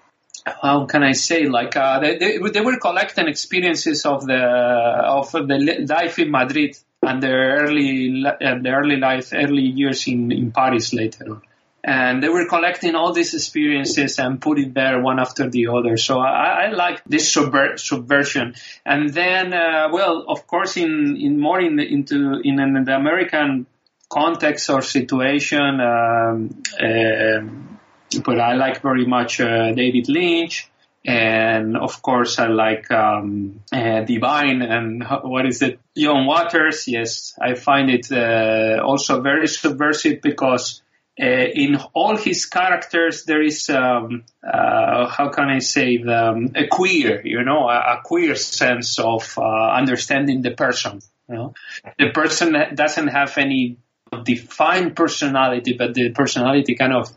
how 0.44 0.86
can 0.86 1.02
I 1.02 1.12
say 1.12 1.47
like 1.47 1.77
uh, 1.77 2.01
they, 2.01 2.19
they, 2.19 2.39
they 2.39 2.60
were 2.60 2.78
collecting 2.78 3.28
experiences 3.28 4.05
of 4.05 4.27
the 4.27 4.35
of 4.36 5.31
the 5.32 5.86
life 5.89 6.19
in 6.19 6.31
Madrid 6.31 6.77
and 7.02 7.23
their 7.23 7.60
early 7.60 8.23
the 8.23 8.73
early 8.74 8.97
life 8.97 9.32
early 9.32 9.62
years 9.62 10.06
in 10.06 10.32
in 10.32 10.51
Paris 10.52 10.93
later 10.93 11.31
on. 11.31 11.43
And 11.85 12.23
they 12.23 12.28
were 12.28 12.47
collecting 12.47 12.94
all 12.94 13.12
these 13.12 13.35
experiences 13.35 14.20
and 14.20 14.40
put 14.40 14.60
it 14.60 14.73
there 14.73 15.01
one 15.01 15.19
after 15.19 15.51
the 15.51 15.66
other. 15.66 15.97
So 15.97 16.20
I, 16.20 16.66
I 16.66 16.70
like 16.70 17.02
this 17.06 17.35
subver- 17.35 17.77
subversion. 17.77 18.55
And 18.86 19.12
then, 19.12 19.52
uh, 19.52 19.89
well, 19.90 20.24
of 20.28 20.47
course, 20.47 20.77
in, 20.77 21.16
in 21.16 21.40
more 21.40 21.60
in 21.60 21.74
the, 21.74 21.82
into 21.82 22.40
in, 22.44 22.60
in 22.60 22.85
the 22.85 22.94
American 22.94 23.66
context 24.09 24.70
or 24.70 24.81
situation, 24.82 25.81
um, 25.81 26.62
uh, 26.81 27.72
but 28.14 28.40
I 28.40 28.55
like 28.55 28.82
very 28.82 29.06
much 29.06 29.40
uh, 29.40 29.72
David 29.72 30.09
Lynch. 30.09 30.68
And 31.05 31.76
of 31.76 32.01
course, 32.01 32.39
I 32.39 32.47
like 32.47 32.89
um, 32.93 33.60
uh, 33.72 34.02
Divine 34.02 34.62
and 34.62 35.05
what 35.24 35.47
is 35.47 35.60
it, 35.60 35.80
John 35.97 36.26
Waters. 36.26 36.86
Yes, 36.86 37.36
I 37.40 37.55
find 37.55 37.90
it 37.90 38.12
uh, 38.12 38.80
also 38.84 39.20
very 39.20 39.48
subversive 39.48 40.22
because 40.22 40.80
uh, 41.20 41.24
in 41.26 41.76
all 41.93 42.16
his 42.16 42.47
characters 42.47 43.24
there 43.24 43.43
is 43.43 43.68
um, 43.68 44.24
uh, 44.43 45.09
how 45.09 45.28
can 45.28 45.51
I 45.51 45.59
say 45.59 45.98
the, 45.98 46.28
um, 46.30 46.52
a 46.55 46.68
queer, 46.68 47.20
you 47.24 47.43
know, 47.43 47.68
a, 47.68 47.98
a 47.98 48.01
queer 48.05 48.34
sense 48.36 48.98
of 48.98 49.36
uh, 49.36 49.43
understanding 49.43 50.40
the 50.43 50.52
person. 50.52 51.01
You 51.28 51.34
know, 51.34 51.55
the 51.98 52.10
person 52.10 52.56
doesn't 52.74 53.09
have 53.09 53.36
any 53.39 53.78
defined 54.24 54.94
personality, 54.94 55.74
but 55.74 55.94
the 55.94 56.10
personality 56.10 56.76
kind 56.76 56.93
of 56.93 57.10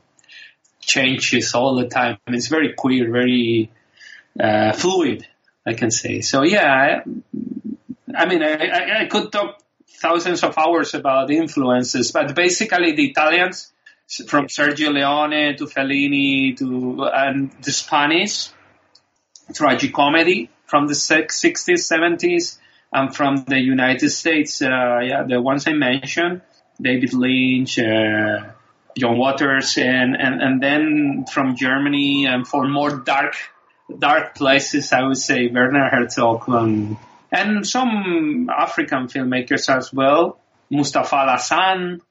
changes 0.85 1.53
all 1.53 1.75
the 1.75 1.87
time. 1.87 2.17
It's 2.27 2.47
very 2.47 2.73
queer, 2.73 3.11
very 3.11 3.71
uh, 4.39 4.73
fluid, 4.73 5.27
I 5.65 5.73
can 5.73 5.91
say. 5.91 6.21
So 6.21 6.43
yeah, 6.43 7.01
I, 7.05 7.09
I 8.15 8.25
mean, 8.25 8.43
I, 8.43 9.01
I, 9.01 9.05
could 9.05 9.31
talk 9.31 9.59
thousands 9.87 10.43
of 10.43 10.57
hours 10.57 10.93
about 10.93 11.31
influences, 11.31 12.11
but 12.11 12.35
basically 12.35 12.93
the 12.93 13.09
Italians, 13.09 13.71
from 14.27 14.45
Sergio 14.47 14.93
Leone 14.93 15.57
to 15.57 15.65
Fellini 15.65 16.55
to 16.57 17.05
and 17.05 17.51
the 17.63 17.71
Spanish 17.71 18.49
tragicomedy 19.51 20.49
from 20.67 20.87
the 20.87 20.93
60s, 20.93 21.31
70s, 21.31 22.57
and 22.93 23.15
from 23.15 23.45
the 23.47 23.59
United 23.59 24.09
States, 24.09 24.61
uh, 24.61 24.99
yeah, 25.01 25.23
the 25.27 25.41
ones 25.41 25.67
I 25.67 25.73
mentioned, 25.73 26.41
David 26.79 27.13
Lynch. 27.13 27.79
Uh, 27.79 28.51
John 28.97 29.17
Waters, 29.17 29.77
and, 29.77 30.15
and, 30.15 30.41
and 30.41 30.63
then 30.63 31.25
from 31.31 31.55
Germany, 31.55 32.25
and 32.25 32.47
for 32.47 32.67
more 32.67 32.97
dark 32.99 33.35
dark 33.99 34.35
places, 34.35 34.91
I 34.91 35.03
would 35.03 35.17
say 35.17 35.47
Werner 35.47 35.89
Herzog 35.89 36.47
and, 36.47 36.97
and 37.31 37.67
some 37.67 38.49
African 38.49 39.07
filmmakers 39.07 39.69
as 39.69 39.93
well. 39.93 40.39
Moustapha 40.71 41.15
Alassane, 41.15 42.01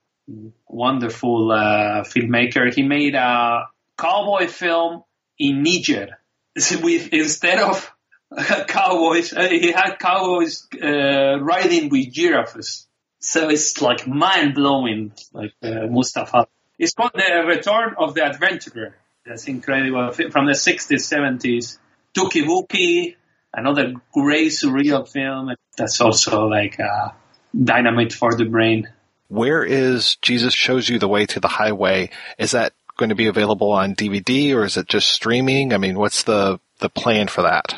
wonderful 0.69 1.51
uh, 1.51 2.05
filmmaker. 2.05 2.73
He 2.73 2.83
made 2.83 3.15
a 3.15 3.69
cowboy 3.99 4.47
film 4.47 5.03
in 5.39 5.63
Niger 5.63 6.19
with 6.83 7.13
instead 7.13 7.59
of 7.59 7.91
cowboys, 8.69 9.33
uh, 9.33 9.49
he 9.49 9.73
had 9.73 9.97
cowboys 9.99 10.67
uh, 10.83 11.41
riding 11.41 11.89
with 11.89 12.13
giraffes. 12.13 12.87
So 13.21 13.49
it's 13.49 13.81
like 13.81 14.07
mind 14.07 14.55
blowing, 14.55 15.13
like 15.33 15.53
uh, 15.63 15.87
Mustafa. 15.89 16.47
It's 16.79 16.95
called 16.95 17.13
The 17.15 17.45
Return 17.47 17.95
of 17.99 18.15
the 18.15 18.25
Adventurer. 18.25 18.95
That's 19.25 19.47
incredible. 19.47 20.13
From 20.13 20.47
the 20.47 20.53
60s, 20.53 20.91
70s. 20.91 21.79
Touki 22.17 22.45
Bouki, 22.45 23.17
another 23.53 23.95
great 24.13 24.53
surreal 24.53 25.09
film. 25.09 25.55
That's 25.77 26.01
also 26.01 26.47
like 26.47 26.79
uh, 26.79 27.11
dynamite 27.53 28.13
for 28.13 28.35
the 28.35 28.45
brain. 28.45 28.89
Where 29.29 29.65
is 29.65 30.17
Jesus 30.17 30.55
Shows 30.55 30.89
You 30.89 30.99
the 30.99 31.09
Way 31.09 31.27
to 31.27 31.41
the 31.41 31.49
Highway? 31.49 32.11
Is 32.39 32.53
that 32.53 32.73
going 32.97 33.09
to 33.09 33.15
be 33.15 33.27
available 33.27 33.73
on 33.73 33.95
DVD 33.95 34.55
or 34.55 34.65
is 34.65 34.77
it 34.77 34.87
just 34.87 35.09
streaming? 35.09 35.73
I 35.73 35.79
mean, 35.79 35.99
what's 35.99 36.23
the, 36.25 36.61
the 36.79 36.89
plan 36.89 37.29
for 37.29 37.43
that? 37.43 37.75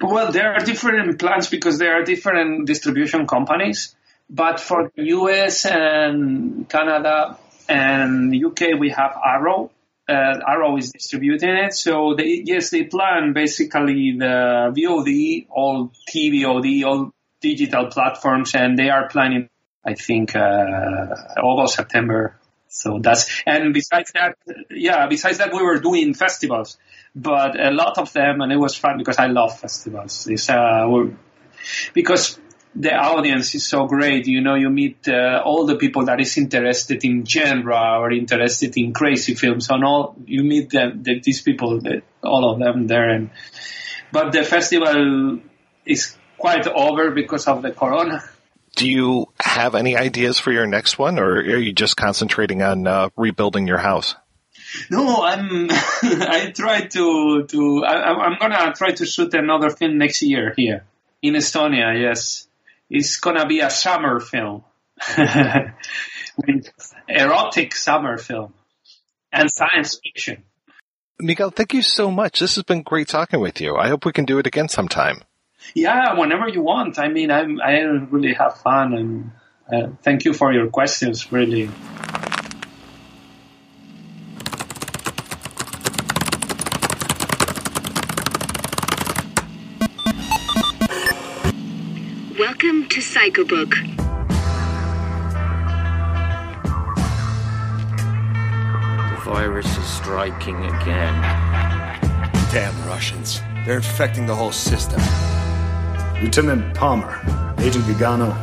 Well, 0.00 0.32
there 0.32 0.52
are 0.52 0.60
different 0.60 1.18
plans 1.18 1.48
because 1.48 1.78
there 1.78 1.94
are 1.94 2.04
different 2.04 2.66
distribution 2.66 3.26
companies. 3.26 3.94
But 4.28 4.60
for 4.60 4.90
the 4.94 5.04
US 5.08 5.66
and 5.66 6.68
Canada, 6.68 7.38
and 7.72 8.34
UK 8.34 8.78
we 8.78 8.90
have 8.90 9.16
Arrow. 9.24 9.70
Uh, 10.08 10.38
Arrow 10.46 10.76
is 10.76 10.90
distributing 10.90 11.56
it. 11.56 11.74
So 11.74 12.14
they, 12.16 12.42
yes, 12.44 12.70
they 12.70 12.84
plan 12.84 13.32
basically 13.32 14.16
the 14.18 14.72
VOD, 14.76 15.46
all 15.48 15.92
TVOD, 16.10 16.84
all 16.84 17.12
digital 17.40 17.86
platforms, 17.86 18.54
and 18.54 18.78
they 18.78 18.90
are 18.90 19.08
planning, 19.08 19.48
I 19.84 19.94
think, 19.94 20.36
uh, 20.36 21.06
August, 21.42 21.76
September. 21.76 22.36
So 22.68 22.98
that's, 23.00 23.42
and 23.46 23.72
besides 23.72 24.12
that, 24.14 24.36
yeah, 24.70 25.06
besides 25.06 25.38
that, 25.38 25.52
we 25.52 25.62
were 25.62 25.78
doing 25.78 26.14
festivals, 26.14 26.78
but 27.14 27.58
a 27.58 27.70
lot 27.70 27.98
of 27.98 28.12
them, 28.12 28.40
and 28.40 28.52
it 28.52 28.56
was 28.56 28.74
fun 28.74 28.98
because 28.98 29.18
I 29.18 29.26
love 29.26 29.58
festivals. 29.58 30.26
It's, 30.28 30.48
uh, 30.48 30.86
because 31.94 32.38
the 32.74 32.94
audience 32.94 33.54
is 33.54 33.66
so 33.66 33.86
great. 33.86 34.26
You 34.26 34.40
know, 34.40 34.54
you 34.54 34.70
meet 34.70 35.08
uh, 35.08 35.42
all 35.44 35.66
the 35.66 35.76
people 35.76 36.06
that 36.06 36.20
is 36.20 36.36
interested 36.38 37.04
in 37.04 37.24
genre 37.24 37.98
or 37.98 38.10
interested 38.12 38.76
in 38.76 38.92
crazy 38.92 39.34
films, 39.34 39.68
and 39.70 39.84
all 39.84 40.16
you 40.26 40.42
meet 40.42 40.70
them, 40.70 41.02
the, 41.02 41.20
these 41.20 41.42
people, 41.42 41.80
the, 41.80 42.02
all 42.22 42.50
of 42.50 42.58
them 42.58 42.86
there. 42.86 43.10
And 43.10 43.30
but 44.10 44.32
the 44.32 44.44
festival 44.44 45.40
is 45.84 46.16
quite 46.38 46.66
over 46.66 47.10
because 47.10 47.46
of 47.46 47.62
the 47.62 47.72
corona. 47.72 48.22
Do 48.74 48.88
you 48.88 49.26
have 49.38 49.74
any 49.74 49.96
ideas 49.96 50.38
for 50.38 50.50
your 50.50 50.66
next 50.66 50.98
one, 50.98 51.18
or 51.18 51.34
are 51.34 51.58
you 51.58 51.72
just 51.72 51.96
concentrating 51.96 52.62
on 52.62 52.86
uh, 52.86 53.10
rebuilding 53.16 53.66
your 53.66 53.78
house? 53.78 54.14
No, 54.90 55.22
I'm. 55.22 55.68
I 56.02 56.52
try 56.56 56.86
to 56.86 57.44
to. 57.46 57.84
I, 57.84 58.12
I'm 58.12 58.38
gonna 58.38 58.72
try 58.72 58.92
to 58.92 59.04
shoot 59.04 59.34
another 59.34 59.68
film 59.68 59.98
next 59.98 60.22
year 60.22 60.54
here 60.56 60.84
in 61.20 61.34
Estonia. 61.34 62.00
Yes, 62.00 62.48
It's 62.94 63.16
gonna 63.16 63.46
be 63.46 63.60
a 63.60 63.70
summer 63.70 64.20
film, 64.20 64.64
erotic 67.08 67.74
summer 67.74 68.18
film, 68.18 68.52
and 69.32 69.50
science 69.50 69.98
fiction. 70.04 70.42
Miguel, 71.18 71.48
thank 71.48 71.72
you 71.72 71.80
so 71.80 72.10
much. 72.10 72.38
This 72.38 72.56
has 72.56 72.64
been 72.64 72.82
great 72.82 73.08
talking 73.08 73.40
with 73.40 73.62
you. 73.62 73.76
I 73.76 73.88
hope 73.88 74.04
we 74.04 74.12
can 74.12 74.26
do 74.26 74.38
it 74.38 74.46
again 74.46 74.68
sometime. 74.68 75.22
Yeah, 75.74 76.18
whenever 76.18 76.48
you 76.48 76.60
want. 76.60 76.98
I 76.98 77.08
mean, 77.08 77.30
I'm, 77.30 77.62
I 77.62 77.78
really 77.80 78.34
have 78.34 78.58
fun, 78.58 78.92
and 78.92 79.30
uh, 79.72 79.96
thank 80.02 80.26
you 80.26 80.34
for 80.34 80.52
your 80.52 80.68
questions. 80.68 81.32
Really. 81.32 81.70
Welcome 93.22 93.46
to 93.46 93.54
Psychobook. 93.54 93.70
The 99.10 99.30
virus 99.30 99.76
is 99.76 99.86
striking 99.86 100.56
again. 100.56 101.22
Damn 102.50 102.74
Russians. 102.84 103.40
They're 103.64 103.76
infecting 103.76 104.26
the 104.26 104.34
whole 104.34 104.50
system. 104.50 105.00
Lieutenant 106.20 106.74
Palmer, 106.74 107.20
Agent 107.58 107.84
Vigano, 107.84 108.36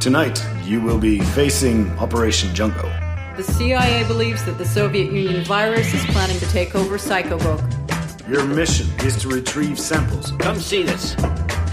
tonight 0.00 0.44
you 0.64 0.82
will 0.82 0.98
be 0.98 1.20
facing 1.20 1.88
Operation 1.98 2.54
Jungle. 2.54 2.90
The 3.38 3.44
CIA 3.44 4.06
believes 4.06 4.44
that 4.44 4.58
the 4.58 4.66
Soviet 4.66 5.12
Union 5.12 5.44
virus 5.44 5.94
is 5.94 6.04
planning 6.06 6.38
to 6.40 6.46
take 6.50 6.74
over 6.74 6.98
Psychobook. 6.98 7.60
Your 8.28 8.44
mission 8.44 8.86
is 9.00 9.16
to 9.22 9.28
retrieve 9.28 9.78
samples. 9.78 10.32
Come 10.32 10.60
see 10.60 10.82
this. 10.82 11.16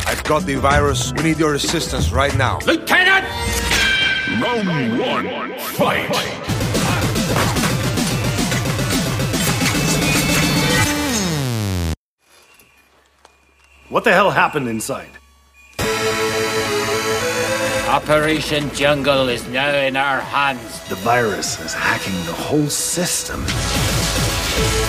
I've 0.08 0.24
got 0.24 0.44
the 0.44 0.56
virus. 0.56 1.12
We 1.18 1.24
need 1.24 1.38
your 1.38 1.56
assistance 1.56 2.14
right 2.14 2.34
now. 2.38 2.60
Lieutenant! 2.66 3.26
Round 4.42 4.98
one, 4.98 5.60
fight! 5.60 6.10
What 13.90 14.06
the 14.06 14.14
hell 14.14 14.32
happened 14.32 14.70
inside? 14.70 15.10
Operation 17.90 18.72
Jungle 18.74 19.28
is 19.28 19.46
now 19.50 19.76
in 19.76 19.98
our 19.98 20.22
hands. 20.22 20.88
The 20.88 20.96
virus 20.96 21.60
is 21.60 21.74
hacking 21.74 22.16
the 22.26 22.32
whole 22.32 22.70
system. 22.70 23.46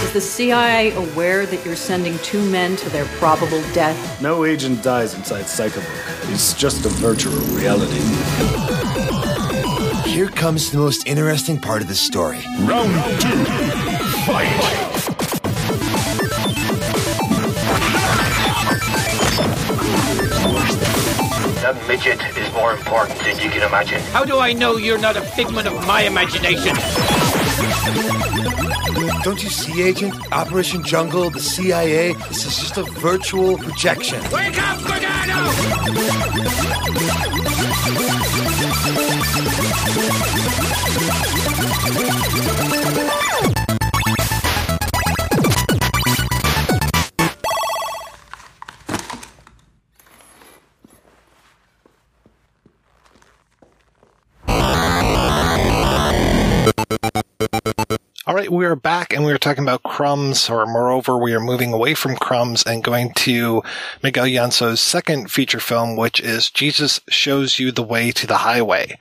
Is 0.05 0.13
the 0.13 0.21
CIA 0.21 0.93
aware 0.95 1.45
that 1.45 1.65
you're 1.65 1.77
sending 1.77 2.19
two 2.21 2.43
men 2.51 2.77
to 2.77 2.89
their 2.89 3.05
probable 3.19 3.61
death? 3.73 4.23
No 4.23 4.45
agent 4.45 4.83
dies 4.83 5.15
inside 5.15 5.45
Psychobook. 5.45 6.33
It's 6.33 6.55
just 6.55 6.87
a 6.87 6.89
virtual 6.89 7.35
reality. 7.55 8.01
Here 10.09 10.29
comes 10.29 10.71
the 10.71 10.79
most 10.79 11.07
interesting 11.07 11.59
part 11.61 11.83
of 11.83 11.89
the 11.89 11.95
story. 11.95 12.39
Round 12.61 12.91
two, 13.21 13.45
fight! 14.25 14.89
That 21.61 21.77
midget 21.87 22.21
is 22.39 22.51
more 22.55 22.73
important 22.73 23.19
than 23.19 23.39
you 23.39 23.51
can 23.51 23.63
imagine. 23.63 24.01
How 24.13 24.25
do 24.25 24.39
I 24.39 24.55
know 24.55 24.77
you're 24.79 24.97
not 24.97 25.17
a 25.19 25.21
figment 25.21 25.69
of 25.69 25.75
my 25.87 26.03
imagination? 26.03 26.75
Don't 29.23 29.43
you 29.43 29.49
see, 29.49 29.83
Agent? 29.83 30.15
Operation 30.33 30.83
Jungle, 30.83 31.31
the 31.31 31.41
CIA, 31.41 32.13
this 32.29 32.45
is 32.45 32.57
just 32.59 32.77
a 32.77 32.83
virtual 32.83 33.57
projection. 33.57 34.21
Wake 34.31 34.59
up, 34.61 34.79
Gagano! 34.81 35.49
Right, 58.39 58.53
we 58.53 58.67
are 58.67 58.77
back 58.77 59.13
and 59.13 59.25
we 59.25 59.33
are 59.33 59.39
talking 59.39 59.65
about 59.65 59.83
crumbs, 59.83 60.49
or 60.49 60.65
moreover, 60.65 61.19
we 61.19 61.35
are 61.35 61.41
moving 61.41 61.73
away 61.73 61.95
from 61.95 62.15
crumbs 62.15 62.63
and 62.63 62.85
going 62.85 63.13
to 63.15 63.65
Miguel 64.01 64.27
Llanso's 64.27 64.81
second 64.81 65.29
feature 65.29 65.59
film, 65.59 65.97
which 65.97 66.21
is 66.21 66.49
Jesus 66.49 67.01
Shows 67.09 67.59
You 67.59 67.73
the 67.73 67.83
Way 67.83 68.13
to 68.13 68.29
the 68.29 68.37
Highway, 68.37 68.97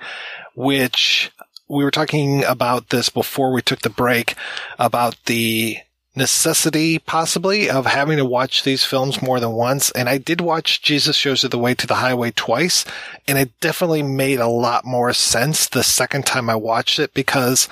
which 0.56 1.32
we 1.68 1.84
were 1.84 1.92
talking 1.92 2.44
about 2.46 2.90
this 2.90 3.10
before 3.10 3.54
we 3.54 3.62
took 3.62 3.82
the 3.82 3.92
break 3.92 4.34
about 4.80 5.16
the 5.26 5.78
necessity 6.16 6.98
possibly 6.98 7.70
of 7.70 7.86
having 7.86 8.18
to 8.18 8.26
watch 8.26 8.64
these 8.64 8.86
films 8.86 9.22
more 9.22 9.40
than 9.40 9.52
once. 9.52 9.92
And 9.92 10.10
I 10.10 10.18
did 10.18 10.42
watch 10.42 10.82
Jesus 10.82 11.16
Shows 11.16 11.44
You 11.44 11.50
the 11.50 11.60
Way 11.60 11.76
to 11.76 11.86
the 11.86 11.94
Highway 11.94 12.32
twice, 12.32 12.86
and 13.28 13.38
it 13.38 13.52
definitely 13.60 14.02
made 14.02 14.40
a 14.40 14.48
lot 14.48 14.84
more 14.84 15.14
sense 15.14 15.70
the 15.70 15.84
second 15.84 16.26
time 16.26 16.50
I 16.50 16.56
watched 16.56 16.98
it 16.98 17.14
because 17.14 17.70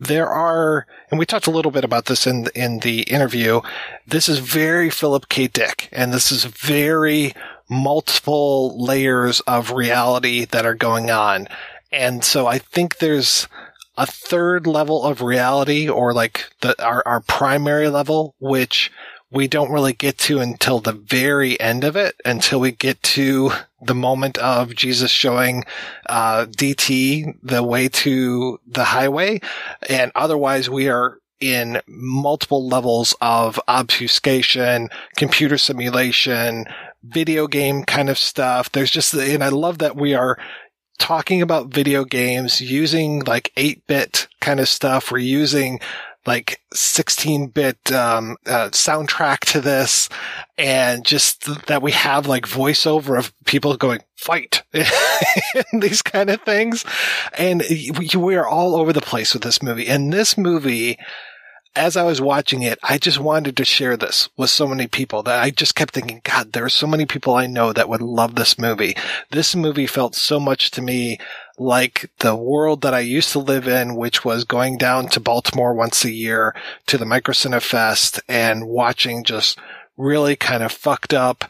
there 0.00 0.28
are, 0.28 0.86
and 1.10 1.18
we 1.18 1.26
talked 1.26 1.46
a 1.46 1.52
little 1.52 1.72
bit 1.72 1.84
about 1.84 2.06
this 2.06 2.26
in 2.26 2.48
in 2.54 2.80
the 2.80 3.02
interview. 3.02 3.60
This 4.06 4.28
is 4.28 4.38
very 4.38 4.90
Philip 4.90 5.28
K. 5.28 5.46
Dick, 5.48 5.88
and 5.92 6.12
this 6.12 6.30
is 6.30 6.44
very 6.44 7.34
multiple 7.68 8.82
layers 8.82 9.40
of 9.40 9.72
reality 9.72 10.44
that 10.46 10.64
are 10.64 10.74
going 10.74 11.10
on. 11.10 11.48
And 11.92 12.24
so 12.24 12.46
I 12.46 12.58
think 12.58 12.98
there's 12.98 13.48
a 13.96 14.06
third 14.06 14.66
level 14.66 15.02
of 15.04 15.22
reality, 15.22 15.88
or 15.88 16.12
like 16.12 16.50
the 16.60 16.80
our 16.82 17.02
our 17.06 17.20
primary 17.20 17.88
level, 17.88 18.36
which 18.38 18.92
we 19.30 19.46
don't 19.46 19.70
really 19.70 19.92
get 19.92 20.16
to 20.18 20.40
until 20.40 20.80
the 20.80 20.92
very 20.92 21.60
end 21.60 21.84
of 21.84 21.96
it, 21.96 22.16
until 22.24 22.60
we 22.60 22.72
get 22.72 23.02
to 23.02 23.50
the 23.80 23.94
moment 23.94 24.38
of 24.38 24.74
Jesus 24.74 25.10
showing 25.10 25.64
uh, 26.08 26.46
DT 26.46 27.36
the 27.42 27.62
way 27.62 27.88
to 27.88 28.58
the 28.66 28.84
highway. 28.84 29.40
And 29.88 30.10
otherwise, 30.14 30.70
we 30.70 30.88
are 30.88 31.18
in 31.40 31.80
multiple 31.86 32.66
levels 32.66 33.14
of 33.20 33.60
obfuscation, 33.68 34.88
computer 35.16 35.58
simulation, 35.58 36.64
video 37.04 37.46
game 37.46 37.84
kind 37.84 38.08
of 38.08 38.18
stuff. 38.18 38.72
There's 38.72 38.90
just, 38.90 39.14
and 39.14 39.44
I 39.44 39.50
love 39.50 39.78
that 39.78 39.94
we 39.94 40.14
are 40.14 40.38
talking 40.98 41.42
about 41.42 41.68
video 41.68 42.04
games 42.04 42.60
using 42.60 43.20
like 43.20 43.52
8 43.56 43.86
bit 43.86 44.26
kind 44.40 44.58
of 44.58 44.68
stuff. 44.68 45.12
We're 45.12 45.18
using 45.18 45.80
like 46.26 46.60
16 46.74 47.48
bit 47.48 47.92
um, 47.92 48.36
uh, 48.46 48.68
soundtrack 48.70 49.40
to 49.40 49.60
this 49.60 50.08
and 50.56 51.04
just 51.04 51.66
that 51.66 51.82
we 51.82 51.92
have 51.92 52.26
like 52.26 52.46
voiceover 52.46 53.18
of 53.18 53.32
people 53.44 53.76
going 53.76 54.00
fight! 54.16 54.62
and 54.72 55.82
these 55.82 56.02
kind 56.02 56.30
of 56.30 56.42
things. 56.42 56.84
And 57.36 57.62
we, 57.70 58.10
we 58.16 58.34
are 58.36 58.46
all 58.46 58.76
over 58.76 58.92
the 58.92 59.00
place 59.00 59.32
with 59.32 59.42
this 59.42 59.62
movie. 59.62 59.86
And 59.86 60.12
this 60.12 60.36
movie 60.36 60.98
as 61.78 61.96
I 61.96 62.02
was 62.02 62.20
watching 62.20 62.62
it, 62.62 62.78
I 62.82 62.98
just 62.98 63.20
wanted 63.20 63.56
to 63.56 63.64
share 63.64 63.96
this 63.96 64.28
with 64.36 64.50
so 64.50 64.66
many 64.66 64.88
people 64.88 65.22
that 65.22 65.40
I 65.40 65.50
just 65.50 65.76
kept 65.76 65.94
thinking, 65.94 66.20
God, 66.24 66.52
there 66.52 66.64
are 66.64 66.70
so 66.70 66.88
many 66.88 67.06
people 67.06 67.34
I 67.34 67.46
know 67.46 67.72
that 67.72 67.88
would 67.88 68.02
love 68.02 68.34
this 68.34 68.58
movie. 68.58 68.96
This 69.30 69.54
movie 69.54 69.86
felt 69.86 70.16
so 70.16 70.40
much 70.40 70.72
to 70.72 70.82
me 70.82 71.18
like 71.58 72.10
the 72.18 72.36
world 72.36 72.82
that 72.82 72.94
I 72.94 73.00
used 73.00 73.32
to 73.32 73.38
live 73.38 73.66
in, 73.66 73.96
which 73.96 74.24
was 74.24 74.44
going 74.44 74.78
down 74.78 75.08
to 75.08 75.20
Baltimore 75.20 75.74
once 75.74 76.04
a 76.04 76.10
year 76.10 76.54
to 76.86 76.98
the 76.98 77.04
Microcine 77.04 77.60
Fest 77.60 78.20
and 78.28 78.68
watching 78.68 79.24
just 79.24 79.58
really 79.96 80.36
kind 80.36 80.62
of 80.62 80.72
fucked 80.72 81.12
up, 81.12 81.44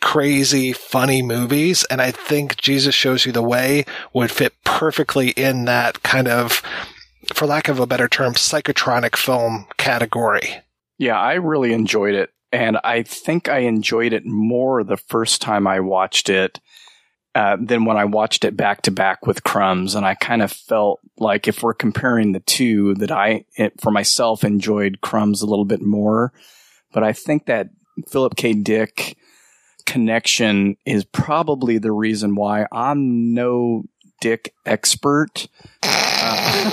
crazy, 0.00 0.72
funny 0.72 1.22
movies. 1.22 1.84
And 1.90 2.00
I 2.00 2.10
think 2.10 2.56
Jesus 2.56 2.94
Shows 2.94 3.24
You 3.24 3.32
the 3.32 3.42
Way 3.42 3.84
would 4.12 4.30
fit 4.30 4.52
perfectly 4.64 5.30
in 5.30 5.64
that 5.64 6.02
kind 6.02 6.28
of, 6.28 6.62
for 7.32 7.46
lack 7.46 7.68
of 7.68 7.80
a 7.80 7.86
better 7.86 8.08
term, 8.08 8.34
psychotronic 8.34 9.16
film 9.16 9.66
category. 9.78 10.62
Yeah, 10.98 11.18
I 11.18 11.34
really 11.34 11.72
enjoyed 11.72 12.14
it. 12.14 12.30
And 12.52 12.78
I 12.84 13.02
think 13.02 13.48
I 13.48 13.60
enjoyed 13.60 14.12
it 14.12 14.24
more 14.24 14.84
the 14.84 14.96
first 14.96 15.42
time 15.42 15.66
I 15.66 15.80
watched 15.80 16.28
it 16.28 16.60
uh, 17.36 17.56
than 17.60 17.84
when 17.84 17.98
I 17.98 18.06
watched 18.06 18.46
it 18.46 18.56
back 18.56 18.80
to 18.82 18.90
back 18.90 19.26
with 19.26 19.44
Crumbs. 19.44 19.94
And 19.94 20.06
I 20.06 20.14
kind 20.14 20.40
of 20.40 20.50
felt 20.50 21.00
like 21.18 21.46
if 21.46 21.62
we're 21.62 21.74
comparing 21.74 22.32
the 22.32 22.40
two, 22.40 22.94
that 22.94 23.12
I, 23.12 23.44
it, 23.56 23.78
for 23.78 23.90
myself, 23.90 24.42
enjoyed 24.42 25.02
Crumbs 25.02 25.42
a 25.42 25.46
little 25.46 25.66
bit 25.66 25.82
more. 25.82 26.32
But 26.94 27.04
I 27.04 27.12
think 27.12 27.44
that 27.44 27.68
Philip 28.08 28.36
K. 28.36 28.54
Dick 28.54 29.18
connection 29.84 30.78
is 30.86 31.04
probably 31.04 31.76
the 31.76 31.92
reason 31.92 32.36
why 32.36 32.66
I'm 32.72 33.34
no 33.34 33.84
Dick 34.22 34.54
expert. 34.64 35.46
Uh, 35.82 36.72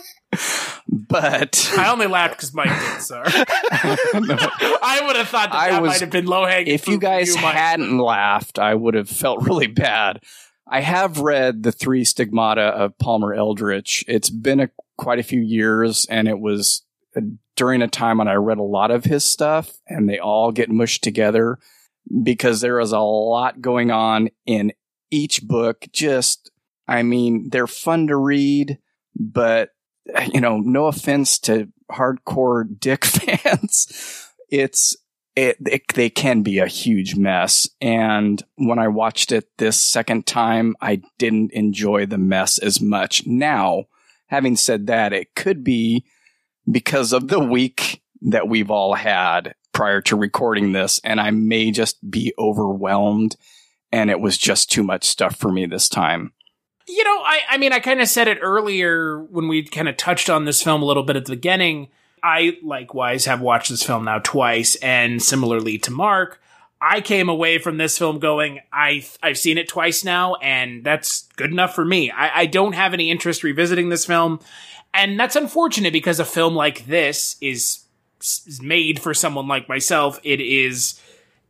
but 0.88 1.72
I 1.76 1.90
only 1.90 2.06
laughed 2.06 2.36
because 2.36 2.54
Mike 2.54 2.68
did, 2.68 3.02
so. 3.02 3.22
I 3.24 5.02
would 5.06 5.16
have 5.16 5.28
thought 5.28 5.50
that 5.50 5.58
I 5.58 5.70
that 5.70 5.82
was- 5.82 5.90
might 5.90 6.00
have 6.00 6.10
been 6.10 6.26
low 6.26 6.44
hanging. 6.46 6.72
if 6.72 6.86
you 6.88 6.98
guys 6.98 7.34
hadn't 7.34 7.98
laughed, 7.98 8.58
I 8.58 8.74
would 8.74 8.94
have 8.94 9.08
felt 9.08 9.42
really 9.42 9.66
bad. 9.66 10.20
I 10.68 10.80
have 10.80 11.20
read 11.20 11.62
the 11.62 11.72
three 11.72 12.04
stigmata 12.04 12.62
of 12.62 12.98
Palmer 12.98 13.32
Eldritch. 13.34 14.04
It's 14.08 14.30
been 14.30 14.60
a, 14.60 14.70
quite 14.98 15.18
a 15.20 15.24
few 15.24 15.40
years, 15.40 16.06
and 16.10 16.26
it 16.26 16.40
was 16.40 16.82
uh, 17.16 17.20
during 17.54 17.82
a 17.82 17.88
time 17.88 18.18
when 18.18 18.28
I 18.28 18.34
read 18.34 18.58
a 18.58 18.62
lot 18.64 18.90
of 18.90 19.04
his 19.04 19.24
stuff, 19.24 19.72
and 19.86 20.08
they 20.08 20.18
all 20.18 20.50
get 20.50 20.68
mushed 20.68 21.04
together 21.04 21.58
because 22.22 22.60
there 22.60 22.80
is 22.80 22.92
a 22.92 22.98
lot 22.98 23.60
going 23.60 23.90
on 23.90 24.28
in 24.44 24.72
each 25.10 25.42
book. 25.42 25.86
Just, 25.92 26.50
I 26.88 27.02
mean, 27.04 27.48
they're 27.50 27.66
fun 27.68 28.08
to 28.08 28.16
read, 28.16 28.78
but 29.14 29.70
you 30.32 30.40
know, 30.40 30.58
no 30.58 30.86
offense 30.86 31.38
to 31.40 31.68
hardcore 31.90 32.64
Dick 32.78 33.04
fans, 33.04 34.28
it's 34.50 34.96
it, 35.34 35.58
it 35.66 35.82
they 35.94 36.08
can 36.08 36.42
be 36.42 36.58
a 36.58 36.66
huge 36.66 37.14
mess. 37.16 37.68
And 37.80 38.42
when 38.56 38.78
I 38.78 38.88
watched 38.88 39.32
it 39.32 39.48
this 39.58 39.76
second 39.76 40.26
time, 40.26 40.74
I 40.80 41.02
didn't 41.18 41.52
enjoy 41.52 42.06
the 42.06 42.18
mess 42.18 42.58
as 42.58 42.80
much. 42.80 43.26
Now, 43.26 43.84
having 44.28 44.56
said 44.56 44.86
that, 44.86 45.12
it 45.12 45.34
could 45.34 45.62
be 45.62 46.06
because 46.70 47.12
of 47.12 47.28
the 47.28 47.40
week 47.40 48.02
that 48.22 48.48
we've 48.48 48.70
all 48.70 48.94
had 48.94 49.54
prior 49.72 50.00
to 50.00 50.16
recording 50.16 50.72
this, 50.72 51.00
and 51.04 51.20
I 51.20 51.30
may 51.30 51.70
just 51.70 52.10
be 52.10 52.32
overwhelmed, 52.38 53.36
and 53.92 54.10
it 54.10 54.20
was 54.20 54.38
just 54.38 54.70
too 54.70 54.82
much 54.82 55.04
stuff 55.04 55.36
for 55.36 55.52
me 55.52 55.66
this 55.66 55.88
time. 55.88 56.32
You 56.88 57.02
know, 57.02 57.18
I, 57.18 57.40
I 57.50 57.58
mean, 57.58 57.72
I 57.72 57.80
kind 57.80 58.00
of 58.00 58.08
said 58.08 58.28
it 58.28 58.38
earlier 58.40 59.18
when 59.18 59.48
we 59.48 59.64
kind 59.64 59.88
of 59.88 59.96
touched 59.96 60.30
on 60.30 60.44
this 60.44 60.62
film 60.62 60.82
a 60.82 60.86
little 60.86 61.02
bit 61.02 61.16
at 61.16 61.24
the 61.24 61.32
beginning. 61.32 61.88
I 62.22 62.58
likewise 62.62 63.24
have 63.24 63.40
watched 63.40 63.70
this 63.70 63.82
film 63.82 64.04
now 64.04 64.20
twice, 64.20 64.76
and 64.76 65.22
similarly 65.22 65.78
to 65.78 65.90
Mark, 65.90 66.40
I 66.80 67.00
came 67.00 67.28
away 67.28 67.58
from 67.58 67.78
this 67.78 67.98
film 67.98 68.18
going, 68.18 68.60
I 68.72 69.04
I've 69.22 69.38
seen 69.38 69.58
it 69.58 69.68
twice 69.68 70.04
now, 70.04 70.36
and 70.36 70.84
that's 70.84 71.22
good 71.36 71.50
enough 71.50 71.74
for 71.74 71.84
me. 71.84 72.10
I, 72.10 72.40
I 72.40 72.46
don't 72.46 72.74
have 72.74 72.94
any 72.94 73.10
interest 73.10 73.42
revisiting 73.42 73.88
this 73.88 74.06
film, 74.06 74.40
and 74.94 75.18
that's 75.18 75.36
unfortunate 75.36 75.92
because 75.92 76.20
a 76.20 76.24
film 76.24 76.54
like 76.54 76.86
this 76.86 77.36
is, 77.40 77.80
is 78.20 78.60
made 78.62 79.00
for 79.00 79.14
someone 79.14 79.48
like 79.48 79.68
myself. 79.68 80.20
It 80.22 80.40
is 80.40 81.00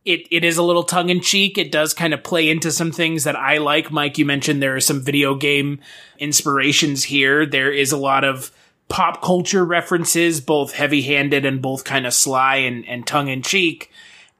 it 0.07 0.25
it 0.31 0.45
is 0.45 0.57
a 0.57 0.63
little 0.63 0.83
tongue 0.83 1.09
in 1.09 1.19
cheek. 1.19 1.57
It 1.57 1.71
does 1.71 1.93
kind 1.93 2.13
of 2.13 2.23
play 2.23 2.49
into 2.49 2.71
some 2.71 2.91
things 2.91 3.25
that 3.25 3.35
I 3.35 3.57
like. 3.57 3.91
Mike, 3.91 4.17
you 4.17 4.25
mentioned 4.25 4.63
there 4.63 4.75
are 4.75 4.79
some 4.79 5.01
video 5.01 5.35
game 5.35 5.81
inspirations 6.17 7.03
here. 7.03 7.45
There 7.45 7.71
is 7.71 7.91
a 7.91 7.97
lot 7.97 8.23
of 8.23 8.49
pop 8.87 9.21
culture 9.21 9.65
references, 9.65 10.39
both 10.39 10.73
heavy 10.73 11.01
handed 11.01 11.45
and 11.45 11.61
both 11.61 11.83
kind 11.83 12.07
of 12.07 12.13
sly 12.13 12.55
and, 12.55 12.87
and 12.87 13.05
tongue 13.05 13.27
in 13.27 13.41
cheek. 13.41 13.91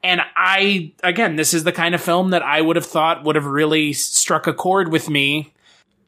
And 0.02 0.22
I, 0.38 0.94
again, 1.04 1.36
this 1.36 1.54
is 1.54 1.66
the 1.66 1.74
kind 1.74 1.94
of 1.94 2.02
film 2.02 2.30
that 2.30 2.44
I 2.44 2.62
would 2.62 2.78
have 2.78 2.86
thought 2.86 3.26
would 3.26 3.36
have 3.36 3.46
really 3.46 3.92
struck 3.92 4.48
a 4.48 4.54
chord 4.54 4.90
with 4.90 5.10
me. 5.10 5.54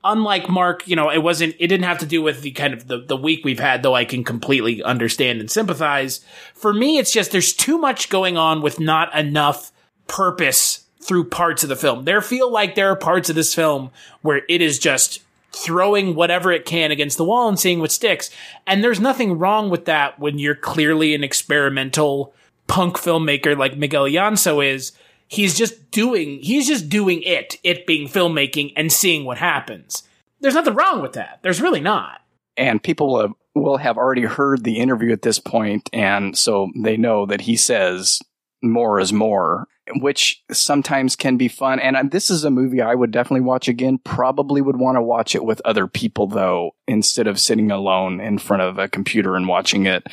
Unlike 0.03 0.49
Mark, 0.49 0.88
you 0.88 0.95
know, 0.95 1.09
it 1.09 1.21
wasn't, 1.21 1.55
it 1.59 1.67
didn't 1.67 1.84
have 1.84 1.99
to 1.99 2.05
do 2.05 2.21
with 2.21 2.41
the 2.41 2.51
kind 2.51 2.73
of 2.73 2.88
the, 2.88 2.99
the 2.99 3.17
week 3.17 3.43
we've 3.43 3.59
had, 3.59 3.84
though 3.84 3.95
I 3.95 4.05
can 4.05 4.23
completely 4.23 4.81
understand 4.81 5.41
and 5.41 5.51
sympathize. 5.51 6.23
For 6.53 6.73
me, 6.73 6.97
it's 6.97 7.11
just 7.11 7.31
there's 7.31 7.51
too 7.51 7.77
much 7.77 8.09
going 8.09 8.38
on 8.38 8.61
with 8.61 8.80
not 8.80 9.13
enough 9.13 9.71
purpose 10.07 10.85
through 11.01 11.26
parts 11.26 11.63
of 11.63 11.69
the 11.69 11.76
film. 11.76 12.05
There 12.05 12.21
feel 12.21 12.51
like 12.51 12.76
there 12.76 12.89
are 12.89 12.95
parts 12.95 13.30
of 13.30 13.35
this 13.35 13.53
film 13.53 13.91
where 14.21 14.41
it 14.47 14.61
is 14.61 14.80
just 14.80 15.21
throwing 15.51 16.15
whatever 16.15 16.51
it 16.51 16.65
can 16.65 16.91
against 16.91 17.17
the 17.17 17.26
wall 17.26 17.49
and 17.49 17.59
seeing 17.59 17.80
what 17.80 17.91
sticks. 17.91 18.30
And 18.67 18.84
there's 18.84 18.99
nothing 18.99 19.38
wrong 19.38 19.69
with 19.69 19.85
that 19.85 20.19
when 20.19 20.38
you're 20.38 20.55
clearly 20.55 21.15
an 21.15 21.23
experimental 21.23 22.34
punk 22.67 22.97
filmmaker 22.97 23.57
like 23.57 23.76
Miguel 23.76 24.05
Llanso 24.05 24.65
is. 24.65 24.91
He's 25.30 25.57
just 25.57 25.91
doing, 25.91 26.39
he's 26.41 26.68
just 26.68 26.89
doing 26.89 27.22
it, 27.23 27.57
it 27.64 27.85
being 27.85 28.10
filmmaking 28.10 28.73
and 28.76 28.91
seeing 28.91 29.23
what 29.23 29.38
happens. 29.38 30.03
There's 30.41 30.56
nothing 30.56 30.73
wrong 30.73 31.01
with 31.01 31.14
that. 31.14 31.39
There's 31.43 31.61
really 31.61 31.80
not. 31.81 32.19
and 32.60 32.84
people 32.84 33.35
will 33.56 33.77
have, 33.77 33.97
already 33.97 34.23
heard 34.23 34.64
the 34.64 34.77
interview 34.80 35.11
at 35.11 35.22
this 35.22 35.39
point, 35.39 35.89
and 35.93 36.38
so 36.38 36.69
they 36.76 36.97
know 36.97 37.26
that 37.26 37.41
he 37.41 37.56
says 37.56 38.19
more 38.61 38.99
is 38.99 39.14
more, 39.14 39.68
which 40.01 40.43
sometimes 40.51 41.15
can 41.15 41.38
be 41.38 41.47
fun. 41.47 41.80
And 41.80 42.11
this 42.11 42.30
is 42.30 42.43
a 42.43 42.51
movie 42.51 42.81
I 42.81 42.93
would 42.93 43.11
definitely 43.11 43.45
watch 43.45 43.68
again. 43.69 43.97
Probably 44.03 44.61
would 44.61 44.77
want 44.77 44.97
to 44.97 45.01
watch 45.01 45.34
it 45.35 45.45
with 45.45 45.61
other 45.64 45.88
people 45.88 46.27
though, 46.27 46.72
instead 46.88 47.27
of 47.27 47.39
sitting 47.39 47.72
alone 47.72 48.19
in 48.19 48.38
front 48.38 48.61
of 48.61 48.77
a 48.77 48.89
computer 48.89 49.35
and 49.35 49.47
watching 49.47 49.85
it. 49.85 50.06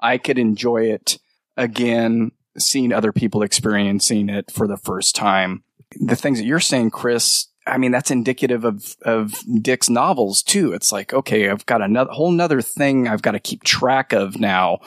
I 0.00 0.18
could 0.18 0.38
enjoy 0.38 0.86
it 0.90 1.18
again, 1.56 2.32
seeing 2.58 2.92
other 2.92 3.12
people 3.12 3.42
experiencing 3.42 4.28
it 4.28 4.50
for 4.50 4.66
the 4.66 4.76
first 4.76 5.14
time. 5.14 5.64
The 6.00 6.16
things 6.16 6.38
that 6.38 6.44
you're 6.44 6.60
saying, 6.60 6.90
Chris, 6.90 7.48
I 7.66 7.78
mean, 7.78 7.92
that's 7.92 8.10
indicative 8.10 8.64
of, 8.64 8.96
of 9.02 9.34
Dick's 9.60 9.88
novels 9.88 10.42
too. 10.42 10.72
It's 10.72 10.92
like, 10.92 11.12
okay, 11.14 11.48
I've 11.48 11.66
got 11.66 11.82
another 11.82 12.10
whole 12.10 12.30
nother 12.30 12.60
thing 12.60 13.08
I've 13.08 13.22
got 13.22 13.32
to 13.32 13.40
keep 13.40 13.64
track 13.64 14.12
of 14.12 14.38
now. 14.38 14.78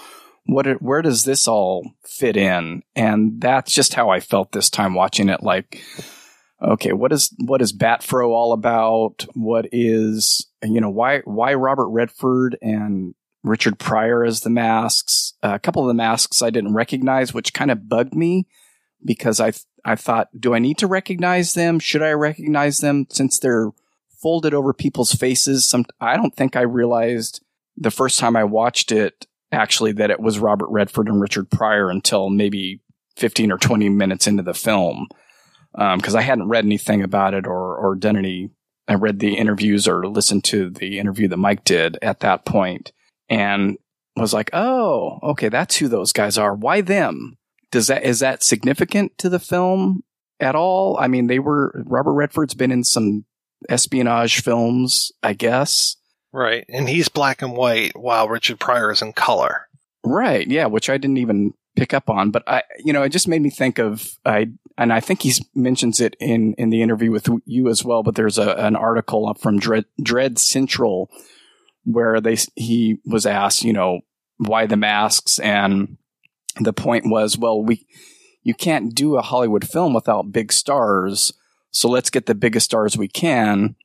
What, 0.46 0.82
where 0.82 1.02
does 1.02 1.26
this 1.26 1.48
all 1.48 1.92
fit 2.06 2.38
in? 2.38 2.84
And 2.96 3.42
that's 3.42 3.74
just 3.74 3.94
how 3.94 4.10
I 4.10 4.20
felt 4.20 4.52
this 4.52 4.70
time 4.70 4.94
watching 4.94 5.30
it. 5.30 5.44
Like, 5.44 5.82
okay, 6.62 6.94
what 6.94 7.12
is, 7.12 7.34
what 7.46 7.62
is 7.62 7.74
Batfro 7.76 8.30
all 8.30 8.54
about? 8.54 9.26
What 9.34 9.68
is, 9.72 10.48
you 10.64 10.80
know, 10.80 10.90
why, 10.90 11.20
why 11.26 11.54
Robert 11.54 11.90
Redford 11.90 12.58
and 12.62 13.14
Richard 13.44 13.80
Pryor 13.80 14.24
as 14.24 14.42
the 14.42 14.50
masks? 14.50 15.34
Uh, 15.44 15.54
a 15.54 15.60
couple 15.60 15.84
of 15.84 15.88
the 15.88 15.94
masks 15.94 16.42
I 16.42 16.50
didn't 16.50 16.74
recognize, 16.74 17.34
which 17.34 17.54
kind 17.54 17.72
of 17.72 17.90
bugged 17.90 18.16
me 18.16 18.48
because 19.04 19.40
I 19.40 19.54
I 19.86 19.96
thought, 19.96 20.30
do 20.38 20.54
I 20.54 20.60
need 20.60 20.78
to 20.80 20.88
recognize 20.88 21.54
them? 21.54 21.80
Should 21.80 22.02
I 22.02 22.12
recognize 22.12 22.80
them 22.80 23.08
since 23.10 23.40
they're 23.40 23.72
folded 24.22 24.54
over 24.54 24.74
people's 24.74 25.14
faces? 25.14 25.68
Some 25.68 25.86
I 26.02 26.18
don't 26.18 26.36
think 26.36 26.56
I 26.56 26.62
realized 26.62 27.44
the 27.78 27.92
first 27.92 28.20
time 28.20 28.36
I 28.36 28.44
watched 28.44 28.92
it 28.92 29.28
actually 29.52 29.94
that 29.94 30.12
it 30.12 30.20
was 30.20 30.40
Robert 30.40 30.70
Redford 30.70 31.08
and 31.08 31.22
Richard 31.22 31.50
Pryor 31.50 31.90
until 31.90 32.30
maybe 32.30 32.82
15 33.16 33.52
or 33.52 33.58
20 33.58 33.90
minutes 33.90 34.28
into 34.28 34.44
the 34.44 34.54
film 34.54 35.08
um, 35.76 36.00
because 36.00 36.16
I 36.16 36.22
hadn't 36.22 36.50
read 36.50 36.66
anything 36.66 37.04
about 37.04 37.34
it 37.34 37.48
or 37.48 37.78
or 37.78 37.96
done 37.96 38.18
any. 38.18 38.50
I 38.90 38.94
read 38.96 39.20
the 39.20 39.36
interviews 39.36 39.86
or 39.86 40.08
listened 40.08 40.46
to 40.46 40.70
the 40.70 40.98
interview 40.98 41.28
that 41.28 41.38
Mike 41.38 41.66
did 41.66 41.98
at 42.02 42.22
that 42.22 42.46
point 42.46 42.94
and 43.30 43.78
was 44.16 44.34
like, 44.34 44.50
oh, 44.54 45.20
okay, 45.24 45.50
that's 45.50 45.76
who 45.78 45.88
those 45.88 46.14
guys 46.14 46.38
are. 46.38 46.54
Why 46.54 46.82
them? 46.82 47.38
Does 47.72 47.88
that 47.88 48.04
is 48.04 48.20
that 48.20 48.44
significant 48.44 49.18
to 49.20 49.30
the 49.30 49.40
film 49.40 50.04
at 50.40 50.56
all? 50.56 50.98
I 51.00 51.08
mean, 51.08 51.28
they 51.28 51.40
were 51.40 51.84
Robert 51.86 52.14
Redford's 52.14 52.54
been 52.54 52.72
in 52.72 52.84
some 52.84 53.26
espionage 53.70 54.42
films, 54.42 55.12
I 55.22 55.34
guess. 55.34 55.98
Right. 56.32 56.66
And 56.70 56.88
he's 56.88 57.10
black 57.10 57.42
and 57.42 57.56
white 57.56 57.98
while 57.98 58.30
Richard 58.30 58.60
Pryor 58.60 58.92
is 58.92 59.02
in 59.02 59.14
color. 59.14 59.68
Right. 60.04 60.48
Yeah, 60.48 60.68
which 60.68 60.90
I 60.90 60.98
didn't 60.98 61.18
even 61.18 61.54
pick 61.76 61.94
up 61.94 62.10
on, 62.10 62.32
but 62.32 62.44
I, 62.48 62.64
you 62.80 62.94
know, 62.94 63.04
it 63.04 63.10
just 63.10 63.28
made 63.28 63.42
me 63.42 63.50
think 63.50 63.78
of 63.78 64.18
I, 64.26 64.50
and 64.78 64.94
I 64.94 65.00
think 65.00 65.22
he 65.22 65.34
mentions 65.56 66.00
it 66.00 66.16
in 66.20 66.54
in 66.54 66.70
the 66.70 66.82
interview 66.82 67.12
with 67.12 67.28
you 67.46 67.68
as 67.68 67.84
well. 67.84 68.04
But 68.04 68.16
there's 68.16 68.38
a 68.38 68.54
an 68.56 68.76
article 68.76 69.34
from 69.36 69.60
Dread, 69.60 69.86
Dread 70.02 70.40
Central 70.40 71.10
where 71.88 72.20
they 72.20 72.38
he 72.56 72.98
was 73.06 73.26
asked, 73.26 73.64
you 73.64 73.74
know, 73.74 74.02
why 74.38 74.66
the 74.66 74.78
masks, 74.78 75.40
and 75.40 75.98
the 76.60 76.74
point 76.74 77.10
was, 77.10 77.38
well, 77.38 77.62
we 77.62 77.88
you 78.44 78.54
can't 78.54 78.94
do 78.94 79.16
a 79.16 79.22
Hollywood 79.22 79.68
film 79.68 79.94
without 79.94 80.32
big 80.32 80.52
stars, 80.52 81.34
so 81.72 81.90
let's 81.90 82.10
get 82.10 82.26
the 82.26 82.36
biggest 82.36 82.66
stars 82.66 82.98
we 82.98 83.08
can. 83.08 83.76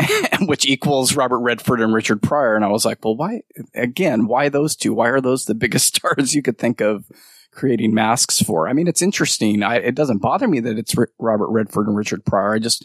which 0.46 0.66
equals 0.66 1.14
Robert 1.14 1.40
Redford 1.40 1.80
and 1.80 1.92
Richard 1.92 2.22
Pryor. 2.22 2.56
And 2.56 2.64
I 2.64 2.68
was 2.68 2.84
like, 2.84 3.04
well, 3.04 3.14
why, 3.14 3.42
again, 3.74 4.26
why 4.26 4.48
those 4.48 4.74
two? 4.74 4.94
Why 4.94 5.08
are 5.08 5.20
those 5.20 5.44
the 5.44 5.54
biggest 5.54 5.86
stars 5.96 6.34
you 6.34 6.42
could 6.42 6.58
think 6.58 6.80
of 6.80 7.04
creating 7.52 7.94
masks 7.94 8.40
for? 8.40 8.68
I 8.68 8.72
mean, 8.72 8.88
it's 8.88 9.02
interesting. 9.02 9.62
I, 9.62 9.76
it 9.76 9.94
doesn't 9.94 10.22
bother 10.22 10.48
me 10.48 10.60
that 10.60 10.78
it's 10.78 10.96
R- 10.96 11.10
Robert 11.18 11.50
Redford 11.50 11.86
and 11.86 11.96
Richard 11.96 12.24
Pryor. 12.24 12.54
I 12.54 12.58
just 12.58 12.84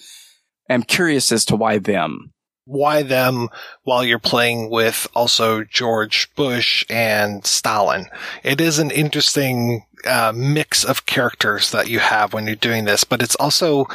am 0.69 0.83
curious 0.83 1.31
as 1.31 1.45
to 1.45 1.55
why 1.55 1.79
them. 1.79 2.33
Why 2.67 3.01
them 3.01 3.47
while 3.83 4.03
you're 4.03 4.19
playing 4.19 4.69
with 4.69 5.07
also 5.15 5.63
George 5.63 6.29
Bush 6.35 6.85
and 6.89 7.45
Stalin? 7.45 8.07
It 8.43 8.59
is 8.59 8.77
an 8.77 8.91
interesting 8.91 9.85
uh, 10.05 10.33
mix 10.35 10.83
of 10.83 11.05
characters 11.05 11.71
that 11.71 11.89
you 11.89 11.99
have 11.99 12.33
when 12.33 12.45
you're 12.45 12.55
doing 12.55 12.83
this, 12.83 13.05
but 13.05 13.21
it's 13.21 13.35
also 13.35 13.87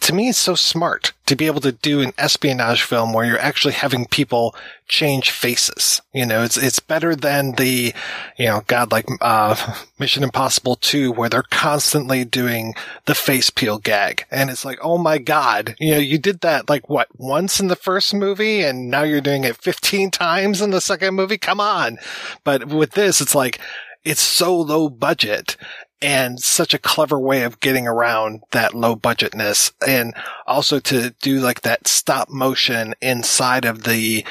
to 0.00 0.12
me, 0.12 0.28
it's 0.28 0.38
so 0.38 0.56
smart 0.56 1.12
to 1.26 1.36
be 1.36 1.46
able 1.46 1.60
to 1.60 1.70
do 1.70 2.00
an 2.00 2.12
espionage 2.18 2.82
film 2.82 3.12
where 3.12 3.24
you're 3.24 3.38
actually 3.38 3.74
having 3.74 4.06
people 4.06 4.56
change 4.88 5.30
faces. 5.30 6.02
You 6.12 6.26
know, 6.26 6.42
it's, 6.42 6.56
it's 6.56 6.80
better 6.80 7.14
than 7.14 7.52
the, 7.52 7.94
you 8.36 8.46
know, 8.46 8.62
God, 8.66 8.90
like, 8.90 9.06
uh, 9.20 9.54
Mission 10.00 10.24
Impossible 10.24 10.74
2, 10.76 11.12
where 11.12 11.28
they're 11.28 11.44
constantly 11.44 12.24
doing 12.24 12.74
the 13.04 13.14
face 13.14 13.50
peel 13.50 13.78
gag. 13.78 14.26
And 14.32 14.50
it's 14.50 14.64
like, 14.64 14.80
oh 14.82 14.98
my 14.98 15.18
God, 15.18 15.76
you 15.78 15.92
know, 15.92 15.98
you 15.98 16.18
did 16.18 16.40
that 16.40 16.68
like 16.68 16.88
what, 16.88 17.08
once 17.16 17.60
in 17.60 17.68
the 17.68 17.76
first 17.76 18.12
movie 18.12 18.62
and 18.64 18.90
now 18.90 19.04
you're 19.04 19.20
doing 19.20 19.44
it 19.44 19.56
15 19.56 20.10
times 20.10 20.60
in 20.60 20.70
the 20.70 20.80
second 20.80 21.14
movie? 21.14 21.38
Come 21.38 21.60
on. 21.60 21.98
But 22.42 22.66
with 22.66 22.92
this, 22.92 23.20
it's 23.20 23.34
like, 23.34 23.60
it's 24.04 24.20
so 24.20 24.56
low 24.56 24.88
budget 24.88 25.56
and 26.02 26.40
such 26.40 26.74
a 26.74 26.78
clever 26.78 27.18
way 27.18 27.44
of 27.44 27.60
getting 27.60 27.86
around 27.86 28.42
that 28.50 28.74
low 28.74 28.96
budgetness 28.96 29.72
and 29.86 30.12
also 30.46 30.80
to 30.80 31.14
do 31.22 31.38
like 31.40 31.62
that 31.62 31.86
stop 31.86 32.28
motion 32.28 32.94
inside 33.00 33.64
of 33.64 33.84
the 33.84 34.24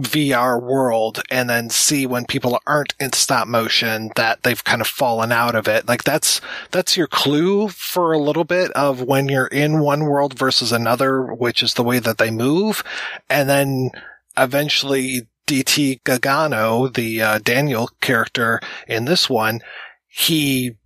VR 0.00 0.62
world 0.62 1.22
and 1.28 1.50
then 1.50 1.70
see 1.70 2.06
when 2.06 2.24
people 2.24 2.60
aren't 2.66 2.94
in 3.00 3.12
stop 3.12 3.48
motion 3.48 4.12
that 4.14 4.44
they've 4.44 4.62
kind 4.62 4.80
of 4.80 4.86
fallen 4.86 5.32
out 5.32 5.56
of 5.56 5.66
it. 5.66 5.88
Like 5.88 6.04
that's, 6.04 6.40
that's 6.70 6.96
your 6.96 7.08
clue 7.08 7.68
for 7.68 8.12
a 8.12 8.18
little 8.18 8.44
bit 8.44 8.70
of 8.72 9.02
when 9.02 9.28
you're 9.28 9.48
in 9.48 9.80
one 9.80 10.04
world 10.04 10.38
versus 10.38 10.70
another, 10.70 11.34
which 11.34 11.64
is 11.64 11.74
the 11.74 11.82
way 11.82 11.98
that 11.98 12.18
they 12.18 12.30
move. 12.30 12.84
And 13.28 13.48
then 13.48 13.90
eventually 14.36 15.26
DT 15.48 16.02
Gagano, 16.02 16.94
the 16.94 17.20
uh, 17.20 17.38
Daniel 17.40 17.90
character 18.00 18.60
in 18.86 19.04
this 19.04 19.28
one, 19.28 19.60
he 20.06 20.76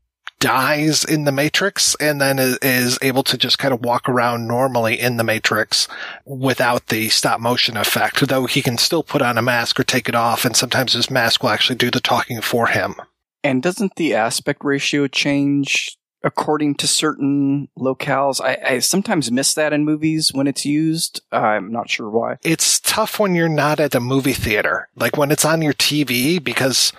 dies 0.43 1.05
in 1.05 1.23
the 1.23 1.31
Matrix 1.31 1.95
and 2.01 2.21
then 2.21 2.41
is, 2.41 2.59
is, 2.59 2.99
able 3.01 3.23
to 3.23 3.39
just 3.39 3.61
kind 3.61 3.73
of 3.73 3.85
walk 3.85 4.09
around 4.09 4.49
normally 4.49 4.99
in 4.99 5.17
the 5.17 5.23
Matrix 5.23 5.87
without 6.25 6.89
the 6.89 7.09
stop 7.11 7.41
motion 7.41 7.77
effect, 7.77 8.27
though 8.27 8.47
he 8.47 8.61
can 8.61 8.77
still 8.77 9.05
put 9.05 9.23
on 9.23 9.39
a 9.39 9.43
mask 9.43 9.79
or 9.79 9.85
take 9.85 10.09
it 10.09 10.17
off, 10.17 10.45
and 10.45 10.57
sometimes 10.57 10.95
his 10.95 11.11
mask 11.11 11.43
will 11.43 11.51
actually 11.51 11.77
do 11.77 11.93
the 11.93 12.01
talking 12.01 12.41
for 12.41 12.67
him. 12.67 12.97
And 13.45 13.63
doesn't 13.63 13.95
the 13.95 14.15
aspect 14.15 14.65
ratio 14.65 15.07
change 15.07 15.97
according 16.25 16.75
to 16.77 16.89
certain 16.89 17.69
locales? 17.79 18.41
I, 18.41 18.75
I 18.75 18.79
sometimes 18.81 19.31
miss 19.31 19.55
that 19.55 19.73
in 19.73 19.85
movies 19.85 20.33
when 20.35 20.49
it's 20.49 20.65
used. 20.65 21.21
I'm 21.31 21.71
not 21.71 21.89
sure 21.89 22.11
why. 22.11 22.39
It's 22.43 22.81
tough 22.81 23.21
when 23.21 23.37
you're 23.37 23.49
not 23.49 23.79
at 23.79 23.95
a 23.95 24.01
movie 24.01 24.33
theater, 24.33 24.89
like 24.97 25.17
when 25.17 25.31
it's 25.31 25.45
on 25.45 25.63
your 25.63 25.75
TV, 25.75 26.43
because 26.43 26.93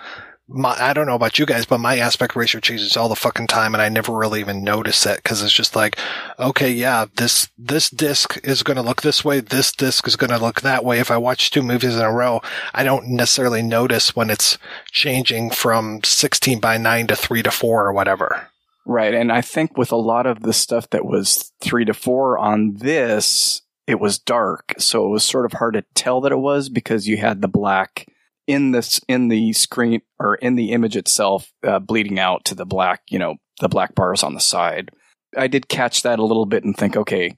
my, 0.48 0.76
I 0.78 0.94
don't 0.94 1.08
know 1.08 1.16
about 1.16 1.40
you 1.40 1.46
guys, 1.46 1.66
but 1.66 1.80
my 1.80 1.98
aspect 1.98 2.36
ratio 2.36 2.60
changes 2.60 2.98
all 2.98 3.08
the 3.08 3.16
fucking 3.16 3.48
time 3.48 3.74
and 3.74 3.82
I 3.82 3.90
never 3.90 4.14
really 4.14 4.42
even 4.42 4.64
notice 4.64 5.06
it 5.06 5.18
because 5.18 5.42
it's 5.42 5.54
just 5.54 5.76
like, 5.76 5.98
okay, 6.38 6.70
yeah, 6.70 7.06
this, 7.16 7.50
this 7.58 7.90
disc 7.90 8.40
is 8.44 8.64
going 8.64 8.76
to 8.76 8.84
look 8.84 9.02
this 9.02 9.24
way. 9.24 9.40
This 9.40 9.72
disc 9.72 10.08
is 10.08 10.16
going 10.16 10.32
to 10.32 10.38
look 10.38 10.62
that 10.62 10.84
way. 10.84 11.00
If 11.00 11.12
I 11.12 11.18
watch 11.18 11.50
two 11.50 11.64
movies 11.64 11.96
in 11.96 12.02
a 12.02 12.12
row, 12.12 12.42
I 12.74 12.84
don't 12.84 13.08
necessarily 13.08 13.62
notice 13.62 14.16
when 14.16 14.30
it's 14.30 14.58
changing 14.92 15.52
from 15.52 16.02
16 16.04 16.60
by 16.60 16.78
9 16.78 17.08
to 17.08 17.16
3 17.16 17.44
to 17.44 17.52
4 17.52 17.86
or 17.86 17.94
whatever. 17.94 18.48
Right. 18.86 19.14
And 19.14 19.32
I 19.32 19.42
think 19.42 19.78
with 19.78 19.94
a 19.94 19.98
lot 19.98 20.26
of 20.26 20.42
the 20.42 20.54
stuff 20.54 20.90
that 20.90 21.06
was 21.06 21.54
3 21.62 21.86
to 21.86 21.94
4 21.94 22.38
on 22.38 22.74
this, 22.76 23.62
it 23.88 24.00
was 24.00 24.20
dark. 24.20 24.74
So 24.78 25.06
it 25.06 25.10
was 25.10 25.24
sort 25.24 25.46
of 25.46 25.54
hard 25.54 25.76
to 25.76 25.86
tell 25.96 26.20
that 26.22 26.32
it 26.34 26.40
was 26.40 26.68
because 26.68 27.08
you 27.08 27.18
had 27.18 27.42
the 27.42 27.48
black 27.48 28.08
in 28.48 28.72
this 28.72 29.00
in 29.08 29.28
the 29.28 29.54
screen 29.54 30.02
or 30.20 30.36
in 30.36 30.56
the 30.56 30.72
image 30.72 30.96
itself 30.96 31.52
uh, 31.64 31.80
bleeding 31.80 32.20
out 32.20 32.46
to 32.46 32.56
the 32.56 32.66
black 32.66 33.02
you 33.10 33.20
know 33.20 33.36
the 33.60 33.70
black 33.70 33.96
bars 33.96 34.24
on 34.24 34.34
the 34.34 34.40
side. 34.40 34.92
I 35.38 35.48
did 35.48 35.68
catch 35.68 36.04
that 36.04 36.20
a 36.20 36.26
little 36.26 36.46
bit 36.46 36.64
and 36.64 36.76
think 36.76 36.96
okay 36.96 37.36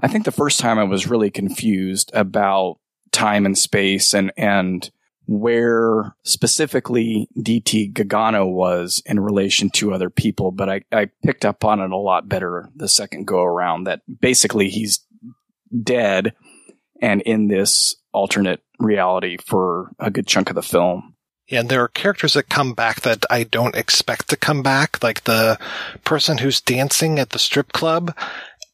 i 0.00 0.08
think 0.08 0.24
the 0.24 0.32
first 0.32 0.60
time 0.60 0.78
i 0.78 0.84
was 0.84 1.08
really 1.08 1.30
confused 1.30 2.10
about 2.14 2.78
time 3.10 3.46
and 3.46 3.56
space 3.56 4.14
and 4.14 4.32
and 4.36 4.90
where 5.26 6.14
specifically 6.24 7.28
dt 7.38 7.92
gagano 7.92 8.50
was 8.50 9.02
in 9.06 9.20
relation 9.20 9.70
to 9.70 9.92
other 9.92 10.10
people 10.10 10.50
but 10.50 10.68
I, 10.68 10.82
I 10.92 11.10
picked 11.24 11.44
up 11.44 11.64
on 11.64 11.80
it 11.80 11.90
a 11.90 11.96
lot 11.96 12.28
better 12.28 12.68
the 12.74 12.88
second 12.88 13.26
go 13.26 13.42
around 13.42 13.84
that 13.84 14.02
basically 14.20 14.68
he's 14.68 15.04
dead 15.82 16.34
and 17.00 17.20
in 17.22 17.48
this 17.48 17.96
alternate 18.12 18.62
reality 18.84 19.36
for 19.44 19.90
a 19.98 20.10
good 20.10 20.26
chunk 20.26 20.50
of 20.50 20.56
the 20.56 20.62
film. 20.62 21.14
Yeah, 21.48 21.60
and 21.60 21.68
there 21.68 21.82
are 21.82 21.88
characters 21.88 22.34
that 22.34 22.48
come 22.48 22.72
back 22.72 23.02
that 23.02 23.26
I 23.28 23.44
don't 23.44 23.76
expect 23.76 24.28
to 24.28 24.36
come 24.36 24.62
back, 24.62 25.02
like 25.02 25.24
the 25.24 25.58
person 26.04 26.38
who's 26.38 26.60
dancing 26.60 27.18
at 27.18 27.30
the 27.30 27.38
strip 27.38 27.72
club. 27.72 28.16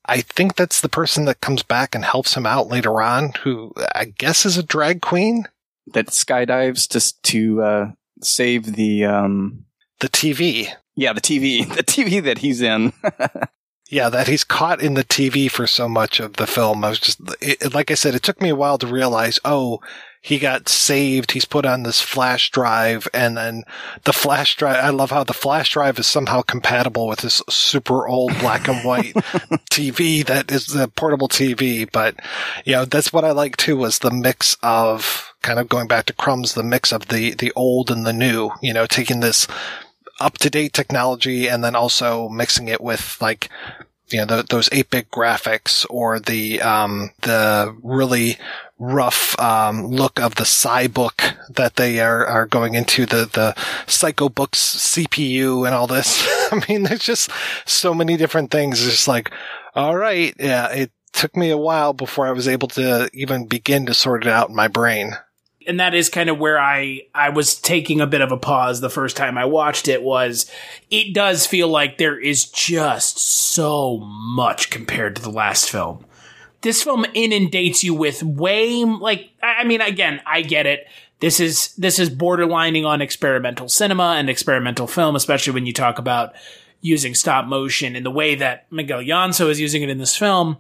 I 0.05 0.21
think 0.21 0.57
that's 0.57 0.81
the 0.81 0.89
person 0.89 1.25
that 1.27 1.41
comes 1.41 1.63
back 1.63 1.95
and 1.95 2.05
helps 2.05 2.35
him 2.35 2.47
out 2.47 2.69
later 2.69 3.03
on, 3.03 3.33
who 3.43 3.73
I 3.95 4.07
guess 4.07 4.47
is 4.47 4.57
a 4.57 4.63
drag 4.63 5.03
queen 5.03 5.45
that 5.93 6.09
skydives 6.09 6.89
just 6.89 7.23
to 7.25 7.63
uh, 7.63 7.91
save 8.23 8.75
the 8.75 9.05
um, 9.05 9.65
the 10.01 10.09
TV. 10.09 10.69
Yeah, 10.95 11.13
the 11.13 11.21
TV, 11.21 11.69
the 11.77 11.83
TV 11.83 12.23
that 12.23 12.39
he's 12.39 12.63
in. 12.63 12.93
Yeah, 13.89 14.11
that 14.11 14.29
he's 14.29 14.45
caught 14.45 14.83
in 14.83 14.95
the 14.95 15.05
TV 15.05 15.51
for 15.51 15.67
so 15.67 15.89
much 15.89 16.21
of 16.21 16.35
the 16.35 16.47
film. 16.47 16.85
I 16.85 16.91
was 16.91 17.01
just, 17.01 17.21
it, 17.41 17.73
like 17.73 17.91
I 17.91 17.95
said, 17.95 18.15
it 18.15 18.23
took 18.23 18.41
me 18.41 18.51
a 18.51 18.57
while 18.57 18.77
to 18.79 18.87
realize, 18.87 19.41
oh, 19.47 19.81
he 20.21 20.39
got 20.39 20.69
saved. 20.69 21.33
He's 21.33 21.47
put 21.47 21.65
on 21.65 21.85
this 21.85 22.03
flash 22.03 22.51
drive 22.51 23.09
and 23.15 23.37
then 23.37 23.65
the 24.05 24.13
flash 24.13 24.57
drive. 24.57 24.77
I 24.85 24.91
love 24.91 25.11
how 25.11 25.25
the 25.25 25.33
flash 25.33 25.71
drive 25.71 25.99
is 25.99 26.07
somehow 26.07 26.43
compatible 26.43 27.07
with 27.07 27.21
this 27.21 27.41
super 27.49 28.07
old 28.07 28.39
black 28.41 28.69
and 28.69 28.85
white 28.85 29.15
TV 29.71 30.25
that 30.27 30.51
is 30.51 30.67
the 30.67 30.89
portable 30.89 31.29
TV. 31.29 31.89
But, 31.91 32.17
you 32.67 32.73
know, 32.73 32.85
that's 32.85 33.13
what 33.13 33.25
I 33.25 33.31
like 33.31 33.57
too 33.57 33.77
was 33.77 34.01
the 34.01 34.11
mix 34.11 34.57
of 34.63 35.33
kind 35.41 35.59
of 35.59 35.69
going 35.69 35.89
back 35.89 36.07
to 36.07 36.13
crumbs, 36.13 36.55
the 36.55 36.63
mix 36.63 36.93
of 36.93 37.09
the, 37.09 37.33
the 37.35 37.53
old 37.55 37.91
and 37.91 38.05
the 38.05 38.13
new, 38.13 38.51
you 38.61 38.75
know, 38.75 38.87
taking 38.87 39.21
this 39.21 39.47
up 40.21 40.39
to 40.39 40.51
date 40.51 40.73
technology 40.73 41.49
and 41.49 41.63
then 41.63 41.75
also 41.75 42.29
mixing 42.29 42.69
it 42.69 42.81
with 42.81 43.17
like 43.21 43.49
you 44.11 44.19
know 44.19 44.25
the, 44.25 44.43
those 44.43 44.69
8-bit 44.71 45.11
graphics 45.11 45.85
or 45.91 46.19
the 46.19 46.61
um, 46.63 47.11
the 47.23 47.77
really 47.83 48.39
rough 48.79 49.39
um, 49.39 49.89
look 49.89 50.21
of 50.21 50.37
the 50.37 50.45
Cybook 50.45 51.37
that 51.55 51.77
they 51.77 52.01
are, 52.01 52.25
are 52.27 52.47
going 52.47 52.75
into 52.75 53.07
the 53.07 53.27
the 53.27 53.55
Psychobooks 53.87 54.57
CPU 54.57 55.67
and 55.67 55.75
all 55.75 55.87
this. 55.87 56.27
I 56.53 56.65
mean, 56.69 56.85
there's 56.85 57.05
just 57.05 57.31
so 57.67 57.93
many 57.93 58.17
different 58.17 58.51
things. 58.51 58.81
It's 58.81 58.93
just 58.93 59.09
like, 59.09 59.31
all 59.75 59.97
right, 59.97 60.35
yeah, 60.39 60.71
it 60.71 60.91
took 61.13 61.37
me 61.37 61.51
a 61.51 61.59
while 61.59 61.93
before 61.93 62.27
I 62.27 62.33
was 62.33 62.49
able 62.49 62.69
to 62.69 63.11
even 63.13 63.47
begin 63.47 63.87
to 63.87 63.95
sort 63.95 64.25
it 64.25 64.29
out 64.29 64.49
in 64.49 64.55
my 64.55 64.69
brain 64.69 65.17
and 65.69 65.79
that 65.79 65.95
is 65.95 66.09
kind 66.09 66.31
of 66.31 66.39
where 66.39 66.59
I 66.59 67.03
I 67.15 67.29
was 67.29 67.55
taking 67.55 68.01
a 68.01 68.07
bit 68.07 68.23
of 68.23 68.33
a 68.33 68.39
pause 68.39 68.81
the 68.81 68.91
first 68.91 69.17
time 69.17 69.37
I 69.37 69.45
watched 69.45 69.87
it 69.87 70.03
was 70.03 70.51
it 70.91 71.15
does 71.15 71.47
feel 71.47 71.69
like 71.69 71.99
there 71.99 72.19
is 72.19 72.47
just 72.47 73.19
so 73.19 73.99
much 73.99 74.71
compared 74.71 75.15
to 75.17 75.23
the 75.23 75.31
last 75.31 75.71
film. 75.71 76.05
This 76.63 76.83
film 76.83 77.05
inundates 77.15 77.85
you 77.85 77.95
with 77.95 78.23
way 78.23 78.83
like 78.83 79.31
I 79.43 79.65
mean 79.65 79.83
again, 79.83 80.21
I 80.27 80.41
get 80.41 80.67
it. 80.67 80.87
This 81.21 81.39
is 81.39 81.75
this 81.75 81.99
is 81.99 82.09
borderlining 82.09 82.87
on 82.87 83.03
experimental 83.03 83.69
cinema 83.69 84.15
and 84.19 84.31
experimental 84.31 84.87
film, 84.87 85.15
especially 85.15 85.53
when 85.53 85.67
you 85.67 85.75
talk 85.75 85.99
about 85.99 86.33
using 86.81 87.15
stop 87.15 87.45
motion 87.45 87.95
in 87.95 88.05
the 88.05 88.11
way 88.11 88.37
that 88.37 88.71
Miguel 88.73 89.01
Llanso 89.01 89.51
is 89.51 89.61
using 89.61 89.83
it 89.83 89.91
in 89.91 89.99
this 89.99 90.17
film. 90.17 90.57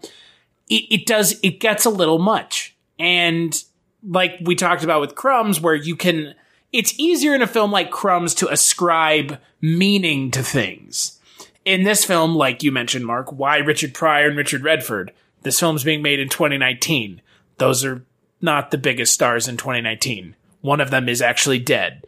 It, 0.68 0.84
it 0.90 1.06
does 1.06 1.40
it 1.42 1.60
gets 1.60 1.86
a 1.86 1.90
little 1.90 2.18
much. 2.18 2.76
And 2.98 3.56
like 4.02 4.38
we 4.42 4.54
talked 4.54 4.84
about 4.84 5.00
with 5.00 5.14
Crumbs, 5.14 5.60
where 5.60 5.74
you 5.74 5.96
can, 5.96 6.34
it's 6.72 6.98
easier 6.98 7.34
in 7.34 7.42
a 7.42 7.46
film 7.46 7.70
like 7.70 7.90
Crumbs 7.90 8.34
to 8.36 8.48
ascribe 8.48 9.38
meaning 9.60 10.30
to 10.32 10.42
things. 10.42 11.18
In 11.64 11.82
this 11.82 12.04
film, 12.04 12.34
like 12.34 12.62
you 12.62 12.72
mentioned, 12.72 13.04
Mark, 13.04 13.32
why 13.32 13.58
Richard 13.58 13.94
Pryor 13.94 14.28
and 14.28 14.36
Richard 14.36 14.62
Redford? 14.62 15.12
This 15.42 15.60
film's 15.60 15.84
being 15.84 16.02
made 16.02 16.20
in 16.20 16.28
2019. 16.28 17.20
Those 17.58 17.84
are 17.84 18.04
not 18.40 18.70
the 18.70 18.78
biggest 18.78 19.12
stars 19.12 19.48
in 19.48 19.56
2019. 19.56 20.34
One 20.60 20.80
of 20.80 20.90
them 20.90 21.08
is 21.08 21.22
actually 21.22 21.58
dead. 21.58 22.04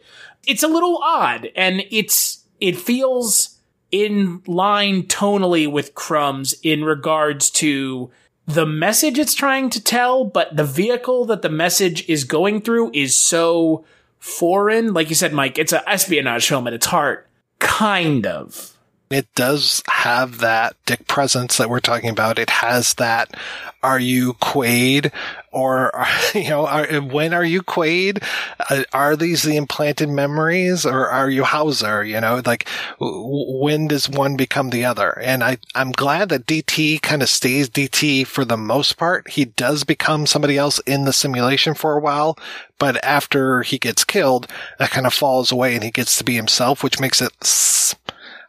It's 0.47 0.63
a 0.63 0.67
little 0.67 0.99
odd, 1.03 1.49
and 1.55 1.83
it's 1.91 2.43
it 2.59 2.77
feels 2.77 3.57
in 3.91 4.41
line 4.47 5.03
tonally 5.03 5.71
with 5.71 5.95
Crumbs 5.95 6.53
in 6.63 6.83
regards 6.83 7.49
to 7.51 8.09
the 8.45 8.65
message 8.65 9.19
it's 9.19 9.33
trying 9.33 9.69
to 9.71 9.83
tell, 9.83 10.25
but 10.25 10.55
the 10.55 10.63
vehicle 10.63 11.25
that 11.25 11.41
the 11.41 11.49
message 11.49 12.07
is 12.09 12.23
going 12.23 12.61
through 12.61 12.91
is 12.93 13.15
so 13.15 13.85
foreign. 14.19 14.93
Like 14.93 15.09
you 15.09 15.15
said, 15.15 15.33
Mike, 15.33 15.57
it's 15.57 15.73
an 15.73 15.81
espionage 15.87 16.47
film 16.47 16.67
at 16.67 16.73
its 16.73 16.87
heart. 16.87 17.27
Kind 17.59 18.25
of. 18.25 18.70
It 19.11 19.27
does 19.35 19.83
have 19.89 20.39
that 20.39 20.75
dick 20.85 21.05
presence 21.07 21.57
that 21.57 21.69
we're 21.69 21.81
talking 21.81 22.09
about. 22.09 22.39
It 22.39 22.49
has 22.49 22.93
that. 22.95 23.35
Are 23.83 23.99
you 23.99 24.33
Quaid, 24.35 25.11
or 25.51 25.91
you 26.33 26.49
know, 26.49 26.65
are, 26.65 26.85
when 27.01 27.33
are 27.33 27.43
you 27.43 27.61
Quaid? 27.61 28.23
Uh, 28.69 28.83
are 28.93 29.15
these 29.15 29.43
the 29.43 29.57
implanted 29.57 30.07
memories, 30.07 30.85
or 30.85 31.09
are 31.09 31.29
you 31.29 31.43
Hauser? 31.43 32.03
You 32.03 32.21
know, 32.21 32.41
like 32.45 32.67
when 32.99 33.87
does 33.87 34.07
one 34.07 34.37
become 34.37 34.69
the 34.69 34.85
other? 34.85 35.19
And 35.19 35.43
I, 35.43 35.57
I'm 35.75 35.91
glad 35.91 36.29
that 36.29 36.45
DT 36.45 37.01
kind 37.01 37.21
of 37.21 37.29
stays 37.29 37.69
DT 37.69 38.27
for 38.27 38.45
the 38.45 38.57
most 38.57 38.97
part. 38.97 39.29
He 39.29 39.45
does 39.45 39.83
become 39.83 40.25
somebody 40.25 40.57
else 40.57 40.79
in 40.79 41.05
the 41.05 41.13
simulation 41.13 41.73
for 41.73 41.97
a 41.97 42.01
while, 42.01 42.37
but 42.79 43.03
after 43.03 43.63
he 43.63 43.77
gets 43.77 44.03
killed, 44.03 44.47
that 44.79 44.91
kind 44.91 45.05
of 45.05 45.13
falls 45.13 45.51
away, 45.51 45.75
and 45.75 45.83
he 45.83 45.91
gets 45.91 46.17
to 46.17 46.23
be 46.23 46.35
himself, 46.35 46.83
which 46.83 46.99
makes 46.99 47.21
it. 47.21 47.31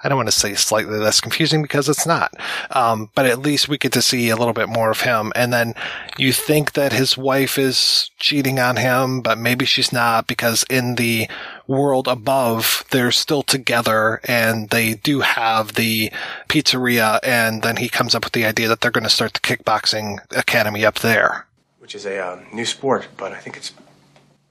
I 0.03 0.09
don't 0.09 0.17
want 0.17 0.29
to 0.29 0.33
say 0.33 0.55
slightly 0.55 0.99
less 0.99 1.21
confusing 1.21 1.63
because 1.63 1.89
it's 1.89 2.07
not. 2.07 2.35
Um, 2.71 3.11
but 3.15 3.27
at 3.27 3.39
least 3.39 3.69
we 3.69 3.79
get 3.79 3.93
to 3.93 4.03
see 4.03 4.29
a 4.31 4.37
little 4.37 4.53
bit 4.53 4.69
more 4.69 4.91
of 4.91 5.03
him. 5.03 5.33
And 5.37 5.53
then 5.53 5.75
you 6.19 6.33
think 6.33 6.73
that 6.73 6.93
his 6.93 7.17
wife 7.17 7.59
is 7.59 8.11
cheating 8.19 8.59
on 8.59 8.77
him, 8.77 9.21
but 9.21 9.39
maybe 9.39 9.65
she's 9.65 9.93
not 9.93 10.27
because 10.27 10.65
in 10.69 10.97
the 10.97 11.29
world 11.67 12.09
above, 12.09 12.85
they're 12.91 13.13
still 13.13 13.43
together 13.43 14.21
and 14.25 14.71
they 14.71 14.95
do 14.95 15.21
have 15.21 15.75
the 15.75 16.11
pizzeria. 16.49 17.21
And 17.23 17.63
then 17.63 17.77
he 17.77 17.89
comes 17.89 18.15
up 18.15 18.25
with 18.25 18.33
the 18.33 18.45
idea 18.45 18.69
that 18.69 18.81
they're 18.81 18.91
going 18.91 19.05
to 19.05 19.11
start 19.11 19.35
the 19.35 19.41
kickboxing 19.41 20.19
academy 20.37 20.85
up 20.85 20.99
there. 20.99 21.47
which 21.79 21.95
is 21.95 22.07
a 22.07 22.19
uh, 22.19 22.41
new 22.53 22.65
sport, 22.65 23.09
but 23.17 23.33
I 23.33 23.39
think 23.39 23.57
it's 23.57 23.73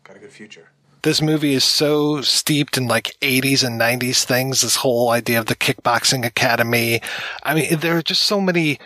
got 0.03 0.15
a 0.15 0.19
good 0.19 0.31
future. 0.31 0.70
This 1.03 1.21
movie 1.21 1.53
is 1.53 1.63
so 1.63 2.21
steeped 2.21 2.77
in 2.77 2.87
like 2.87 3.15
80s 3.21 3.65
and 3.65 3.79
90s 3.79 4.23
things. 4.23 4.61
This 4.61 4.77
whole 4.77 5.09
idea 5.09 5.39
of 5.39 5.47
the 5.47 5.55
kickboxing 5.55 6.25
academy. 6.25 7.01
I 7.43 7.55
mean, 7.55 7.79
there 7.79 7.97
are 7.97 8.01
just 8.01 8.23
so 8.23 8.39
many 8.41 8.79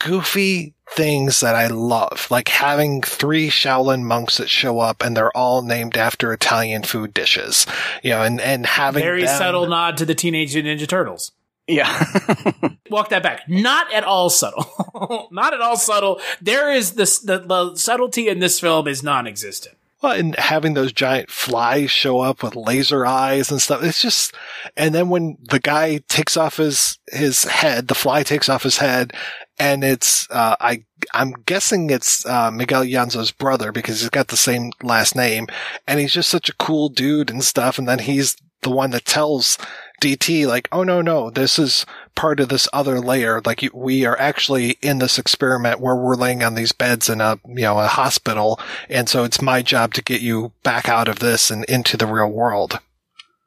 goofy 0.00 0.74
things 0.90 1.40
that 1.40 1.54
I 1.54 1.66
love, 1.66 2.28
like 2.30 2.48
having 2.48 3.02
three 3.02 3.50
Shaolin 3.50 4.02
monks 4.02 4.38
that 4.38 4.48
show 4.48 4.78
up 4.78 5.04
and 5.04 5.16
they're 5.16 5.36
all 5.36 5.62
named 5.62 5.96
after 5.96 6.32
Italian 6.32 6.82
food 6.82 7.12
dishes, 7.12 7.66
you 8.02 8.10
know, 8.10 8.22
and, 8.22 8.40
and 8.40 8.64
having 8.64 9.02
Very 9.02 9.24
them- 9.24 9.36
subtle 9.38 9.66
nod 9.66 9.96
to 9.98 10.06
the 10.06 10.14
Teenage 10.14 10.54
Ninja 10.54 10.88
Turtles. 10.88 11.32
Yeah. 11.66 12.02
Walk 12.90 13.10
that 13.10 13.22
back. 13.22 13.46
Not 13.46 13.92
at 13.92 14.02
all 14.02 14.30
subtle. 14.30 15.28
Not 15.30 15.52
at 15.52 15.60
all 15.60 15.76
subtle. 15.76 16.18
There 16.40 16.72
is 16.72 16.92
this 16.92 17.18
the, 17.18 17.40
the 17.40 17.76
subtlety 17.76 18.28
in 18.28 18.38
this 18.38 18.58
film 18.58 18.88
is 18.88 19.02
non-existent. 19.02 19.76
Well, 20.00 20.12
and 20.12 20.36
having 20.36 20.74
those 20.74 20.92
giant 20.92 21.28
flies 21.28 21.90
show 21.90 22.20
up 22.20 22.42
with 22.42 22.54
laser 22.54 23.04
eyes 23.04 23.50
and 23.50 23.60
stuff. 23.60 23.82
It's 23.82 24.00
just, 24.00 24.32
and 24.76 24.94
then 24.94 25.08
when 25.08 25.38
the 25.50 25.58
guy 25.58 26.00
takes 26.08 26.36
off 26.36 26.58
his, 26.58 26.98
his 27.08 27.42
head, 27.44 27.88
the 27.88 27.96
fly 27.96 28.22
takes 28.22 28.48
off 28.48 28.62
his 28.62 28.78
head 28.78 29.12
and 29.58 29.82
it's, 29.82 30.30
uh, 30.30 30.54
I, 30.60 30.84
I'm 31.12 31.32
guessing 31.46 31.90
it's, 31.90 32.24
uh, 32.26 32.52
Miguel 32.52 32.84
Llanso's 32.84 33.32
brother 33.32 33.72
because 33.72 34.00
he's 34.00 34.10
got 34.10 34.28
the 34.28 34.36
same 34.36 34.70
last 34.84 35.16
name 35.16 35.48
and 35.88 35.98
he's 35.98 36.12
just 36.12 36.30
such 36.30 36.48
a 36.48 36.56
cool 36.56 36.88
dude 36.88 37.28
and 37.30 37.42
stuff. 37.42 37.76
And 37.76 37.88
then 37.88 37.98
he's 37.98 38.36
the 38.62 38.70
one 38.70 38.90
that 38.90 39.04
tells 39.04 39.58
DT 40.00 40.46
like, 40.46 40.68
oh 40.70 40.84
no, 40.84 41.02
no, 41.02 41.30
this 41.30 41.58
is 41.58 41.84
part 42.18 42.40
of 42.40 42.48
this 42.48 42.68
other 42.72 42.98
layer. 42.98 43.40
Like 43.46 43.70
we 43.72 44.04
are 44.04 44.18
actually 44.18 44.70
in 44.82 44.98
this 44.98 45.20
experiment 45.20 45.78
where 45.78 45.94
we're 45.94 46.16
laying 46.16 46.42
on 46.42 46.56
these 46.56 46.72
beds 46.72 47.08
in 47.08 47.20
a, 47.20 47.38
you 47.46 47.62
know, 47.62 47.78
a 47.78 47.86
hospital. 47.86 48.58
And 48.88 49.08
so 49.08 49.22
it's 49.22 49.40
my 49.40 49.62
job 49.62 49.94
to 49.94 50.02
get 50.02 50.20
you 50.20 50.52
back 50.64 50.88
out 50.88 51.06
of 51.06 51.20
this 51.20 51.48
and 51.48 51.64
into 51.66 51.96
the 51.96 52.08
real 52.08 52.28
world. 52.28 52.80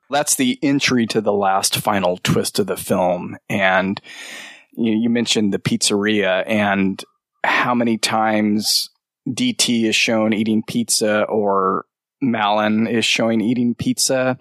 That's 0.10 0.36
the 0.36 0.58
entry 0.64 1.06
to 1.08 1.20
the 1.20 1.34
last 1.34 1.76
final 1.76 2.16
twist 2.24 2.60
of 2.60 2.68
the 2.68 2.78
film. 2.78 3.38
And 3.50 4.00
you, 4.72 4.94
you 4.94 5.10
mentioned 5.10 5.54
the 5.54 5.60
pizzeria 5.60 6.46
and 6.48 7.04
how 7.44 7.76
many 7.76 7.98
times 7.98 8.90
DT 9.28 9.84
is 9.84 9.98
shown 9.98 10.32
eating 10.32 10.64
pizza 10.66 11.24
or 11.24 11.84
Malin 12.22 12.88
is 12.88 13.04
showing 13.04 13.42
eating 13.42 13.76
pizza. 13.76 14.38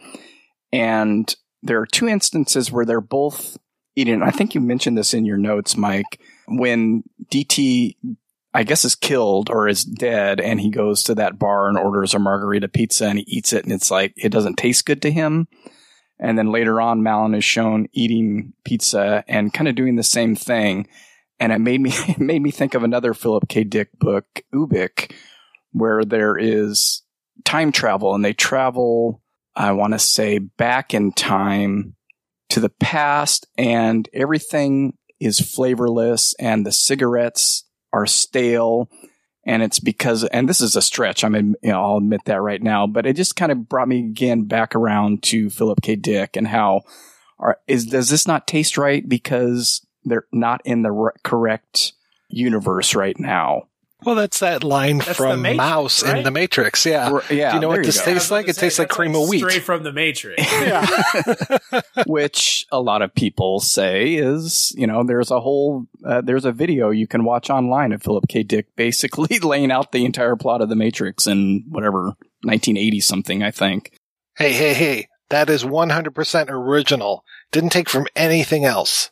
And 0.72 1.34
there 1.64 1.80
are 1.80 1.86
two 1.86 2.06
instances 2.06 2.70
where 2.70 2.84
they're 2.84 3.00
both 3.00 3.58
eating. 4.00 4.22
I 4.22 4.30
think 4.30 4.54
you 4.54 4.60
mentioned 4.60 4.96
this 4.96 5.14
in 5.14 5.24
your 5.24 5.36
notes, 5.36 5.76
Mike. 5.76 6.20
When 6.46 7.02
DT, 7.30 7.96
I 8.52 8.64
guess, 8.64 8.84
is 8.84 8.94
killed 8.94 9.50
or 9.50 9.68
is 9.68 9.84
dead, 9.84 10.40
and 10.40 10.60
he 10.60 10.70
goes 10.70 11.02
to 11.04 11.14
that 11.16 11.38
bar 11.38 11.68
and 11.68 11.78
orders 11.78 12.14
a 12.14 12.18
margarita 12.18 12.68
pizza 12.68 13.06
and 13.06 13.18
he 13.18 13.24
eats 13.28 13.52
it, 13.52 13.64
and 13.64 13.72
it's 13.72 13.90
like 13.90 14.14
it 14.16 14.30
doesn't 14.30 14.56
taste 14.56 14.86
good 14.86 15.02
to 15.02 15.10
him. 15.10 15.48
And 16.18 16.36
then 16.36 16.52
later 16.52 16.80
on, 16.80 17.02
Malin 17.02 17.34
is 17.34 17.44
shown 17.44 17.88
eating 17.92 18.52
pizza 18.64 19.24
and 19.26 19.52
kind 19.52 19.68
of 19.68 19.74
doing 19.74 19.96
the 19.96 20.02
same 20.02 20.36
thing. 20.36 20.86
And 21.38 21.52
it 21.52 21.58
made 21.58 21.80
me 21.80 21.90
it 22.08 22.18
made 22.18 22.42
me 22.42 22.50
think 22.50 22.74
of 22.74 22.82
another 22.82 23.14
Philip 23.14 23.48
K. 23.48 23.64
Dick 23.64 23.90
book, 23.98 24.26
Ubik, 24.54 25.12
where 25.72 26.04
there 26.04 26.36
is 26.36 27.02
time 27.44 27.72
travel 27.72 28.14
and 28.14 28.24
they 28.24 28.34
travel, 28.34 29.22
I 29.56 29.72
want 29.72 29.94
to 29.94 29.98
say, 29.98 30.38
back 30.38 30.92
in 30.94 31.12
time 31.12 31.96
to 32.50 32.60
the 32.60 32.68
past, 32.68 33.46
and 33.56 34.08
everything 34.12 34.96
is 35.18 35.40
flavorless, 35.40 36.34
and 36.38 36.64
the 36.64 36.72
cigarettes 36.72 37.64
are 37.92 38.06
stale. 38.06 38.88
And 39.46 39.62
it's 39.62 39.80
because, 39.80 40.24
and 40.24 40.48
this 40.48 40.60
is 40.60 40.76
a 40.76 40.82
stretch. 40.82 41.24
I 41.24 41.28
mean, 41.28 41.54
you 41.62 41.70
know, 41.70 41.82
I'll 41.82 41.96
admit 41.96 42.26
that 42.26 42.42
right 42.42 42.62
now, 42.62 42.86
but 42.86 43.06
it 43.06 43.16
just 43.16 43.36
kind 43.36 43.50
of 43.50 43.68
brought 43.68 43.88
me 43.88 44.00
again 44.00 44.44
back 44.44 44.74
around 44.74 45.22
to 45.24 45.48
Philip 45.48 45.80
K. 45.80 45.96
Dick 45.96 46.36
and 46.36 46.46
how 46.46 46.82
are, 47.38 47.58
is, 47.66 47.86
does 47.86 48.10
this 48.10 48.28
not 48.28 48.46
taste 48.46 48.76
right 48.76 49.08
because 49.08 49.84
they're 50.04 50.26
not 50.30 50.60
in 50.64 50.82
the 50.82 50.92
r- 50.92 51.14
correct 51.24 51.94
universe 52.28 52.94
right 52.94 53.18
now? 53.18 53.62
Well, 54.04 54.14
that's 54.14 54.40
that 54.40 54.64
line 54.64 54.98
That's 54.98 55.16
from 55.16 55.42
Matrix, 55.42 55.56
Mouse 55.58 56.02
in? 56.02 56.22
The 56.22 56.30
Matrix. 56.30 56.86
Yeah. 56.86 57.10
R- 57.10 57.22
yeah, 57.30 57.50
Do 57.50 57.56
you 57.56 57.60
know 57.60 57.68
what 57.68 57.82
this 57.82 57.98
go. 57.98 58.06
tastes 58.06 58.30
like? 58.30 58.48
It 58.48 58.56
tastes 58.56 58.78
like 58.78 58.88
cream 58.88 59.14
of 59.14 59.28
wheat. 59.28 59.40
Straight 59.40 59.62
from 59.62 59.82
the 59.82 59.92
Matrix. 59.92 60.42
yeah. 60.52 60.86
which 62.06 62.66
a 62.72 62.80
lot 62.80 63.02
of 63.02 63.14
people 63.14 63.60
say 63.60 64.14
is, 64.14 64.72
you 64.76 64.86
know, 64.86 65.04
there's 65.04 65.30
a 65.30 65.40
whole, 65.40 65.86
uh, 66.04 66.20
there's 66.20 66.44
a 66.44 66.52
video 66.52 66.90
you 66.90 67.06
can 67.06 67.24
watch 67.24 67.50
online 67.50 67.92
of 67.92 68.02
Philip 68.02 68.24
K. 68.28 68.42
Dick 68.42 68.74
basically 68.76 69.38
laying 69.42 69.70
out 69.70 69.92
the 69.92 70.04
entire 70.04 70.36
plot 70.36 70.62
of 70.62 70.68
The 70.68 70.76
Matrix 70.76 71.26
in 71.26 71.64
whatever 71.68 72.14
1980 72.42 73.00
something, 73.00 73.42
I 73.42 73.50
think. 73.50 73.92
Hey, 74.36 74.52
hey, 74.52 74.74
hey. 74.74 75.08
That 75.28 75.48
is 75.48 75.62
100% 75.62 76.50
original. 76.50 77.24
Didn't 77.52 77.70
take 77.70 77.88
from 77.88 78.06
anything 78.16 78.64
else. 78.64 79.10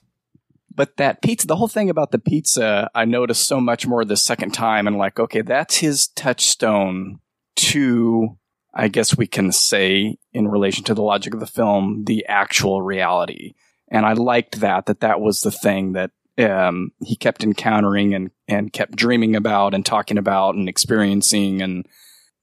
But 0.78 0.96
that 0.98 1.22
pizza, 1.22 1.48
the 1.48 1.56
whole 1.56 1.66
thing 1.66 1.90
about 1.90 2.12
the 2.12 2.20
pizza, 2.20 2.88
I 2.94 3.04
noticed 3.04 3.48
so 3.48 3.60
much 3.60 3.84
more 3.84 4.04
the 4.04 4.16
second 4.16 4.52
time, 4.54 4.86
and 4.86 4.96
like, 4.96 5.18
okay, 5.18 5.42
that's 5.42 5.78
his 5.78 6.06
touchstone 6.06 7.18
to, 7.56 8.38
I 8.72 8.86
guess 8.86 9.16
we 9.16 9.26
can 9.26 9.50
say, 9.50 10.18
in 10.32 10.46
relation 10.46 10.84
to 10.84 10.94
the 10.94 11.02
logic 11.02 11.34
of 11.34 11.40
the 11.40 11.48
film, 11.48 12.04
the 12.04 12.24
actual 12.26 12.80
reality. 12.80 13.54
And 13.90 14.06
I 14.06 14.12
liked 14.12 14.60
that, 14.60 14.86
that 14.86 15.00
that 15.00 15.20
was 15.20 15.42
the 15.42 15.50
thing 15.50 15.94
that 15.94 16.12
um, 16.38 16.92
he 17.02 17.16
kept 17.16 17.42
encountering 17.42 18.14
and, 18.14 18.30
and 18.46 18.72
kept 18.72 18.94
dreaming 18.94 19.34
about 19.34 19.74
and 19.74 19.84
talking 19.84 20.16
about 20.16 20.54
and 20.54 20.68
experiencing. 20.68 21.60
And 21.60 21.86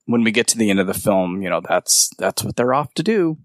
when 0.07 0.25
we 0.25 0.31
get 0.31 0.47
to 0.47 0.57
the 0.57 0.69
end 0.69 0.81
of 0.81 0.87
the 0.87 0.93
film, 0.93 1.41
you 1.41 1.49
know, 1.49 1.61
that's, 1.61 2.09
that's 2.17 2.43
what 2.43 2.57
they're 2.57 2.73
off 2.73 2.93
to 2.95 3.03
do. 3.03 3.37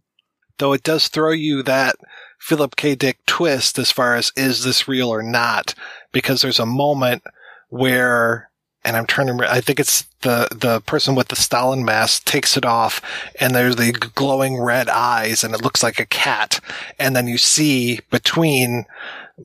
Though 0.58 0.72
it 0.72 0.82
does 0.82 1.06
throw 1.06 1.30
you 1.30 1.62
that 1.62 1.94
Philip 2.40 2.74
K. 2.74 2.94
Dick 2.94 3.18
twist 3.26 3.78
as 3.78 3.92
far 3.92 4.16
as 4.16 4.32
is 4.34 4.64
this 4.64 4.88
real 4.88 5.10
or 5.10 5.22
not, 5.22 5.74
because 6.10 6.40
there's 6.40 6.58
a 6.58 6.66
moment 6.66 7.22
where, 7.68 8.50
and 8.82 8.96
I'm 8.96 9.06
trying 9.06 9.38
to 9.38 9.52
I 9.52 9.60
think 9.60 9.78
it's 9.78 10.06
the, 10.22 10.48
the 10.50 10.80
person 10.80 11.14
with 11.14 11.28
the 11.28 11.36
Stalin 11.36 11.84
mask 11.84 12.24
takes 12.24 12.56
it 12.56 12.64
off 12.64 13.02
and 13.38 13.54
there's 13.54 13.76
the 13.76 13.92
glowing 13.92 14.60
red 14.60 14.88
eyes 14.88 15.44
and 15.44 15.54
it 15.54 15.62
looks 15.62 15.82
like 15.82 16.00
a 16.00 16.06
cat. 16.06 16.60
And 16.98 17.14
then 17.14 17.28
you 17.28 17.38
see 17.38 18.00
between 18.10 18.86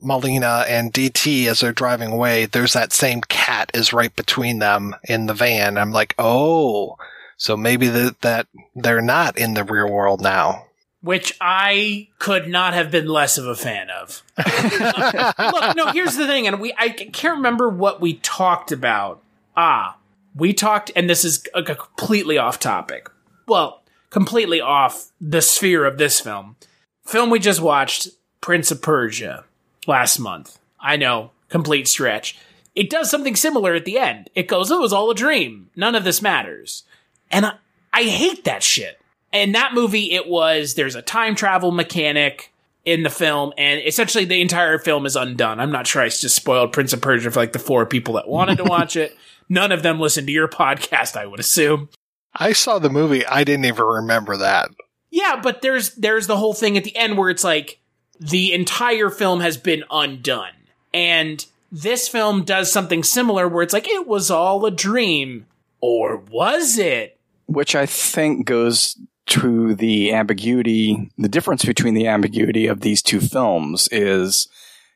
Molina 0.02 0.64
and 0.66 0.92
DT 0.92 1.46
as 1.46 1.60
they're 1.60 1.72
driving 1.72 2.12
away, 2.12 2.46
there's 2.46 2.72
that 2.72 2.92
same 2.92 3.20
cat 3.20 3.70
is 3.74 3.92
right 3.92 4.14
between 4.16 4.58
them 4.58 4.96
in 5.04 5.26
the 5.26 5.34
van. 5.34 5.76
I'm 5.76 5.92
like, 5.92 6.14
oh, 6.18 6.96
so 7.36 7.56
maybe 7.58 7.88
that 7.88 8.46
they're 8.74 9.02
not 9.02 9.36
in 9.36 9.54
the 9.54 9.64
real 9.64 9.90
world 9.90 10.22
now. 10.22 10.64
Which 11.00 11.36
I 11.40 12.08
could 12.18 12.48
not 12.48 12.74
have 12.74 12.90
been 12.90 13.06
less 13.06 13.38
of 13.38 13.46
a 13.46 13.54
fan 13.54 13.90
of. 13.90 14.22
Look, 14.38 15.76
no, 15.76 15.92
here's 15.92 16.16
the 16.16 16.26
thing, 16.26 16.46
and 16.46 16.60
we 16.60 16.74
I 16.76 16.88
can't 16.90 17.36
remember 17.36 17.68
what 17.68 18.00
we 18.00 18.14
talked 18.14 18.72
about. 18.72 19.22
Ah, 19.56 19.98
we 20.34 20.52
talked, 20.52 20.90
and 20.96 21.08
this 21.08 21.24
is 21.24 21.46
a, 21.54 21.62
completely 21.62 22.38
off 22.38 22.58
topic. 22.58 23.08
Well, 23.46 23.82
completely 24.10 24.60
off 24.60 25.10
the 25.20 25.40
sphere 25.40 25.84
of 25.84 25.98
this 25.98 26.20
film. 26.20 26.56
Film 27.04 27.30
we 27.30 27.38
just 27.38 27.60
watched, 27.60 28.08
Prince 28.40 28.70
of 28.70 28.82
Persia, 28.82 29.44
last 29.86 30.18
month. 30.18 30.58
I 30.80 30.96
know, 30.96 31.30
complete 31.48 31.88
stretch. 31.88 32.38
It 32.74 32.90
does 32.90 33.10
something 33.10 33.36
similar 33.36 33.74
at 33.74 33.84
the 33.86 33.98
end. 33.98 34.28
It 34.34 34.48
goes, 34.48 34.70
"Oh, 34.70 34.78
"It 34.78 34.82
was 34.82 34.92
all 34.92 35.10
a 35.10 35.14
dream. 35.14 35.70
None 35.76 35.94
of 35.94 36.04
this 36.04 36.20
matters," 36.20 36.84
and 37.30 37.46
I, 37.46 37.54
I 37.92 38.02
hate 38.02 38.44
that 38.44 38.62
shit 38.62 39.00
in 39.42 39.52
that 39.52 39.74
movie, 39.74 40.12
it 40.12 40.28
was 40.28 40.74
there's 40.74 40.94
a 40.94 41.02
time 41.02 41.34
travel 41.34 41.70
mechanic 41.70 42.52
in 42.84 43.02
the 43.02 43.10
film, 43.10 43.52
and 43.58 43.80
essentially 43.84 44.24
the 44.24 44.40
entire 44.40 44.78
film 44.78 45.06
is 45.06 45.16
undone. 45.16 45.58
I'm 45.58 45.72
not 45.72 45.86
sure 45.86 46.02
I 46.02 46.08
just 46.08 46.36
spoiled 46.36 46.72
Prince 46.72 46.92
of 46.92 47.00
Persia 47.00 47.30
for 47.30 47.40
like 47.40 47.52
the 47.52 47.58
four 47.58 47.84
people 47.84 48.14
that 48.14 48.28
wanted 48.28 48.58
to 48.58 48.64
watch 48.64 48.96
it. 48.96 49.16
None 49.48 49.72
of 49.72 49.82
them 49.82 50.00
listened 50.00 50.26
to 50.28 50.32
your 50.32 50.48
podcast, 50.48 51.16
I 51.16 51.26
would 51.26 51.40
assume. 51.40 51.88
I 52.34 52.52
saw 52.52 52.78
the 52.78 52.90
movie. 52.90 53.26
I 53.26 53.44
didn't 53.44 53.64
even 53.64 53.84
remember 53.84 54.36
that. 54.36 54.70
Yeah, 55.10 55.40
but 55.42 55.62
there's 55.62 55.94
there's 55.94 56.26
the 56.26 56.36
whole 56.36 56.54
thing 56.54 56.76
at 56.76 56.84
the 56.84 56.96
end 56.96 57.16
where 57.16 57.30
it's 57.30 57.44
like 57.44 57.78
the 58.20 58.52
entire 58.52 59.10
film 59.10 59.40
has 59.40 59.56
been 59.56 59.84
undone. 59.90 60.52
And 60.92 61.44
this 61.72 62.08
film 62.08 62.44
does 62.44 62.72
something 62.72 63.02
similar 63.02 63.48
where 63.48 63.62
it's 63.62 63.72
like 63.72 63.88
it 63.88 64.06
was 64.06 64.30
all 64.30 64.64
a 64.66 64.70
dream 64.70 65.46
or 65.80 66.18
was 66.30 66.78
it? 66.78 67.18
Which 67.46 67.74
I 67.74 67.86
think 67.86 68.46
goes 68.46 68.98
to 69.26 69.74
the 69.74 70.12
ambiguity, 70.12 71.10
the 71.18 71.28
difference 71.28 71.64
between 71.64 71.94
the 71.94 72.06
ambiguity 72.06 72.66
of 72.66 72.80
these 72.80 73.02
two 73.02 73.20
films 73.20 73.88
is 73.90 74.48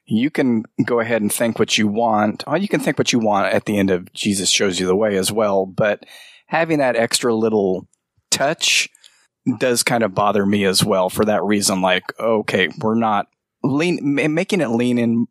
you 0.06 0.30
can 0.30 0.64
go 0.84 1.00
ahead 1.00 1.22
and 1.22 1.32
think 1.32 1.58
what 1.58 1.78
you 1.78 1.88
want. 1.88 2.44
Oh, 2.46 2.56
you 2.56 2.68
can 2.68 2.80
think 2.80 2.98
what 2.98 3.12
you 3.12 3.18
want 3.18 3.52
at 3.52 3.64
the 3.64 3.78
end 3.78 3.90
of 3.90 4.12
Jesus 4.12 4.50
Shows 4.50 4.78
You 4.78 4.86
the 4.86 4.96
Way 4.96 5.16
as 5.16 5.30
well, 5.32 5.66
but 5.66 6.04
having 6.46 6.78
that 6.78 6.96
extra 6.96 7.34
little 7.34 7.88
touch 8.30 8.88
does 9.58 9.82
kind 9.82 10.02
of 10.02 10.14
bother 10.14 10.44
me 10.46 10.64
as 10.64 10.84
well 10.84 11.10
for 11.10 11.24
that 11.24 11.42
reason. 11.42 11.80
Like, 11.80 12.04
okay, 12.18 12.68
we're 12.78 12.94
not 12.94 13.26
lean, 13.62 13.98
making 14.02 14.60
it 14.60 14.68
lean 14.68 14.98
in 14.98 15.26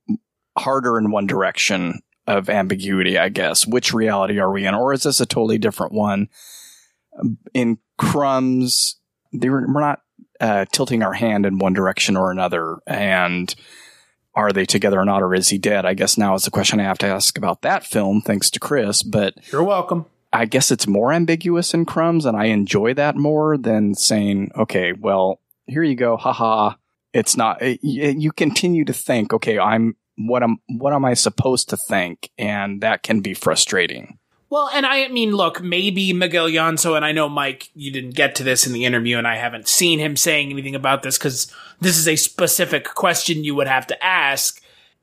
harder 0.57 0.97
in 0.97 1.11
one 1.11 1.27
direction 1.27 2.01
of 2.27 2.49
ambiguity, 2.49 3.17
I 3.17 3.30
guess. 3.30 3.65
Which 3.65 3.93
reality 3.93 4.39
are 4.39 4.51
we 4.51 4.65
in? 4.65 4.76
Or 4.76 4.93
is 4.93 5.03
this 5.03 5.19
a 5.19 5.26
totally 5.26 5.57
different 5.57 5.93
one? 5.93 6.27
In 7.53 7.80
Crumbs, 7.99 8.95
they 9.31 9.49
were, 9.49 9.63
we're 9.71 9.81
not 9.81 10.01
uh, 10.39 10.65
tilting 10.71 11.03
our 11.03 11.13
hand 11.13 11.45
in 11.45 11.59
one 11.59 11.73
direction 11.73 12.17
or 12.17 12.31
another. 12.31 12.77
And 12.88 13.53
are 14.34 14.51
they 14.51 14.65
together 14.65 14.99
or 14.99 15.05
not, 15.05 15.21
or 15.21 15.35
is 15.35 15.49
he 15.49 15.57
dead? 15.57 15.85
I 15.85 15.93
guess 15.93 16.17
now 16.17 16.34
is 16.34 16.45
the 16.45 16.51
question 16.51 16.80
I 16.80 16.84
have 16.84 16.97
to 16.99 17.07
ask 17.07 17.38
about 17.38 17.61
that 17.61 17.85
film, 17.85 18.21
thanks 18.21 18.49
to 18.51 18.59
Chris. 18.59 19.03
But 19.03 19.34
you're 19.51 19.63
welcome. 19.63 20.05
I 20.31 20.45
guess 20.45 20.71
it's 20.71 20.88
more 20.88 21.11
ambiguous 21.11 21.73
in 21.73 21.85
Crumbs, 21.85 22.26
and 22.26 22.38
I 22.38 22.45
enjoy 22.45 22.93
that 22.93 23.15
more 23.15 23.57
than 23.57 23.95
saying, 23.95 24.51
okay, 24.55 24.93
well, 24.93 25.41
here 25.65 25.84
you 25.84 25.95
go, 25.95 26.15
haha. 26.15 26.76
It's 27.11 27.35
not. 27.35 27.61
It, 27.61 27.80
you 27.81 28.31
continue 28.31 28.85
to 28.85 28.93
think, 28.93 29.34
okay, 29.34 29.57
I'm 29.57 29.95
what 30.15 30.43
am 30.43 30.57
what 30.67 30.93
am 30.93 31.03
I 31.03 31.15
supposed 31.15 31.69
to 31.69 31.77
think, 31.77 32.30
and 32.38 32.81
that 32.81 33.01
can 33.01 33.21
be 33.21 33.34
frustrating. 33.34 34.18
Well, 34.49 34.69
and 34.73 34.85
I 34.85 35.07
mean, 35.09 35.31
look, 35.31 35.61
maybe 35.61 36.11
Miguel 36.11 36.47
Llanso, 36.49 36.95
and 36.95 37.05
I 37.05 37.11
know 37.11 37.30
Mike, 37.30 37.69
you 37.76 37.91
didn't 37.91 38.15
get 38.15 38.34
to 38.35 38.43
this 38.43 38.65
in 38.65 38.73
the 38.73 38.84
interview, 38.84 39.17
and 39.17 39.27
I 39.27 39.35
haven't 39.35 39.67
seen 39.67 39.99
him 39.99 40.15
saying 40.15 40.49
anything 40.49 40.73
about 40.73 41.03
this 41.03 41.19
because 41.19 41.53
this 41.80 41.97
is 41.97 42.07
a 42.07 42.15
specific 42.15 42.85
question 42.95 43.43
you 43.43 43.53
would 43.53 43.67
have 43.67 43.85
to 43.88 44.03
ask. 44.03 44.61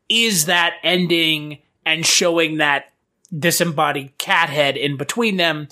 Is 0.09 0.47
that 0.47 0.75
ending 0.83 1.59
and 1.85 2.05
showing 2.05 2.57
that 2.57 2.93
disembodied 3.37 4.19
cat 4.19 4.49
head 4.49 4.77
in 4.77 4.97
between 4.97 5.37
them, 5.37 5.69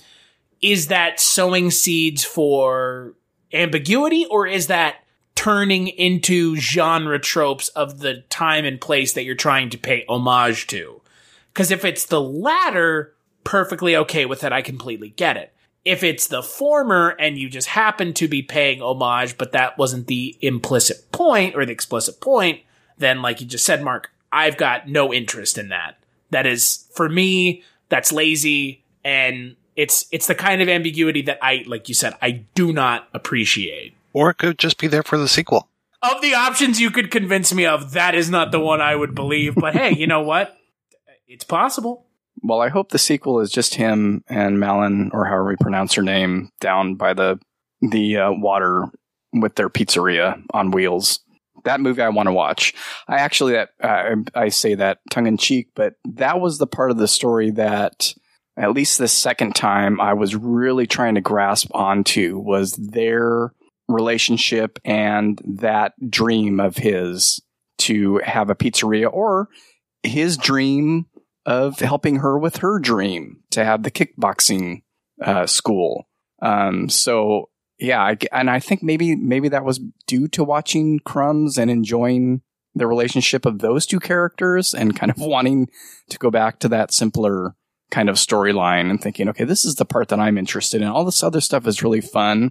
is 0.63 0.87
that 0.87 1.21
sowing 1.21 1.71
seeds 1.71 2.25
for 2.25 3.15
ambiguity 3.53 4.25
or 4.27 4.47
is 4.47 4.69
that 4.69 4.97
turning 5.35 5.89
into 5.89 6.55
genre 6.57 7.19
tropes 7.19 7.69
of 7.71 7.99
the 7.99 8.23
time 8.31 8.65
and 8.65 8.81
place 8.81 9.15
that 9.15 9.25
you're 9.25 9.35
trying 9.35 9.69
to 9.71 9.79
pay 9.79 10.05
homage 10.09 10.69
to? 10.69 11.01
Because 11.53 11.71
if 11.71 11.85
it's 11.85 12.07
the 12.07 12.21
latter, 12.21 13.14
perfectly 13.45 13.97
okay 13.97 14.27
with 14.27 14.43
it. 14.45 14.53
I 14.53 14.63
completely 14.63 15.11
get 15.11 15.37
it. 15.37 15.53
If 15.85 16.03
it's 16.03 16.29
the 16.29 16.43
former 16.43 17.11
and 17.19 17.39
you 17.39 17.51
just 17.51 17.69
happen 17.69 18.15
to 18.15 18.27
be 18.27 18.43
paying 18.43 18.81
homage, 18.81 19.37
but 19.37 19.53
that 19.53 19.77
wasn't 19.77 20.07
the 20.07 20.37
implicit 20.41 21.13
point 21.13 21.55
or 21.55 21.67
the 21.67 21.73
explicit 21.73 22.21
point, 22.21 22.63
then 22.97 23.21
like 23.21 23.41
you 23.41 23.47
just 23.47 23.67
said, 23.67 23.83
Mark, 23.83 24.11
I've 24.33 24.57
got 24.57 24.89
no 24.89 25.13
interest 25.13 25.59
in 25.59 25.69
that. 25.69 25.99
That 26.31 26.47
is 26.47 26.89
for 26.95 27.09
me, 27.09 27.63
that's 27.91 28.13
lazy 28.13 28.83
and 29.05 29.57
it's 29.77 30.07
it's 30.11 30.27
the 30.27 30.35
kind 30.35 30.63
of 30.63 30.69
ambiguity 30.69 31.23
that 31.23 31.39
I 31.43 31.65
like 31.67 31.89
you 31.89 31.95
said, 31.95 32.15
I 32.23 32.31
do 32.55 32.73
not 32.73 33.09
appreciate. 33.13 33.95
Or 34.13 34.31
it 34.31 34.39
could 34.39 34.59
just 34.59 34.79
be 34.79 34.87
there 34.87 35.03
for 35.03 35.19
the 35.19 35.29
sequel. 35.29 35.69
Of 36.03 36.23
the 36.23 36.35
options 36.35 36.81
you 36.81 36.91
could 36.91 37.11
convince 37.11 37.53
me 37.53 37.67
of, 37.67 37.93
that 37.93 38.15
is 38.15 38.31
not 38.31 38.53
the 38.53 38.61
one 38.61 38.81
I 38.81 38.95
would 38.95 39.15
believe. 39.15 39.55
But 39.55 39.75
hey, 39.75 39.95
you 39.95 40.07
know 40.07 40.21
what? 40.21 40.57
It's 41.27 41.45
possible. 41.45 42.04
Well, 42.47 42.61
I 42.61 42.69
hope 42.69 42.91
the 42.91 42.99
sequel 42.99 43.41
is 43.41 43.51
just 43.51 43.75
him 43.75 44.23
and 44.29 44.61
Malin, 44.61 45.11
or 45.15 45.25
however 45.25 45.47
we 45.47 45.57
pronounce 45.57 45.95
her 45.95 46.03
name, 46.03 46.51
down 46.61 46.95
by 46.97 47.15
the 47.15 47.39
the 47.81 48.19
uh, 48.19 48.33
water 48.33 48.85
with 49.33 49.55
their 49.55 49.71
pizzeria 49.71 50.43
on 50.53 50.71
wheels. 50.71 51.21
That 51.65 51.81
movie 51.81 52.03
I 52.03 52.11
want 52.11 52.27
to 52.27 52.35
watch. 52.35 52.75
I 53.09 53.17
actually 53.17 53.55
that 53.55 53.71
uh, 53.83 54.17
I 54.35 54.51
say 54.51 54.75
that 54.75 54.99
tongue 55.11 55.27
in 55.27 55.39
cheek, 55.39 55.69
but 55.75 55.95
that 56.05 56.39
was 56.39 56.59
the 56.59 56.67
part 56.67 56.91
of 56.91 56.99
the 56.99 57.09
story 57.09 57.51
that 57.53 58.13
at 58.59 58.73
least 58.73 58.99
the 58.99 59.09
second 59.09 59.57
time 59.57 59.99
I 59.99 60.13
was 60.13 60.37
really 60.37 60.87
trying 60.87 61.15
to 61.15 61.23
grasp 61.23 61.69
onto 61.73 62.39
was 62.39 62.75
their 62.75 63.55
relationship 63.89 64.79
and 64.85 65.41
that 65.47 65.95
dream 66.11 66.61
of 66.61 66.77
his 66.77 67.41
to 67.79 68.19
have 68.19 68.51
a 68.51 68.55
pizzeria 68.55 69.11
or 69.11 69.49
his 70.03 70.37
dream 70.37 71.07
of 71.47 71.79
helping 71.79 72.17
her 72.17 72.39
with 72.39 72.59
her 72.59 72.79
dream 72.79 73.43
to 73.51 73.65
have 73.65 73.83
the 73.83 73.91
kickboxing 73.91 74.83
uh, 75.23 75.47
school. 75.47 76.09
Um, 76.41 76.89
so 76.89 77.51
yeah, 77.79 78.03
I, 78.03 78.17
and 78.33 78.51
I 78.51 78.61
think 78.61 78.83
maybe 78.83 79.17
maybe 79.17 79.49
that 79.49 79.65
was 79.65 79.81
due 80.07 80.29
to 80.29 80.45
watching 80.45 81.01
Crumbs 81.01 81.59
and 81.59 81.71
enjoying 81.71 82.43
the 82.75 82.87
relationship 82.87 83.47
of 83.47 83.61
those 83.61 83.87
two 83.87 84.01
characters 84.01 84.75
and 84.75 84.99
kind 84.99 85.11
of 85.11 85.19
wanting 85.19 85.69
to 86.11 86.19
go 86.19 86.31
back 86.31 86.61
to 86.61 86.69
that 86.69 86.93
simpler 86.93 87.55
kind 87.91 88.09
of 88.09 88.17
storyline 88.17 88.91
and 88.91 89.01
thinking, 89.01 89.29
okay, 89.29 89.45
this 89.45 89.65
is 89.65 89.77
the 89.77 89.85
part 89.85 90.09
that 90.09 90.19
I'm 90.19 90.39
interested 90.39 90.83
in. 90.83 90.89
All 90.89 91.05
this 91.05 91.23
other 91.23 91.41
stuff 91.41 91.67
is 91.67 91.83
really 91.83 92.01
fun 92.01 92.51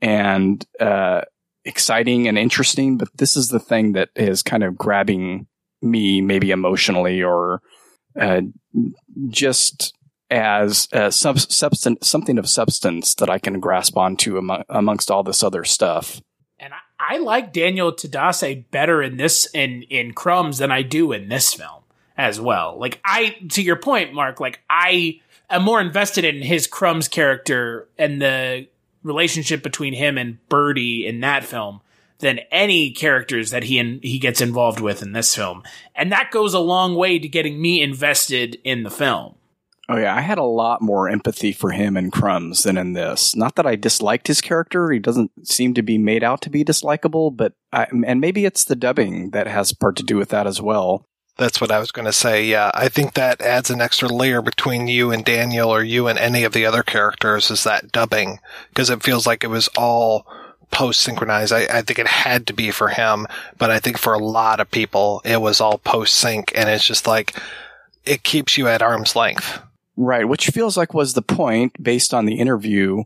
and 0.00 0.64
uh, 0.78 1.22
exciting 1.64 2.28
and 2.28 2.38
interesting, 2.38 2.96
but 2.96 3.08
this 3.16 3.36
is 3.36 3.48
the 3.48 3.58
thing 3.58 3.92
that 3.92 4.10
is 4.14 4.42
kind 4.42 4.62
of 4.62 4.76
grabbing 4.76 5.46
me, 5.82 6.20
maybe 6.20 6.50
emotionally 6.50 7.22
or 7.22 7.62
uh, 8.18 8.42
just 9.28 9.94
as 10.30 10.88
a 10.92 11.10
sub- 11.10 11.38
substance, 11.38 12.08
something 12.08 12.38
of 12.38 12.48
substance 12.48 13.14
that 13.16 13.28
I 13.28 13.38
can 13.38 13.58
grasp 13.60 13.96
onto 13.96 14.38
among, 14.38 14.64
amongst 14.68 15.10
all 15.10 15.22
this 15.22 15.42
other 15.42 15.64
stuff. 15.64 16.20
And 16.58 16.72
I, 16.72 17.16
I 17.16 17.18
like 17.18 17.52
Daniel 17.52 17.92
Tadesse 17.92 18.70
better 18.70 19.02
in 19.02 19.16
this 19.16 19.46
in 19.54 19.82
in 19.84 20.12
Crumbs 20.12 20.58
than 20.58 20.70
I 20.70 20.82
do 20.82 21.12
in 21.12 21.28
this 21.28 21.52
film 21.54 21.82
as 22.16 22.40
well. 22.40 22.78
Like 22.78 23.00
I, 23.04 23.36
to 23.50 23.62
your 23.62 23.76
point, 23.76 24.12
Mark, 24.12 24.40
like 24.40 24.60
I 24.68 25.20
am 25.48 25.62
more 25.62 25.80
invested 25.80 26.24
in 26.24 26.42
his 26.42 26.66
Crumbs 26.66 27.08
character 27.08 27.88
and 27.98 28.20
the 28.20 28.68
relationship 29.02 29.62
between 29.62 29.94
him 29.94 30.18
and 30.18 30.38
Birdie 30.48 31.06
in 31.06 31.20
that 31.20 31.44
film 31.44 31.80
than 32.20 32.40
any 32.50 32.90
characters 32.90 33.50
that 33.50 33.64
he 33.64 33.78
in, 33.78 34.00
he 34.02 34.18
gets 34.18 34.40
involved 34.40 34.80
with 34.80 35.02
in 35.02 35.12
this 35.12 35.34
film. 35.34 35.62
And 35.94 36.12
that 36.12 36.30
goes 36.30 36.54
a 36.54 36.60
long 36.60 36.94
way 36.94 37.18
to 37.18 37.28
getting 37.28 37.60
me 37.60 37.82
invested 37.82 38.58
in 38.64 38.82
the 38.82 38.90
film. 38.90 39.34
Oh 39.90 39.96
yeah, 39.96 40.14
I 40.14 40.20
had 40.20 40.38
a 40.38 40.44
lot 40.44 40.80
more 40.80 41.08
empathy 41.08 41.50
for 41.50 41.72
him 41.72 41.96
in 41.96 42.12
Crumbs 42.12 42.62
than 42.62 42.78
in 42.78 42.92
this. 42.92 43.34
Not 43.34 43.56
that 43.56 43.66
I 43.66 43.74
disliked 43.74 44.28
his 44.28 44.40
character; 44.40 44.92
he 44.92 45.00
doesn't 45.00 45.48
seem 45.48 45.74
to 45.74 45.82
be 45.82 45.98
made 45.98 46.22
out 46.22 46.42
to 46.42 46.50
be 46.50 46.64
dislikable. 46.64 47.36
But 47.36 47.54
I, 47.72 47.88
and 48.06 48.20
maybe 48.20 48.44
it's 48.44 48.62
the 48.62 48.76
dubbing 48.76 49.30
that 49.30 49.48
has 49.48 49.72
part 49.72 49.96
to 49.96 50.04
do 50.04 50.16
with 50.16 50.28
that 50.28 50.46
as 50.46 50.62
well. 50.62 51.04
That's 51.38 51.60
what 51.60 51.72
I 51.72 51.80
was 51.80 51.90
going 51.90 52.04
to 52.04 52.12
say. 52.12 52.44
Yeah, 52.44 52.70
I 52.72 52.88
think 52.88 53.14
that 53.14 53.40
adds 53.40 53.68
an 53.68 53.80
extra 53.80 54.08
layer 54.08 54.42
between 54.42 54.86
you 54.86 55.10
and 55.10 55.24
Daniel, 55.24 55.70
or 55.70 55.82
you 55.82 56.06
and 56.06 56.20
any 56.20 56.44
of 56.44 56.52
the 56.52 56.66
other 56.66 56.84
characters, 56.84 57.50
is 57.50 57.64
that 57.64 57.90
dubbing 57.90 58.38
because 58.68 58.90
it 58.90 59.02
feels 59.02 59.26
like 59.26 59.42
it 59.42 59.50
was 59.50 59.68
all 59.76 60.24
post 60.70 61.00
synchronized. 61.00 61.52
I, 61.52 61.64
I, 61.64 61.82
think 61.82 61.98
it 61.98 62.06
had 62.06 62.46
to 62.46 62.52
be 62.52 62.70
for 62.70 62.88
him, 62.88 63.26
but 63.58 63.70
I 63.70 63.78
think 63.78 63.98
for 63.98 64.12
a 64.12 64.18
lot 64.18 64.60
of 64.60 64.70
people, 64.70 65.20
it 65.24 65.40
was 65.40 65.60
all 65.60 65.78
post 65.78 66.16
sync, 66.16 66.52
and 66.54 66.68
it's 66.68 66.86
just 66.86 67.06
like 67.06 67.36
it 68.04 68.22
keeps 68.22 68.56
you 68.56 68.68
at 68.68 68.82
arm's 68.82 69.16
length. 69.16 69.60
Right, 69.96 70.26
which 70.26 70.46
feels 70.46 70.76
like 70.76 70.94
was 70.94 71.14
the 71.14 71.22
point 71.22 71.82
based 71.82 72.14
on 72.14 72.26
the 72.26 72.38
interview. 72.38 73.04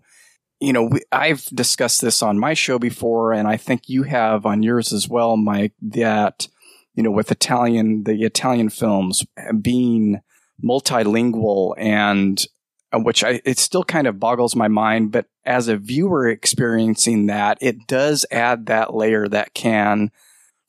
You 0.60 0.72
know, 0.72 0.84
we, 0.84 1.00
I've 1.10 1.44
discussed 1.46 2.00
this 2.00 2.22
on 2.22 2.38
my 2.38 2.54
show 2.54 2.78
before, 2.78 3.32
and 3.32 3.48
I 3.48 3.56
think 3.56 3.88
you 3.88 4.04
have 4.04 4.46
on 4.46 4.62
yours 4.62 4.92
as 4.92 5.08
well, 5.08 5.36
Mike, 5.36 5.72
that, 5.82 6.46
you 6.94 7.02
know, 7.02 7.10
with 7.10 7.32
Italian, 7.32 8.04
the 8.04 8.22
Italian 8.22 8.68
films 8.68 9.26
being 9.60 10.20
multilingual 10.62 11.74
and 11.76 12.46
Uh, 12.94 13.00
which 13.00 13.24
I, 13.24 13.40
it 13.44 13.58
still 13.58 13.84
kind 13.84 14.06
of 14.06 14.20
boggles 14.20 14.54
my 14.54 14.68
mind, 14.68 15.12
but 15.12 15.26
as 15.44 15.68
a 15.68 15.76
viewer 15.76 16.28
experiencing 16.28 17.26
that, 17.26 17.58
it 17.60 17.86
does 17.86 18.24
add 18.30 18.66
that 18.66 18.94
layer 18.94 19.26
that 19.28 19.54
can, 19.54 20.10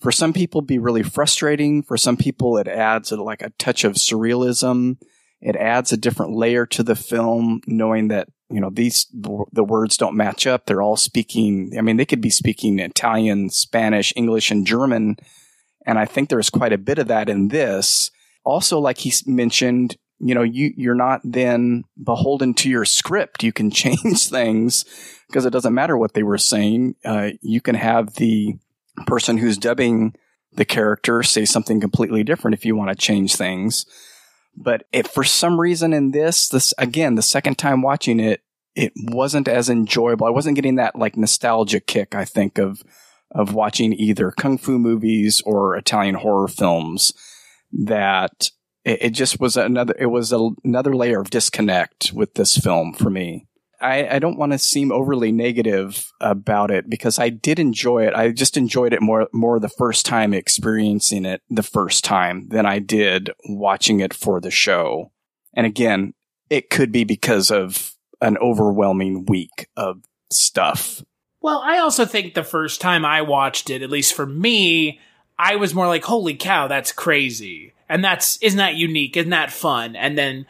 for 0.02 0.12
some 0.12 0.34
people, 0.34 0.62
be 0.62 0.78
really 0.78 1.04
frustrating. 1.04 1.84
For 1.84 1.98
some 1.98 2.18
people, 2.18 2.58
it 2.58 2.68
adds 2.68 3.12
a, 3.12 3.22
like 3.22 3.42
a 3.42 3.52
touch 3.52 3.84
of 3.84 3.94
surrealism 3.94 4.98
it 5.42 5.56
adds 5.56 5.92
a 5.92 5.98
different 5.98 6.36
layer 6.36 6.66
to 6.66 6.82
the 6.82 6.96
film, 6.96 7.62
knowing 7.68 8.08
that 8.08 8.28
you 8.50 8.60
know, 8.60 8.70
these, 8.72 9.08
the 9.12 9.64
words 9.64 9.98
don't 9.98 10.16
match 10.16 10.46
up. 10.46 10.66
They're 10.66 10.82
all 10.82 10.98
speaking, 10.98 11.74
I 11.78 11.82
mean, 11.82 11.98
they 11.98 12.06
could 12.06 12.22
be 12.22 12.30
speaking 12.30 12.80
Italian, 12.80 13.50
Spanish, 13.50 14.14
English, 14.16 14.52
and 14.52 14.68
German. 14.68 15.18
And 15.86 15.98
I 15.98 16.06
think 16.06 16.30
there's 16.30 16.52
quite 16.52 16.74
a 16.74 16.78
bit 16.78 17.00
of 17.00 17.08
that 17.08 17.28
in 17.28 17.48
this. 17.50 18.12
Also, 18.44 18.80
like 18.80 19.00
he 19.00 19.14
mentioned, 19.26 19.98
you 20.20 20.34
know, 20.34 20.44
you, 20.44 20.74
you're 20.78 20.96
not 20.96 21.22
then 21.24 21.84
beholden 22.02 22.54
to 22.56 22.70
your 22.70 22.86
script. 22.86 23.44
You 23.44 23.52
can 23.52 23.72
change 23.72 24.28
things 24.28 24.86
because 25.28 25.46
it 25.46 25.52
doesn't 25.52 25.74
matter 25.74 25.98
what 25.98 26.14
they 26.14 26.24
were 26.24 26.38
saying. 26.38 26.96
Uh, 27.04 27.32
you 27.42 27.62
can 27.62 27.76
have 27.76 28.16
the 28.16 28.56
person 29.06 29.38
who's 29.38 29.58
dubbing 29.58 30.16
the 30.54 30.66
character 30.66 31.22
say 31.22 31.44
something 31.44 31.82
completely 31.82 32.24
different 32.24 32.56
if 32.56 32.66
you 32.66 32.76
want 32.76 32.90
to 32.90 32.96
change 32.96 33.36
things. 33.36 33.86
But 34.56 34.86
if 34.94 35.08
for 35.08 35.26
some 35.26 35.60
reason 35.60 35.92
in 35.92 36.12
this, 36.12 36.48
this 36.48 36.74
again, 36.78 37.16
the 37.16 37.22
second 37.22 37.58
time 37.58 37.82
watching 37.82 38.20
it, 38.22 38.42
it 38.74 38.94
wasn't 38.96 39.48
as 39.48 39.70
enjoyable. 39.70 40.28
I 40.28 40.32
wasn't 40.32 40.56
getting 40.56 40.76
that 40.76 40.96
like 40.96 41.18
nostalgia 41.18 41.80
kick, 41.80 42.16
I 42.16 42.26
think, 42.26 42.58
of 42.58 42.82
of 43.32 43.54
watching 43.54 43.92
either 43.94 44.32
kung 44.32 44.58
fu 44.58 44.80
movies 44.80 45.42
or 45.46 45.76
Italian 45.76 46.16
horror 46.16 46.48
films 46.48 47.14
that 47.72 48.52
it, 48.86 49.00
it 49.02 49.10
just 49.10 49.40
was 49.40 49.58
another 49.58 49.96
it 50.00 50.06
was 50.06 50.32
a, 50.32 50.50
another 50.64 50.96
layer 50.96 51.20
of 51.20 51.30
disconnect 51.30 52.14
with 52.14 52.36
this 52.36 52.56
film 52.56 52.94
for 52.94 53.10
me. 53.10 53.48
I, 53.82 54.16
I 54.16 54.20
don't 54.20 54.38
want 54.38 54.54
to 54.54 54.58
seem 54.58 54.92
overly 54.92 55.34
negative 55.34 56.12
about 56.22 56.72
it 56.72 56.90
because 56.90 57.20
I 57.20 57.30
did 57.30 57.60
enjoy 57.60 58.08
it. 58.08 58.14
I 58.14 58.32
just 58.32 58.56
enjoyed 58.56 58.94
it 58.94 59.02
more 59.02 59.28
more 59.34 59.60
the 59.60 59.68
first 59.68 60.06
time 60.06 60.34
experiencing 60.34 61.26
it 61.26 61.42
the 61.50 61.64
first 61.64 62.06
time 62.06 62.48
than 62.48 62.66
I 62.66 62.80
did 62.80 63.32
watching 63.50 64.00
it 64.00 64.14
for 64.14 64.40
the 64.40 64.52
show. 64.52 65.12
And 65.54 65.66
again, 65.66 66.14
it 66.50 66.70
could 66.70 66.92
be 66.92 67.04
because 67.04 67.52
of 67.52 67.96
an 68.22 68.38
overwhelming 68.38 69.26
week 69.26 69.68
of 69.76 70.02
stuff. 70.32 71.04
Well, 71.42 71.62
I 71.64 71.78
also 71.78 72.06
think 72.06 72.34
the 72.34 72.44
first 72.44 72.82
time 72.82 73.06
I 73.06 73.22
watched 73.22 73.70
it, 73.70 73.84
at 73.84 73.90
least 73.90 74.14
for 74.14 74.26
me, 74.26 75.00
I 75.38 75.58
was 75.58 75.76
more 75.76 75.88
like, 75.88 76.06
"Holy 76.06 76.34
cow, 76.34 76.68
that's 76.68 76.92
crazy!" 76.92 77.74
And 77.90 78.04
that's 78.04 78.38
isn't 78.42 78.58
that 78.58 78.76
unique? 78.76 79.16
Isn't 79.18 79.30
that 79.30 79.52
fun? 79.52 79.96
And 79.96 80.18
then, 80.18 80.46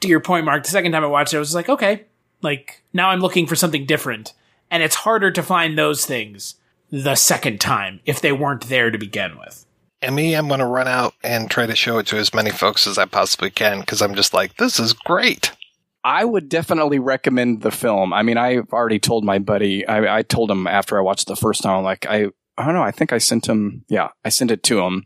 to 0.00 0.08
your 0.08 0.20
point, 0.20 0.44
Mark, 0.44 0.64
the 0.64 0.70
second 0.70 0.92
time 0.92 1.04
I 1.04 1.08
watched 1.08 1.32
it, 1.32 1.36
I 1.36 1.40
was 1.40 1.54
like, 1.54 1.68
"Okay, 1.68 2.04
like 2.42 2.82
now 2.92 3.10
I'm 3.10 3.20
looking 3.20 3.46
for 3.46 3.56
something 3.56 3.86
different." 3.86 4.32
And 4.70 4.82
it's 4.82 4.96
harder 4.96 5.30
to 5.30 5.42
find 5.42 5.78
those 5.78 6.04
things 6.04 6.56
the 6.90 7.14
second 7.14 7.60
time 7.60 8.00
if 8.06 8.20
they 8.20 8.32
weren't 8.32 8.68
there 8.68 8.90
to 8.90 8.98
begin 8.98 9.38
with. 9.38 9.66
And 10.02 10.14
me, 10.14 10.34
I'm 10.34 10.48
going 10.48 10.60
to 10.60 10.66
run 10.66 10.86
out 10.86 11.14
and 11.22 11.50
try 11.50 11.66
to 11.66 11.74
show 11.74 11.98
it 11.98 12.06
to 12.08 12.18
as 12.18 12.34
many 12.34 12.50
folks 12.50 12.86
as 12.86 12.98
I 12.98 13.06
possibly 13.06 13.50
can 13.50 13.80
because 13.80 14.02
I'm 14.02 14.14
just 14.14 14.34
like, 14.34 14.56
this 14.56 14.78
is 14.78 14.92
great. 14.92 15.52
I 16.04 16.24
would 16.24 16.50
definitely 16.50 16.98
recommend 16.98 17.62
the 17.62 17.70
film. 17.70 18.12
I 18.12 18.22
mean, 18.22 18.36
I've 18.36 18.70
already 18.72 18.98
told 18.98 19.24
my 19.24 19.38
buddy. 19.38 19.86
I, 19.86 20.18
I 20.18 20.22
told 20.22 20.50
him 20.50 20.66
after 20.66 20.98
I 20.98 21.00
watched 21.00 21.26
the 21.26 21.36
first 21.36 21.62
time. 21.62 21.82
Like, 21.82 22.04
I, 22.06 22.26
I 22.58 22.64
don't 22.66 22.74
know. 22.74 22.82
I 22.82 22.90
think 22.90 23.12
I 23.12 23.18
sent 23.18 23.46
him. 23.46 23.84
Yeah, 23.88 24.08
I 24.24 24.28
sent 24.28 24.50
it 24.50 24.62
to 24.64 24.80
him, 24.82 25.04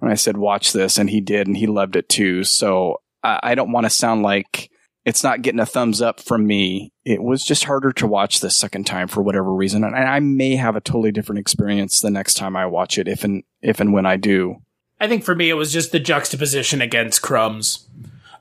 and 0.00 0.10
I 0.10 0.14
said, 0.14 0.36
"Watch 0.36 0.72
this," 0.72 0.98
and 0.98 1.10
he 1.10 1.20
did, 1.20 1.46
and 1.46 1.56
he 1.56 1.66
loved 1.66 1.96
it 1.96 2.08
too. 2.08 2.44
So 2.44 3.00
I, 3.22 3.40
I 3.42 3.54
don't 3.54 3.72
want 3.72 3.84
to 3.84 3.90
sound 3.90 4.22
like 4.22 4.70
it's 5.04 5.22
not 5.22 5.42
getting 5.42 5.60
a 5.60 5.66
thumbs 5.66 6.02
up 6.02 6.20
from 6.20 6.46
me. 6.46 6.92
It 7.04 7.22
was 7.22 7.44
just 7.44 7.64
harder 7.64 7.92
to 7.92 8.06
watch 8.06 8.40
the 8.40 8.50
second 8.50 8.84
time 8.84 9.08
for 9.08 9.22
whatever 9.22 9.52
reason, 9.52 9.84
and 9.84 9.96
I 9.96 10.20
may 10.20 10.56
have 10.56 10.76
a 10.76 10.80
totally 10.80 11.12
different 11.12 11.40
experience 11.40 12.00
the 12.00 12.10
next 12.10 12.34
time 12.34 12.56
I 12.56 12.66
watch 12.66 12.98
it, 12.98 13.08
if 13.08 13.24
and 13.24 13.42
if 13.62 13.80
and 13.80 13.92
when 13.92 14.06
I 14.06 14.16
do. 14.16 14.56
I 14.98 15.08
think 15.08 15.24
for 15.24 15.34
me, 15.34 15.50
it 15.50 15.54
was 15.54 15.72
just 15.72 15.92
the 15.92 16.00
juxtaposition 16.00 16.80
against 16.80 17.20
Crumbs 17.20 17.86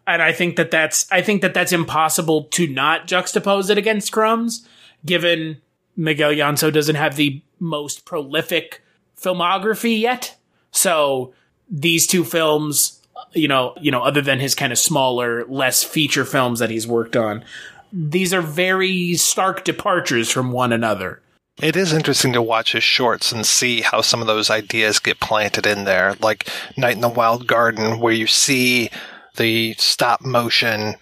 and 0.07 0.22
I 0.22 0.32
think 0.32 0.56
that 0.56 0.72
that's 0.72 1.11
I 1.11 1.22
think 1.22 1.41
that 1.41 1.53
that's 1.53 1.72
impossible 1.72 2.44
to 2.45 2.68
not 2.68 3.07
juxtapose 3.07 3.69
it 3.69 3.77
against 3.77 4.11
Crumbs, 4.11 4.68
given 5.06 5.61
Miguel 5.95 6.32
Llanso 6.32 6.72
doesn't 6.72 6.95
have 6.95 7.15
the 7.15 7.41
most 7.60 8.06
prolific 8.06 8.82
filmography 9.19 9.99
yet. 9.99 10.38
So 10.72 11.34
these 11.70 12.08
two 12.08 12.24
films, 12.24 13.02
you 13.34 13.48
know, 13.48 13.74
you 13.80 13.92
know, 13.92 14.02
other 14.02 14.22
than 14.22 14.40
his 14.40 14.56
kind 14.56 14.72
of 14.72 14.80
smaller, 14.80 15.46
less 15.46 15.84
feature 15.84 16.26
films 16.26 16.60
that 16.60 16.70
he's 16.70 16.88
worked 16.88 17.16
on, 17.16 17.44
these 17.92 18.34
are 18.34 18.42
very 18.42 19.16
stark 19.16 19.64
departures 19.64 20.30
from 20.30 20.52
one 20.52 20.74
another. 20.74 21.22
It 21.62 21.78
is 21.78 21.94
interesting 21.94 22.34
to 22.34 22.42
watch 22.42 22.74
his 22.74 22.84
shorts 22.84 23.32
and 23.32 23.46
see 23.46 23.80
how 23.80 24.02
some 24.02 24.20
of 24.20 24.28
those 24.28 24.50
ideas 24.50 25.00
get 25.00 25.22
planted 25.22 25.66
in 25.66 25.86
there, 25.86 26.16
like 26.20 26.50
Night 26.76 26.96
in 26.96 27.02
the 27.02 27.08
Wild 27.08 27.48
Garden, 27.48 28.00
where 28.00 28.14
you 28.14 28.28
see 28.28 28.90
the 29.38 29.74
stop 29.78 30.22
motion 30.22 30.96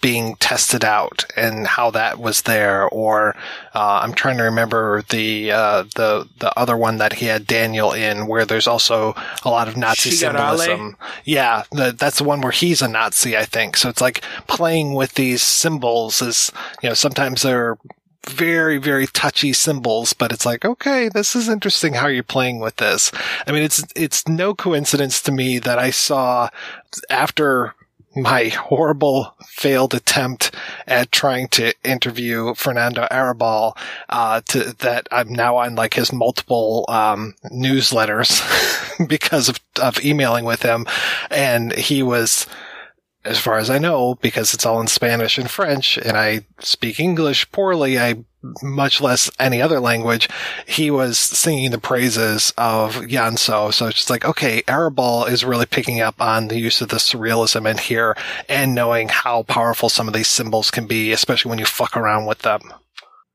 being 0.00 0.36
tested 0.36 0.84
out 0.84 1.24
and 1.36 1.66
how 1.66 1.90
that 1.90 2.18
was 2.18 2.42
there 2.42 2.88
or 2.88 3.34
uh, 3.74 4.00
I'm 4.02 4.12
trying 4.12 4.38
to 4.38 4.44
remember 4.44 5.02
the 5.10 5.52
uh, 5.52 5.82
the 5.94 6.28
the 6.38 6.56
other 6.58 6.76
one 6.76 6.98
that 6.98 7.14
he 7.14 7.26
had 7.26 7.46
Daniel 7.46 7.92
in 7.92 8.26
where 8.26 8.44
there's 8.44 8.66
also 8.66 9.14
a 9.44 9.50
lot 9.50 9.68
of 9.68 9.76
Nazi 9.76 10.10
Shigarale? 10.10 10.56
symbolism. 10.58 10.96
Yeah, 11.24 11.64
the, 11.70 11.92
that's 11.92 12.18
the 12.18 12.24
one 12.24 12.40
where 12.40 12.52
he's 12.52 12.82
a 12.82 12.88
Nazi, 12.88 13.36
I 13.36 13.44
think. 13.44 13.76
So 13.76 13.88
it's 13.88 14.00
like 14.00 14.22
playing 14.46 14.94
with 14.94 15.14
these 15.14 15.42
symbols 15.42 16.22
is 16.22 16.52
you 16.82 16.88
know 16.88 16.94
sometimes 16.94 17.42
they're 17.42 17.78
very 18.26 18.76
very 18.76 19.06
touchy 19.06 19.52
symbols 19.52 20.12
but 20.12 20.32
it's 20.32 20.44
like 20.44 20.64
okay 20.64 21.08
this 21.08 21.34
is 21.34 21.48
interesting 21.48 21.94
how 21.94 22.06
you're 22.06 22.22
playing 22.22 22.60
with 22.60 22.76
this 22.76 23.10
i 23.46 23.52
mean 23.52 23.62
it's 23.62 23.82
it's 23.96 24.28
no 24.28 24.54
coincidence 24.54 25.22
to 25.22 25.32
me 25.32 25.58
that 25.58 25.78
i 25.78 25.90
saw 25.90 26.48
after 27.08 27.74
my 28.22 28.48
horrible 28.48 29.34
failed 29.46 29.94
attempt 29.94 30.54
at 30.86 31.12
trying 31.12 31.48
to 31.48 31.74
interview 31.84 32.54
Fernando 32.54 33.06
Arrabal, 33.10 33.76
uh, 34.08 34.40
to, 34.48 34.74
that 34.78 35.08
I'm 35.10 35.32
now 35.32 35.56
on 35.56 35.74
like 35.74 35.94
his 35.94 36.12
multiple, 36.12 36.84
um, 36.88 37.34
newsletters 37.52 38.40
because 39.08 39.48
of, 39.48 39.60
of 39.80 40.04
emailing 40.04 40.44
with 40.44 40.62
him. 40.62 40.86
And 41.30 41.72
he 41.74 42.02
was, 42.02 42.46
as 43.24 43.38
far 43.38 43.58
as 43.58 43.70
I 43.70 43.78
know, 43.78 44.14
because 44.16 44.54
it's 44.54 44.66
all 44.66 44.80
in 44.80 44.86
Spanish 44.86 45.38
and 45.38 45.50
French 45.50 45.96
and 45.96 46.16
I 46.16 46.46
speak 46.60 47.00
English 47.00 47.50
poorly, 47.52 47.98
I 47.98 48.24
much 48.62 49.00
less 49.00 49.30
any 49.38 49.60
other 49.60 49.80
language, 49.80 50.28
he 50.66 50.90
was 50.90 51.18
singing 51.18 51.70
the 51.70 51.78
praises 51.78 52.52
of 52.56 52.96
Llanso. 52.96 53.72
So 53.72 53.86
it's 53.86 53.96
just 53.96 54.10
like, 54.10 54.24
okay, 54.24 54.62
Arrabal 54.68 55.24
is 55.24 55.44
really 55.44 55.66
picking 55.66 56.00
up 56.00 56.20
on 56.20 56.48
the 56.48 56.58
use 56.58 56.80
of 56.80 56.88
the 56.88 56.96
surrealism 56.96 57.68
in 57.68 57.78
here 57.78 58.16
and 58.48 58.74
knowing 58.74 59.08
how 59.08 59.42
powerful 59.42 59.88
some 59.88 60.08
of 60.08 60.14
these 60.14 60.28
symbols 60.28 60.70
can 60.70 60.86
be, 60.86 61.12
especially 61.12 61.50
when 61.50 61.58
you 61.58 61.66
fuck 61.66 61.96
around 61.96 62.26
with 62.26 62.40
them. 62.40 62.60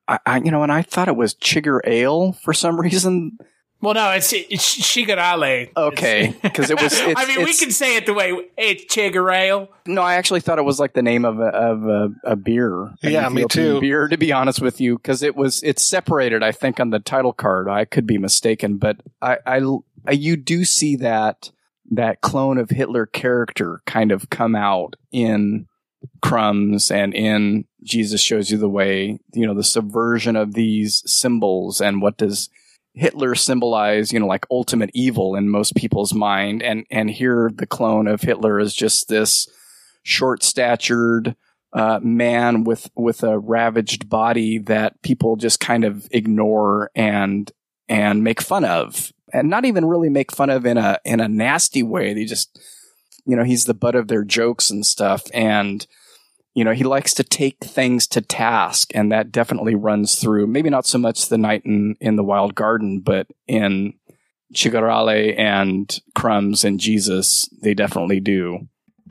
I, 0.08 0.20
I 0.26 0.38
you 0.38 0.52
know, 0.52 0.64
and 0.64 0.72
I 0.72 0.82
thought 0.82 1.08
it 1.08 1.16
was 1.16 1.36
Chigger 1.36 1.80
Ale 1.86 2.34
for 2.34 2.54
some 2.54 2.80
reason. 2.80 3.38
Well, 3.84 3.96
no, 3.96 4.12
it's 4.12 4.32
it's 4.32 4.80
Shigarale. 4.82 5.70
Okay, 5.76 6.34
because 6.42 6.70
it 6.70 6.82
was. 6.82 6.94
It's, 7.04 7.20
I 7.20 7.26
mean, 7.26 7.44
we 7.44 7.54
can 7.54 7.70
say 7.70 7.98
it 7.98 8.06
the 8.06 8.14
way 8.14 8.34
it's 8.58 8.86
Chigarale. 8.86 9.68
No, 9.86 10.02
I 10.02 10.14
actually 10.16 10.40
thought 10.40 10.58
it 10.58 10.64
was 10.64 10.80
like 10.80 10.94
the 10.94 11.02
name 11.02 11.26
of 11.26 11.38
a 11.40 11.48
of 11.48 11.84
a, 11.86 12.10
a 12.24 12.36
beer. 12.38 12.94
Yeah, 13.04 13.28
me 13.28 13.44
too. 13.46 13.82
Beer, 13.82 14.08
to 14.08 14.16
be 14.16 14.32
honest 14.32 14.62
with 14.62 14.80
you, 14.80 14.96
because 14.96 15.22
it 15.22 15.36
was 15.36 15.62
it's 15.64 15.84
separated. 15.84 16.44
I 16.44 16.54
think 16.54 16.80
on 16.80 16.92
the 16.92 17.00
title 17.00 17.34
card. 17.34 17.68
I 17.68 17.84
could 17.84 18.08
be 18.08 18.18
mistaken, 18.18 18.78
but 18.78 19.02
I, 19.22 19.38
I 19.46 19.62
I- 20.08 20.12
you 20.14 20.38
do 20.38 20.64
see 20.64 20.96
that 20.98 21.52
that 21.92 22.22
clone 22.22 22.58
of 22.58 22.70
Hitler 22.70 23.06
character 23.06 23.82
kind 23.86 24.14
of 24.14 24.30
come 24.30 24.56
out 24.56 24.96
in 25.12 25.68
Crumbs 26.22 26.90
and 26.90 27.14
in 27.14 27.66
Jesus 27.84 28.22
shows 28.22 28.50
you 28.50 28.58
the 28.58 28.70
way. 28.70 29.20
You 29.34 29.46
know, 29.46 29.54
the 29.54 29.62
subversion 29.64 30.38
of 30.38 30.54
these 30.54 31.04
symbols 31.06 31.82
and 31.82 32.02
what 32.02 32.18
does 32.18 32.50
Hitler 32.94 33.36
symbolize, 33.36 34.12
you 34.12 34.20
know, 34.20 34.28
like 34.28 34.46
ultimate 34.52 34.92
evil 34.94 35.36
in 35.36 35.50
most 35.50 35.76
people's 35.76 36.14
mind. 36.14 36.62
And, 36.62 36.86
and 36.92 37.10
here 37.10 37.52
the 37.54 37.66
clone 37.66 38.08
of 38.08 38.22
Hitler 38.22 38.60
is 38.60 38.74
just 38.74 39.08
this 39.08 39.48
short 40.04 40.44
statured, 40.44 41.36
uh, 41.74 42.00
man 42.04 42.64
with, 42.64 42.92
with 42.96 43.24
a 43.24 43.40
ravaged 43.40 44.08
body 44.10 44.60
that 44.60 45.02
people 45.02 45.36
just 45.36 45.60
kind 45.60 45.84
of 45.84 46.08
ignore 46.12 46.92
and, 46.94 47.52
and 47.90 48.24
make 48.24 48.42
fun 48.42 48.64
of 48.64 49.12
and 49.34 49.50
not 49.50 49.66
even 49.66 49.86
really 49.86 50.10
make 50.10 50.32
fun 50.32 50.52
of 50.52 50.66
in 50.66 50.78
a, 50.78 51.00
in 51.04 51.20
a 51.20 51.28
nasty 51.28 51.82
way. 51.82 52.14
They 52.14 52.26
just, 52.26 52.60
you 53.26 53.36
know, 53.36 53.44
he's 53.44 53.66
the 53.66 53.74
butt 53.74 53.96
of 53.96 54.08
their 54.08 54.24
jokes 54.24 54.70
and 54.70 54.86
stuff. 54.86 55.24
And, 55.34 55.86
you 56.54 56.64
know, 56.64 56.74
he 56.74 56.84
likes 56.84 57.14
to 57.16 57.24
take 57.24 57.58
things 57.64 58.06
to 58.08 58.22
task, 58.22 58.92
and 58.94 59.12
that 59.12 59.32
definitely 59.32 59.76
runs 59.76 60.16
through. 60.16 60.48
Maybe 60.48 60.70
not 60.70 60.86
so 60.86 60.98
much 60.98 61.30
the 61.30 61.38
night 61.38 61.64
in 61.66 61.96
in 62.00 62.16
the 62.16 62.24
wild 62.24 62.56
garden, 62.56 63.00
but 63.00 63.28
in 63.48 63.94
Chigarale 64.54 65.38
and 65.38 66.00
Crumbs 66.16 66.64
and 66.64 66.80
Jesus, 66.80 67.50
they 67.62 67.74
definitely 67.74 68.20
do. 68.20 68.68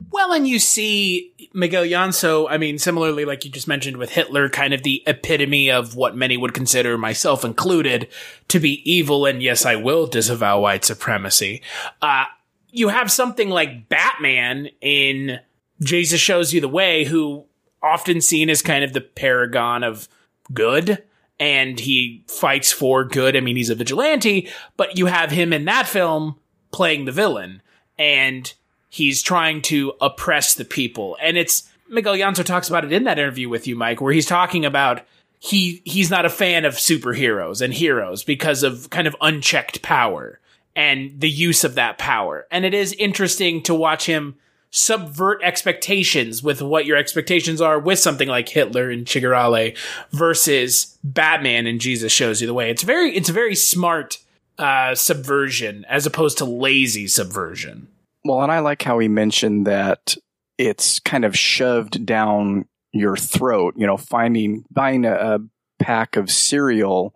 Well, 0.09 0.31
and 0.31 0.47
you 0.47 0.59
see 0.59 1.33
Miguel 1.53 1.85
Llanso, 1.85 2.47
I 2.49 2.57
mean, 2.57 2.77
similarly, 2.77 3.25
like 3.25 3.45
you 3.45 3.51
just 3.51 3.67
mentioned 3.67 3.97
with 3.97 4.11
Hitler, 4.11 4.49
kind 4.49 4.73
of 4.73 4.83
the 4.83 5.03
epitome 5.07 5.69
of 5.69 5.95
what 5.95 6.15
many 6.15 6.37
would 6.37 6.53
consider, 6.53 6.97
myself 6.97 7.43
included, 7.43 8.07
to 8.49 8.59
be 8.59 8.89
evil, 8.89 9.25
and 9.25 9.41
yes, 9.41 9.65
I 9.65 9.75
will 9.75 10.07
disavow 10.07 10.61
white 10.61 10.85
supremacy. 10.85 11.61
Uh, 12.01 12.25
you 12.69 12.89
have 12.89 13.11
something 13.11 13.49
like 13.49 13.87
Batman 13.89 14.69
in 14.81 15.39
Jesus 15.81 16.19
Shows 16.19 16.53
You 16.53 16.61
the 16.61 16.67
Way, 16.67 17.03
who 17.03 17.45
often 17.81 18.21
seen 18.21 18.49
as 18.49 18.61
kind 18.61 18.83
of 18.83 18.93
the 18.93 19.01
paragon 19.01 19.83
of 19.83 20.07
good 20.53 21.03
and 21.39 21.79
he 21.79 22.23
fights 22.27 22.71
for 22.71 23.03
good. 23.03 23.35
I 23.35 23.41
mean, 23.41 23.57
he's 23.57 23.69
a 23.69 23.75
vigilante, 23.75 24.49
but 24.77 24.97
you 24.97 25.07
have 25.07 25.31
him 25.31 25.51
in 25.51 25.65
that 25.65 25.87
film 25.87 26.39
playing 26.71 27.05
the 27.05 27.11
villain 27.11 27.61
and 27.97 28.53
he's 28.89 29.21
trying 29.21 29.61
to 29.63 29.93
oppress 29.99 30.53
the 30.53 30.65
people. 30.65 31.17
And 31.21 31.37
it's 31.37 31.69
Miguel 31.89 32.15
Llanso 32.15 32.45
talks 32.45 32.69
about 32.69 32.85
it 32.85 32.93
in 32.93 33.03
that 33.03 33.19
interview 33.19 33.49
with 33.49 33.67
you, 33.67 33.75
Mike, 33.75 33.99
where 33.99 34.13
he's 34.13 34.25
talking 34.25 34.65
about 34.65 35.01
he 35.39 35.81
he's 35.83 36.09
not 36.09 36.25
a 36.25 36.29
fan 36.29 36.63
of 36.63 36.75
superheroes 36.75 37.61
and 37.61 37.73
heroes 37.73 38.23
because 38.23 38.63
of 38.63 38.89
kind 38.89 39.07
of 39.07 39.15
unchecked 39.19 39.81
power 39.81 40.39
and 40.75 41.19
the 41.19 41.29
use 41.29 41.63
of 41.63 41.75
that 41.75 41.97
power. 41.97 42.47
And 42.49 42.63
it 42.63 42.73
is 42.73 42.93
interesting 42.93 43.61
to 43.63 43.75
watch 43.75 44.05
him 44.05 44.35
subvert 44.75 45.39
expectations 45.43 46.41
with 46.41 46.59
what 46.59 46.87
your 46.87 46.97
expectations 46.97 47.61
are 47.61 47.77
with 47.77 47.99
something 47.99 48.27
like 48.27 48.49
Hitler 48.49 48.89
and 48.89 49.05
Guevara 49.05 49.71
versus 50.11 50.97
Batman 51.03 51.67
and 51.67 51.79
Jesus 51.79 52.11
shows 52.11 52.41
you 52.41 52.47
the 52.47 52.55
way. 52.55 52.71
It's 52.71 52.81
very 52.81 53.15
it's 53.15 53.29
very 53.29 53.53
smart 53.53 54.17
uh, 54.57 54.95
subversion 54.95 55.85
as 55.87 56.07
opposed 56.07 56.39
to 56.39 56.45
lazy 56.45 57.07
subversion. 57.07 57.87
Well, 58.25 58.41
and 58.41 58.51
I 58.51 58.59
like 58.59 58.81
how 58.81 58.97
he 58.97 59.07
mentioned 59.07 59.67
that 59.67 60.17
it's 60.57 60.99
kind 60.99 61.23
of 61.23 61.37
shoved 61.37 62.03
down 62.03 62.65
your 62.91 63.15
throat. 63.15 63.75
You 63.77 63.85
know, 63.85 63.97
finding 63.97 64.65
buying 64.71 65.05
a, 65.05 65.13
a 65.13 65.39
pack 65.77 66.15
of 66.15 66.31
cereal 66.31 67.13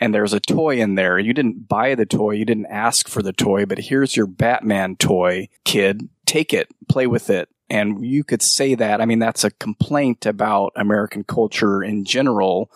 and 0.00 0.14
there's 0.14 0.32
a 0.32 0.40
toy 0.40 0.76
in 0.76 0.94
there. 0.94 1.18
You 1.18 1.34
didn't 1.34 1.68
buy 1.68 1.94
the 1.94 2.06
toy, 2.06 2.32
you 2.32 2.46
didn't 2.46 2.66
ask 2.66 3.06
for 3.06 3.22
the 3.22 3.32
toy, 3.34 3.66
but 3.66 3.78
here's 3.78 4.16
your 4.16 4.26
Batman 4.26 4.96
toy, 4.96 5.48
kid. 5.64 6.08
Take 6.26 6.52
it, 6.52 6.68
play 6.88 7.06
with 7.06 7.30
it. 7.30 7.48
And 7.68 8.04
you 8.04 8.22
could 8.22 8.42
say 8.42 8.74
that. 8.74 9.00
I 9.00 9.06
mean, 9.06 9.18
that's 9.18 9.44
a 9.44 9.50
complaint 9.50 10.26
about 10.26 10.72
American 10.76 11.24
culture 11.24 11.82
in 11.82 12.04
general 12.04 12.70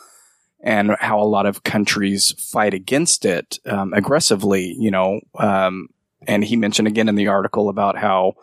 and 0.63 0.97
how 1.01 1.21
a 1.21 1.25
lot 1.25 1.47
of 1.47 1.63
countries 1.63 2.33
fight 2.39 2.75
against 2.75 3.25
it 3.25 3.59
um, 3.67 3.93
aggressively, 3.93 4.75
you 4.79 4.91
know. 4.91 5.21
Um, 5.39 5.89
and 6.27 6.45
he 6.45 6.57
mentioned 6.57 6.89
again 6.89 7.09
in 7.09 7.15
the 7.15 7.29
article 7.29 7.69
about 7.69 7.97
how 7.97 8.35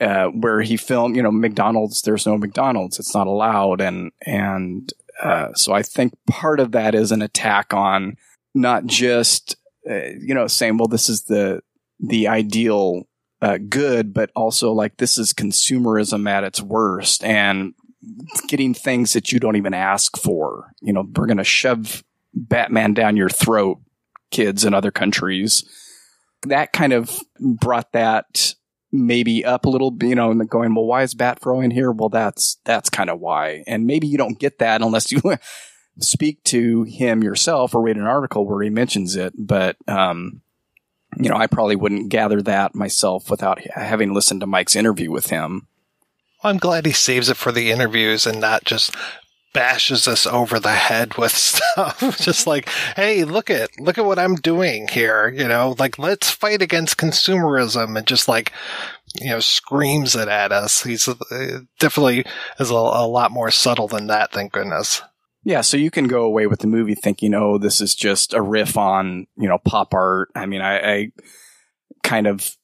uh, 0.00 0.26
where 0.26 0.60
he 0.60 0.76
filmed, 0.76 1.16
you 1.16 1.22
know, 1.22 1.30
McDonald's, 1.30 2.02
there's 2.02 2.26
no 2.26 2.36
McDonald's, 2.36 2.98
it's 2.98 3.14
not 3.14 3.26
allowed. 3.26 3.80
And, 3.80 4.10
and, 4.26 4.92
uh, 5.22 5.54
so 5.54 5.72
I 5.72 5.82
think 5.82 6.12
part 6.28 6.58
of 6.58 6.72
that 6.72 6.94
is 6.94 7.12
an 7.12 7.22
attack 7.22 7.72
on 7.72 8.16
not 8.54 8.86
just, 8.86 9.56
uh, 9.88 10.10
you 10.20 10.34
know, 10.34 10.48
saying, 10.48 10.78
well, 10.78 10.88
this 10.88 11.08
is 11.08 11.24
the, 11.24 11.60
the 12.00 12.26
ideal, 12.26 13.04
uh, 13.44 13.58
good, 13.58 14.14
but 14.14 14.30
also 14.34 14.72
like 14.72 14.96
this 14.96 15.18
is 15.18 15.34
consumerism 15.34 16.26
at 16.26 16.44
its 16.44 16.62
worst 16.62 17.22
and 17.22 17.74
getting 18.48 18.72
things 18.72 19.12
that 19.12 19.32
you 19.32 19.38
don't 19.38 19.56
even 19.56 19.74
ask 19.74 20.16
for. 20.16 20.72
You 20.80 20.94
know, 20.94 21.04
we're 21.14 21.26
going 21.26 21.36
to 21.36 21.44
shove 21.44 22.02
Batman 22.32 22.94
down 22.94 23.18
your 23.18 23.28
throat, 23.28 23.80
kids 24.30 24.64
in 24.64 24.72
other 24.72 24.90
countries. 24.90 25.62
That 26.44 26.72
kind 26.72 26.94
of 26.94 27.20
brought 27.38 27.92
that 27.92 28.54
maybe 28.90 29.44
up 29.44 29.66
a 29.66 29.70
little, 29.70 29.94
you 30.00 30.14
know, 30.14 30.30
and 30.30 30.48
going, 30.48 30.74
well, 30.74 30.86
why 30.86 31.02
is 31.02 31.14
Batfro 31.14 31.62
in 31.62 31.70
here? 31.70 31.92
Well, 31.92 32.08
that's, 32.08 32.58
that's 32.64 32.88
kind 32.88 33.10
of 33.10 33.20
why. 33.20 33.62
And 33.66 33.86
maybe 33.86 34.06
you 34.06 34.16
don't 34.16 34.38
get 34.38 34.60
that 34.60 34.80
unless 34.80 35.12
you 35.12 35.20
speak 36.00 36.42
to 36.44 36.84
him 36.84 37.22
yourself 37.22 37.74
or 37.74 37.82
read 37.82 37.98
an 37.98 38.06
article 38.06 38.46
where 38.46 38.62
he 38.62 38.70
mentions 38.70 39.16
it. 39.16 39.34
But, 39.36 39.76
um, 39.86 40.40
you 41.18 41.28
know, 41.28 41.36
I 41.36 41.46
probably 41.46 41.76
wouldn't 41.76 42.08
gather 42.08 42.42
that 42.42 42.74
myself 42.74 43.30
without 43.30 43.60
having 43.74 44.14
listened 44.14 44.40
to 44.40 44.46
Mike's 44.46 44.76
interview 44.76 45.10
with 45.10 45.28
him. 45.28 45.66
I'm 46.42 46.58
glad 46.58 46.84
he 46.84 46.92
saves 46.92 47.30
it 47.30 47.36
for 47.36 47.52
the 47.52 47.70
interviews 47.70 48.26
and 48.26 48.40
not 48.40 48.64
just 48.64 48.94
bashes 49.54 50.06
us 50.06 50.26
over 50.26 50.60
the 50.60 50.72
head 50.72 51.16
with 51.16 51.32
stuff. 51.36 52.18
just 52.18 52.46
like, 52.46 52.68
hey, 52.96 53.24
look 53.24 53.48
at 53.48 53.70
look 53.80 53.96
at 53.96 54.04
what 54.04 54.18
I'm 54.18 54.34
doing 54.34 54.88
here. 54.88 55.28
You 55.28 55.48
know, 55.48 55.74
like 55.78 55.98
let's 55.98 56.30
fight 56.30 56.60
against 56.60 56.98
consumerism 56.98 57.96
and 57.96 58.06
just 58.06 58.28
like 58.28 58.52
you 59.14 59.30
know 59.30 59.40
screams 59.40 60.14
it 60.14 60.28
at 60.28 60.52
us. 60.52 60.82
He's 60.82 61.08
uh, 61.08 61.60
definitely 61.78 62.26
is 62.60 62.70
a, 62.70 62.74
a 62.74 63.06
lot 63.06 63.30
more 63.30 63.50
subtle 63.50 63.88
than 63.88 64.08
that. 64.08 64.32
Thank 64.32 64.52
goodness. 64.52 65.00
Yeah, 65.44 65.60
so 65.60 65.76
you 65.76 65.90
can 65.90 66.08
go 66.08 66.24
away 66.24 66.46
with 66.46 66.60
the 66.60 66.66
movie 66.66 66.94
thinking, 66.94 67.34
oh, 67.34 67.58
this 67.58 67.82
is 67.82 67.94
just 67.94 68.32
a 68.32 68.40
riff 68.40 68.78
on, 68.78 69.26
you 69.36 69.46
know, 69.46 69.58
pop 69.58 69.92
art. 69.92 70.30
I 70.34 70.46
mean, 70.46 70.62
I, 70.62 70.94
I 70.94 71.12
kind 72.02 72.26
of 72.26 72.56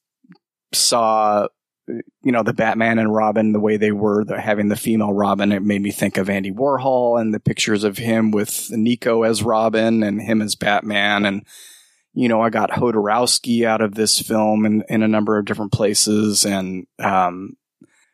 saw, 0.73 1.47
you 1.87 2.31
know, 2.31 2.41
the 2.41 2.53
Batman 2.53 2.97
and 2.97 3.13
Robin, 3.13 3.51
the 3.51 3.59
way 3.59 3.77
they 3.77 3.91
were, 3.91 4.25
the, 4.25 4.41
having 4.41 4.69
the 4.69 4.75
female 4.75 5.13
Robin. 5.13 5.51
It 5.51 5.61
made 5.61 5.81
me 5.83 5.91
think 5.91 6.17
of 6.17 6.27
Andy 6.27 6.51
Warhol 6.51 7.21
and 7.21 7.31
the 7.31 7.39
pictures 7.39 7.83
of 7.83 7.97
him 7.97 8.31
with 8.31 8.71
Nico 8.71 9.21
as 9.23 9.43
Robin 9.43 10.01
and 10.01 10.19
him 10.19 10.41
as 10.41 10.55
Batman. 10.55 11.25
And, 11.25 11.45
you 12.13 12.27
know, 12.29 12.41
I 12.41 12.49
got 12.49 12.71
Jodorowsky 12.71 13.63
out 13.63 13.81
of 13.81 13.93
this 13.93 14.19
film 14.19 14.65
in, 14.65 14.83
in 14.89 15.03
a 15.03 15.07
number 15.07 15.37
of 15.37 15.45
different 15.45 15.71
places 15.71 16.45
and, 16.45 16.87
um, 16.97 17.57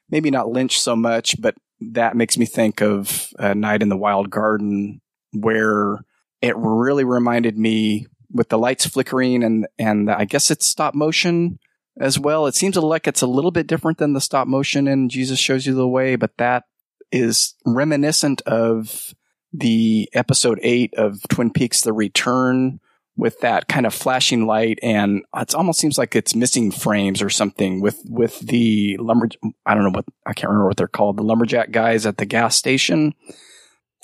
maybe 0.09 0.29
not 0.29 0.49
Lynch 0.49 0.81
so 0.81 0.95
much, 0.95 1.41
but 1.41 1.55
that 1.79 2.15
makes 2.15 2.37
me 2.37 2.45
think 2.45 2.81
of 2.81 3.29
a 3.37 3.53
night 3.53 3.81
in 3.81 3.89
the 3.89 3.97
wild 3.97 4.29
garden 4.29 5.01
where 5.33 5.99
it 6.41 6.55
really 6.57 7.03
reminded 7.03 7.57
me 7.57 8.07
with 8.31 8.49
the 8.49 8.57
lights 8.57 8.85
flickering 8.85 9.43
and 9.43 9.67
and 9.79 10.09
I 10.11 10.25
guess 10.25 10.51
it's 10.51 10.67
stop 10.67 10.93
motion 10.93 11.59
as 11.99 12.19
well. 12.19 12.47
It 12.47 12.55
seems 12.55 12.75
like 12.75 13.07
it's 13.07 13.21
a 13.21 13.27
little 13.27 13.51
bit 13.51 13.67
different 13.67 13.97
than 13.97 14.13
the 14.13 14.21
stop 14.21 14.47
motion 14.47 14.87
in 14.87 15.09
Jesus 15.09 15.39
shows 15.39 15.65
you 15.65 15.73
the 15.73 15.87
way, 15.87 16.15
but 16.15 16.37
that 16.37 16.65
is 17.11 17.55
reminiscent 17.65 18.41
of 18.41 19.13
the 19.53 20.09
episode 20.13 20.59
8 20.61 20.93
of 20.95 21.21
Twin 21.29 21.51
Peaks 21.51 21.81
the 21.81 21.93
Return 21.93 22.79
with 23.17 23.39
that 23.39 23.67
kind 23.67 23.85
of 23.85 23.93
flashing 23.93 24.45
light 24.45 24.77
and 24.83 25.23
it 25.35 25.55
almost 25.55 25.79
seems 25.79 25.97
like 25.97 26.15
it's 26.15 26.35
missing 26.35 26.71
frames 26.71 27.21
or 27.21 27.29
something 27.29 27.81
with 27.81 27.99
with 28.05 28.39
the 28.39 28.95
lumber 28.97 29.27
I 29.65 29.73
don't 29.73 29.83
know 29.83 29.89
what 29.89 30.05
I 30.25 30.33
can't 30.33 30.49
remember 30.49 30.67
what 30.67 30.77
they're 30.77 30.87
called 30.87 31.17
the 31.17 31.23
lumberjack 31.23 31.71
guys 31.71 32.05
at 32.05 32.17
the 32.17 32.25
gas 32.25 32.55
station. 32.55 33.13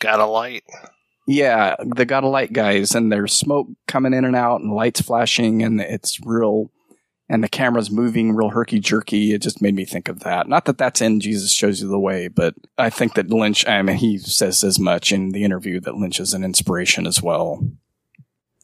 Got 0.02 0.20
a 0.20 0.26
light. 0.26 0.64
Yeah 1.28 1.76
the 1.80 2.06
got 2.06 2.24
a 2.24 2.28
light 2.28 2.52
guys 2.52 2.96
and 2.96 3.12
there's 3.12 3.34
smoke 3.34 3.68
coming 3.88 4.14
in 4.14 4.26
and 4.26 4.36
out 4.36 4.62
and 4.62 4.74
lights 4.74 5.02
flashing 5.02 5.62
and 5.62 5.80
it's 5.80 6.20
real 6.26 6.72
and 7.30 7.44
the 7.44 7.50
camera's 7.50 7.90
moving 7.90 8.36
real 8.36 8.50
herky 8.50 8.80
jerky 8.80 9.34
it 9.34 9.42
just 9.42 9.62
made 9.62 9.76
me 9.76 9.86
think 9.86 10.10
of 10.10 10.22
that. 10.22 10.50
Not 10.50 10.66
that 10.66 10.78
that's 10.80 11.02
in 11.02 11.20
Jesus 11.20 11.54
shows 11.54 11.82
you 11.82 11.88
the 11.88 12.00
way 12.00 12.30
but 12.30 12.56
I 12.80 12.90
think 12.90 13.14
that 13.14 13.30
Lynch 13.30 13.68
I 13.68 13.80
mean 13.84 13.98
he 13.98 14.18
says 14.18 14.64
as 14.64 14.80
much 14.80 15.12
in 15.12 15.30
the 15.30 15.44
interview 15.44 15.80
that 15.82 15.96
Lynch 15.96 16.20
is 16.20 16.34
an 16.34 16.44
inspiration 16.44 17.06
as 17.06 17.22
well 17.22 17.64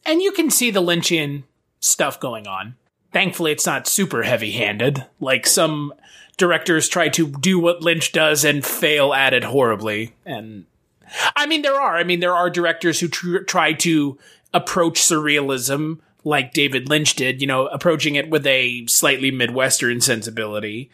and 0.05 0.21
you 0.21 0.31
can 0.31 0.49
see 0.49 0.71
the 0.71 0.81
Lynchian 0.81 1.43
stuff 1.79 2.19
going 2.19 2.47
on. 2.47 2.75
Thankfully, 3.11 3.51
it's 3.51 3.65
not 3.65 3.87
super 3.87 4.23
heavy 4.23 4.51
handed. 4.51 5.05
Like 5.19 5.47
some 5.47 5.93
directors 6.37 6.87
try 6.87 7.09
to 7.09 7.27
do 7.27 7.59
what 7.59 7.81
Lynch 7.81 8.11
does 8.11 8.43
and 8.45 8.65
fail 8.65 9.13
at 9.13 9.33
it 9.33 9.43
horribly. 9.43 10.13
And 10.25 10.65
I 11.35 11.45
mean, 11.45 11.61
there 11.61 11.79
are. 11.79 11.97
I 11.97 12.03
mean, 12.03 12.19
there 12.19 12.35
are 12.35 12.49
directors 12.49 12.99
who 12.99 13.07
tr- 13.07 13.39
try 13.39 13.73
to 13.73 14.17
approach 14.53 14.99
surrealism 14.99 15.99
like 16.23 16.53
David 16.53 16.89
Lynch 16.89 17.15
did, 17.15 17.41
you 17.41 17.47
know, 17.47 17.67
approaching 17.67 18.15
it 18.15 18.29
with 18.29 18.45
a 18.45 18.85
slightly 18.87 19.31
Midwestern 19.31 20.01
sensibility, 20.01 20.89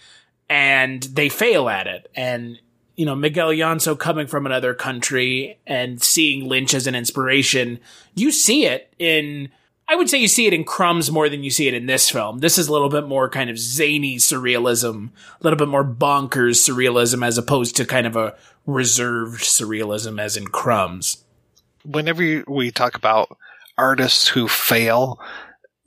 and 0.50 1.04
they 1.04 1.30
fail 1.30 1.68
at 1.68 1.88
it. 1.88 2.10
And 2.16 2.60
you 2.96 3.06
know, 3.06 3.16
Miguel 3.16 3.50
Llanso 3.50 3.98
coming 3.98 4.28
from 4.28 4.46
another 4.46 4.74
country 4.74 5.60
and 5.68 6.02
seeing 6.02 6.48
Lynch 6.48 6.74
as 6.74 6.88
an 6.88 6.96
inspiration, 6.96 7.80
you 8.16 8.32
see 8.32 8.66
it 8.66 8.94
in, 8.98 9.50
I 9.88 9.96
would 9.96 10.10
say 10.10 10.18
you 10.18 10.28
see 10.28 10.48
it 10.48 10.54
in 10.54 10.64
Crumbs 10.64 11.12
more 11.12 11.30
than 11.30 11.44
you 11.44 11.52
see 11.52 11.68
it 11.68 11.74
in 11.74 11.86
this 11.86 12.10
film. 12.10 12.40
This 12.40 12.58
is 12.58 12.68
a 12.68 12.72
little 12.72 12.90
bit 12.90 13.08
more 13.08 13.30
kind 13.30 13.50
of 13.50 13.60
zany 13.60 14.16
surrealism, 14.16 15.10
a 15.10 15.44
little 15.44 15.60
bit 15.60 15.68
more 15.68 15.84
bonkers 15.84 16.58
surrealism 16.58 17.26
as 17.26 17.38
opposed 17.38 17.76
to 17.76 17.86
kind 17.86 18.08
of 18.08 18.16
a 18.16 18.36
reserved 18.66 19.44
surrealism 19.44 20.20
as 20.20 20.38
in 20.38 20.48
Crumbs. 20.48 21.24
Whenever 21.84 22.44
we 22.48 22.72
talk 22.72 22.96
about 22.96 23.38
artists 23.78 24.28
who 24.28 24.48
fail 24.48 25.20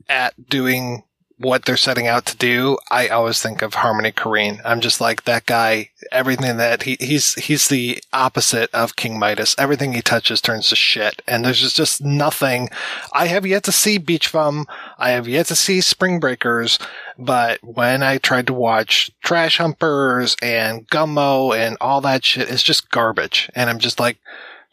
at 0.08 0.48
doing 0.48 1.02
what 1.38 1.64
they're 1.64 1.76
setting 1.76 2.06
out 2.06 2.26
to 2.26 2.36
do, 2.36 2.78
I 2.90 3.08
always 3.08 3.40
think 3.40 3.62
of 3.62 3.74
Harmony 3.74 4.12
Korine. 4.12 4.60
I'm 4.64 4.80
just 4.80 5.00
like 5.00 5.24
that 5.24 5.46
guy. 5.46 5.90
Everything 6.10 6.56
that 6.56 6.82
he, 6.82 6.96
he's 7.00 7.34
he's 7.34 7.68
the 7.68 8.02
opposite 8.12 8.70
of 8.74 8.96
King 8.96 9.18
Midas. 9.18 9.54
Everything 9.58 9.92
he 9.92 10.02
touches 10.02 10.40
turns 10.40 10.68
to 10.68 10.76
shit, 10.76 11.22
and 11.26 11.44
there's 11.44 11.60
just, 11.60 11.76
just 11.76 12.02
nothing. 12.02 12.70
I 13.12 13.26
have 13.26 13.46
yet 13.46 13.64
to 13.64 13.72
see 13.72 13.98
Beach 13.98 14.32
Bum. 14.32 14.66
I 14.98 15.10
have 15.10 15.28
yet 15.28 15.46
to 15.46 15.56
see 15.56 15.80
Spring 15.80 16.18
Breakers. 16.20 16.78
But 17.18 17.62
when 17.62 18.02
I 18.02 18.18
tried 18.18 18.46
to 18.46 18.54
watch 18.54 19.10
Trash 19.24 19.58
Humpers 19.58 20.36
and 20.40 20.88
Gummo 20.88 21.56
and 21.56 21.76
all 21.80 22.00
that 22.02 22.24
shit, 22.24 22.48
it's 22.48 22.62
just 22.62 22.90
garbage. 22.90 23.50
And 23.56 23.68
I'm 23.68 23.80
just 23.80 23.98
like, 23.98 24.18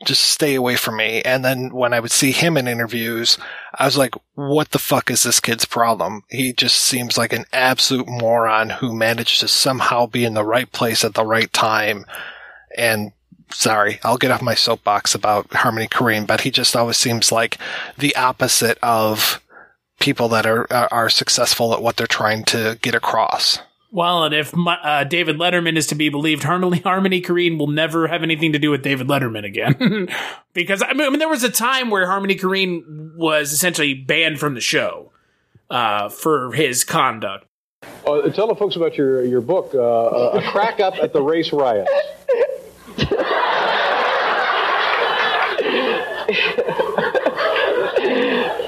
just 0.05 0.21
stay 0.21 0.55
away 0.55 0.75
from 0.75 0.97
me. 0.97 1.21
And 1.23 1.43
then 1.43 1.73
when 1.73 1.93
I 1.93 1.99
would 1.99 2.11
see 2.11 2.31
him 2.31 2.57
in 2.57 2.67
interviews, 2.67 3.37
I 3.73 3.85
was 3.85 3.97
like, 3.97 4.15
what 4.35 4.71
the 4.71 4.79
fuck 4.79 5.11
is 5.11 5.23
this 5.23 5.39
kid's 5.39 5.65
problem? 5.65 6.23
He 6.29 6.53
just 6.53 6.77
seems 6.77 7.17
like 7.17 7.33
an 7.33 7.45
absolute 7.51 8.07
moron 8.07 8.69
who 8.69 8.95
managed 8.95 9.41
to 9.41 9.47
somehow 9.47 10.05
be 10.05 10.23
in 10.23 10.33
the 10.33 10.45
right 10.45 10.71
place 10.71 11.03
at 11.03 11.13
the 11.13 11.25
right 11.25 11.51
time 11.51 12.05
and 12.77 13.11
sorry, 13.51 13.99
I'll 14.03 14.17
get 14.17 14.31
off 14.31 14.41
my 14.41 14.55
soapbox 14.55 15.15
about 15.15 15.51
Harmony 15.53 15.87
Korine, 15.87 16.27
but 16.27 16.41
he 16.41 16.51
just 16.51 16.75
always 16.75 16.97
seems 16.97 17.31
like 17.31 17.57
the 17.97 18.15
opposite 18.15 18.77
of 18.81 19.41
people 19.99 20.27
that 20.29 20.45
are 20.45 20.71
are 20.71 21.09
successful 21.09 21.73
at 21.73 21.81
what 21.81 21.95
they're 21.95 22.07
trying 22.07 22.43
to 22.45 22.77
get 22.81 22.95
across. 22.95 23.59
Well, 23.95 24.25
and 24.25 24.35
if 24.35 24.53
my, 24.53 24.75
uh, 24.75 25.03
David 25.05 25.37
Letterman 25.37 25.77
is 25.77 25.87
to 25.87 25.95
be 25.95 26.09
believed, 26.09 26.43
Harmony 26.43 26.79
Harmony 26.81 27.21
Korine 27.21 27.57
will 27.57 27.67
never 27.67 28.09
have 28.09 28.23
anything 28.23 28.51
to 28.51 28.59
do 28.59 28.69
with 28.69 28.83
David 28.83 29.07
Letterman 29.07 29.45
again, 29.45 30.09
because 30.53 30.81
I 30.81 30.91
mean, 30.91 31.07
I 31.07 31.09
mean, 31.09 31.19
there 31.19 31.29
was 31.29 31.45
a 31.45 31.49
time 31.49 31.89
where 31.89 32.05
Harmony 32.05 32.35
Korine 32.35 33.15
was 33.15 33.53
essentially 33.53 33.93
banned 33.93 34.37
from 34.37 34.53
the 34.53 34.59
show 34.59 35.13
uh, 35.69 36.09
for 36.09 36.51
his 36.51 36.83
conduct. 36.83 37.47
Uh, 38.05 38.29
tell 38.31 38.47
the 38.47 38.55
folks 38.55 38.75
about 38.75 38.97
your 38.97 39.23
your 39.23 39.39
book, 39.39 39.71
uh, 39.73 39.79
uh, 39.79 40.41
A 40.43 40.51
Crack 40.51 40.81
Up 40.81 40.95
at 40.95 41.13
the 41.13 41.21
Race 41.21 41.53
Riots. 41.53 41.89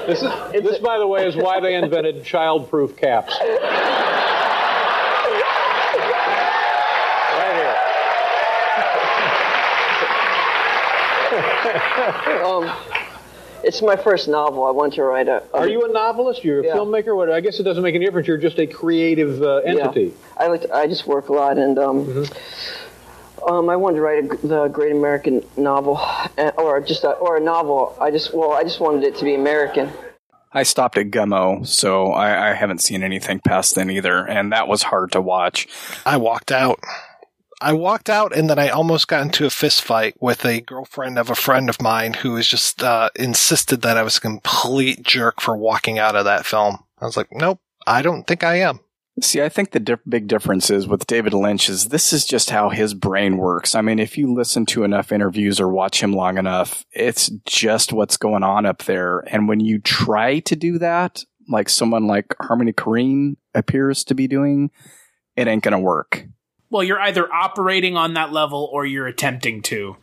this, 0.06 0.22
is, 0.22 0.62
this, 0.64 0.78
by 0.78 0.96
the 0.96 1.06
way, 1.06 1.26
is 1.26 1.36
why 1.36 1.60
they 1.60 1.74
invented 1.74 2.24
child-proof 2.24 2.96
caps. 2.96 3.36
um, 12.44 12.70
it's 13.64 13.82
my 13.82 13.96
first 13.96 14.28
novel. 14.28 14.64
I 14.64 14.70
want 14.70 14.94
to 14.94 15.02
write 15.02 15.28
a. 15.28 15.42
Are 15.52 15.68
you 15.68 15.84
a 15.84 15.92
novelist? 15.92 16.44
You're 16.44 16.60
a 16.60 16.66
Yeah. 16.66 16.74
filmmaker? 16.74 17.16
What? 17.16 17.30
I 17.30 17.40
guess 17.40 17.58
it 17.60 17.64
doesn't 17.64 17.82
make 17.82 17.94
any 17.94 18.04
difference. 18.04 18.28
You're 18.28 18.38
just 18.38 18.58
a 18.58 18.66
creative 18.66 19.42
uh, 19.42 19.56
entity. 19.58 20.04
Yeah. 20.04 20.10
I 20.44 20.46
like. 20.48 20.62
To, 20.62 20.74
I 20.74 20.86
just 20.86 21.06
work 21.06 21.28
a 21.28 21.32
lot, 21.32 21.58
and 21.58 21.78
um, 21.78 22.24
um, 23.46 23.68
I 23.68 23.76
wanted 23.76 23.96
to 23.96 24.02
write 24.02 24.24
a, 24.24 24.46
the 24.46 24.68
Great 24.68 24.92
American 24.92 25.44
novel, 25.56 25.98
uh, 26.38 26.52
or 26.56 26.80
just 26.80 27.04
a, 27.04 27.10
or 27.12 27.36
a 27.36 27.40
novel. 27.40 27.96
I 28.00 28.10
just 28.10 28.32
well, 28.34 28.52
I 28.52 28.62
just 28.62 28.80
wanted 28.80 29.04
it 29.04 29.16
to 29.16 29.24
be 29.24 29.34
American. 29.34 29.90
I 30.50 30.62
stopped 30.62 30.96
at 30.96 31.10
Gummo, 31.10 31.66
so 31.66 32.06
I, 32.06 32.50
I 32.50 32.54
haven't 32.54 32.78
seen 32.78 33.02
anything 33.02 33.38
past 33.40 33.74
then 33.74 33.90
either, 33.90 34.26
and 34.26 34.52
that 34.52 34.66
was 34.66 34.82
hard 34.82 35.12
to 35.12 35.20
watch. 35.20 35.68
I 36.06 36.16
walked 36.16 36.50
out. 36.50 36.80
I 37.60 37.72
walked 37.72 38.08
out 38.08 38.36
and 38.36 38.48
then 38.48 38.58
I 38.58 38.68
almost 38.68 39.08
got 39.08 39.22
into 39.22 39.44
a 39.44 39.50
fist 39.50 39.82
fight 39.82 40.14
with 40.20 40.44
a 40.44 40.60
girlfriend 40.60 41.18
of 41.18 41.28
a 41.28 41.34
friend 41.34 41.68
of 41.68 41.82
mine 41.82 42.14
who 42.14 42.32
was 42.32 42.46
just 42.46 42.82
uh, 42.82 43.10
insisted 43.16 43.82
that 43.82 43.96
I 43.96 44.02
was 44.02 44.18
a 44.18 44.20
complete 44.20 45.02
jerk 45.02 45.40
for 45.40 45.56
walking 45.56 45.98
out 45.98 46.14
of 46.14 46.24
that 46.24 46.46
film. 46.46 46.78
I 47.00 47.04
was 47.04 47.16
like, 47.16 47.28
nope, 47.32 47.60
I 47.86 48.02
don't 48.02 48.26
think 48.26 48.44
I 48.44 48.56
am. 48.60 48.80
See, 49.20 49.42
I 49.42 49.48
think 49.48 49.72
the 49.72 49.98
big 50.08 50.28
difference 50.28 50.70
is 50.70 50.86
with 50.86 51.08
David 51.08 51.34
Lynch 51.34 51.68
is 51.68 51.88
this 51.88 52.12
is 52.12 52.24
just 52.24 52.50
how 52.50 52.68
his 52.68 52.94
brain 52.94 53.36
works. 53.36 53.74
I 53.74 53.80
mean, 53.80 53.98
if 53.98 54.16
you 54.16 54.32
listen 54.32 54.64
to 54.66 54.84
enough 54.84 55.10
interviews 55.10 55.58
or 55.58 55.68
watch 55.68 56.00
him 56.00 56.12
long 56.12 56.38
enough, 56.38 56.84
it's 56.92 57.28
just 57.44 57.92
what's 57.92 58.16
going 58.16 58.44
on 58.44 58.64
up 58.64 58.84
there. 58.84 59.24
And 59.26 59.48
when 59.48 59.58
you 59.58 59.80
try 59.80 60.38
to 60.40 60.54
do 60.54 60.78
that, 60.78 61.24
like 61.48 61.68
someone 61.68 62.06
like 62.06 62.36
Harmony 62.40 62.72
Korine 62.72 63.36
appears 63.54 64.04
to 64.04 64.14
be 64.14 64.28
doing, 64.28 64.70
it 65.34 65.48
ain't 65.48 65.64
going 65.64 65.72
to 65.72 65.80
work. 65.80 66.24
Well, 66.70 66.84
you're 66.84 67.00
either 67.00 67.32
operating 67.32 67.96
on 67.96 68.14
that 68.14 68.32
level 68.32 68.68
or 68.72 68.84
you're 68.84 69.06
attempting 69.06 69.62
to. 69.62 69.96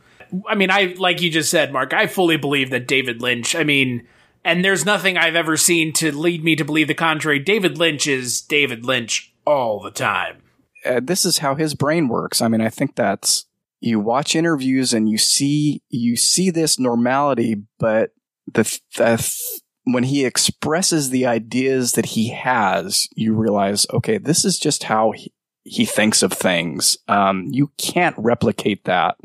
I 0.48 0.56
mean, 0.56 0.70
I 0.70 0.94
like 0.98 1.22
you 1.22 1.30
just 1.30 1.50
said, 1.50 1.72
Mark. 1.72 1.92
I 1.92 2.06
fully 2.08 2.36
believe 2.36 2.70
that 2.70 2.88
David 2.88 3.22
Lynch. 3.22 3.54
I 3.54 3.62
mean, 3.62 4.06
and 4.44 4.64
there's 4.64 4.84
nothing 4.84 5.16
I've 5.16 5.36
ever 5.36 5.56
seen 5.56 5.92
to 5.94 6.10
lead 6.16 6.42
me 6.42 6.56
to 6.56 6.64
believe 6.64 6.88
the 6.88 6.94
contrary. 6.94 7.38
David 7.38 7.78
Lynch 7.78 8.06
is 8.06 8.40
David 8.40 8.84
Lynch 8.84 9.32
all 9.46 9.80
the 9.80 9.92
time. 9.92 10.42
uh, 10.84 11.00
this 11.02 11.24
is 11.24 11.38
how 11.38 11.54
his 11.54 11.74
brain 11.74 12.08
works. 12.08 12.40
I 12.40 12.48
mean, 12.48 12.60
I 12.60 12.68
think 12.68 12.94
that's 12.94 13.46
you 13.80 14.00
watch 14.00 14.34
interviews 14.34 14.92
and 14.94 15.08
you 15.08 15.18
see 15.18 15.82
you 15.90 16.16
see 16.16 16.50
this 16.50 16.78
normality, 16.78 17.62
but 17.78 18.10
the, 18.52 18.62
the 18.96 19.36
when 19.84 20.04
he 20.04 20.24
expresses 20.24 21.10
the 21.10 21.26
ideas 21.26 21.92
that 21.92 22.06
he 22.06 22.30
has, 22.30 23.08
you 23.14 23.34
realize, 23.34 23.86
okay, 23.92 24.18
this 24.18 24.44
is 24.44 24.58
just 24.58 24.84
how 24.84 25.12
he, 25.12 25.32
he 25.66 25.84
thinks 25.84 26.22
of 26.22 26.32
things. 26.32 26.96
Um, 27.08 27.48
you 27.50 27.72
can't 27.76 28.14
replicate 28.16 28.84
that, 28.84 29.16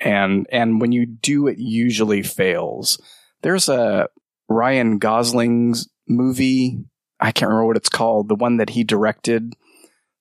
and 0.00 0.46
and 0.50 0.80
when 0.80 0.92
you 0.92 1.06
do, 1.06 1.48
it 1.48 1.58
usually 1.58 2.22
fails. 2.22 3.00
There's 3.42 3.68
a 3.68 4.08
Ryan 4.48 4.98
Gosling's 4.98 5.88
movie. 6.08 6.84
I 7.20 7.32
can't 7.32 7.48
remember 7.48 7.66
what 7.66 7.76
it's 7.76 7.88
called. 7.88 8.28
The 8.28 8.36
one 8.36 8.58
that 8.58 8.70
he 8.70 8.84
directed 8.84 9.54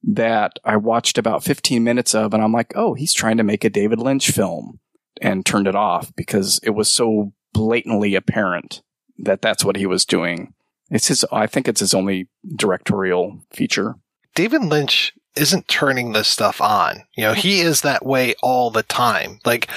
that 0.03 0.53
I 0.63 0.77
watched 0.77 1.17
about 1.17 1.43
15 1.43 1.83
minutes 1.83 2.15
of, 2.15 2.33
and 2.33 2.43
I'm 2.43 2.53
like, 2.53 2.73
oh, 2.75 2.93
he's 2.93 3.13
trying 3.13 3.37
to 3.37 3.43
make 3.43 3.63
a 3.63 3.69
David 3.69 3.99
Lynch 3.99 4.31
film, 4.31 4.79
and 5.21 5.45
turned 5.45 5.67
it 5.67 5.75
off 5.75 6.15
because 6.15 6.59
it 6.63 6.71
was 6.71 6.89
so 6.89 7.33
blatantly 7.53 8.15
apparent 8.15 8.81
that 9.19 9.41
that's 9.41 9.63
what 9.63 9.75
he 9.75 9.85
was 9.85 10.05
doing. 10.05 10.53
It's 10.89 11.07
his. 11.07 11.23
I 11.31 11.45
think 11.45 11.67
it's 11.67 11.81
his 11.81 11.93
only 11.93 12.29
directorial 12.55 13.41
feature. 13.51 13.95
David 14.33 14.63
Lynch 14.63 15.13
isn't 15.37 15.67
turning 15.67 16.13
this 16.13 16.27
stuff 16.27 16.61
on. 16.61 17.03
You 17.15 17.25
know, 17.25 17.33
he 17.33 17.59
is 17.59 17.81
that 17.81 18.05
way 18.05 18.35
all 18.41 18.69
the 18.69 18.83
time. 18.83 19.39
Like, 19.45 19.69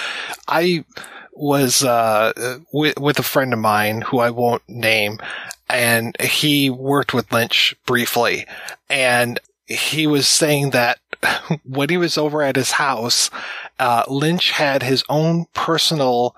I 0.48 0.84
was 1.32 1.82
uh, 1.82 2.58
with, 2.72 2.98
with 2.98 3.18
a 3.18 3.24
friend 3.24 3.52
of 3.52 3.58
mine 3.58 4.02
who 4.02 4.18
I 4.18 4.30
won't 4.30 4.68
name, 4.68 5.18
and 5.68 6.20
he 6.20 6.70
worked 6.70 7.14
with 7.14 7.32
Lynch 7.32 7.74
briefly, 7.86 8.46
and 8.88 9.38
he 9.66 10.06
was 10.06 10.26
saying 10.26 10.70
that 10.70 10.98
when 11.64 11.88
he 11.88 11.96
was 11.96 12.18
over 12.18 12.42
at 12.42 12.56
his 12.56 12.72
house, 12.72 13.30
uh, 13.78 14.04
Lynch 14.08 14.50
had 14.50 14.82
his 14.82 15.04
own 15.08 15.46
personal 15.54 16.34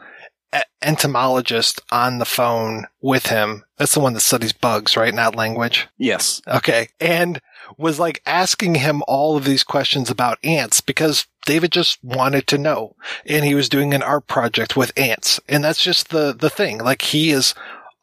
entomologist 0.82 1.80
on 1.90 2.18
the 2.18 2.24
phone 2.24 2.86
with 3.00 3.26
him. 3.26 3.64
That's 3.78 3.94
the 3.94 4.00
one 4.00 4.14
that 4.14 4.20
studies 4.20 4.52
bugs, 4.52 4.96
right? 4.96 5.14
Not 5.14 5.36
language. 5.36 5.88
Yes. 5.96 6.42
Okay. 6.46 6.88
And 7.00 7.40
was 7.78 7.98
like 7.98 8.22
asking 8.26 8.76
him 8.76 9.02
all 9.06 9.36
of 9.36 9.44
these 9.44 9.64
questions 9.64 10.10
about 10.10 10.38
ants 10.44 10.80
because 10.80 11.26
David 11.44 11.72
just 11.72 12.02
wanted 12.02 12.46
to 12.48 12.58
know. 12.58 12.96
And 13.26 13.44
he 13.44 13.54
was 13.54 13.68
doing 13.68 13.94
an 13.94 14.02
art 14.02 14.26
project 14.26 14.76
with 14.76 14.96
ants. 14.96 15.40
And 15.48 15.62
that's 15.62 15.82
just 15.82 16.10
the, 16.10 16.32
the 16.32 16.50
thing. 16.50 16.78
Like 16.78 17.02
he 17.02 17.30
is 17.30 17.54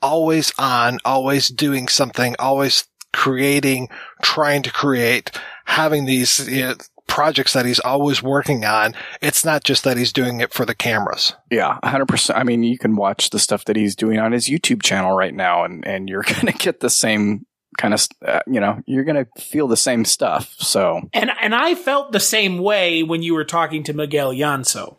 always 0.01 0.51
on, 0.57 0.99
always 1.05 1.47
doing 1.47 1.87
something, 1.87 2.35
always 2.39 2.85
creating, 3.13 3.89
trying 4.21 4.63
to 4.63 4.71
create, 4.71 5.31
having 5.65 6.05
these 6.05 6.47
you 6.47 6.61
know, 6.61 6.75
projects 7.07 7.53
that 7.53 7.65
he's 7.65 7.79
always 7.79 8.23
working 8.23 8.63
on. 8.63 8.93
It's 9.21 9.43
not 9.43 9.63
just 9.63 9.83
that 9.83 9.97
he's 9.97 10.13
doing 10.13 10.39
it 10.39 10.53
for 10.53 10.65
the 10.65 10.75
cameras. 10.75 11.33
Yeah, 11.49 11.77
100%. 11.83 12.35
I 12.35 12.43
mean, 12.43 12.63
you 12.63 12.77
can 12.77 12.95
watch 12.95 13.31
the 13.31 13.39
stuff 13.39 13.65
that 13.65 13.75
he's 13.75 13.95
doing 13.95 14.19
on 14.19 14.31
his 14.31 14.47
YouTube 14.47 14.83
channel 14.83 15.15
right 15.15 15.33
now, 15.33 15.65
and, 15.65 15.85
and 15.85 16.07
you're 16.07 16.23
going 16.27 16.45
to 16.45 16.53
get 16.53 16.79
the 16.79 16.89
same 16.89 17.45
kind 17.79 17.93
of, 17.93 18.07
uh, 18.25 18.41
you 18.45 18.59
know, 18.59 18.83
you're 18.85 19.05
going 19.05 19.25
to 19.25 19.41
feel 19.41 19.67
the 19.67 19.77
same 19.77 20.05
stuff. 20.05 20.53
So, 20.59 21.01
And 21.13 21.31
and 21.41 21.55
I 21.55 21.73
felt 21.73 22.11
the 22.11 22.19
same 22.19 22.59
way 22.59 23.01
when 23.01 23.23
you 23.23 23.33
were 23.33 23.45
talking 23.45 23.83
to 23.83 23.93
Miguel 23.93 24.33
Llanso. 24.33 24.97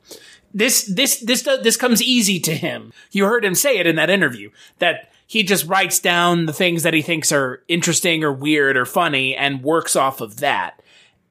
This 0.52 0.85
this 0.85 1.20
this 1.20 1.43
this 1.43 1.77
comes 1.77 2.02
easy 2.02 2.40
to 2.40 2.55
him. 2.55 2.93
You 3.12 3.27
heard 3.27 3.44
him 3.44 3.55
say 3.55 3.78
it 3.78 3.86
in 3.86 3.97
that 3.97 4.11
interview 4.11 4.51
that 4.78 5.12
he 5.27 5.44
just 5.44 5.66
writes 5.66 6.01
down 6.01 6.47
the 6.47 6.52
things 6.52 6.82
that 6.82 6.94
he 6.94 7.02
thinks 7.02 7.31
are 7.31 7.62
interesting 7.69 8.24
or 8.24 8.32
weird 8.32 8.77
or 8.77 8.85
funny 8.85 9.36
and 9.36 9.62
works 9.62 9.94
off 9.94 10.20
of 10.20 10.39
that. 10.39 10.82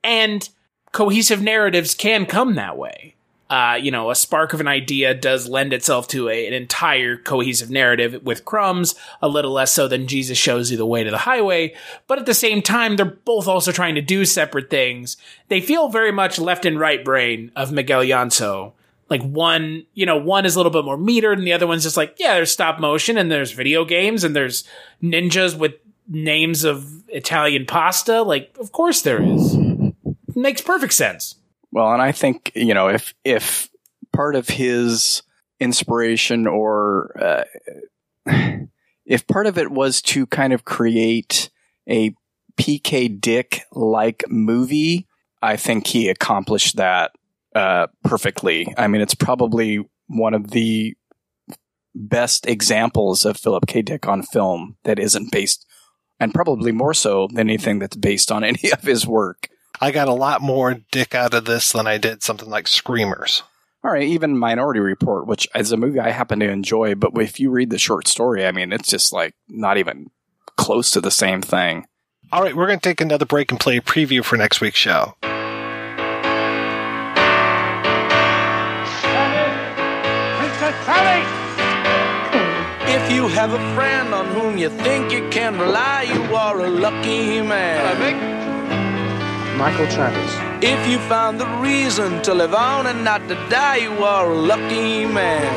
And 0.03 0.47
cohesive 0.93 1.41
narratives 1.41 1.95
can 1.95 2.25
come 2.25 2.55
that 2.55 2.77
way. 2.77 3.15
Uh, 3.49 3.79
you 3.81 3.89
know, 3.89 4.11
a 4.11 4.15
spark 4.15 4.53
of 4.53 4.61
an 4.61 4.67
idea 4.67 5.13
does 5.15 5.49
lend 5.49 5.73
itself 5.73 6.07
to 6.07 6.29
a, 6.29 6.45
an 6.45 6.53
entire 6.53 7.17
cohesive 7.17 7.71
narrative 7.71 8.21
with 8.23 8.45
crumbs, 8.45 8.93
a 9.23 9.27
little 9.27 9.51
less 9.51 9.73
so 9.73 9.87
than 9.87 10.07
Jesus 10.07 10.37
shows 10.37 10.69
you 10.69 10.77
the 10.77 10.85
way 10.85 11.03
to 11.03 11.09
the 11.09 11.17
highway. 11.17 11.73
But 12.05 12.19
at 12.19 12.27
the 12.27 12.35
same 12.35 12.61
time, 12.61 12.95
they're 12.95 13.05
both 13.05 13.47
also 13.47 13.71
trying 13.71 13.95
to 13.95 14.01
do 14.01 14.23
separate 14.23 14.69
things. 14.69 15.17
They 15.47 15.61
feel 15.61 15.89
very 15.89 16.11
much 16.11 16.37
left 16.37 16.65
and 16.65 16.79
right 16.79 17.03
brain 17.03 17.51
of 17.55 17.71
Miguel 17.71 18.03
Llanso. 18.03 18.73
Like 19.09 19.23
one, 19.23 19.87
you 19.95 20.05
know, 20.05 20.17
one 20.17 20.45
is 20.45 20.55
a 20.55 20.59
little 20.59 20.71
bit 20.71 20.85
more 20.85 20.97
metered 20.97 21.33
and 21.33 21.47
the 21.47 21.53
other 21.53 21.65
one's 21.65 21.83
just 21.83 21.97
like, 21.97 22.17
yeah, 22.19 22.35
there's 22.35 22.51
stop 22.51 22.79
motion 22.79 23.17
and 23.17 23.31
there's 23.31 23.51
video 23.51 23.83
games 23.83 24.23
and 24.23 24.35
there's 24.35 24.63
ninjas 25.01 25.57
with 25.57 25.73
names 26.07 26.63
of 26.63 27.09
Italian 27.09 27.65
pasta. 27.65 28.21
Like, 28.21 28.55
of 28.59 28.71
course 28.71 29.01
there 29.01 29.23
is. 29.23 29.57
Makes 30.35 30.61
perfect 30.61 30.93
sense. 30.93 31.35
Well, 31.71 31.91
and 31.91 32.01
I 32.01 32.11
think, 32.11 32.51
you 32.55 32.73
know, 32.73 32.89
if, 32.89 33.13
if 33.23 33.69
part 34.11 34.35
of 34.35 34.47
his 34.47 35.21
inspiration 35.59 36.47
or, 36.47 37.15
uh, 37.21 37.43
if 39.05 39.27
part 39.27 39.47
of 39.47 39.57
it 39.57 39.71
was 39.71 40.01
to 40.03 40.25
kind 40.27 40.53
of 40.53 40.65
create 40.65 41.49
a 41.87 42.13
PK 42.59 43.19
Dick 43.19 43.61
like 43.71 44.23
movie, 44.27 45.07
I 45.41 45.55
think 45.55 45.87
he 45.87 46.09
accomplished 46.09 46.75
that 46.75 47.11
uh, 47.55 47.87
perfectly. 48.03 48.73
I 48.77 48.87
mean, 48.87 49.01
it's 49.01 49.15
probably 49.15 49.79
one 50.07 50.33
of 50.33 50.51
the 50.51 50.95
best 51.95 52.47
examples 52.47 53.25
of 53.25 53.37
Philip 53.37 53.65
K. 53.67 53.81
Dick 53.81 54.07
on 54.07 54.23
film 54.23 54.77
that 54.83 54.99
isn't 54.99 55.31
based, 55.31 55.65
and 56.19 56.33
probably 56.33 56.71
more 56.71 56.93
so 56.93 57.27
than 57.27 57.49
anything 57.49 57.79
that's 57.79 57.95
based 57.95 58.31
on 58.31 58.43
any 58.43 58.71
of 58.71 58.81
his 58.81 59.07
work. 59.07 59.49
I 59.81 59.91
got 59.91 60.09
a 60.09 60.13
lot 60.13 60.41
more 60.41 60.75
dick 60.91 61.15
out 61.15 61.33
of 61.33 61.45
this 61.45 61.71
than 61.71 61.87
I 61.87 61.97
did 61.97 62.21
something 62.21 62.49
like 62.49 62.67
Screamers. 62.67 63.43
All 63.81 63.91
right, 63.91 64.03
even 64.03 64.37
Minority 64.37 64.81
Report, 64.81 65.25
which 65.25 65.47
is 65.55 65.71
a 65.71 65.77
movie 65.77 66.01
I 66.01 66.09
happen 66.09 66.39
to 66.41 66.49
enjoy, 66.49 66.95
but 66.95 67.11
if 67.17 67.39
you 67.39 67.49
read 67.49 67.69
the 67.69 67.77
short 67.77 68.05
story, 68.05 68.45
I 68.45 68.51
mean, 68.51 68.73
it's 68.73 68.89
just 68.89 69.13
like 69.13 69.35
not 69.47 69.77
even 69.77 70.11
close 70.57 70.91
to 70.91 71.01
the 71.01 71.11
same 71.11 71.41
thing. 71.41 71.85
All 72.29 72.43
right, 72.43 72.53
we're 72.53 72.67
going 72.67 72.79
to 72.79 72.89
take 72.89 72.99
another 72.99 73.25
break 73.25 73.51
and 73.51 73.59
play 73.59 73.77
a 73.77 73.81
preview 73.81 74.23
for 74.23 74.35
next 74.35 74.59
week's 74.59 74.77
show. 74.77 75.15
If 82.91 83.11
you 83.13 83.27
have 83.29 83.53
a 83.53 83.75
friend 83.75 84.13
on 84.13 84.27
whom 84.27 84.57
you 84.57 84.69
think 84.69 85.13
you 85.13 85.29
can 85.29 85.57
rely, 85.57 86.01
you 86.03 86.35
are 86.35 86.59
a 86.59 86.69
lucky 86.69 87.41
man. 87.41 88.38
Michael 89.59 89.87
Travis. 89.87 90.31
If 90.63 90.87
you 90.89 90.99
found 91.09 91.37
the 91.37 91.45
reason 91.59 92.21
to 92.21 92.33
live 92.33 92.53
on 92.53 92.87
and 92.87 93.03
not 93.03 93.27
to 93.27 93.35
die, 93.49 93.75
you 93.75 93.91
are 93.91 94.31
a 94.31 94.33
lucky 94.33 95.05
man. 95.05 95.51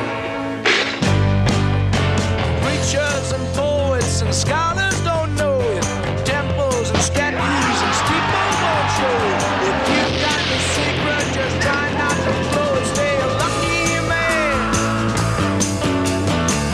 Preachers 2.65 3.31
and 3.31 3.47
poets 3.55 4.23
and 4.23 4.35
scholars 4.35 5.01
don't 5.05 5.33
know 5.37 5.61
it. 5.61 5.85
Temples 6.27 6.91
and 6.91 6.99
statues 6.99 7.79
and 7.87 7.95
steeples 8.03 8.57
won't 8.65 8.89
show 8.99 9.19
it. 9.31 9.41
If 9.71 9.79
you 9.95 10.03
got 10.27 10.41
the 10.51 10.59
secret, 10.75 11.27
just 11.39 11.57
try 11.63 11.87
not 12.03 12.17
to. 12.27 12.65
Stay 12.93 13.15
a 13.23 13.31
lucky 13.43 13.87
man. 14.11 14.55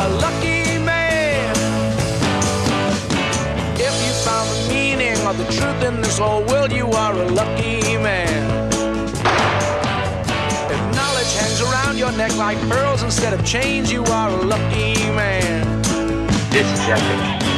A 0.01 0.09
lucky 0.25 0.79
man. 0.81 1.53
If 3.77 3.95
you 4.07 4.13
found 4.25 4.49
the 4.49 4.61
meaning 4.73 5.19
of 5.27 5.37
the 5.37 5.45
truth 5.53 5.83
in 5.85 6.01
this 6.01 6.17
whole 6.17 6.43
world, 6.45 6.73
around 12.29 12.39
neck 12.39 12.39
like 12.39 12.59
pearls 12.69 13.03
instead 13.03 13.33
of 13.33 13.45
chains, 13.45 13.93
you 13.93 14.03
are 14.05 14.31
a 14.31 14.43
lucky 14.43 14.95
man. 15.13 15.83
This 16.51 16.67
is 16.73 16.89
epic. 16.89 17.49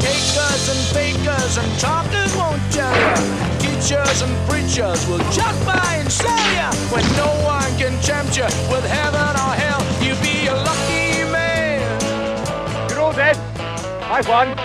Takers 0.00 0.68
and 0.68 0.80
fakers 0.94 1.58
and 1.58 1.78
talkers 1.78 2.34
won't 2.36 2.60
tell 2.72 2.94
you. 2.94 3.14
Teachers 3.58 4.22
and 4.22 4.48
preachers 4.48 5.06
will 5.06 5.18
just 5.30 5.64
buy 5.66 5.96
and 5.98 6.10
sell 6.10 6.38
you. 6.52 6.68
When 6.92 7.04
no 7.16 7.28
one 7.44 7.70
can 7.78 8.00
tempt 8.02 8.36
you 8.36 8.44
with 8.70 8.84
heaven 8.86 9.20
or 9.20 9.54
hell, 9.54 9.82
you 10.02 10.14
be 10.22 10.46
a 10.46 10.54
lucky 10.54 11.30
man. 11.30 11.80
You're 12.90 13.00
all 13.00 13.12
dead. 13.12 13.36
I 14.02 14.22
won. 14.28 14.56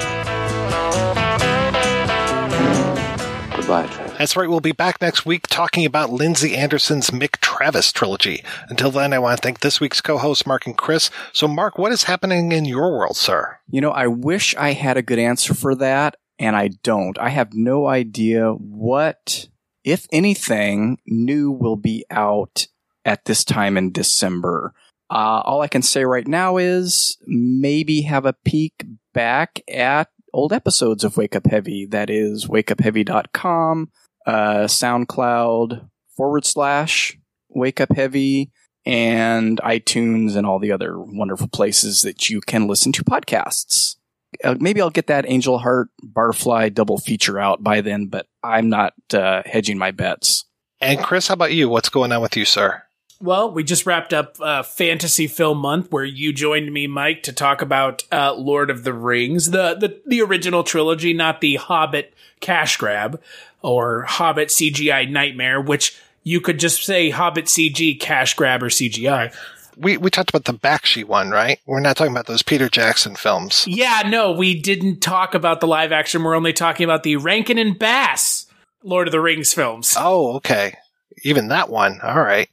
Goodbye, 3.55 3.87
Travis. 3.87 4.04
That's 4.17 4.37
right. 4.37 4.49
We'll 4.49 4.61
be 4.61 4.71
back 4.71 5.01
next 5.01 5.25
week 5.25 5.45
talking 5.47 5.85
about 5.85 6.09
Lindsay 6.09 6.55
Anderson's 6.55 7.09
Mick 7.09 7.41
Travis 7.41 7.91
trilogy. 7.91 8.45
Until 8.69 8.89
then, 8.89 9.11
I 9.11 9.19
want 9.19 9.37
to 9.37 9.41
thank 9.41 9.59
this 9.59 9.81
week's 9.81 9.99
co-hosts, 9.99 10.45
Mark 10.45 10.65
and 10.65 10.77
Chris. 10.77 11.09
So, 11.33 11.49
Mark, 11.49 11.77
what 11.77 11.91
is 11.91 12.03
happening 12.03 12.53
in 12.53 12.63
your 12.63 12.91
world, 12.91 13.17
sir? 13.17 13.59
You 13.69 13.81
know, 13.81 13.91
I 13.91 14.07
wish 14.07 14.55
I 14.55 14.71
had 14.71 14.95
a 14.95 15.01
good 15.01 15.19
answer 15.19 15.53
for 15.53 15.75
that, 15.75 16.15
and 16.39 16.55
I 16.55 16.69
don't. 16.81 17.19
I 17.19 17.27
have 17.29 17.53
no 17.53 17.87
idea 17.87 18.51
what, 18.51 19.49
if 19.83 20.07
anything, 20.13 20.97
new 21.05 21.51
will 21.51 21.75
be 21.75 22.05
out 22.09 22.67
at 23.03 23.25
this 23.25 23.43
time 23.43 23.77
in 23.77 23.91
December. 23.91 24.73
Uh, 25.09 25.41
all 25.43 25.61
I 25.61 25.67
can 25.67 25.81
say 25.81 26.05
right 26.05 26.27
now 26.27 26.55
is 26.55 27.17
maybe 27.27 28.03
have 28.03 28.25
a 28.25 28.33
peek 28.45 28.85
back 29.13 29.61
at 29.69 30.09
old 30.35 30.51
episodes 30.51 31.03
of 31.03 31.17
Wake 31.17 31.35
Up 31.35 31.47
Heavy. 31.47 31.85
That 31.85 32.09
is 32.09 32.47
wakeupheavy.com, 32.47 33.91
uh, 34.25 34.65
SoundCloud 34.65 35.89
forward 36.15 36.45
slash 36.45 37.17
Wake 37.49 37.81
Up 37.81 37.95
Heavy, 37.95 38.51
and 38.85 39.59
iTunes 39.63 40.35
and 40.35 40.45
all 40.45 40.59
the 40.59 40.71
other 40.71 40.99
wonderful 40.99 41.47
places 41.47 42.03
that 42.03 42.29
you 42.29 42.39
can 42.41 42.67
listen 42.67 42.91
to 42.91 43.03
podcasts. 43.03 43.95
Uh, 44.43 44.55
maybe 44.59 44.81
I'll 44.81 44.89
get 44.89 45.07
that 45.07 45.25
Angel 45.27 45.57
Heart 45.57 45.89
Barfly 46.05 46.73
double 46.73 46.97
feature 46.97 47.39
out 47.39 47.63
by 47.63 47.81
then, 47.81 48.07
but 48.07 48.27
I'm 48.43 48.69
not 48.69 48.93
uh, 49.13 49.41
hedging 49.45 49.77
my 49.77 49.91
bets. 49.91 50.45
And 50.81 50.99
Chris, 50.99 51.29
how 51.29 51.33
about 51.33 51.53
you? 51.53 51.69
What's 51.69 51.89
going 51.89 52.11
on 52.11 52.21
with 52.21 52.35
you, 52.35 52.45
sir? 52.45 52.83
Well, 53.21 53.49
we 53.49 53.63
just 53.63 53.85
wrapped 53.85 54.13
up 54.13 54.35
uh, 54.41 54.61
Fantasy 54.61 55.27
Film 55.27 55.59
Month, 55.59 55.89
where 55.89 56.03
you 56.03 56.33
joined 56.33 56.71
me, 56.73 56.85
Mike, 56.85 57.23
to 57.23 57.31
talk 57.31 57.61
about 57.61 58.03
uh, 58.11 58.33
Lord 58.33 58.69
of 58.69 58.83
the 58.83 58.93
Rings, 58.93 59.51
the, 59.51 59.75
the 59.75 60.01
the 60.05 60.21
original 60.21 60.65
trilogy, 60.65 61.13
not 61.13 61.39
the 61.39 61.55
Hobbit 61.55 62.13
cash 62.41 62.75
grab 62.75 63.21
or 63.61 64.03
Hobbit 64.03 64.49
CGI 64.49 65.09
nightmare, 65.09 65.61
which 65.61 65.97
you 66.23 66.41
could 66.41 66.59
just 66.59 66.83
say 66.83 67.09
Hobbit 67.09 67.45
CG 67.45 67.99
cash 67.99 68.33
grab 68.33 68.63
or 68.63 68.69
CGI. 68.69 69.33
We 69.77 69.97
we 69.97 70.09
talked 70.09 70.29
about 70.29 70.45
the 70.45 70.53
Bakshi 70.53 71.03
one, 71.03 71.31
right? 71.31 71.59
We're 71.65 71.81
not 71.81 71.97
talking 71.97 72.13
about 72.13 72.27
those 72.27 72.41
Peter 72.41 72.69
Jackson 72.69 73.15
films. 73.15 73.65
Yeah, 73.67 74.03
no, 74.07 74.31
we 74.31 74.59
didn't 74.59 75.01
talk 75.01 75.35
about 75.35 75.59
the 75.59 75.67
live 75.67 75.91
action. 75.91 76.23
We're 76.23 76.35
only 76.35 76.53
talking 76.53 76.85
about 76.85 77.03
the 77.03 77.17
Rankin 77.17 77.57
and 77.57 77.77
Bass 77.77 78.47
Lord 78.83 79.07
of 79.07 79.11
the 79.11 79.19
Rings 79.19 79.53
films. 79.53 79.95
Oh, 79.97 80.35
okay. 80.37 80.75
Even 81.23 81.49
that 81.49 81.69
one. 81.69 81.99
All 82.01 82.21
right. 82.21 82.49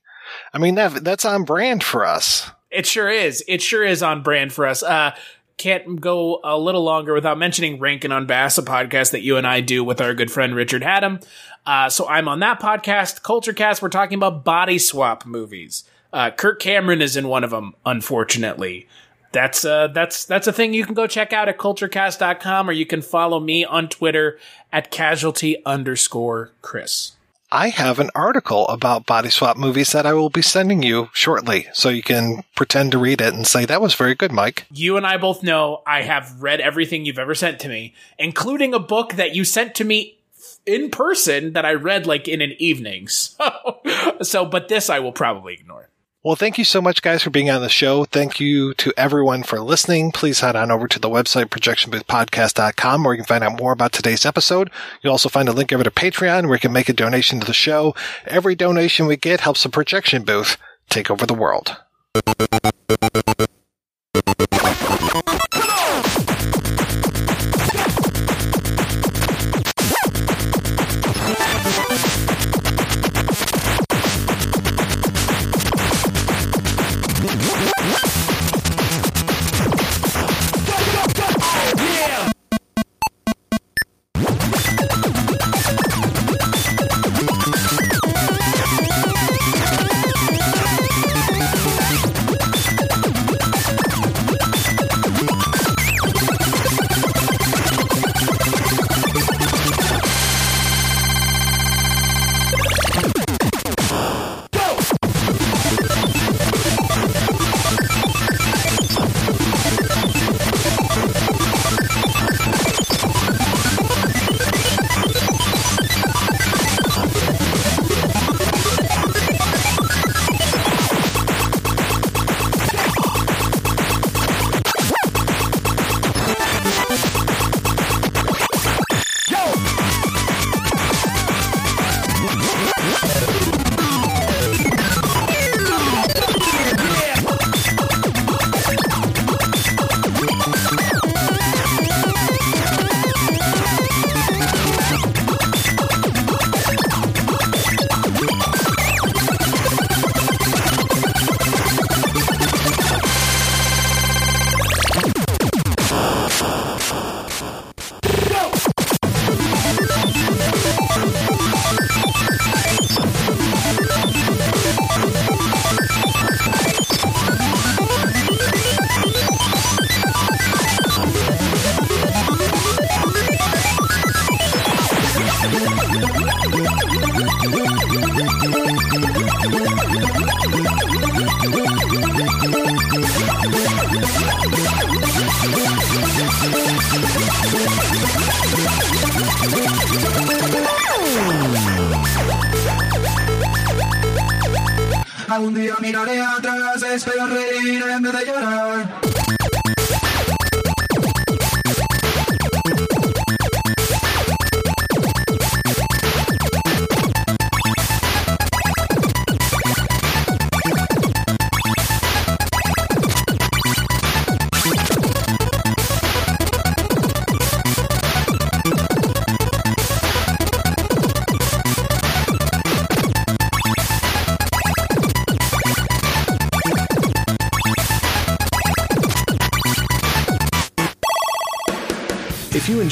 I 0.53 0.59
mean 0.59 0.75
that 0.75 1.05
that's 1.05 1.25
on 1.25 1.45
brand 1.45 1.85
for 1.85 2.05
us. 2.05 2.51
It 2.71 2.87
sure 2.87 3.11
is. 3.11 3.45
It 3.47 3.61
sure 3.63 3.85
is 3.85 4.03
on 4.03 4.23
brand 4.23 4.53
for 4.53 4.67
us. 4.67 4.83
Uh, 4.83 5.15
can't 5.63 6.01
go 6.01 6.41
a 6.43 6.59
little 6.59 6.83
longer 6.83 7.15
without 7.15 7.39
mentioning 7.39 7.79
Rankin 7.79 8.11
on 8.11 8.27
Bass, 8.27 8.59
a 8.59 8.63
podcast 8.63 9.13
that 9.13 9.23
you 9.23 9.37
and 9.37 9.47
I 9.47 9.61
do 9.61 9.85
with 9.85 10.01
our 10.01 10.13
good 10.13 10.29
friend 10.29 10.57
Richard 10.57 10.83
Haddam. 10.83 11.21
Uh, 11.65 11.89
so 11.89 12.09
I'm 12.09 12.27
on 12.27 12.41
that 12.41 12.61
podcast, 12.61 13.23
Culturecast. 13.23 13.81
We're 13.81 13.89
talking 13.89 14.19
about 14.19 14.45
body 14.45 14.77
swap 14.77 15.25
movies. 15.25 15.85
Uh, 16.13 16.33
Kirk 16.33 16.59
Cameron 16.59 17.01
is 17.01 17.17
in 17.17 17.29
one 17.29 17.45
of 17.45 17.51
them, 17.51 17.77
unfortunately. 17.87 18.89
That's 19.31 19.65
uh, 19.65 19.87
that's 19.87 20.25
that's 20.25 20.49
a 20.49 20.53
thing 20.53 20.75
you 20.75 20.85
can 20.85 20.95
go 20.95 21.07
check 21.07 21.33
out 21.33 21.49
at 21.49 21.59
culturecast.com 21.59 22.69
or 22.69 22.73
you 22.73 22.85
can 22.85 23.01
follow 23.01 23.39
me 23.39 23.65
on 23.65 23.89
Twitter 23.89 24.39
at 24.73 24.91
casualty 24.91 25.65
underscore 25.65 26.51
Chris. 26.61 27.13
I 27.55 27.69
have 27.69 27.99
an 27.99 28.09
article 28.15 28.67
about 28.69 29.05
body 29.05 29.29
swap 29.29 29.59
movies 29.59 29.93
that 29.93 30.07
I 30.07 30.15
will 30.15 30.31
be 30.31 30.41
sending 30.41 30.83
you 30.83 31.11
shortly, 31.13 31.67
so 31.75 31.91
you 31.91 32.03
can 32.03 32.45
pretend 32.57 32.93
to 32.93 32.99
read 32.99 33.21
it 33.21 33.35
and 33.35 33.47
say 33.47 33.67
that 33.67 33.83
was 33.83 33.95
very 33.95 34.15
good, 34.15 34.33
Mike. 34.33 34.65
You 34.73 34.97
and 34.97 35.07
I 35.07 35.19
both 35.19 35.43
know 35.43 35.83
I 35.87 36.01
have 36.01 36.41
read 36.41 36.63
everything 36.63 37.05
you've 37.05 37.19
ever 37.19 37.35
sent 37.35 37.61
to 37.61 37.69
me, 37.69 37.93
including 38.19 38.73
a 38.73 38.79
book 38.79 39.17
that 39.17 39.35
you 39.35 39.45
sent 39.45 39.75
to 39.75 39.85
me 39.85 40.17
in 40.65 40.91
person 40.91 41.53
that 41.53 41.67
I 41.67 41.75
read 41.75 42.07
like 42.07 42.27
in 42.27 42.41
an 42.41 42.55
evening. 42.59 43.09
So, 43.43 43.81
so 44.23 44.47
but 44.47 44.69
this 44.69 44.89
I 44.89 45.01
will 45.01 45.13
probably 45.13 45.53
ignore. 45.53 45.91
Well, 46.25 46.37
thank 46.37 46.57
you 46.57 46.63
so 46.63 46.81
much, 46.81 47.03
guys, 47.03 47.21
for 47.25 47.31
being 47.31 47.51
on 47.51 47.63
the 47.63 47.69
show. 47.69 48.05
Thank 48.05 48.39
you 48.39 48.75
to 48.75 48.93
everyone 48.97 49.43
for 49.43 49.59
listening. 49.59 50.13
Please 50.13 50.39
head 50.39 50.55
on 50.55 50.71
over 50.71 50.87
to 50.87 51.01
the 51.01 51.09
website, 51.11 51.47
projectionboothpodcast.com, 51.47 53.03
where 53.03 53.15
you 53.15 53.19
can 53.19 53.27
find 53.27 53.43
out 53.43 53.59
more 53.59 53.73
about 53.73 53.91
today's 53.91 54.25
episode. 54.25 54.71
You'll 55.03 55.11
also 55.11 55.29
find 55.29 55.49
a 55.49 55.53
link 55.53 55.73
over 55.73 55.83
to 55.83 55.91
Patreon, 55.91 56.45
where 56.47 56.55
you 56.55 56.61
can 56.61 56.73
make 56.73 56.89
a 56.89 56.93
donation 56.93 57.41
to 57.41 57.47
the 57.47 57.53
show. 57.53 57.97
Every 58.25 58.55
donation 58.55 59.09
we 59.09 59.17
get 59.17 59.41
helps 59.41 59.65
the 59.65 59.69
projection 59.69 60.23
booth 60.23 60.59
take 60.89 61.11
over 61.11 61.27
the 61.27 61.35
world. 61.35 61.79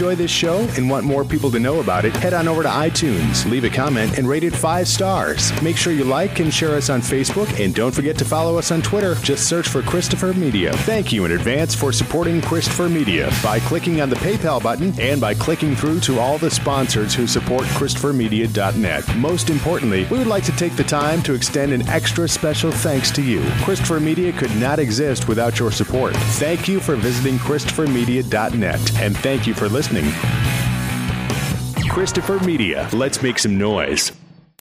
Enjoy 0.01 0.15
this 0.15 0.31
show 0.31 0.61
and 0.79 0.89
want 0.89 1.05
more 1.05 1.27
people 1.27 1.51
to 1.51 1.61
know 1.61 1.81
about 1.81 2.07
it, 2.07 2.17
head 2.17 2.33
on 2.33 2.49
over 2.49 2.63
to 2.63 2.69
iTunes, 2.71 3.45
leave 3.51 3.65
a 3.65 3.69
comment, 3.69 4.17
and 4.17 4.27
rate 4.27 4.45
it 4.45 4.57
five 4.57 4.89
stars. 4.89 5.53
Make 5.61 5.77
sure 5.77 5.93
you 5.93 6.05
like 6.05 6.41
and 6.41 6.51
share 6.55 6.75
us 6.75 6.89
on 6.89 7.03
Facebook, 7.03 7.63
and 7.63 7.75
don't 7.75 7.95
forget 7.95 8.17
to 8.17 8.25
follow 8.25 8.57
us 8.57 8.71
on 8.71 8.81
Twitter. 8.81 9.15
Just 9.17 9.47
search 9.47 9.69
for 9.69 9.83
Christopher 9.83 10.33
Media. 10.33 10.73
Thank 10.73 11.13
you 11.13 11.27
in 11.27 11.33
advance 11.33 11.75
for 11.75 11.93
supporting 11.93 12.41
Christopher 12.41 12.89
Media 12.89 13.31
by 13.43 13.61
clicking 13.61 14.01
on 14.01 14.09
the 14.09 14.17
PayPal 14.17 14.63
button 14.63 14.99
and 14.99 15.21
by 15.21 15.35
clicking 15.35 15.77
through 15.77 16.01
to 16.01 16.19
all 16.19 16.39
the 16.39 16.51
sponsors 16.51 17.15
who 17.15 17.27
support 17.27 17.65
ChristopherMedia.net. 17.65 19.05
Most 19.17 19.51
importantly, 19.51 20.07
we 20.11 20.19
would 20.19 20.27
like 20.27 20.45
to 20.45 20.53
take 20.53 20.77
the 20.77 20.85
time 20.85 21.23
to 21.23 21.35
extend 21.35 21.73
an 21.73 21.87
extra 21.89 22.29
special 22.29 22.71
thanks 22.71 23.11
to 23.13 23.23
you. 23.23 23.43
Christopher 23.63 24.01
Media 24.01 24.33
could 24.33 24.55
not 24.57 24.79
exist 24.79 25.29
without 25.29 25.59
your 25.59 25.71
support. 25.71 26.15
Thank 26.39 26.69
you 26.69 26.81
for 26.81 26.97
visiting 26.97 27.39
ChristopherMedia.net, 27.39 29.01
and 29.01 29.17
thank 29.19 29.47
you 29.47 29.55
for 29.55 29.69
listening. 29.69 30.11
Christopher 31.91 32.39
Media. 32.45 32.89
Let's 32.93 33.21
make 33.23 33.39
some 33.39 33.59
noise. 33.59 34.13